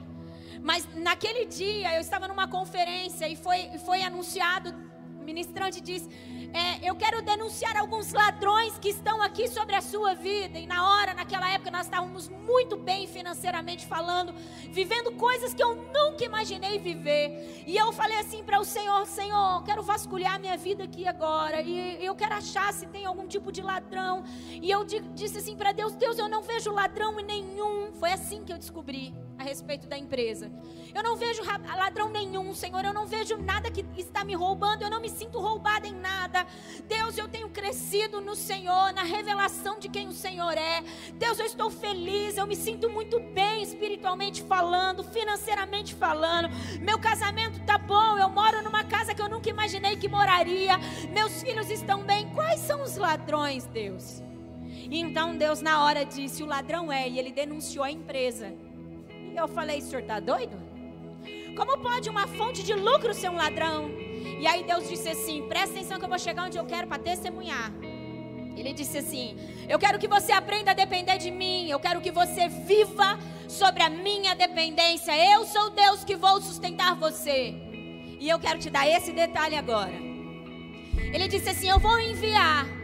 Mas 0.62 0.86
naquele 0.94 1.46
dia 1.46 1.94
eu 1.94 2.00
estava 2.00 2.28
numa 2.28 2.46
conferência 2.46 3.26
e 3.28 3.34
foi, 3.34 3.78
foi 3.78 4.02
anunciado, 4.02 4.74
o 5.20 5.24
ministrante 5.24 5.80
disse: 5.80 6.08
é, 6.52 6.88
eu 6.88 6.96
quero 6.96 7.22
denunciar 7.22 7.76
alguns 7.76 8.12
ladrões 8.12 8.78
que 8.78 8.88
estão 8.88 9.22
aqui 9.22 9.48
sobre 9.48 9.76
a 9.76 9.80
sua 9.80 10.14
vida. 10.14 10.58
E 10.58 10.66
na 10.66 10.88
hora, 10.88 11.14
naquela 11.14 11.48
época, 11.50 11.70
nós 11.70 11.82
estávamos 11.82 12.28
muito 12.28 12.76
bem 12.76 13.06
financeiramente 13.06 13.86
falando, 13.86 14.34
vivendo 14.70 15.12
coisas 15.12 15.54
que 15.54 15.62
eu 15.62 15.74
nunca 15.74 16.24
imaginei 16.24 16.78
viver. 16.78 17.64
E 17.66 17.76
eu 17.76 17.92
falei 17.92 18.18
assim 18.18 18.42
para 18.42 18.58
o 18.58 18.64
Senhor: 18.64 19.06
Senhor, 19.06 19.62
quero 19.64 19.82
vasculhar 19.82 20.40
minha 20.40 20.56
vida 20.56 20.84
aqui 20.84 21.06
agora. 21.06 21.60
E 21.60 22.04
eu 22.04 22.14
quero 22.14 22.34
achar 22.34 22.72
se 22.72 22.86
tem 22.86 23.04
algum 23.04 23.26
tipo 23.26 23.52
de 23.52 23.62
ladrão. 23.62 24.24
E 24.50 24.70
eu 24.70 24.84
disse 24.84 25.38
assim 25.38 25.56
para 25.56 25.72
Deus: 25.72 25.94
Deus, 25.94 26.18
eu 26.18 26.28
não 26.28 26.42
vejo 26.42 26.72
ladrão 26.72 27.14
nenhum. 27.16 27.92
Foi 27.92 28.12
assim 28.12 28.44
que 28.44 28.52
eu 28.52 28.58
descobri. 28.58 29.14
A 29.40 29.42
respeito 29.42 29.88
da 29.88 29.96
empresa. 29.96 30.52
Eu 30.94 31.02
não 31.02 31.16
vejo 31.16 31.42
ladrão 31.42 32.10
nenhum, 32.10 32.54
Senhor. 32.54 32.84
Eu 32.84 32.92
não 32.92 33.06
vejo 33.06 33.38
nada 33.38 33.70
que 33.70 33.84
está 33.96 34.22
me 34.22 34.34
roubando. 34.34 34.82
Eu 34.82 34.90
não 34.90 35.00
me 35.00 35.08
sinto 35.08 35.40
roubada 35.40 35.86
em 35.86 35.94
nada. 35.94 36.46
Deus, 36.86 37.16
eu 37.16 37.26
tenho 37.26 37.48
crescido 37.48 38.20
no 38.20 38.36
Senhor, 38.36 38.92
na 38.92 39.02
revelação 39.02 39.78
de 39.78 39.88
quem 39.88 40.08
o 40.08 40.12
Senhor 40.12 40.52
é. 40.58 40.82
Deus, 41.14 41.38
eu 41.38 41.46
estou 41.46 41.70
feliz. 41.70 42.36
Eu 42.36 42.46
me 42.46 42.54
sinto 42.54 42.90
muito 42.90 43.18
bem 43.18 43.62
espiritualmente 43.62 44.42
falando, 44.42 45.02
financeiramente 45.02 45.94
falando. 45.94 46.50
Meu 46.80 46.98
casamento 46.98 47.58
está 47.60 47.78
bom. 47.78 48.18
Eu 48.18 48.28
moro 48.28 48.62
numa 48.62 48.84
casa 48.84 49.14
que 49.14 49.22
eu 49.22 49.28
nunca 49.28 49.48
imaginei 49.48 49.96
que 49.96 50.08
moraria. 50.08 50.76
Meus 51.10 51.40
filhos 51.42 51.70
estão 51.70 52.02
bem. 52.02 52.28
Quais 52.34 52.60
são 52.60 52.82
os 52.82 52.96
ladrões, 52.96 53.64
Deus? 53.64 54.22
Então 54.90 55.36
Deus, 55.36 55.62
na 55.62 55.84
hora, 55.84 56.04
disse: 56.04 56.42
O 56.42 56.46
ladrão 56.46 56.92
é, 56.92 57.08
e 57.08 57.18
ele 57.18 57.32
denunciou 57.32 57.84
a 57.84 57.90
empresa. 57.90 58.52
E 59.32 59.36
eu 59.36 59.48
falei: 59.48 59.80
senhor 59.80 60.02
está 60.02 60.18
doido? 60.20 60.56
Como 61.56 61.78
pode 61.78 62.08
uma 62.08 62.26
fonte 62.26 62.62
de 62.62 62.74
lucro 62.74 63.12
ser 63.12 63.28
um 63.28 63.36
ladrão? 63.36 63.90
E 64.38 64.46
aí 64.46 64.62
Deus 64.64 64.88
disse 64.88 65.08
assim: 65.08 65.46
presta 65.48 65.76
atenção 65.76 65.98
que 65.98 66.04
eu 66.04 66.08
vou 66.08 66.18
chegar 66.18 66.44
onde 66.44 66.58
eu 66.58 66.64
quero 66.64 66.86
para 66.86 67.02
testemunhar. 67.02 67.72
Ele 68.56 68.72
disse 68.72 68.98
assim: 68.98 69.36
Eu 69.68 69.78
quero 69.78 69.98
que 69.98 70.08
você 70.08 70.32
aprenda 70.32 70.70
a 70.72 70.74
depender 70.74 71.18
de 71.18 71.30
mim. 71.30 71.68
Eu 71.68 71.80
quero 71.80 72.00
que 72.00 72.10
você 72.10 72.48
viva 72.48 73.18
sobre 73.48 73.82
a 73.82 73.90
minha 73.90 74.34
dependência. 74.34 75.12
Eu 75.34 75.44
sou 75.46 75.70
Deus 75.70 76.04
que 76.04 76.16
vou 76.16 76.40
sustentar 76.40 76.94
você. 76.94 77.54
E 78.18 78.28
eu 78.28 78.38
quero 78.38 78.58
te 78.58 78.68
dar 78.68 78.86
esse 78.86 79.12
detalhe 79.12 79.56
agora. 79.56 79.94
Ele 81.12 81.28
disse 81.28 81.48
assim: 81.48 81.68
Eu 81.68 81.78
vou 81.78 81.98
enviar 81.98 82.79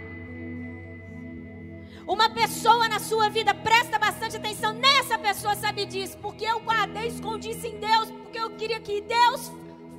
uma 2.06 2.30
pessoa 2.30 2.88
na 2.88 3.00
sua 3.00 3.28
vida, 3.28 3.52
presta 3.52 3.98
bastante 3.98 4.36
atenção 4.36 4.72
nessa 4.72 5.18
pessoa, 5.18 5.56
sabe 5.56 5.84
disso, 5.86 6.16
porque 6.18 6.44
eu 6.44 6.60
guardei, 6.60 7.08
escondi 7.08 7.50
isso 7.50 7.66
em 7.66 7.78
Deus, 7.78 8.10
porque 8.10 8.38
eu 8.38 8.50
queria 8.50 8.80
que 8.80 9.00
Deus 9.00 9.50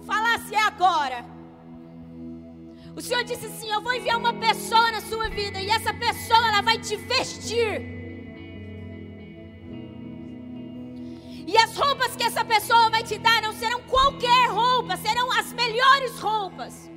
falasse 0.05 0.55
agora. 0.55 1.25
O 2.95 3.01
Senhor 3.01 3.23
disse 3.23 3.45
assim: 3.45 3.69
Eu 3.69 3.81
vou 3.81 3.93
enviar 3.93 4.17
uma 4.17 4.33
pessoa 4.33 4.89
na 4.91 5.01
sua 5.01 5.29
vida, 5.29 5.61
e 5.61 5.69
essa 5.69 5.93
pessoa 5.93 6.47
ela 6.47 6.61
vai 6.61 6.79
te 6.79 6.95
vestir. 6.95 7.97
E 11.45 11.57
as 11.57 11.77
roupas 11.77 12.15
que 12.15 12.23
essa 12.23 12.43
pessoa 12.43 12.89
vai 12.89 13.03
te 13.03 13.17
dar 13.17 13.41
não 13.41 13.53
serão 13.53 13.81
qualquer 13.83 14.49
roupa, 14.49 14.97
serão 14.97 15.31
as 15.31 15.53
melhores 15.53 16.19
roupas. 16.19 16.89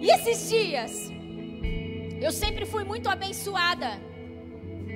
E 0.00 0.10
esses 0.10 0.48
dias, 0.48 1.12
eu 2.20 2.32
sempre 2.32 2.64
fui 2.64 2.84
muito 2.84 3.08
abençoada 3.08 4.00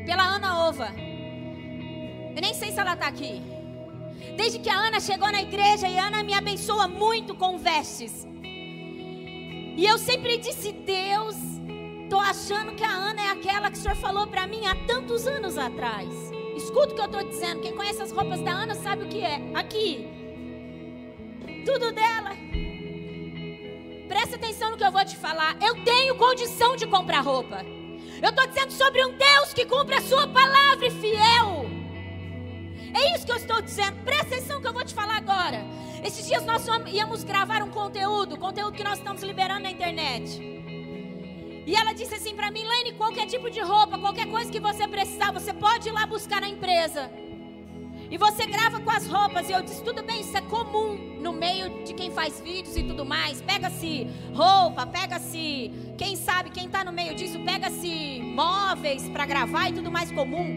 pela 0.07 0.23
Ana 0.23 0.67
Ova. 0.67 0.95
Eu 2.35 2.41
nem 2.41 2.55
sei 2.55 2.73
se 2.73 2.81
ela 2.81 2.95
está 2.95 3.09
aqui. 3.09 3.43
Desde 4.37 4.59
que 4.59 4.71
a 4.71 4.77
Ana 4.77 5.01
chegou 5.01 5.31
na 5.31 5.43
igreja 5.43 5.87
e 5.89 5.99
a 5.99 6.07
Ana 6.07 6.23
me 6.23 6.33
abençoa 6.33 6.89
muito 6.89 7.35
com 7.35 7.59
vestes. 7.59 8.27
E 9.77 9.85
eu 9.85 9.99
sempre 9.99 10.39
disse, 10.39 10.73
Deus, 10.73 11.37
tô 12.09 12.19
achando 12.19 12.75
que 12.75 12.83
a 12.83 12.91
Ana 12.91 13.23
é 13.23 13.31
aquela 13.31 13.71
que 13.71 13.77
o 13.77 13.81
Senhor 13.81 13.97
falou 13.97 14.27
para 14.27 14.47
mim 14.47 14.67
há 14.67 14.75
tantos 14.87 15.27
anos 15.27 15.59
atrás. 15.59 16.09
Escuta 16.57 16.93
o 16.93 16.95
que 16.95 17.01
eu 17.01 17.07
estou 17.07 17.25
dizendo. 17.25 17.61
Quem 17.61 17.77
conhece 17.77 18.01
as 18.01 18.11
roupas 18.11 18.41
da 18.41 18.53
Ana 18.53 18.75
sabe 18.75 19.05
o 19.05 19.09
que 19.09 19.21
é. 19.21 19.41
Aqui. 19.55 20.09
Tudo 21.67 21.93
dela. 21.93 22.31
Presta 24.15 24.37
atenção 24.37 24.71
no 24.71 24.77
que 24.77 24.85
eu 24.85 24.93
vou 24.93 25.05
te 25.05 25.17
falar. 25.17 25.57
Eu 25.61 25.83
tenho 25.83 26.15
condição 26.15 26.77
de 26.77 26.87
comprar 26.87 27.19
roupa. 27.21 27.67
Eu 28.23 28.31
estou 28.31 28.47
dizendo 28.47 28.71
sobre 28.71 29.05
um 29.05 29.11
Deus 29.11 29.53
que 29.53 29.67
cumpre 29.67 29.97
a 29.97 30.01
sua 30.01 30.29
palavra 30.29 30.87
e 30.87 30.91
fiel. 30.93 31.67
É 32.95 33.17
isso 33.17 33.27
que 33.27 33.33
eu 33.33 33.37
estou 33.37 33.61
dizendo. 33.61 34.05
Presta 34.05 34.37
atenção 34.37 34.55
no 34.55 34.63
que 34.63 34.69
eu 34.69 34.73
vou 34.73 34.85
te 34.85 34.95
falar 34.95 35.17
agora. 35.17 35.65
Esses 36.05 36.25
dias 36.29 36.45
nós 36.47 36.65
íamos 36.93 37.25
gravar 37.25 37.61
um 37.65 37.71
conteúdo, 37.71 38.39
conteúdo 38.39 38.77
que 38.77 38.85
nós 38.85 38.99
estamos 38.99 39.21
liberando 39.25 39.65
na 39.65 39.73
internet. 39.73 40.41
E 41.67 41.75
ela 41.75 41.93
disse 41.93 42.15
assim 42.15 42.37
para 42.37 42.53
mim, 42.53 42.63
Lene, 42.65 42.93
qualquer 42.93 43.27
tipo 43.27 43.51
de 43.51 43.59
roupa, 43.59 43.99
qualquer 43.99 44.27
coisa 44.27 44.49
que 44.49 44.61
você 44.61 44.87
precisar, 44.87 45.33
você 45.33 45.53
pode 45.53 45.89
ir 45.89 45.93
lá 45.93 46.07
buscar 46.07 46.41
na 46.41 46.49
empresa. 46.49 47.11
E 48.15 48.17
você 48.17 48.47
grava 48.47 48.79
com 48.79 48.93
as 48.93 49.09
roupas. 49.09 49.49
E 49.49 49.53
eu 49.53 49.61
disse: 49.61 49.83
tudo 49.83 50.01
bem, 50.05 50.21
isso 50.21 50.37
é 50.37 50.41
comum 50.41 51.19
no 51.21 51.33
meio 51.33 51.83
de 51.83 51.93
quem 51.93 52.13
faz 52.13 52.41
vídeos 52.41 52.77
e 52.77 52.85
tudo 52.85 53.05
mais. 53.05 53.43
Pega-se 53.43 54.07
roupa, 54.33 54.87
pega-se. 54.87 55.73
Quem 55.99 56.15
sabe, 56.15 56.51
quem 56.51 56.67
está 56.67 56.85
no 56.85 56.93
meio 56.93 57.17
disso, 57.17 57.41
pega-se 57.41 58.21
móveis 58.23 59.09
para 59.09 59.27
gravar 59.27 59.69
e 59.69 59.73
tudo 59.73 59.91
mais 59.91 60.13
comum. 60.13 60.49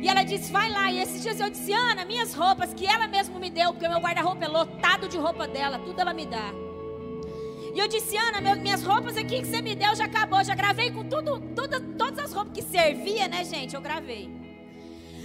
E 0.00 0.08
ela 0.08 0.22
disse: 0.22 0.52
vai 0.52 0.70
lá. 0.70 0.92
E 0.92 1.00
esses 1.00 1.20
dias 1.20 1.40
eu 1.40 1.50
disse: 1.50 1.72
Ana, 1.72 2.04
minhas 2.04 2.32
roupas 2.32 2.72
que 2.72 2.86
ela 2.86 3.08
mesma 3.08 3.36
me 3.40 3.50
deu, 3.50 3.72
porque 3.72 3.88
meu 3.88 3.98
guarda-roupa 3.98 4.44
é 4.44 4.48
lotado 4.48 5.08
de 5.08 5.18
roupa 5.18 5.48
dela, 5.48 5.80
tudo 5.80 6.00
ela 6.00 6.14
me 6.14 6.26
dá. 6.26 6.52
E 7.74 7.78
eu 7.78 7.88
disse, 7.88 8.16
Ana, 8.16 8.40
meu, 8.40 8.54
minhas 8.54 8.84
roupas 8.84 9.16
aqui 9.16 9.40
que 9.40 9.46
você 9.46 9.60
me 9.60 9.74
deu 9.74 9.96
já 9.96 10.04
acabou. 10.04 10.44
Já 10.44 10.54
gravei 10.54 10.92
com 10.92 11.02
tudo, 11.08 11.40
tudo, 11.56 11.80
todas 11.96 12.18
as 12.20 12.32
roupas 12.32 12.52
que 12.52 12.62
servia, 12.62 13.26
né, 13.26 13.44
gente? 13.44 13.74
Eu 13.74 13.80
gravei. 13.80 14.39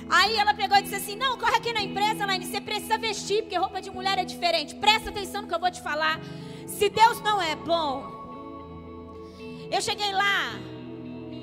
Aí 0.10 0.36
ela 0.36 0.54
pegou 0.54 0.78
e 0.78 0.82
disse 0.84 0.96
assim: 0.96 1.16
Não, 1.16 1.38
corre 1.38 1.56
aqui 1.56 1.74
na 1.74 1.82
empresa, 1.82 2.26
Laine, 2.26 2.46
você 2.46 2.62
precisa 2.62 2.98
vestir, 2.98 3.44
porque 3.44 3.58
roupa 3.58 3.82
de 3.82 3.90
mulher 3.90 4.18
é 4.18 4.26
diferente. 4.26 4.76
Presta 4.76 5.10
atenção 5.10 5.42
no 5.42 5.48
que 5.48 5.54
eu 5.54 5.60
vou 5.60 5.72
te 5.72 5.82
falar. 5.82 6.20
Se 6.68 6.90
Deus 6.90 7.22
não 7.22 7.42
é 7.42 7.56
bom. 7.56 8.14
Eu 9.72 9.82
cheguei 9.82 10.12
lá 10.12 10.54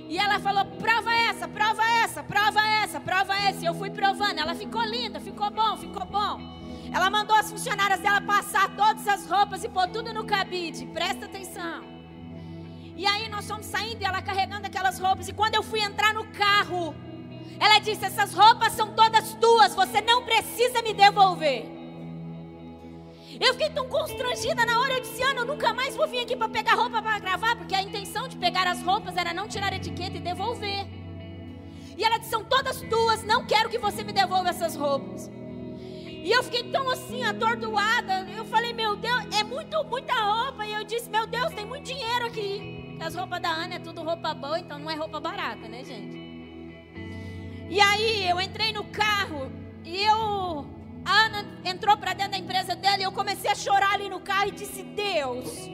e 0.08 0.18
ela 0.18 0.38
falou: 0.38 0.64
prova 0.64 1.12
essa, 1.12 1.48
prova 1.48 1.82
essa, 2.04 2.22
prova 2.22 2.60
essa, 2.82 3.00
prova 3.00 3.34
essa. 3.34 3.62
E 3.62 3.66
eu 3.66 3.74
fui 3.74 3.90
provando. 3.90 4.38
Ela 4.38 4.54
ficou 4.54 4.82
linda, 4.82 5.18
ficou 5.18 5.50
bom, 5.50 5.76
ficou 5.76 6.04
bom. 6.04 6.40
Ela 6.92 7.08
mandou 7.08 7.34
as 7.34 7.50
funcionárias 7.50 8.00
dela 8.00 8.20
passar 8.20 8.68
todas 8.76 9.08
as 9.08 9.26
roupas 9.26 9.64
e 9.64 9.68
pôr 9.68 9.88
tudo 9.88 10.12
no 10.12 10.24
cabide. 10.24 10.86
Presta 10.86 11.24
atenção. 11.24 11.82
E 12.94 13.06
aí 13.06 13.28
nós 13.30 13.48
fomos 13.48 13.66
saindo 13.66 14.02
e 14.02 14.04
ela 14.04 14.20
carregando 14.20 14.66
aquelas 14.66 14.98
roupas. 14.98 15.28
E 15.28 15.32
quando 15.32 15.54
eu 15.54 15.62
fui 15.62 15.80
entrar 15.80 16.12
no 16.12 16.26
carro, 16.26 16.94
ela 17.58 17.78
disse: 17.78 18.04
Essas 18.04 18.34
roupas 18.34 18.72
são 18.72 18.92
todas 18.94 19.34
tuas, 19.34 19.74
você 19.74 20.00
não 20.00 20.24
precisa 20.24 20.82
me 20.82 20.92
devolver. 20.92 21.64
Eu 23.40 23.52
fiquei 23.54 23.70
tão 23.70 23.88
constrangida 23.88 24.64
na 24.66 24.80
hora, 24.80 24.94
eu 24.94 25.00
disse: 25.00 25.22
Ana, 25.22 25.40
eu 25.40 25.46
nunca 25.46 25.72
mais 25.72 25.96
vou 25.96 26.06
vir 26.06 26.20
aqui 26.20 26.36
para 26.36 26.48
pegar 26.48 26.74
roupa 26.74 27.00
para 27.00 27.18
gravar, 27.18 27.56
porque 27.56 27.74
a 27.74 27.82
intenção 27.82 28.28
de 28.28 28.36
pegar 28.36 28.66
as 28.66 28.82
roupas 28.82 29.16
era 29.16 29.32
não 29.32 29.48
tirar 29.48 29.72
a 29.72 29.76
etiqueta 29.76 30.16
e 30.16 30.20
devolver. 30.20 30.86
E 31.96 32.04
ela 32.04 32.18
disse: 32.18 32.30
São 32.30 32.44
todas 32.44 32.80
tuas, 32.82 33.22
não 33.24 33.46
quero 33.46 33.68
que 33.68 33.78
você 33.78 34.02
me 34.02 34.12
devolva 34.12 34.50
essas 34.50 34.74
roupas. 34.76 35.30
E 36.22 36.30
eu 36.30 36.40
fiquei 36.44 36.62
tão 36.70 36.88
assim, 36.88 37.24
atordoada. 37.24 38.28
Eu 38.30 38.44
falei, 38.44 38.72
meu 38.72 38.94
Deus, 38.94 39.24
é 39.36 39.42
muito, 39.42 39.82
muita 39.84 40.14
roupa. 40.14 40.64
E 40.64 40.72
eu 40.72 40.84
disse, 40.84 41.10
meu 41.10 41.26
Deus, 41.26 41.52
tem 41.52 41.66
muito 41.66 41.84
dinheiro 41.84 42.26
aqui. 42.26 42.96
As 43.00 43.16
roupas 43.16 43.42
da 43.42 43.48
Ana 43.48 43.74
é 43.74 43.78
tudo 43.80 44.02
roupa 44.02 44.32
boa, 44.32 44.60
então 44.60 44.78
não 44.78 44.88
é 44.88 44.94
roupa 44.94 45.18
barata, 45.18 45.66
né, 45.66 45.82
gente? 45.82 46.21
E 47.72 47.80
aí 47.80 48.28
eu 48.28 48.38
entrei 48.38 48.70
no 48.70 48.84
carro 48.84 49.50
e 49.82 50.04
eu. 50.04 50.66
A 51.06 51.24
Ana 51.24 51.58
entrou 51.64 51.96
para 51.96 52.12
dentro 52.12 52.32
da 52.32 52.36
empresa 52.38 52.76
dela 52.76 52.98
e 52.98 53.02
eu 53.02 53.10
comecei 53.10 53.50
a 53.50 53.54
chorar 53.54 53.94
ali 53.94 54.10
no 54.10 54.20
carro 54.20 54.48
e 54.48 54.50
disse: 54.50 54.82
Deus, 54.82 55.70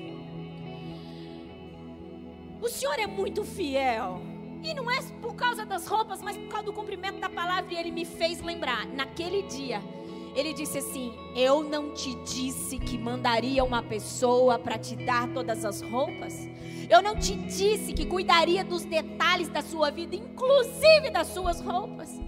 o 2.62 2.68
Senhor 2.68 3.00
é 3.00 3.06
muito 3.08 3.44
fiel. 3.44 4.22
E 4.62 4.72
não 4.74 4.88
é 4.88 5.02
por 5.20 5.34
causa 5.34 5.66
das 5.66 5.88
roupas, 5.88 6.22
mas 6.22 6.36
por 6.36 6.46
causa 6.46 6.66
do 6.66 6.72
cumprimento 6.72 7.18
da 7.18 7.28
palavra. 7.28 7.74
E 7.74 7.76
ele 7.76 7.90
me 7.90 8.04
fez 8.04 8.40
lembrar, 8.40 8.86
naquele 8.86 9.42
dia, 9.42 9.82
ele 10.34 10.52
disse 10.52 10.78
assim: 10.78 11.12
Eu 11.34 11.62
não 11.62 11.92
te 11.92 12.14
disse 12.24 12.78
que 12.78 12.96
mandaria 12.96 13.64
uma 13.64 13.82
pessoa 13.82 14.58
para 14.58 14.78
te 14.78 14.96
dar 14.96 15.28
todas 15.32 15.64
as 15.64 15.80
roupas? 15.80 16.48
Eu 16.88 17.02
não 17.02 17.16
te 17.16 17.34
disse 17.34 17.92
que 17.92 18.06
cuidaria 18.06 18.64
dos 18.64 18.84
detalhes 18.84 19.48
da 19.48 19.60
sua 19.60 19.90
vida, 19.90 20.16
inclusive 20.16 21.10
das 21.10 21.28
suas 21.28 21.60
roupas. 21.60 22.18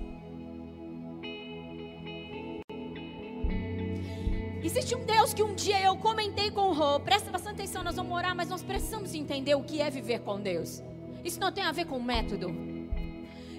Existe 4.62 4.94
um 4.94 5.04
Deus 5.04 5.32
que 5.32 5.42
um 5.42 5.54
dia 5.54 5.80
eu 5.80 5.96
comentei 5.96 6.50
com 6.50 6.68
o 6.68 6.72
Rô. 6.72 7.00
Presta 7.00 7.30
bastante 7.30 7.54
atenção, 7.54 7.82
nós 7.82 7.96
vamos 7.96 8.12
orar, 8.12 8.36
mas 8.36 8.48
nós 8.50 8.62
precisamos 8.62 9.14
entender 9.14 9.54
o 9.54 9.64
que 9.64 9.80
é 9.80 9.88
viver 9.88 10.20
com 10.20 10.38
Deus. 10.38 10.82
Isso 11.24 11.40
não 11.40 11.50
tem 11.50 11.64
a 11.64 11.72
ver 11.72 11.86
com 11.86 11.98
método. 11.98 12.54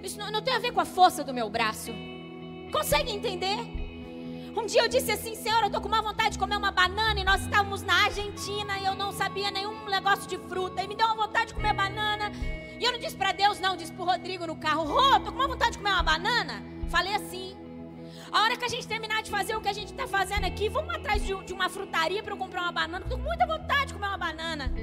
Isso 0.03 0.19
não, 0.19 0.31
não 0.31 0.41
tem 0.41 0.53
a 0.53 0.59
ver 0.59 0.71
com 0.71 0.79
a 0.79 0.85
força 0.85 1.23
do 1.23 1.33
meu 1.33 1.49
braço. 1.49 1.91
Consegue 2.71 3.11
entender? 3.11 3.80
Um 4.55 4.65
dia 4.65 4.83
eu 4.83 4.89
disse 4.89 5.09
assim, 5.11 5.33
Senhor, 5.33 5.61
eu 5.61 5.67
estou 5.67 5.81
com 5.81 5.87
uma 5.87 6.01
vontade 6.01 6.31
de 6.31 6.39
comer 6.39 6.57
uma 6.57 6.71
banana 6.71 7.17
e 7.19 7.23
nós 7.23 7.41
estávamos 7.41 7.81
na 7.83 8.03
Argentina 8.03 8.77
e 8.79 8.85
eu 8.85 8.95
não 8.95 9.13
sabia 9.13 9.49
nenhum 9.49 9.85
negócio 9.89 10.27
de 10.27 10.37
fruta 10.37 10.83
e 10.83 10.87
me 10.87 10.95
deu 10.95 11.07
uma 11.07 11.25
vontade 11.25 11.47
de 11.47 11.53
comer 11.53 11.73
banana. 11.73 12.31
E 12.77 12.83
eu 12.83 12.91
não 12.91 12.99
disse 12.99 13.15
para 13.15 13.31
Deus, 13.31 13.59
não, 13.59 13.77
disse 13.77 13.93
para 13.93 14.03
o 14.03 14.05
Rodrigo 14.05 14.45
no 14.45 14.55
carro, 14.57 14.83
Rô, 14.83 15.15
estou 15.15 15.31
com 15.31 15.39
uma 15.39 15.47
vontade 15.47 15.71
de 15.71 15.77
comer 15.77 15.91
uma 15.91 16.03
banana. 16.03 16.63
Falei 16.89 17.15
assim. 17.15 17.55
A 18.29 18.43
hora 18.43 18.57
que 18.57 18.65
a 18.65 18.67
gente 18.67 18.87
terminar 18.87 19.21
de 19.23 19.31
fazer 19.31 19.55
o 19.55 19.61
que 19.61 19.69
a 19.69 19.73
gente 19.73 19.91
está 19.91 20.07
fazendo 20.07 20.45
aqui, 20.45 20.67
vamos 20.69 20.93
atrás 20.95 21.25
de, 21.25 21.33
de 21.43 21.53
uma 21.53 21.69
frutaria 21.69 22.21
para 22.21 22.33
eu 22.33 22.37
comprar 22.37 22.63
uma 22.63 22.71
banana. 22.71 23.03
Estou 23.03 23.17
com 23.17 23.23
muita 23.23 23.47
vontade 23.47 23.87
de 23.87 23.93
comer 23.93 24.07
uma 24.07 24.17
banana. 24.17 24.73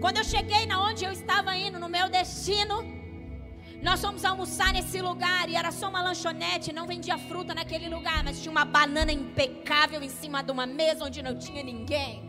Quando 0.00 0.18
eu 0.18 0.24
cheguei 0.24 0.66
na 0.66 0.82
onde 0.82 1.04
eu 1.04 1.10
estava 1.10 1.56
indo, 1.56 1.78
no 1.78 1.88
meu 1.88 2.08
destino, 2.08 2.84
Nós 3.82 4.00
fomos 4.00 4.24
almoçar 4.24 4.72
nesse 4.72 5.00
lugar 5.00 5.48
e 5.48 5.54
era 5.54 5.70
só 5.70 5.88
uma 5.88 6.02
lanchonete, 6.02 6.72
não 6.72 6.86
vendia 6.86 7.18
fruta 7.18 7.54
naquele 7.54 7.88
lugar, 7.88 8.24
mas 8.24 8.40
tinha 8.40 8.50
uma 8.50 8.64
banana 8.64 9.12
impecável 9.12 10.02
em 10.02 10.08
cima 10.08 10.42
de 10.42 10.50
uma 10.50 10.66
mesa 10.66 11.04
onde 11.04 11.22
não 11.22 11.38
tinha 11.38 11.62
ninguém. 11.62 12.24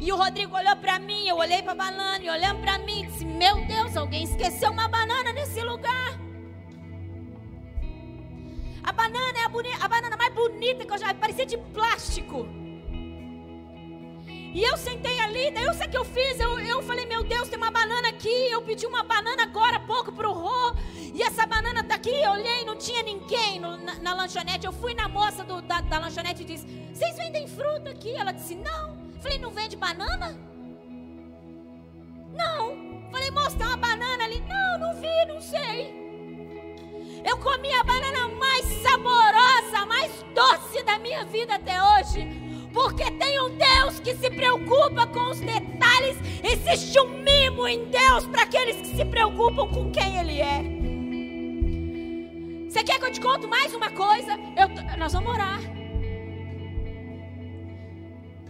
E 0.00 0.12
o 0.12 0.16
Rodrigo 0.16 0.54
olhou 0.56 0.76
para 0.76 0.98
mim, 0.98 1.26
eu 1.26 1.36
olhei 1.36 1.62
para 1.62 1.72
a 1.72 1.74
banana 1.74 2.22
e 2.22 2.30
olhando 2.30 2.60
para 2.60 2.78
mim, 2.78 3.06
disse: 3.06 3.24
Meu 3.24 3.64
Deus, 3.66 3.96
alguém 3.96 4.24
esqueceu 4.24 4.70
uma 4.70 4.88
banana 4.88 5.32
nesse 5.32 5.60
lugar. 5.62 6.20
A 8.84 8.92
banana 8.92 9.38
é 9.38 9.42
a, 9.42 9.84
a 9.84 9.88
banana 9.88 10.16
mais 10.16 10.32
bonita 10.34 10.84
que 10.84 10.92
eu 10.92 10.98
já 10.98 11.12
vi, 11.12 11.18
parecia 11.18 11.46
de 11.46 11.58
plástico. 11.58 12.46
E 14.56 14.62
eu 14.64 14.74
sentei 14.78 15.20
ali, 15.20 15.50
daí 15.50 15.64
eu 15.64 15.74
sei 15.74 15.86
o 15.86 15.90
que 15.90 15.98
eu 15.98 16.04
fiz, 16.06 16.40
eu, 16.40 16.58
eu 16.58 16.82
falei, 16.82 17.04
meu 17.04 17.22
Deus, 17.22 17.46
tem 17.46 17.58
uma 17.58 17.70
banana 17.70 18.08
aqui. 18.08 18.50
Eu 18.50 18.62
pedi 18.62 18.86
uma 18.86 19.02
banana 19.02 19.42
agora 19.42 19.76
há 19.76 19.80
pouco 19.80 20.10
para 20.10 20.26
o 20.26 20.32
Rô. 20.32 20.74
E 20.96 21.22
essa 21.22 21.44
banana 21.44 21.80
está 21.80 21.96
aqui, 21.96 22.08
eu 22.08 22.30
olhei, 22.30 22.64
não 22.64 22.74
tinha 22.74 23.02
ninguém 23.02 23.60
no, 23.60 23.76
na, 23.76 23.96
na, 23.96 24.14
lanchonete. 24.14 24.64
Eu 24.64 24.72
fui 24.72 24.94
na 24.94 25.08
moça 25.08 25.44
do, 25.44 25.60
da, 25.60 25.82
da 25.82 25.98
lanchonete 25.98 26.40
e 26.40 26.46
disse, 26.46 26.66
vocês 26.90 27.18
vendem 27.18 27.46
fruta 27.46 27.90
aqui? 27.90 28.12
Ela 28.12 28.32
disse, 28.32 28.54
não. 28.54 28.96
Falei, 29.20 29.38
não 29.38 29.50
vende 29.50 29.76
banana? 29.76 30.34
Não. 32.32 33.10
Falei, 33.12 33.30
moça, 33.32 33.58
tem 33.58 33.66
uma 33.66 33.76
banana 33.76 34.24
ali. 34.24 34.40
Não, 34.40 34.78
não 34.78 34.98
vi, 34.98 35.26
não 35.28 35.38
sei. 35.38 35.94
Eu 37.22 37.36
comi 37.36 37.70
a 37.74 37.84
banana 37.84 38.28
mais 38.28 38.64
saborosa, 38.82 39.84
mais 39.86 40.24
doce 40.34 40.82
da 40.82 40.98
minha 40.98 41.26
vida 41.26 41.56
até 41.56 41.76
hoje. 41.82 42.45
Porque 42.76 43.10
tem 43.12 43.40
um 43.40 43.56
Deus 43.56 43.98
que 44.00 44.14
se 44.16 44.28
preocupa 44.28 45.06
com 45.06 45.30
os 45.30 45.40
detalhes. 45.40 46.18
Existe 46.44 47.00
um 47.00 47.08
mimo 47.08 47.66
em 47.66 47.86
Deus 47.86 48.26
para 48.26 48.42
aqueles 48.42 48.76
que 48.76 48.94
se 48.94 49.04
preocupam 49.06 49.66
com 49.66 49.90
quem 49.90 50.18
Ele 50.18 50.38
é. 50.38 50.62
Você 52.68 52.84
quer 52.84 52.98
que 52.98 53.06
eu 53.06 53.12
te 53.12 53.18
conte 53.18 53.46
mais 53.46 53.74
uma 53.74 53.88
coisa? 53.88 54.32
Eu, 54.54 54.98
nós 54.98 55.14
vamos 55.14 55.30
orar. 55.30 55.58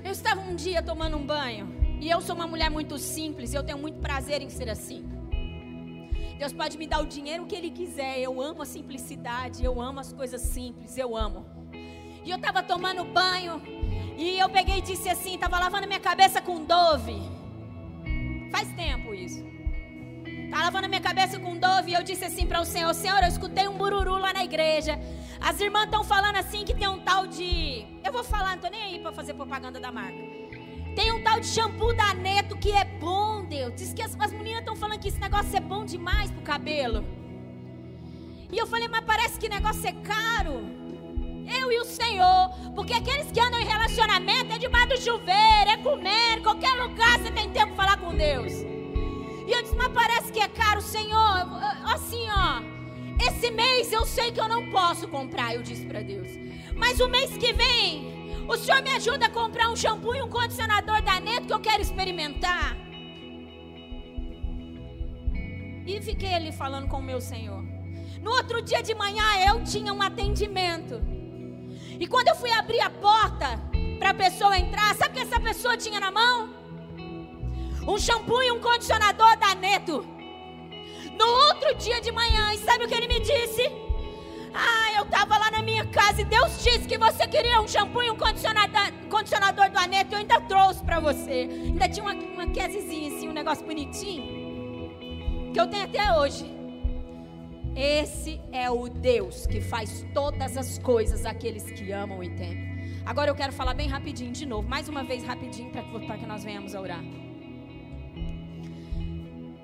Eu 0.03 0.11
estava 0.11 0.41
um 0.41 0.57
dia 0.57 0.83
tomando 0.83 1.17
um 1.17 1.25
banho. 1.25 1.73
E 2.01 2.11
eu 2.11 2.21
sou 2.21 2.35
uma 2.35 2.49
mulher 2.49 2.69
muito 2.69 2.99
simples. 2.99 3.53
E 3.53 3.57
eu 3.57 3.63
tenho 3.63 3.79
muito 3.79 4.01
prazer 4.01 4.43
em 4.43 4.49
ser 4.49 4.69
assim. 4.69 5.05
Deus 6.37 6.53
pode 6.53 6.77
me 6.77 6.89
dar 6.89 7.01
o 7.01 7.07
dinheiro 7.07 7.47
que 7.47 7.55
Ele 7.55 7.71
quiser. 7.71 8.19
Eu 8.19 8.43
amo 8.43 8.63
a 8.63 8.67
simplicidade. 8.67 9.65
Eu 9.65 9.81
amo 9.81 10.01
as 10.01 10.13
coisas 10.13 10.41
simples. 10.41 10.99
Eu 10.99 11.17
amo. 11.17 11.47
E 12.25 12.31
eu 12.33 12.39
estava 12.39 12.61
tomando 12.61 13.05
banho. 13.05 13.63
E 14.17 14.39
eu 14.39 14.49
peguei 14.49 14.79
e 14.79 14.81
disse 14.81 15.09
assim, 15.09 15.35
estava 15.35 15.59
lavando 15.59 15.87
minha 15.87 16.01
cabeça 16.01 16.41
com 16.41 16.65
Dove. 16.65 17.21
Faz 18.51 18.67
tempo 18.73 19.13
isso. 19.15 19.45
Estava 20.45 20.65
lavando 20.65 20.89
minha 20.89 21.01
cabeça 21.01 21.39
com 21.39 21.57
Dove 21.57 21.91
e 21.91 21.95
eu 21.95 22.03
disse 22.03 22.25
assim 22.25 22.47
para 22.47 22.61
o 22.61 22.65
Senhor, 22.65 22.95
Senhor, 22.95 23.23
eu 23.23 23.29
escutei 23.29 23.69
um 23.69 23.77
bururu 23.77 24.17
lá 24.17 24.33
na 24.33 24.43
igreja. 24.43 24.99
As 25.39 25.61
irmãs 25.61 25.85
estão 25.85 26.03
falando 26.03 26.37
assim 26.37 26.65
que 26.65 26.75
tem 26.75 26.89
um 26.89 27.01
tal 27.01 27.27
de... 27.27 27.85
Eu 28.03 28.11
vou 28.11 28.25
falar, 28.25 28.49
não 28.49 28.55
estou 28.55 28.71
nem 28.71 28.83
aí 28.83 28.99
para 29.01 29.13
fazer 29.13 29.35
propaganda 29.35 29.79
da 29.79 29.93
marca. 29.93 30.19
Tem 30.95 31.13
um 31.13 31.23
tal 31.23 31.39
de 31.39 31.47
shampoo 31.47 31.95
da 31.95 32.15
Neto 32.15 32.57
que 32.57 32.73
é 32.73 32.85
bom, 32.85 33.45
Deus. 33.45 33.75
Diz 33.75 33.93
que 33.93 34.01
as, 34.01 34.19
as 34.19 34.33
meninas 34.33 34.61
estão 34.61 34.75
falando 34.75 34.99
que 34.99 35.09
esse 35.09 35.21
negócio 35.21 35.55
é 35.55 35.61
bom 35.61 35.85
demais 35.85 36.31
pro 36.31 36.41
cabelo. 36.41 37.05
E 38.51 38.57
eu 38.57 38.67
falei, 38.67 38.89
mas 38.89 39.05
parece 39.05 39.39
que 39.39 39.47
negócio 39.47 39.87
é 39.87 39.93
caro. 39.93 40.86
Eu 41.47 41.73
e 41.73 41.81
o 41.81 41.85
Senhor. 41.85 42.51
Porque 42.75 42.93
aqueles 42.93 43.31
que 43.31 43.41
andam 43.41 43.61
em 43.61 43.67
relacionamento 43.67 44.53
é 44.53 44.59
debaixo 44.59 44.89
do 44.89 45.01
chuveiro, 45.01 45.71
é 45.71 45.77
comer, 45.79 46.43
qualquer 46.43 46.73
lugar 46.75 47.19
você 47.19 47.31
tem 47.31 47.51
tempo 47.51 47.75
para 47.75 47.85
falar 47.85 47.97
com 47.99 48.15
Deus. 48.15 48.53
E 49.47 49.53
eu 49.53 49.63
disse, 49.63 49.77
mas 49.77 49.89
parece 49.89 50.33
que 50.33 50.41
é 50.41 50.49
caro, 50.49 50.81
Senhor. 50.81 51.47
Assim, 51.85 52.27
ó. 52.31 52.77
Esse 53.25 53.51
mês 53.51 53.93
eu 53.93 54.05
sei 54.05 54.31
que 54.31 54.41
eu 54.41 54.49
não 54.49 54.71
posso 54.71 55.09
comprar, 55.09 55.55
eu 55.55 55.63
disse 55.63 55.87
para 55.87 56.03
Deus. 56.03 56.29
Mas 56.75 57.01
o 57.01 57.09
mês 57.09 57.37
que 57.37 57.53
vem, 57.53 58.45
o 58.47 58.57
Senhor 58.57 58.83
me 58.83 58.91
ajuda 58.91 59.27
a 59.27 59.31
comprar 59.31 59.71
um 59.71 59.77
shampoo 59.77 60.15
e 60.15 60.23
um 60.23 60.29
condicionador 60.29 61.01
da 61.03 61.19
Neto 61.19 61.47
que 61.47 61.53
eu 61.53 61.61
quero 61.61 61.81
experimentar. 61.81 62.77
E 65.87 66.01
fiquei 66.03 66.35
ali 66.35 66.53
falando 66.53 66.89
com 66.89 66.99
o 66.99 67.03
meu 67.03 67.21
Senhor. 67.21 67.63
No 68.21 68.33
outro 68.33 68.61
dia 68.61 68.83
de 68.83 68.95
manhã 68.95 69.25
eu 69.47 69.63
tinha 69.63 69.93
um 69.93 70.03
atendimento. 70.03 71.01
E 71.99 72.07
quando 72.07 72.29
eu 72.29 72.37
fui 72.37 72.51
abrir 72.51 72.81
a 72.81 72.91
porta 72.91 73.59
para 73.99 74.11
a 74.11 74.15
pessoa 74.15 74.59
entrar, 74.59 74.95
sabe 74.95 75.11
o 75.11 75.15
que 75.15 75.21
essa 75.21 75.41
pessoa 75.41 75.77
tinha 75.77 75.99
na 75.99 76.11
mão? 76.11 76.51
Um 77.89 77.99
shampoo 77.99 78.43
e 78.43 78.51
um 78.51 78.61
condicionador 78.61 79.37
da 79.39 79.55
Neto. 79.55 80.07
No 81.19 81.27
outro 81.49 81.75
dia 81.77 82.01
de 82.01 82.13
manhã, 82.13 82.53
e 82.53 82.59
sabe 82.59 82.85
o 82.85 82.89
que 82.89 82.95
ele 82.95 83.09
me 83.09 83.21
disse? 83.21 83.63
Ah, 84.53 84.93
eu 84.97 85.05
estava 85.05 85.39
lá 85.39 85.51
na 85.51 85.63
minha 85.63 85.85
casa 85.87 86.21
e 86.21 86.25
Deus 86.25 86.63
disse 86.63 86.87
que 86.89 86.99
você 86.99 87.27
queria 87.27 87.61
um 87.61 87.69
shampoo 87.69 88.03
e 88.03 88.11
um 88.11 88.17
condicionador, 88.17 88.93
condicionador 89.11 89.71
do 89.71 89.79
Aneto. 89.79 90.15
Eu 90.15 90.19
ainda 90.19 90.41
trouxe 90.43 90.83
para 90.83 90.99
você. 90.99 91.49
Ainda 91.51 91.89
tinha 91.89 92.05
uma, 92.05 92.15
uma 92.15 92.47
casezinha 92.49 93.15
assim, 93.15 93.29
um 93.29 93.33
negócio 93.33 93.65
bonitinho. 93.65 95.53
Que 95.53 95.61
eu 95.61 95.67
tenho 95.67 95.85
até 95.85 96.13
hoje. 96.19 96.56
Esse 97.77 98.41
é 98.51 98.71
o 98.71 98.89
Deus 98.89 99.47
que 99.47 99.61
faz 99.61 100.07
todas 100.15 100.57
as 100.57 100.79
coisas 100.79 101.27
àqueles 101.27 101.71
que 101.71 101.93
amam 101.93 102.23
e 102.23 102.31
temem. 102.31 103.03
Agora 103.05 103.31
eu 103.31 103.35
quero 103.35 103.53
falar 103.53 103.75
bem 103.75 103.89
rapidinho 103.89 104.33
de 104.33 104.47
novo, 104.47 104.69
mais 104.69 104.89
uma 104.89 105.05
vez 105.05 105.23
rapidinho 105.23 105.71
para 105.71 106.19
que 106.19 106.27
nós 106.27 106.43
venhamos 106.43 106.75
a 106.75 106.81
orar. 106.81 107.05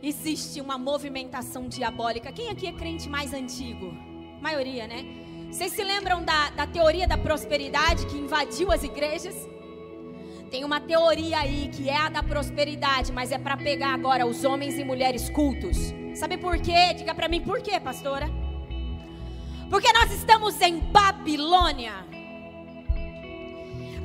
Existe 0.03 0.61
uma 0.61 0.77
movimentação 0.77 1.69
diabólica. 1.69 2.31
Quem 2.31 2.51
aqui 2.51 2.67
é 2.67 2.73
crente 2.73 3.09
mais 3.09 3.33
antigo? 3.33 4.13
maioria, 4.43 4.89
né? 4.89 5.05
Vocês 5.51 5.73
se 5.73 5.85
lembram 5.85 6.25
da, 6.25 6.51
da 6.51 6.67
teoria 6.67 7.07
da 7.07 7.17
prosperidade 7.17 8.07
que 8.07 8.19
invadiu 8.19 8.73
as 8.73 8.83
igrejas? 8.83 9.49
Tem 10.51 10.65
uma 10.65 10.81
teoria 10.81 11.39
aí 11.39 11.71
que 11.73 11.89
é 11.89 11.97
a 11.97 12.09
da 12.09 12.23
prosperidade, 12.23 13.13
mas 13.13 13.31
é 13.31 13.39
para 13.39 13.57
pegar 13.57 13.95
agora 13.95 14.27
os 14.27 14.45
homens 14.45 14.77
e 14.79 14.85
mulheres 14.85 15.31
cultos. 15.31 15.95
Sabe 16.15 16.37
por 16.37 16.59
quê? 16.59 16.95
Diga 16.95 17.15
para 17.15 17.29
mim 17.29 17.41
por 17.41 17.61
quê, 17.61 17.81
pastora? 17.81 18.29
Porque 19.71 19.93
nós 19.93 20.13
estamos 20.13 20.61
em 20.61 20.79
Babilônia. 20.79 21.95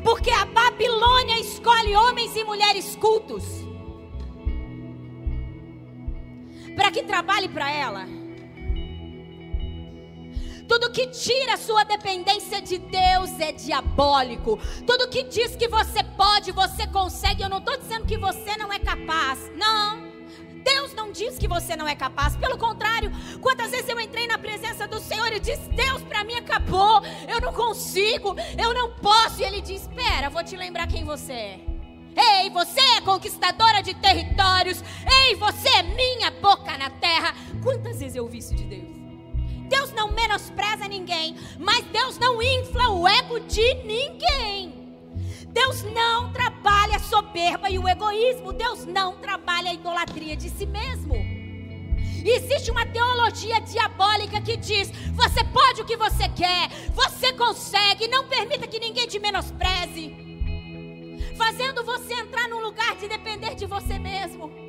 Porque 0.03 0.31
a 0.31 0.45
Babilônia 0.45 1.39
escolhe 1.39 1.95
homens 1.95 2.35
e 2.35 2.43
mulheres 2.43 2.95
cultos 2.95 3.43
para 6.77 6.91
que 6.91 7.03
trabalhe 7.03 7.49
para 7.49 7.69
ela. 7.71 8.05
Tudo 10.67 10.91
que 10.91 11.07
tira 11.07 11.55
a 11.55 11.57
sua 11.57 11.83
dependência 11.83 12.61
de 12.61 12.77
Deus 12.77 13.39
é 13.39 13.51
diabólico. 13.51 14.59
Tudo 14.85 15.09
que 15.09 15.23
diz 15.23 15.55
que 15.55 15.67
você 15.67 16.03
pode, 16.03 16.51
você 16.51 16.85
consegue. 16.87 17.41
Eu 17.41 17.49
não 17.49 17.57
estou 17.57 17.77
dizendo 17.77 18.05
que 18.05 18.17
você 18.17 18.55
não 18.57 18.71
é 18.71 18.77
capaz. 18.77 19.51
Não. 19.55 20.06
Deus 20.67 20.93
não 20.93 21.13
diz 21.13 21.37
que 21.37 21.47
você 21.47 21.77
não 21.77 21.87
é 21.87 21.95
capaz. 21.95 22.35
Pelo 22.35 22.57
contrário, 22.57 23.09
quantas 23.39 23.71
vezes 23.71 23.87
eu 23.87 23.97
entrei 23.99 24.27
na 24.27 24.37
presença 24.37 24.85
do 24.85 24.99
Senhor 24.99 25.31
e 25.31 25.39
disse: 25.39 25.69
Deus, 25.69 26.01
para 26.01 26.25
mim 26.25 26.35
acabou. 26.35 27.01
Eu 27.25 27.39
não 27.39 27.53
consigo. 27.53 28.35
Eu 28.57 28.73
não 28.73 28.91
posso. 28.95 29.39
E 29.41 29.45
Ele 29.45 29.61
diz: 29.61 29.83
Espera, 29.83 30.29
vou 30.29 30.43
te 30.43 30.57
lembrar 30.57 30.87
quem 30.87 31.05
você 31.05 31.31
é. 31.31 31.59
Ei, 32.17 32.49
você 32.49 32.81
é 32.97 33.01
conquistadora 33.01 33.81
de 33.81 33.93
territórios. 33.93 34.83
Ei, 35.23 35.35
você 35.35 35.69
é 35.69 35.83
minha 35.83 36.31
boca 36.31 36.77
na 36.77 36.89
terra. 36.89 37.33
Quantas 37.63 37.99
vezes 37.99 38.17
eu 38.17 38.23
ouvi 38.23 38.39
isso 38.39 38.53
de 38.53 38.63
Deus? 38.63 38.97
Deus 39.69 39.93
não 39.93 40.11
menospreza 40.11 40.87
ninguém, 40.87 41.35
mas 41.59 41.85
Deus 41.85 42.17
não 42.17 42.41
infla 42.41 42.89
o 42.89 43.07
ego 43.07 43.39
de 43.41 43.73
ninguém. 43.83 44.76
Deus 45.59 45.81
não 45.81 46.31
trabalha 46.31 46.97
a 46.97 46.99
soberba 46.99 47.67
e 47.67 47.79
o 47.79 47.89
egoísmo. 47.89 48.53
Deus 48.53 48.85
não 48.85 49.17
trabalha 49.17 49.71
a 49.71 49.73
idolatria 49.73 50.37
de 50.37 50.51
si 50.51 50.67
mesmo. 50.67 51.15
Existe 52.23 52.69
uma 52.69 52.85
teologia 52.85 53.59
diabólica 53.61 54.39
que 54.39 54.55
diz: 54.55 54.91
você 55.13 55.43
pode 55.45 55.81
o 55.81 55.85
que 55.85 55.97
você 55.97 56.29
quer, 56.29 56.69
você 56.93 57.33
consegue, 57.33 58.07
não 58.07 58.27
permita 58.27 58.67
que 58.67 58.79
ninguém 58.79 59.07
te 59.07 59.17
menospreze, 59.17 60.15
fazendo 61.35 61.83
você 61.83 62.13
entrar 62.13 62.47
num 62.49 62.59
lugar 62.59 62.95
de 62.95 63.07
depender 63.07 63.55
de 63.55 63.65
você 63.65 63.97
mesmo 63.97 64.67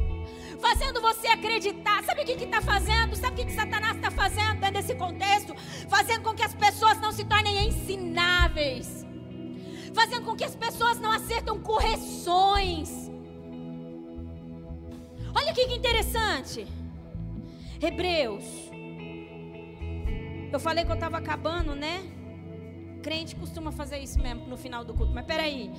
fazendo 0.60 1.01
você 1.01 1.28
acreditar. 1.28 2.02
Sabe 2.02 2.23
o 2.23 2.24
que 2.24 2.32
está 2.32 2.60
fazendo? 2.60 3.15
Sabe 3.15 3.35
o 3.35 3.36
que, 3.36 3.44
que 3.44 3.52
Satanás 3.52 3.94
está 3.94 4.10
fazendo 4.10 4.59
dentro 4.59 4.73
desse 4.73 4.94
contexto? 4.97 5.55
Fazendo 5.89 6.23
com 6.23 6.35
que 6.35 6.43
as 6.43 6.52
pessoas 6.52 7.01
não 7.01 7.12
se 7.12 7.24
tornem 7.24 7.69
ensináveis, 7.69 9.06
fazendo 9.99 10.25
com 10.27 10.37
que 10.37 10.45
as 10.45 10.55
pessoas 10.55 11.01
não 11.01 11.11
acertam 11.11 11.59
correções. 11.59 13.11
Olha 15.35 15.53
que 15.53 15.62
interessante. 15.62 16.65
Hebreus. 17.83 18.45
Eu 20.53 20.61
falei 20.61 20.85
que 20.85 20.91
eu 20.93 20.95
estava 20.95 21.19
acabando, 21.19 21.75
né? 21.75 22.01
Crente 23.03 23.37
costuma 23.37 23.70
fazer 23.70 23.99
isso 23.99 24.19
mesmo 24.19 24.47
no 24.47 24.57
final 24.57 24.85
do 24.85 24.93
culto, 24.93 25.12
mas 25.15 25.25
peraí. 25.25 25.70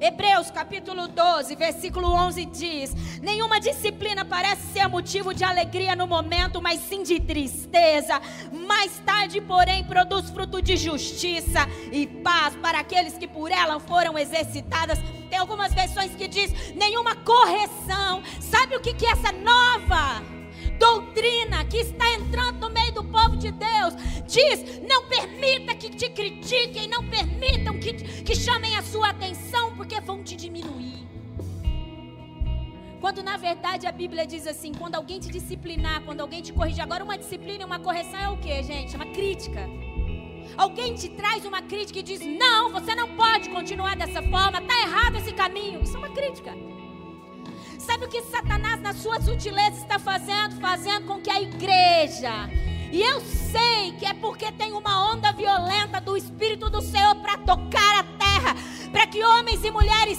Hebreus 0.00 0.50
capítulo 0.50 1.08
12, 1.08 1.56
versículo 1.56 2.08
11 2.08 2.44
diz: 2.46 2.94
Nenhuma 3.20 3.60
disciplina 3.60 4.24
parece 4.24 4.62
ser 4.72 4.88
motivo 4.88 5.34
de 5.34 5.42
alegria 5.42 5.96
no 5.96 6.06
momento, 6.06 6.62
mas 6.62 6.80
sim 6.80 7.02
de 7.02 7.18
tristeza. 7.18 8.20
Mais 8.52 8.96
tarde, 9.00 9.40
porém, 9.40 9.84
produz 9.84 10.30
fruto 10.30 10.62
de 10.62 10.76
justiça 10.76 11.66
e 11.90 12.06
paz 12.06 12.54
para 12.56 12.78
aqueles 12.78 13.18
que 13.18 13.26
por 13.26 13.50
ela 13.50 13.80
foram 13.80 14.16
exercitadas. 14.16 14.98
Tem 15.28 15.38
algumas 15.38 15.74
versões 15.74 16.14
que 16.14 16.28
diz: 16.28 16.52
nenhuma 16.74 17.16
correção. 17.16 18.22
Sabe 18.40 18.76
o 18.76 18.80
que, 18.80 18.94
que 18.94 19.04
é 19.04 19.10
essa 19.10 19.32
nova? 19.32 20.37
Doutrina 20.78 21.64
que 21.64 21.78
está 21.78 22.14
entrando 22.14 22.60
no 22.60 22.70
meio 22.70 22.92
do 22.92 23.04
povo 23.04 23.36
de 23.36 23.50
Deus. 23.50 23.94
Diz: 24.26 24.80
não 24.88 25.06
permita 25.06 25.74
que 25.74 25.90
te 25.90 26.08
critiquem, 26.10 26.88
não 26.88 27.08
permitam 27.08 27.78
que, 27.78 27.92
que 27.94 28.34
chamem 28.34 28.76
a 28.76 28.82
sua 28.82 29.10
atenção, 29.10 29.74
porque 29.76 30.00
vão 30.00 30.22
te 30.22 30.36
diminuir. 30.36 31.06
Quando 33.00 33.22
na 33.22 33.36
verdade 33.36 33.86
a 33.86 33.92
Bíblia 33.92 34.26
diz 34.26 34.46
assim: 34.46 34.72
quando 34.72 34.94
alguém 34.96 35.20
te 35.20 35.28
disciplinar, 35.28 36.02
quando 36.02 36.20
alguém 36.20 36.42
te 36.42 36.52
corrigir. 36.52 36.82
Agora, 36.82 37.04
uma 37.04 37.18
disciplina 37.18 37.62
e 37.62 37.66
uma 37.66 37.78
correção 37.78 38.18
é 38.18 38.28
o 38.28 38.36
que, 38.38 38.62
gente? 38.62 38.94
É 38.94 38.96
uma 38.96 39.12
crítica. 39.12 39.68
Alguém 40.56 40.94
te 40.94 41.08
traz 41.10 41.44
uma 41.44 41.62
crítica 41.62 42.00
e 42.00 42.02
diz: 42.02 42.20
não, 42.20 42.70
você 42.70 42.94
não 42.94 43.16
pode 43.16 43.48
continuar 43.50 43.96
dessa 43.96 44.22
forma, 44.22 44.58
está 44.58 44.80
errado 44.80 45.16
esse 45.16 45.32
caminho. 45.32 45.82
Isso 45.82 45.96
é 45.96 45.98
uma 45.98 46.10
crítica. 46.10 46.52
Sabe 47.88 48.04
o 48.04 48.08
que 48.08 48.20
Satanás, 48.24 48.82
na 48.82 48.92
sua 48.92 49.18
sutileza, 49.18 49.78
está 49.78 49.98
fazendo? 49.98 50.60
Fazendo 50.60 51.06
com 51.06 51.22
que 51.22 51.30
a 51.30 51.40
igreja. 51.40 52.50
E 52.92 53.00
eu 53.00 53.18
sei 53.22 53.92
que 53.98 54.04
é 54.04 54.12
porque 54.12 54.52
tem 54.52 54.74
uma 54.74 55.10
onda 55.10 55.32
violenta 55.32 55.98
do 55.98 56.14
Espírito 56.14 56.68
do 56.68 56.82
Senhor 56.82 57.14
para 57.14 57.38
tocar 57.38 58.00
a 58.00 58.04
terra, 58.04 58.54
para 58.92 59.06
que 59.06 59.24
homens 59.24 59.64
e 59.64 59.70
mulheres 59.70 60.18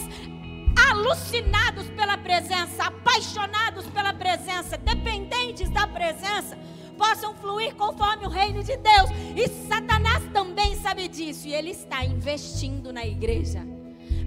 alucinados 0.90 1.88
pela 1.92 2.18
presença, 2.18 2.86
apaixonados 2.86 3.86
pela 3.86 4.14
presença, 4.14 4.76
dependentes 4.76 5.70
da 5.70 5.86
presença, 5.86 6.58
possam 6.98 7.36
fluir 7.36 7.76
conforme 7.76 8.26
o 8.26 8.30
reino 8.30 8.64
de 8.64 8.76
Deus. 8.78 9.12
E 9.36 9.48
Satanás 9.68 10.24
também 10.34 10.76
sabe 10.82 11.08
disso, 11.08 11.48
e 11.48 11.54
ele 11.54 11.70
está 11.70 12.04
investindo 12.04 12.92
na 12.92 13.06
igreja. 13.06 13.79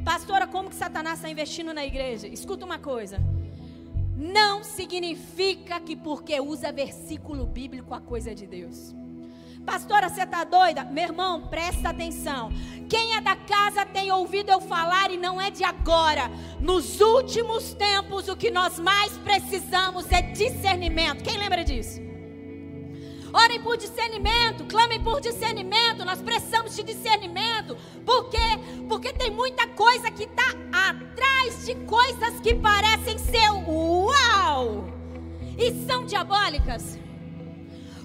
Pastora, 0.04 0.46
como 0.46 0.68
que 0.68 0.74
Satanás 0.74 1.18
está 1.18 1.30
investindo 1.30 1.72
na 1.72 1.84
igreja? 1.84 2.26
Escuta 2.26 2.64
uma 2.64 2.78
coisa. 2.78 3.18
Não 4.16 4.64
significa 4.64 5.80
que 5.80 5.94
porque 5.94 6.40
usa 6.40 6.72
versículo 6.72 7.46
bíblico 7.46 7.94
a 7.94 8.00
coisa 8.00 8.32
é 8.32 8.34
de 8.34 8.46
Deus. 8.46 8.94
Pastora, 9.64 10.08
você 10.08 10.22
está 10.22 10.42
doida? 10.42 10.84
Meu 10.84 11.04
irmão, 11.04 11.42
presta 11.46 11.90
atenção. 11.90 12.52
Quem 12.88 13.14
é 13.14 13.20
da 13.20 13.36
casa 13.36 13.86
tem 13.86 14.10
ouvido 14.10 14.50
eu 14.50 14.60
falar 14.60 15.12
e 15.12 15.16
não 15.16 15.40
é 15.40 15.50
de 15.50 15.62
agora. 15.62 16.28
Nos 16.60 17.00
últimos 17.00 17.72
tempos, 17.72 18.28
o 18.28 18.36
que 18.36 18.50
nós 18.50 18.80
mais 18.80 19.16
precisamos 19.18 20.10
é 20.10 20.20
discernimento. 20.20 21.22
Quem 21.22 21.38
lembra 21.38 21.64
disso? 21.64 22.11
Orem 23.32 23.60
por 23.62 23.76
discernimento, 23.76 24.64
clamem 24.66 25.02
por 25.02 25.20
discernimento. 25.20 26.04
Nós 26.04 26.20
precisamos 26.20 26.76
de 26.76 26.82
discernimento. 26.82 27.76
Por 28.04 28.28
quê? 28.28 28.38
Porque 28.88 29.12
tem 29.12 29.30
muita 29.30 29.66
coisa 29.68 30.10
que 30.10 30.24
está 30.24 30.44
atrás 30.70 31.64
de 31.64 31.74
coisas 31.86 32.40
que 32.40 32.54
parecem 32.54 33.16
ser 33.18 33.50
uau 33.66 34.86
e 35.56 35.86
são 35.86 36.04
diabólicas. 36.04 36.98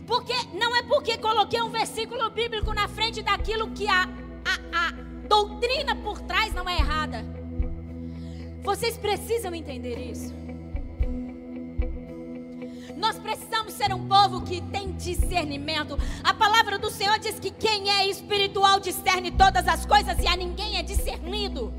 Porque 0.06 0.34
não 0.54 0.74
é 0.76 0.84
porque 0.84 1.18
coloquei 1.18 1.62
um 1.62 1.70
versículo 1.70 2.30
bíblico 2.30 2.74
na 2.74 2.88
frente 2.88 3.22
daquilo 3.22 3.72
que 3.72 3.88
a, 3.90 4.04
a, 4.04 4.88
a 4.88 4.91
doutrina 5.28 5.95
por 5.98 6.22
trás 6.22 6.54
não 6.54 6.70
é 6.70 6.78
errada. 6.78 7.26
Vocês 8.64 8.98
precisam 8.98 9.54
entender 9.54 9.98
isso. 9.99 10.34
Nós 12.98 13.19
precisamos 13.19 13.74
ser 13.74 13.94
um 13.94 14.07
povo 14.07 14.41
que 14.41 14.60
tem 14.60 14.91
discernimento. 14.94 15.98
A 16.24 16.34
palavra 16.34 16.80
do 16.80 16.90
Senhor 16.90 17.19
diz 17.19 17.40
que 17.40 17.52
quem 17.52 17.90
é 17.91 18.07
espiritual 18.07 18.80
discerne 18.80 19.30
todas 19.30 19.68
as 19.68 19.86
coisas 19.86 20.18
e 20.19 20.28
a 20.28 20.36
ninguém 20.36 20.78
é 20.78 20.84
discernido. 20.84 21.72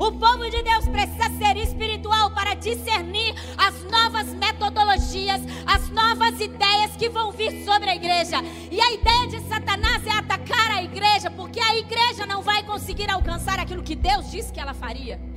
O 0.00 0.12
povo 0.12 0.48
de 0.48 0.62
Deus 0.62 0.88
precisa 0.88 1.28
ser 1.38 1.58
espiritual 1.58 2.30
para 2.30 2.54
discernir 2.54 3.34
as 3.58 3.84
novas 3.84 4.28
metodologias, 4.28 5.42
as 5.66 5.90
novas 5.90 6.40
ideias 6.40 6.96
que 6.96 7.10
vão 7.10 7.30
vir 7.30 7.62
sobre 7.62 7.90
a 7.90 7.94
igreja. 7.94 8.38
E 8.70 8.80
a 8.80 8.92
ideia 8.92 9.28
de 9.28 9.40
Satanás 9.46 10.06
é 10.06 10.10
atacar 10.10 10.70
a 10.70 10.82
igreja, 10.82 11.30
porque 11.30 11.60
a 11.60 11.76
igreja 11.76 12.24
não 12.24 12.40
vai 12.40 12.62
conseguir 12.62 13.10
alcançar 13.10 13.60
aquilo 13.60 13.82
que 13.82 13.94
Deus 13.94 14.30
disse 14.30 14.50
que 14.50 14.58
ela 14.58 14.72
faria. 14.72 15.33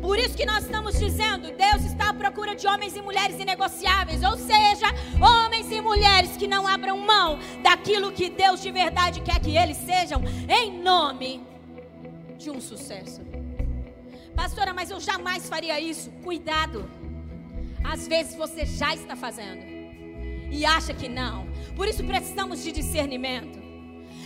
Por 0.00 0.18
isso 0.18 0.36
que 0.36 0.46
nós 0.46 0.64
estamos 0.64 0.98
dizendo, 0.98 1.52
Deus 1.52 1.84
está 1.84 2.10
à 2.10 2.14
procura 2.14 2.54
de 2.54 2.66
homens 2.66 2.96
e 2.96 3.02
mulheres 3.02 3.38
inegociáveis, 3.38 4.22
ou 4.22 4.36
seja, 4.36 4.86
homens 5.20 5.70
e 5.70 5.80
mulheres 5.80 6.36
que 6.36 6.46
não 6.46 6.66
abram 6.66 6.98
mão 6.98 7.38
daquilo 7.62 8.12
que 8.12 8.30
Deus 8.30 8.62
de 8.62 8.70
verdade 8.70 9.20
quer 9.20 9.40
que 9.40 9.56
eles 9.56 9.76
sejam, 9.76 10.22
em 10.48 10.80
nome 10.82 11.42
de 12.38 12.50
um 12.50 12.60
sucesso. 12.60 13.20
Pastora, 14.34 14.72
mas 14.72 14.90
eu 14.90 15.00
jamais 15.00 15.48
faria 15.48 15.78
isso. 15.80 16.10
Cuidado. 16.22 16.90
Às 17.84 18.08
vezes 18.08 18.34
você 18.34 18.64
já 18.64 18.94
está 18.94 19.14
fazendo 19.14 19.64
e 20.50 20.64
acha 20.64 20.94
que 20.94 21.08
não. 21.08 21.46
Por 21.76 21.86
isso 21.88 22.02
precisamos 22.04 22.62
de 22.62 22.72
discernimento. 22.72 23.63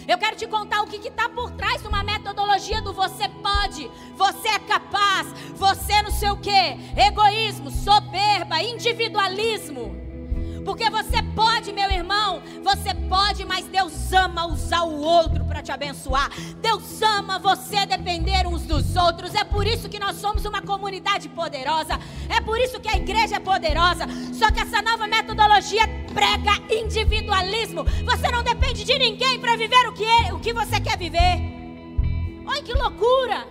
Eu 0.08 0.16
quero 0.16 0.36
te 0.36 0.46
contar 0.46 0.80
o 0.80 0.86
que 0.86 1.06
está 1.06 1.28
por 1.28 1.50
trás 1.50 1.82
de 1.82 1.86
uma 1.86 2.02
metodologia 2.02 2.80
do 2.80 2.94
você 2.94 3.28
pode, 3.28 3.90
você 4.16 4.48
é 4.48 4.58
capaz, 4.58 5.30
você 5.54 6.00
não 6.00 6.10
sei 6.10 6.30
o 6.30 6.38
que, 6.38 6.50
egoísmo, 6.96 7.70
soberba, 7.70 8.62
individualismo. 8.62 10.07
Porque 10.68 10.90
você 10.90 11.22
pode, 11.34 11.72
meu 11.72 11.90
irmão, 11.90 12.42
você 12.62 12.92
pode, 13.08 13.42
mas 13.46 13.64
Deus 13.64 14.12
ama 14.12 14.46
usar 14.46 14.82
o 14.82 15.00
outro 15.00 15.42
para 15.46 15.62
te 15.62 15.72
abençoar. 15.72 16.30
Deus 16.60 17.00
ama 17.00 17.38
você 17.38 17.86
depender 17.86 18.46
uns 18.46 18.66
dos 18.66 18.94
outros. 18.94 19.34
É 19.34 19.44
por 19.44 19.66
isso 19.66 19.88
que 19.88 19.98
nós 19.98 20.16
somos 20.16 20.44
uma 20.44 20.60
comunidade 20.60 21.26
poderosa. 21.30 21.98
É 22.28 22.42
por 22.42 22.58
isso 22.60 22.78
que 22.80 22.88
a 22.90 22.98
igreja 22.98 23.36
é 23.36 23.40
poderosa. 23.40 24.04
Só 24.34 24.50
que 24.50 24.60
essa 24.60 24.82
nova 24.82 25.06
metodologia 25.06 25.88
prega 26.12 26.62
individualismo. 26.70 27.84
Você 28.04 28.30
não 28.30 28.42
depende 28.42 28.84
de 28.84 28.98
ninguém 28.98 29.40
para 29.40 29.56
viver 29.56 29.88
o 29.88 29.94
que, 29.94 30.04
é, 30.04 30.34
o 30.34 30.38
que 30.38 30.52
você 30.52 30.78
quer 30.78 30.98
viver. 30.98 31.40
Olha 32.46 32.62
que 32.62 32.74
loucura! 32.74 33.48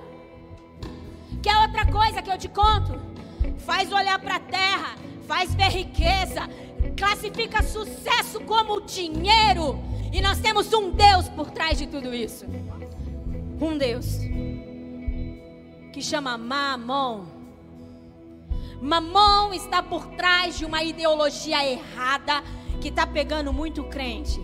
Quer 1.41 1.57
outra 1.61 1.84
coisa 1.88 2.22
que 2.22 2.30
eu 2.30 2.38
te 2.38 2.48
conto? 2.48 3.02
Faz 3.65 3.91
olhar 3.91 4.19
para 4.19 4.35
a 4.35 4.39
terra, 4.39 4.95
faz 5.27 5.53
ver 5.56 5.69
riqueza, 5.69 6.48
classifica 6.95 7.64
sucesso 7.64 8.39
como 8.41 8.81
dinheiro. 8.81 9.80
E 10.11 10.22
nós 10.22 10.39
temos 10.39 10.72
um 10.73 10.91
Deus 10.91 11.27
por 11.30 11.51
trás 11.51 11.77
de 11.77 11.88
tudo 11.88 12.14
isso. 12.14 12.45
Um 13.59 13.77
Deus 13.77 14.19
que 15.91 16.01
chama 16.01 16.38
Mamon. 16.38 17.26
Mamon 18.80 19.53
está 19.53 19.81
por 19.81 20.05
trás 20.09 20.57
de 20.57 20.64
uma 20.64 20.84
ideologia 20.84 21.68
errada 21.68 22.43
que 22.80 22.89
está 22.89 23.07
pegando 23.07 23.51
muito 23.51 23.84
crente. 23.85 24.39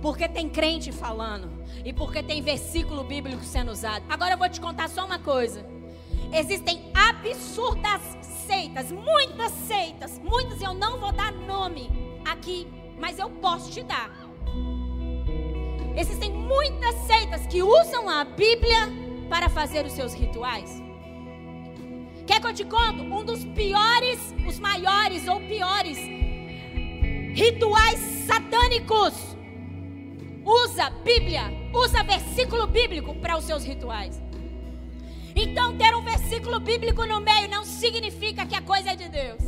Porque 0.00 0.28
tem 0.28 0.48
crente 0.48 0.92
falando. 0.92 1.50
E 1.84 1.92
porque 1.92 2.22
tem 2.22 2.40
versículo 2.40 3.02
bíblico 3.02 3.42
sendo 3.42 3.72
usado. 3.72 4.04
Agora 4.08 4.34
eu 4.34 4.38
vou 4.38 4.48
te 4.48 4.60
contar 4.60 4.88
só 4.88 5.04
uma 5.04 5.18
coisa. 5.18 5.71
Existem 6.32 6.90
absurdas 6.94 8.00
seitas, 8.46 8.90
muitas 8.90 9.52
seitas, 9.52 10.18
muitas 10.18 10.62
eu 10.62 10.72
não 10.72 10.98
vou 10.98 11.12
dar 11.12 11.30
nome 11.32 11.90
aqui, 12.24 12.66
mas 12.98 13.18
eu 13.18 13.28
posso 13.28 13.70
te 13.70 13.82
dar. 13.82 14.10
Existem 15.94 16.32
muitas 16.32 16.94
seitas 17.06 17.46
que 17.46 17.62
usam 17.62 18.08
a 18.08 18.24
Bíblia 18.24 18.78
para 19.28 19.50
fazer 19.50 19.84
os 19.84 19.92
seus 19.92 20.14
rituais. 20.14 20.82
Quer 22.26 22.40
que 22.40 22.46
eu 22.46 22.54
te 22.54 22.64
conto? 22.64 23.02
Um 23.02 23.24
dos 23.24 23.44
piores, 23.44 24.34
os 24.46 24.58
maiores 24.58 25.28
ou 25.28 25.38
piores 25.40 25.98
rituais 27.34 27.98
satânicos. 28.26 29.36
Usa 30.44 30.88
Bíblia, 31.04 31.42
usa 31.74 32.02
versículo 32.02 32.66
bíblico 32.66 33.14
para 33.16 33.36
os 33.36 33.44
seus 33.44 33.64
rituais. 33.64 34.21
Então, 35.34 35.76
ter 35.76 35.94
um 35.94 36.02
versículo 36.02 36.60
bíblico 36.60 37.04
no 37.06 37.20
meio 37.20 37.48
não 37.48 37.64
significa 37.64 38.46
que 38.46 38.54
a 38.54 38.62
coisa 38.62 38.90
é 38.90 38.96
de 38.96 39.08
Deus. 39.08 39.42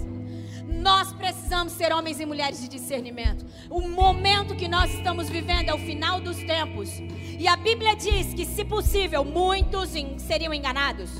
Nós 0.66 1.12
precisamos 1.12 1.72
ser 1.72 1.92
homens 1.92 2.20
e 2.20 2.26
mulheres 2.26 2.60
de 2.60 2.68
discernimento. 2.68 3.46
O 3.70 3.80
momento 3.80 4.54
que 4.54 4.68
nós 4.68 4.92
estamos 4.92 5.28
vivendo 5.28 5.68
é 5.68 5.74
o 5.74 5.78
final 5.78 6.20
dos 6.20 6.36
tempos. 6.36 6.90
E 7.38 7.46
a 7.46 7.56
Bíblia 7.56 7.94
diz 7.96 8.34
que, 8.34 8.44
se 8.44 8.64
possível, 8.64 9.24
muitos 9.24 9.90
seriam 10.18 10.52
enganados. 10.52 11.10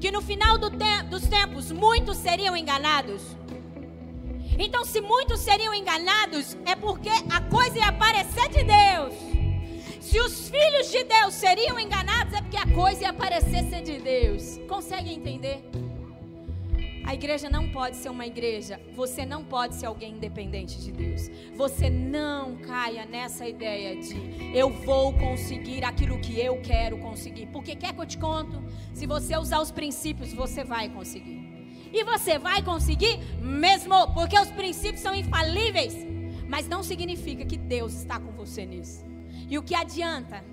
Que 0.00 0.10
no 0.10 0.20
final 0.20 0.58
do 0.58 0.70
te 0.70 1.02
dos 1.08 1.26
tempos, 1.26 1.72
muitos 1.72 2.16
seriam 2.18 2.56
enganados. 2.56 3.22
Então, 4.58 4.84
se 4.84 5.00
muitos 5.00 5.40
seriam 5.40 5.72
enganados, 5.72 6.56
é 6.66 6.76
porque 6.76 7.08
a 7.08 7.40
coisa 7.40 7.78
ia 7.78 7.86
aparecer 7.86 8.48
de 8.48 8.62
Deus. 8.64 9.14
Se 10.00 10.20
os 10.20 10.48
filhos 10.48 10.90
de 10.90 11.00
de 11.00 11.04
Deus 11.04 11.34
seriam 11.34 11.78
enganados 11.78 12.34
é 12.34 12.42
coisa 12.74 13.02
ia 13.02 13.12
parecer 13.12 13.64
ser 13.64 13.82
de 13.82 13.98
Deus. 13.98 14.58
Consegue 14.68 15.12
entender? 15.12 15.62
A 17.04 17.14
igreja 17.14 17.50
não 17.50 17.68
pode 17.70 17.96
ser 17.96 18.08
uma 18.08 18.26
igreja. 18.26 18.80
Você 18.94 19.26
não 19.26 19.42
pode 19.42 19.74
ser 19.74 19.86
alguém 19.86 20.12
independente 20.12 20.80
de 20.80 20.92
Deus. 20.92 21.28
Você 21.56 21.90
não 21.90 22.56
caia 22.58 23.04
nessa 23.04 23.48
ideia 23.48 23.96
de 23.96 24.56
eu 24.56 24.70
vou 24.70 25.12
conseguir 25.14 25.84
aquilo 25.84 26.20
que 26.20 26.38
eu 26.38 26.60
quero 26.60 26.98
conseguir. 26.98 27.46
Porque 27.46 27.74
quer 27.74 27.92
que 27.92 28.00
eu 28.00 28.06
te 28.06 28.18
conto? 28.18 28.62
Se 28.94 29.06
você 29.06 29.36
usar 29.36 29.60
os 29.60 29.72
princípios, 29.72 30.32
você 30.32 30.62
vai 30.62 30.88
conseguir. 30.88 31.40
E 31.92 32.04
você 32.04 32.38
vai 32.38 32.62
conseguir 32.62 33.18
mesmo, 33.42 34.14
porque 34.14 34.38
os 34.38 34.50
princípios 34.52 35.00
são 35.00 35.14
infalíveis. 35.14 35.96
Mas 36.48 36.68
não 36.68 36.82
significa 36.82 37.44
que 37.44 37.56
Deus 37.56 37.94
está 37.94 38.20
com 38.20 38.30
você 38.32 38.64
nisso. 38.64 39.04
E 39.48 39.58
o 39.58 39.62
que 39.62 39.74
adianta 39.74 40.44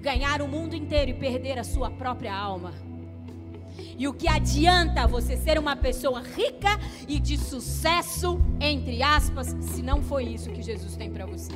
ganhar 0.00 0.42
o 0.42 0.48
mundo 0.48 0.74
inteiro 0.74 1.10
e 1.10 1.14
perder 1.14 1.58
a 1.58 1.64
sua 1.64 1.90
própria 1.90 2.34
alma? 2.34 2.72
E 3.98 4.08
o 4.08 4.12
que 4.12 4.28
adianta 4.28 5.06
você 5.06 5.36
ser 5.36 5.58
uma 5.58 5.76
pessoa 5.76 6.20
rica 6.20 6.78
e 7.08 7.18
de 7.18 7.38
sucesso, 7.38 8.40
entre 8.60 9.02
aspas, 9.02 9.56
se 9.60 9.82
não 9.82 10.02
foi 10.02 10.24
isso 10.24 10.50
que 10.50 10.62
Jesus 10.62 10.96
tem 10.96 11.10
para 11.10 11.26
você? 11.26 11.52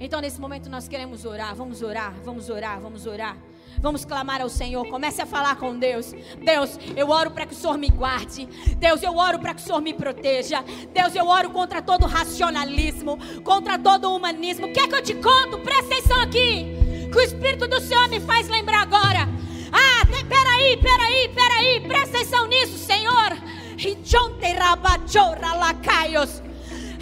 Então, 0.00 0.20
nesse 0.20 0.40
momento, 0.40 0.68
nós 0.68 0.88
queremos 0.88 1.24
orar. 1.24 1.54
Vamos 1.54 1.80
orar, 1.82 2.14
vamos 2.24 2.48
orar, 2.48 2.80
vamos 2.80 3.06
orar. 3.06 3.36
Vamos 3.78 4.04
clamar 4.04 4.40
ao 4.40 4.48
Senhor. 4.48 4.86
Comece 4.88 5.20
a 5.22 5.26
falar 5.26 5.56
com 5.56 5.78
Deus. 5.78 6.14
Deus, 6.38 6.78
eu 6.96 7.08
oro 7.10 7.30
para 7.30 7.46
que 7.46 7.54
o 7.54 7.56
Senhor 7.56 7.78
me 7.78 7.88
guarde. 7.88 8.46
Deus, 8.78 9.02
eu 9.02 9.16
oro 9.16 9.38
para 9.38 9.54
que 9.54 9.62
o 9.62 9.64
Senhor 9.64 9.80
me 9.80 9.92
proteja. 9.92 10.64
Deus, 10.92 11.14
eu 11.14 11.26
oro 11.26 11.50
contra 11.50 11.82
todo 11.82 12.06
racionalismo, 12.06 13.18
contra 13.42 13.78
todo 13.78 14.14
humanismo. 14.14 14.72
Quer 14.72 14.88
que 14.88 14.94
eu 14.94 15.02
te 15.02 15.14
conto? 15.14 15.58
Presta 15.58 15.94
atenção 15.94 16.20
aqui. 16.20 17.08
Que 17.10 17.16
o 17.16 17.20
Espírito 17.20 17.66
do 17.68 17.80
Senhor 17.80 18.08
me 18.08 18.20
faz 18.20 18.48
lembrar 18.48 18.82
agora. 18.82 19.28
Ah, 19.72 20.06
tem, 20.06 20.24
peraí, 20.24 20.76
peraí, 20.76 21.28
peraí. 21.28 21.80
Presta 21.80 22.18
atenção 22.18 22.46
nisso, 22.46 22.78
Senhor. 22.78 23.36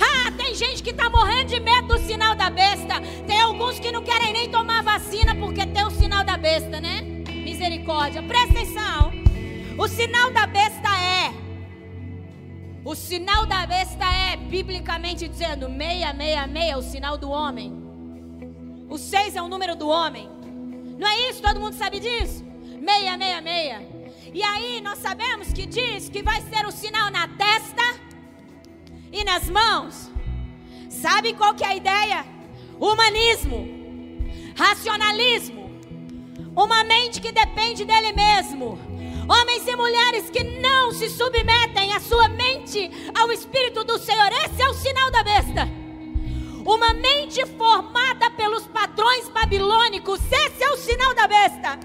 Ah, 0.01 0.31
tem 0.32 0.55
gente 0.55 0.82
que 0.82 0.90
está 0.90 1.10
morrendo 1.10 1.51
de 1.51 1.60
medo 1.60 1.89
do 1.89 1.98
sinal 1.98 2.35
da 2.35 2.48
besta. 2.48 3.01
Tem 3.27 3.40
alguns 3.40 3.78
que 3.78 3.93
não 3.93 4.02
querem 4.02 4.32
nem 4.32 4.51
tomar 4.51 4.82
vacina 4.82 5.35
porque 5.35 5.66
tem 5.66 5.85
o 5.85 5.90
sinal 5.90 6.24
da 6.24 6.36
besta, 6.36 6.81
né? 6.81 7.02
Misericórdia. 7.02 8.22
Presta 8.22 8.52
atenção. 8.52 9.12
O 9.77 9.86
sinal 9.86 10.31
da 10.31 10.47
besta 10.47 10.89
é. 10.98 11.32
O 12.82 12.94
sinal 12.94 13.44
da 13.44 13.66
besta 13.66 14.06
é, 14.06 14.36
biblicamente 14.36 15.28
dizendo, 15.28 15.66
666 15.66 16.70
é 16.70 16.77
o 16.77 16.82
sinal 16.82 17.18
do 17.18 17.31
homem. 17.31 17.70
O 18.89 18.97
6 18.97 19.36
é 19.36 19.43
o 19.43 19.48
número 19.48 19.77
do 19.77 19.86
homem. 19.89 20.28
Não 20.98 21.06
é 21.06 21.31
isso? 21.31 21.43
Todo 21.43 21.60
mundo 21.60 21.74
sabe 21.74 22.01
disso? 22.01 22.44
666. 22.85 24.01
E 24.32 24.43
aí 24.43 24.81
nós 24.81 24.98
sabemos 24.98 25.52
que 25.52 25.66
diz 25.66 26.09
que 26.09 26.22
vai 26.22 26.40
ser 26.43 26.66
o 26.66 26.70
sinal 26.70 27.10
na 27.10 27.28
testa 27.28 27.99
e 29.12 29.24
nas 29.24 29.49
mãos. 29.49 30.11
Sabe 30.89 31.35
qual 31.35 31.55
que 31.55 31.65
é 31.65 31.69
a 31.69 31.77
ideia? 31.77 32.24
Humanismo, 32.78 33.69
racionalismo, 34.57 35.70
uma 36.57 36.82
mente 36.85 37.20
que 37.20 37.32
depende 37.32 37.85
dele 37.85 38.12
mesmo. 38.12 38.78
Homens 39.28 39.66
e 39.66 39.77
mulheres 39.77 40.28
que 40.28 40.43
não 40.43 40.91
se 40.91 41.09
submetem 41.09 41.93
a 41.93 42.01
sua 42.01 42.28
mente 42.28 42.91
ao 43.15 43.31
Espírito 43.31 43.85
do 43.85 43.99
Senhor. 43.99 44.28
Esse 44.32 44.61
é 44.61 44.69
o 44.69 44.74
sinal 44.74 45.11
da 45.11 45.23
besta. 45.23 45.69
Uma 46.65 46.93
mente 46.95 47.47
formada 47.57 48.31
pelos 48.32 48.66
padrões 48.66 49.28
babilônicos. 49.28 50.20
Esse 50.32 50.65
é 50.65 50.70
o 50.70 50.77
sinal 50.77 51.15
da 51.15 51.28
besta. 51.28 51.78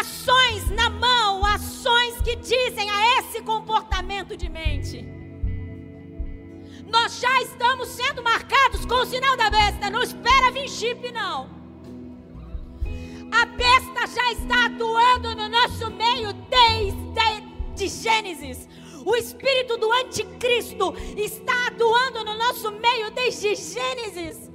Ações 0.00 0.70
na 0.70 0.90
mão, 0.90 1.44
ações 1.46 2.20
que 2.20 2.36
dizem 2.36 2.90
a 2.90 3.18
esse 3.18 3.40
comportamento 3.40 4.36
de 4.36 4.48
mente. 4.50 5.19
Nós 6.90 7.20
já 7.20 7.42
estamos 7.42 7.88
sendo 7.88 8.22
marcados 8.22 8.84
com 8.84 8.94
o 8.96 9.06
sinal 9.06 9.36
da 9.36 9.48
besta. 9.48 9.90
Não 9.90 10.02
espera 10.02 10.50
vir 10.50 10.68
chip, 10.68 11.12
não. 11.12 11.48
A 13.32 13.46
besta 13.46 14.06
já 14.08 14.32
está 14.32 14.66
atuando 14.66 15.34
no 15.36 15.48
nosso 15.48 15.90
meio 15.92 16.32
desde 16.32 17.88
Gênesis. 17.88 18.68
O 19.04 19.16
espírito 19.16 19.76
do 19.78 19.90
anticristo 19.92 20.94
está 21.16 21.68
atuando 21.68 22.24
no 22.24 22.36
nosso 22.36 22.70
meio 22.72 23.10
desde 23.12 23.54
Gênesis. 23.54 24.50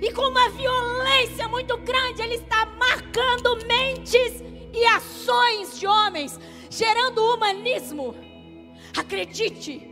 E 0.00 0.12
com 0.12 0.22
uma 0.22 0.48
violência 0.48 1.46
muito 1.48 1.76
grande, 1.76 2.22
ele 2.22 2.34
está 2.34 2.66
marcando 2.66 3.64
mentes 3.66 4.42
e 4.72 4.84
ações 4.86 5.78
de 5.78 5.86
homens, 5.86 6.40
gerando 6.70 7.22
humanismo. 7.22 8.14
Acredite, 8.96 9.91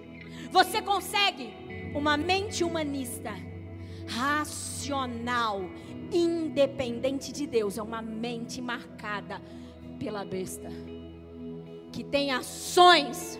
você 0.51 0.82
consegue 0.82 1.52
uma 1.94 2.16
mente 2.16 2.64
humanista, 2.64 3.32
racional, 4.06 5.62
independente 6.12 7.32
de 7.32 7.47
Deus, 7.47 7.78
é 7.78 7.82
uma 7.82 8.02
mente 8.02 8.60
marcada 8.60 9.40
pela 9.98 10.24
besta, 10.24 10.68
que 11.93 12.02
tem 12.02 12.32
ações 12.32 13.39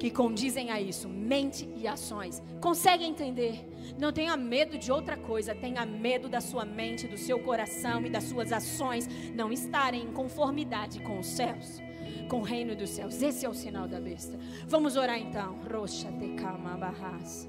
que 0.00 0.10
condizem 0.10 0.70
a 0.70 0.80
isso, 0.80 1.08
mente 1.08 1.68
e 1.76 1.86
ações. 1.86 2.42
Consegue 2.60 3.04
entender? 3.04 3.66
Não 3.98 4.12
tenha 4.12 4.36
medo 4.36 4.76
de 4.76 4.90
outra 4.92 5.16
coisa, 5.16 5.54
tenha 5.54 5.86
medo 5.86 6.28
da 6.28 6.40
sua 6.40 6.64
mente, 6.64 7.06
do 7.06 7.16
seu 7.16 7.38
coração 7.38 8.04
e 8.04 8.10
das 8.10 8.24
suas 8.24 8.52
ações 8.52 9.08
não 9.34 9.52
estarem 9.52 10.02
em 10.02 10.12
conformidade 10.12 11.00
com 11.00 11.18
os 11.18 11.26
céus 11.26 11.80
com 12.28 12.40
o 12.40 12.42
reino 12.42 12.74
dos 12.74 12.90
céus. 12.90 13.20
Esse 13.22 13.44
é 13.44 13.48
o 13.48 13.54
sinal 13.54 13.86
da 13.86 14.00
besta. 14.00 14.38
Vamos 14.66 14.96
orar 14.96 15.18
então. 15.18 15.58
Roxa 15.70 16.10
te 16.12 16.28
calma 16.34 16.76
barras. 16.76 17.48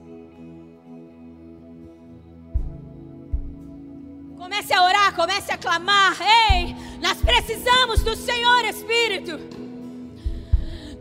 Comece 4.38 4.74
a 4.74 4.84
orar, 4.84 5.16
comece 5.16 5.52
a 5.52 5.58
clamar. 5.58 6.18
Ei, 6.52 6.76
nós 7.02 7.20
precisamos 7.22 8.04
do 8.04 8.16
Senhor 8.16 8.66
Espírito. 8.66 9.40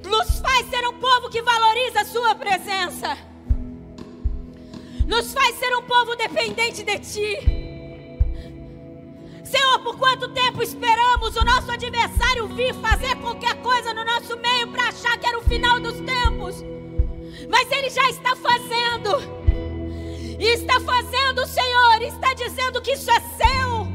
Nos 0.09 0.39
faz 0.39 0.69
ser 0.69 0.87
um 0.89 0.99
povo 0.99 1.29
que 1.31 1.43
valoriza 1.43 2.01
a 2.01 2.05
Sua 2.05 2.35
presença. 2.35 3.17
Nos 5.07 5.33
faz 5.33 5.57
ser 5.59 5.77
um 5.77 5.83
povo 5.83 6.15
dependente 6.17 6.83
de 6.83 6.99
Ti. 6.99 7.64
Senhor, 9.55 9.79
por 9.79 9.97
quanto 9.97 10.29
tempo 10.31 10.65
esperamos 10.65 11.37
o 11.37 11.45
nosso 11.45 11.71
adversário 11.71 12.49
vir 12.49 12.75
fazer 12.75 13.15
qualquer 13.21 13.55
coisa 13.63 13.95
no 13.95 14.05
nosso 14.05 14.37
meio 14.39 14.67
para 14.67 14.89
achar 14.89 15.17
que 15.17 15.29
era 15.29 15.39
o 15.39 15.43
final 15.43 15.79
dos 15.79 15.95
tempos? 16.01 16.65
Mas 17.49 17.71
ele 17.71 17.89
já 17.89 18.03
está 18.11 18.35
fazendo. 18.35 19.45
E 20.41 20.45
está 20.55 20.81
fazendo, 20.81 21.47
Senhor, 21.47 22.03
está 22.03 22.35
dizendo 22.35 22.83
que 22.83 22.95
isso 22.95 23.09
é 23.09 23.21
seu. 23.21 23.87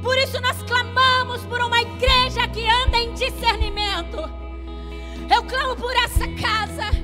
Por 0.00 0.16
isso 0.18 0.40
nós 0.40 0.62
clamamos 0.62 1.42
por 1.46 1.60
uma 1.60 1.80
igreja 1.80 2.46
que 2.46 2.64
anda 2.68 2.96
em 2.96 3.14
discernimento. 3.14 4.18
Eu 5.28 5.42
clamo 5.42 5.74
por 5.74 5.92
essa 5.96 6.28
casa. 6.40 6.96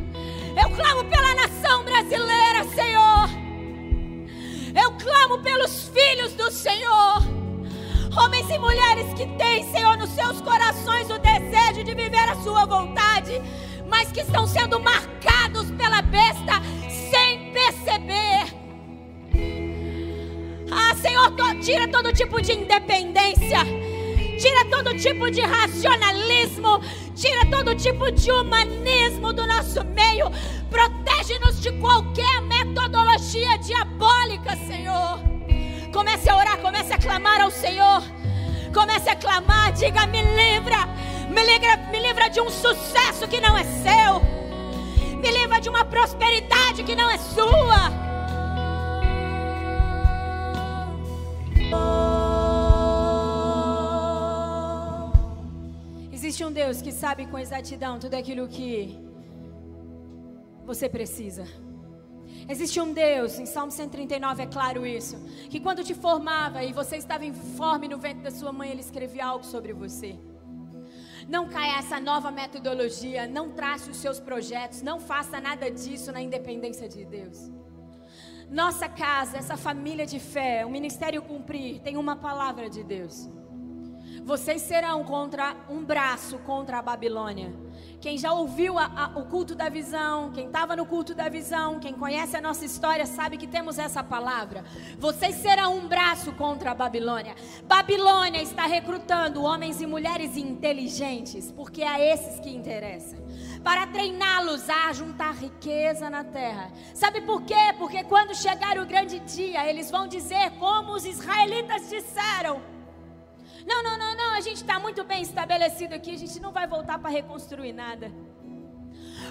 Eu 0.62 0.76
clamo 0.76 1.04
pela 1.06 1.34
nação 1.34 1.82
brasileira, 1.82 2.62
Senhor. 2.72 3.39
Eu 4.74 4.92
clamo 4.92 5.38
pelos 5.42 5.88
filhos 5.88 6.32
do 6.34 6.50
Senhor. 6.50 7.22
Homens 8.16 8.48
e 8.50 8.58
mulheres 8.58 9.12
que 9.14 9.26
têm, 9.36 9.64
Senhor, 9.70 9.96
nos 9.96 10.10
seus 10.10 10.40
corações 10.40 11.08
o 11.10 11.18
desejo 11.18 11.84
de 11.84 11.94
viver 11.94 12.28
a 12.28 12.36
sua 12.36 12.64
vontade, 12.66 13.40
mas 13.88 14.10
que 14.10 14.20
estão 14.20 14.46
sendo 14.46 14.80
marcados 14.80 15.70
pela 15.72 16.02
besta 16.02 16.54
sem 17.10 17.52
perceber. 17.52 18.60
Ah, 20.70 20.94
Senhor, 20.96 21.32
tira 21.60 21.88
todo 21.88 22.12
tipo 22.12 22.40
de 22.40 22.52
independência, 22.52 23.58
tira 24.40 24.64
todo 24.64 24.96
tipo 24.96 25.30
de 25.30 25.42
racionalismo, 25.42 26.80
tira 27.14 27.44
todo 27.50 27.74
tipo 27.74 28.10
de 28.10 28.32
humanismo 28.32 29.34
do 29.34 29.46
nosso 29.46 29.84
meio, 29.84 30.30
protege-nos 30.70 31.60
de 31.60 31.70
qualquer 31.72 32.40
metodologia 32.40 33.58
diabólica, 33.58 34.56
Senhor. 34.66 35.20
Comece 35.92 36.30
a 36.30 36.36
orar, 36.36 36.58
comece 36.58 36.92
a 36.94 36.98
clamar 36.98 37.42
ao 37.42 37.50
Senhor. 37.50 38.02
Comece 38.72 39.10
a 39.10 39.16
clamar, 39.16 39.72
diga: 39.72 40.06
me 40.06 40.22
livra, 40.22 40.86
me 41.28 41.44
livra, 41.44 41.76
me 41.90 42.00
livra 42.00 42.30
de 42.30 42.40
um 42.40 42.48
sucesso 42.48 43.28
que 43.28 43.40
não 43.40 43.58
é 43.58 43.64
seu, 43.64 44.20
me 45.18 45.30
livra 45.30 45.60
de 45.60 45.68
uma 45.68 45.84
prosperidade 45.84 46.82
que 46.82 46.94
não 46.94 47.10
é 47.10 47.18
sua. 47.18 48.10
Existe 56.30 56.44
um 56.44 56.52
Deus 56.52 56.80
que 56.80 56.92
sabe 56.92 57.26
com 57.26 57.36
exatidão 57.36 57.98
tudo 57.98 58.14
aquilo 58.14 58.46
que 58.46 58.96
você 60.64 60.88
precisa. 60.88 61.44
Existe 62.48 62.80
um 62.80 62.92
Deus, 62.92 63.36
em 63.40 63.46
Salmo 63.46 63.72
139 63.72 64.44
é 64.44 64.46
claro 64.46 64.86
isso, 64.86 65.16
que 65.50 65.58
quando 65.58 65.82
te 65.82 65.92
formava 65.92 66.62
e 66.62 66.72
você 66.72 66.96
estava 66.98 67.24
informe 67.24 67.88
no 67.88 67.98
ventre 67.98 68.22
da 68.22 68.30
sua 68.30 68.52
mãe, 68.52 68.70
ele 68.70 68.80
escrevia 68.80 69.26
algo 69.26 69.44
sobre 69.44 69.72
você. 69.72 70.20
Não 71.28 71.48
caia 71.48 71.80
essa 71.80 71.98
nova 71.98 72.30
metodologia, 72.30 73.26
não 73.26 73.50
trace 73.50 73.90
os 73.90 73.96
seus 73.96 74.20
projetos, 74.20 74.82
não 74.82 75.00
faça 75.00 75.40
nada 75.40 75.68
disso 75.68 76.12
na 76.12 76.22
independência 76.22 76.88
de 76.88 77.04
Deus. 77.04 77.50
Nossa 78.48 78.88
casa, 78.88 79.36
essa 79.36 79.56
família 79.56 80.06
de 80.06 80.20
fé, 80.20 80.64
o 80.64 80.70
ministério 80.70 81.22
cumprir, 81.22 81.80
tem 81.80 81.96
uma 81.96 82.14
palavra 82.14 82.70
de 82.70 82.84
Deus. 82.84 83.28
Vocês 84.24 84.62
serão 84.62 85.02
contra 85.04 85.56
um 85.68 85.84
braço 85.84 86.38
contra 86.38 86.78
a 86.78 86.82
Babilônia. 86.82 87.52
Quem 88.00 88.16
já 88.16 88.32
ouviu 88.32 88.78
a, 88.78 88.84
a, 88.84 89.18
o 89.18 89.26
culto 89.26 89.54
da 89.54 89.68
visão, 89.68 90.30
quem 90.30 90.46
estava 90.46 90.74
no 90.74 90.86
culto 90.86 91.14
da 91.14 91.28
visão, 91.28 91.78
quem 91.78 91.92
conhece 91.92 92.36
a 92.36 92.40
nossa 92.40 92.64
história, 92.64 93.04
sabe 93.04 93.36
que 93.36 93.46
temos 93.46 93.78
essa 93.78 94.02
palavra. 94.02 94.64
Vocês 94.98 95.34
serão 95.36 95.76
um 95.76 95.86
braço 95.86 96.32
contra 96.32 96.70
a 96.70 96.74
Babilônia. 96.74 97.34
Babilônia 97.64 98.40
está 98.40 98.64
recrutando 98.64 99.42
homens 99.42 99.80
e 99.80 99.86
mulheres 99.86 100.36
inteligentes, 100.36 101.52
porque 101.52 101.82
é 101.82 102.14
esses 102.14 102.40
que 102.40 102.48
interessa. 102.48 103.16
Para 103.62 103.86
treiná-los 103.86 104.68
a 104.70 104.92
juntar 104.92 105.34
riqueza 105.34 106.08
na 106.08 106.24
terra. 106.24 106.70
Sabe 106.94 107.20
por 107.20 107.42
quê? 107.42 107.74
Porque 107.78 108.02
quando 108.04 108.34
chegar 108.34 108.78
o 108.78 108.86
grande 108.86 109.18
dia, 109.20 109.68
eles 109.68 109.90
vão 109.90 110.08
dizer 110.08 110.52
como 110.58 110.92
os 110.92 111.04
israelitas 111.04 111.90
disseram. 111.90 112.79
Não, 113.66 113.82
não, 113.82 113.98
não, 113.98 114.16
não, 114.16 114.34
a 114.34 114.40
gente 114.40 114.56
está 114.56 114.78
muito 114.78 115.04
bem 115.04 115.22
estabelecido 115.22 115.94
aqui, 115.94 116.14
a 116.14 116.18
gente 116.18 116.40
não 116.40 116.52
vai 116.52 116.66
voltar 116.66 116.98
para 116.98 117.10
reconstruir 117.10 117.72
nada. 117.72 118.12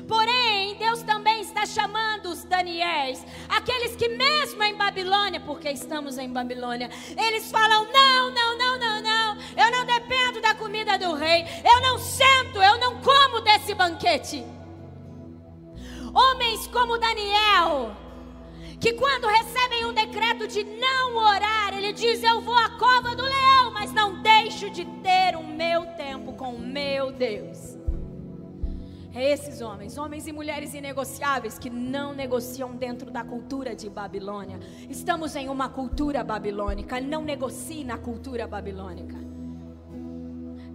Porém, 0.08 0.76
Deus 0.76 1.02
também 1.04 1.42
está 1.42 1.66
chamando 1.66 2.30
os 2.30 2.44
Daniéis, 2.44 3.26
aqueles 3.50 3.96
que 3.96 4.08
mesmo 4.10 4.64
em 4.64 4.76
Babilônia, 4.76 5.40
porque 5.40 5.70
estamos 5.70 6.18
em 6.18 6.32
Babilônia, 6.32 6.90
eles 7.18 7.52
falam: 7.52 7.86
não, 7.92 8.32
não, 8.32 8.58
não, 8.58 8.80
não, 8.80 9.02
não, 9.02 9.38
eu 9.58 9.72
não 9.72 9.86
dependo 9.86 10.42
da 10.42 10.56
comida 10.56 10.98
do 10.98 11.14
rei, 11.14 11.46
eu 11.64 11.82
não 11.82 11.98
sento, 12.00 12.62
eu 12.62 12.80
não 12.80 13.02
como 13.02 13.42
desse 13.42 13.74
banquete. 13.74 14.46
Homens 16.14 16.66
como 16.68 16.98
Daniel, 16.98 17.96
que 18.80 18.94
quando 18.94 19.28
recebem 19.28 19.86
um 19.86 19.94
decreto 19.94 20.48
de 20.48 20.64
não 20.64 21.18
orar, 21.18 21.74
ele 21.78 21.92
diz: 21.92 22.24
Eu 22.24 22.42
vou 22.42 22.56
à 22.56 22.70
cova 22.70 23.16
do 23.16 23.24
leão, 23.24 23.72
mas 23.74 23.92
não 23.92 24.22
deixo 24.22 24.70
de 24.70 24.86
ter 25.04 25.36
o 25.36 25.44
meu 25.44 25.86
tempo 25.98 26.34
com 26.34 26.56
o 26.56 26.60
meu 26.60 27.12
Deus. 27.12 27.78
É 29.14 29.32
esses 29.32 29.60
homens, 29.60 29.98
homens 29.98 30.28
e 30.28 30.32
mulheres 30.32 30.74
inegociáveis 30.74 31.58
que 31.58 31.70
não 31.70 32.14
negociam 32.14 32.76
dentro 32.76 33.10
da 33.10 33.24
cultura 33.24 33.76
de 33.76 33.90
Babilônia. 33.90 34.60
Estamos 34.88 35.36
em 35.36 35.50
uma 35.50 35.68
cultura 35.68 36.24
babilônica, 36.24 37.02
não 37.02 37.24
negocie 37.24 37.84
na 37.84 37.98
cultura 37.98 38.48
babilônica. 38.48 39.29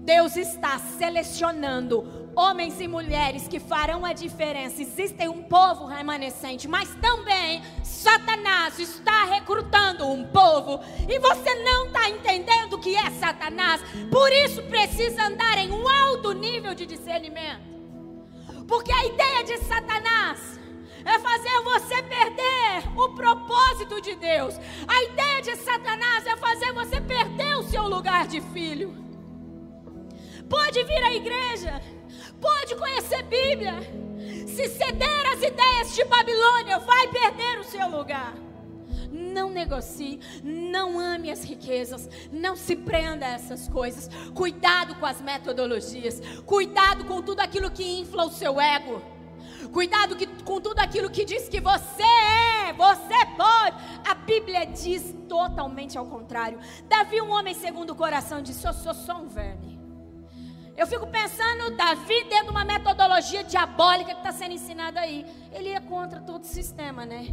Deus 0.04 0.36
está 0.36 0.78
selecionando 0.78 2.30
homens 2.36 2.78
e 2.78 2.86
mulheres 2.86 3.48
que 3.48 3.58
farão 3.58 4.04
a 4.04 4.12
diferença. 4.12 4.82
Existe 4.82 5.26
um 5.26 5.42
povo 5.42 5.86
remanescente, 5.86 6.68
mas 6.68 6.94
também 6.96 7.62
Satanás 7.82 8.78
está 8.78 9.24
recrutando 9.24 10.06
um 10.06 10.24
povo 10.24 10.80
e 11.08 11.18
você 11.18 11.54
não 11.54 11.86
está 11.86 12.10
entendendo 12.10 12.78
que 12.78 12.94
é 12.94 13.10
Satanás. 13.12 13.80
Por 14.10 14.30
isso 14.30 14.62
precisa 14.64 15.26
andar 15.26 15.56
em 15.56 15.72
um 15.72 15.88
alto 15.88 16.32
nível 16.32 16.74
de 16.74 16.84
discernimento. 16.84 17.62
Porque 18.68 18.92
a 18.92 19.06
ideia 19.06 19.42
de 19.44 19.56
Satanás 19.64 20.60
é 21.02 21.18
fazer 21.18 21.62
você 21.62 22.02
perder 22.02 22.90
o 22.94 23.08
propósito 23.14 24.02
de 24.02 24.16
Deus. 24.16 24.54
A 24.86 25.02
ideia 25.04 25.40
de 25.40 25.56
Satanás 25.56 26.26
é 26.26 26.36
fazer 26.36 26.72
você 26.74 27.00
perder 27.00 27.56
o 27.56 27.62
seu 27.62 27.88
lugar 27.88 28.26
de 28.26 28.42
filho. 28.42 29.03
Pode 30.54 30.84
vir 30.84 31.02
à 31.02 31.12
igreja, 31.12 31.82
pode 32.40 32.76
conhecer 32.76 33.24
Bíblia. 33.24 33.74
Se 34.46 34.68
ceder 34.68 35.32
às 35.32 35.42
ideias 35.42 35.92
de 35.96 36.04
Babilônia, 36.04 36.78
vai 36.78 37.08
perder 37.08 37.58
o 37.58 37.64
seu 37.64 37.88
lugar. 37.88 38.32
Não 39.10 39.50
negocie, 39.50 40.20
não 40.44 41.00
ame 41.00 41.28
as 41.28 41.42
riquezas, 41.42 42.08
não 42.30 42.54
se 42.54 42.76
prenda 42.76 43.26
a 43.26 43.30
essas 43.30 43.68
coisas. 43.68 44.08
Cuidado 44.32 44.94
com 44.94 45.04
as 45.04 45.20
metodologias, 45.20 46.22
cuidado 46.46 47.04
com 47.04 47.20
tudo 47.20 47.40
aquilo 47.40 47.68
que 47.68 47.82
infla 47.98 48.24
o 48.24 48.30
seu 48.30 48.60
ego. 48.60 49.02
Cuidado 49.72 50.14
que, 50.14 50.28
com 50.44 50.60
tudo 50.60 50.78
aquilo 50.78 51.10
que 51.10 51.24
diz 51.24 51.48
que 51.48 51.60
você 51.60 52.04
é, 52.04 52.72
você 52.74 53.26
pode. 53.36 53.76
A 54.08 54.14
Bíblia 54.14 54.66
diz 54.66 55.16
totalmente 55.28 55.98
ao 55.98 56.06
contrário. 56.06 56.60
Davi, 56.88 57.20
um 57.20 57.32
homem 57.32 57.54
segundo 57.54 57.90
o 57.90 57.96
coração, 57.96 58.40
disse: 58.40 58.64
Eu 58.64 58.72
sou 58.72 58.94
só 58.94 59.16
um 59.16 59.26
verme. 59.26 59.73
Eu 60.76 60.86
fico 60.86 61.06
pensando, 61.06 61.76
Davi, 61.76 62.24
dentro 62.24 62.46
de 62.46 62.50
uma 62.50 62.64
metodologia 62.64 63.44
diabólica 63.44 64.12
que 64.12 64.18
está 64.18 64.32
sendo 64.32 64.52
ensinada 64.52 65.00
aí. 65.00 65.24
Ele 65.52 65.70
ia 65.70 65.80
contra 65.80 66.20
todo 66.20 66.42
o 66.42 66.46
sistema, 66.46 67.06
né? 67.06 67.28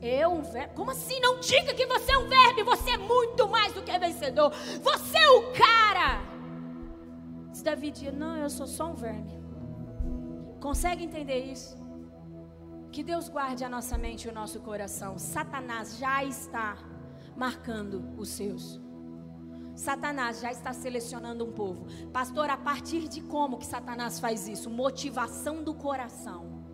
Eu, 0.00 0.32
um 0.32 0.42
verme? 0.42 0.74
Como 0.74 0.90
assim? 0.90 1.20
Não 1.20 1.40
diga 1.40 1.74
que 1.74 1.86
você 1.86 2.12
é 2.12 2.18
um 2.18 2.28
verme. 2.28 2.62
Você 2.64 2.90
é 2.90 2.98
muito 2.98 3.48
mais 3.48 3.72
do 3.72 3.82
que 3.82 3.96
vencedor. 3.98 4.50
Você 4.50 5.18
é 5.18 5.30
o 5.30 5.52
cara. 5.52 6.22
Diz 7.50 7.62
Davi 7.62 7.90
dizia, 7.90 8.12
não, 8.12 8.36
eu 8.36 8.50
sou 8.50 8.66
só 8.66 8.86
um 8.90 8.94
verme. 8.94 9.40
Consegue 10.60 11.04
entender 11.04 11.38
isso? 11.38 11.76
Que 12.90 13.02
Deus 13.02 13.28
guarde 13.28 13.64
a 13.64 13.68
nossa 13.68 13.96
mente 13.96 14.26
e 14.26 14.30
o 14.30 14.34
nosso 14.34 14.60
coração. 14.60 15.18
Satanás 15.18 15.98
já 15.98 16.24
está 16.24 16.76
marcando 17.36 18.12
os 18.16 18.28
seus. 18.28 18.80
Satanás 19.74 20.40
já 20.40 20.52
está 20.52 20.72
selecionando 20.72 21.44
um 21.44 21.52
povo. 21.52 21.86
Pastor, 22.12 22.48
a 22.48 22.56
partir 22.56 23.08
de 23.08 23.20
como 23.20 23.58
que 23.58 23.66
Satanás 23.66 24.20
faz 24.20 24.46
isso? 24.46 24.70
Motivação 24.70 25.62
do 25.62 25.74
coração. 25.74 26.64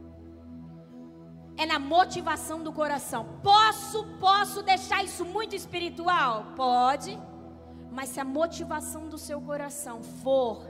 É 1.56 1.66
na 1.66 1.78
motivação 1.78 2.62
do 2.62 2.72
coração. 2.72 3.40
Posso, 3.43 4.05
posso 4.18 4.62
deixar 4.62 5.05
isso 5.05 5.24
muito 5.24 5.55
espiritual? 5.55 6.52
Pode. 6.56 7.18
Mas 7.90 8.10
se 8.10 8.20
a 8.20 8.24
motivação 8.24 9.09
do 9.09 9.18
seu 9.18 9.40
coração 9.40 10.02
for 10.02 10.62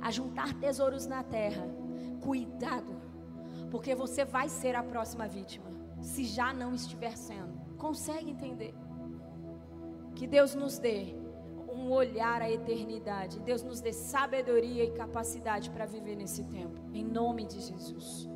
a 0.00 0.10
juntar 0.10 0.54
tesouros 0.54 1.06
na 1.06 1.22
terra, 1.22 1.66
cuidado, 2.20 2.96
porque 3.70 3.94
você 3.94 4.24
vai 4.24 4.48
ser 4.48 4.76
a 4.76 4.82
próxima 4.82 5.26
vítima, 5.26 5.66
se 6.00 6.24
já 6.24 6.52
não 6.52 6.74
estiver 6.74 7.16
sendo. 7.16 7.58
Consegue 7.76 8.30
entender? 8.30 8.74
Que 10.14 10.26
Deus 10.26 10.54
nos 10.54 10.78
dê 10.78 11.14
um 11.76 11.92
olhar 11.92 12.40
à 12.40 12.50
eternidade. 12.50 13.38
Deus 13.40 13.62
nos 13.62 13.80
dê 13.80 13.92
sabedoria 13.92 14.84
e 14.84 14.90
capacidade 14.92 15.70
para 15.70 15.84
viver 15.84 16.16
nesse 16.16 16.42
tempo. 16.44 16.80
Em 16.92 17.04
nome 17.04 17.44
de 17.44 17.60
Jesus. 17.60 18.35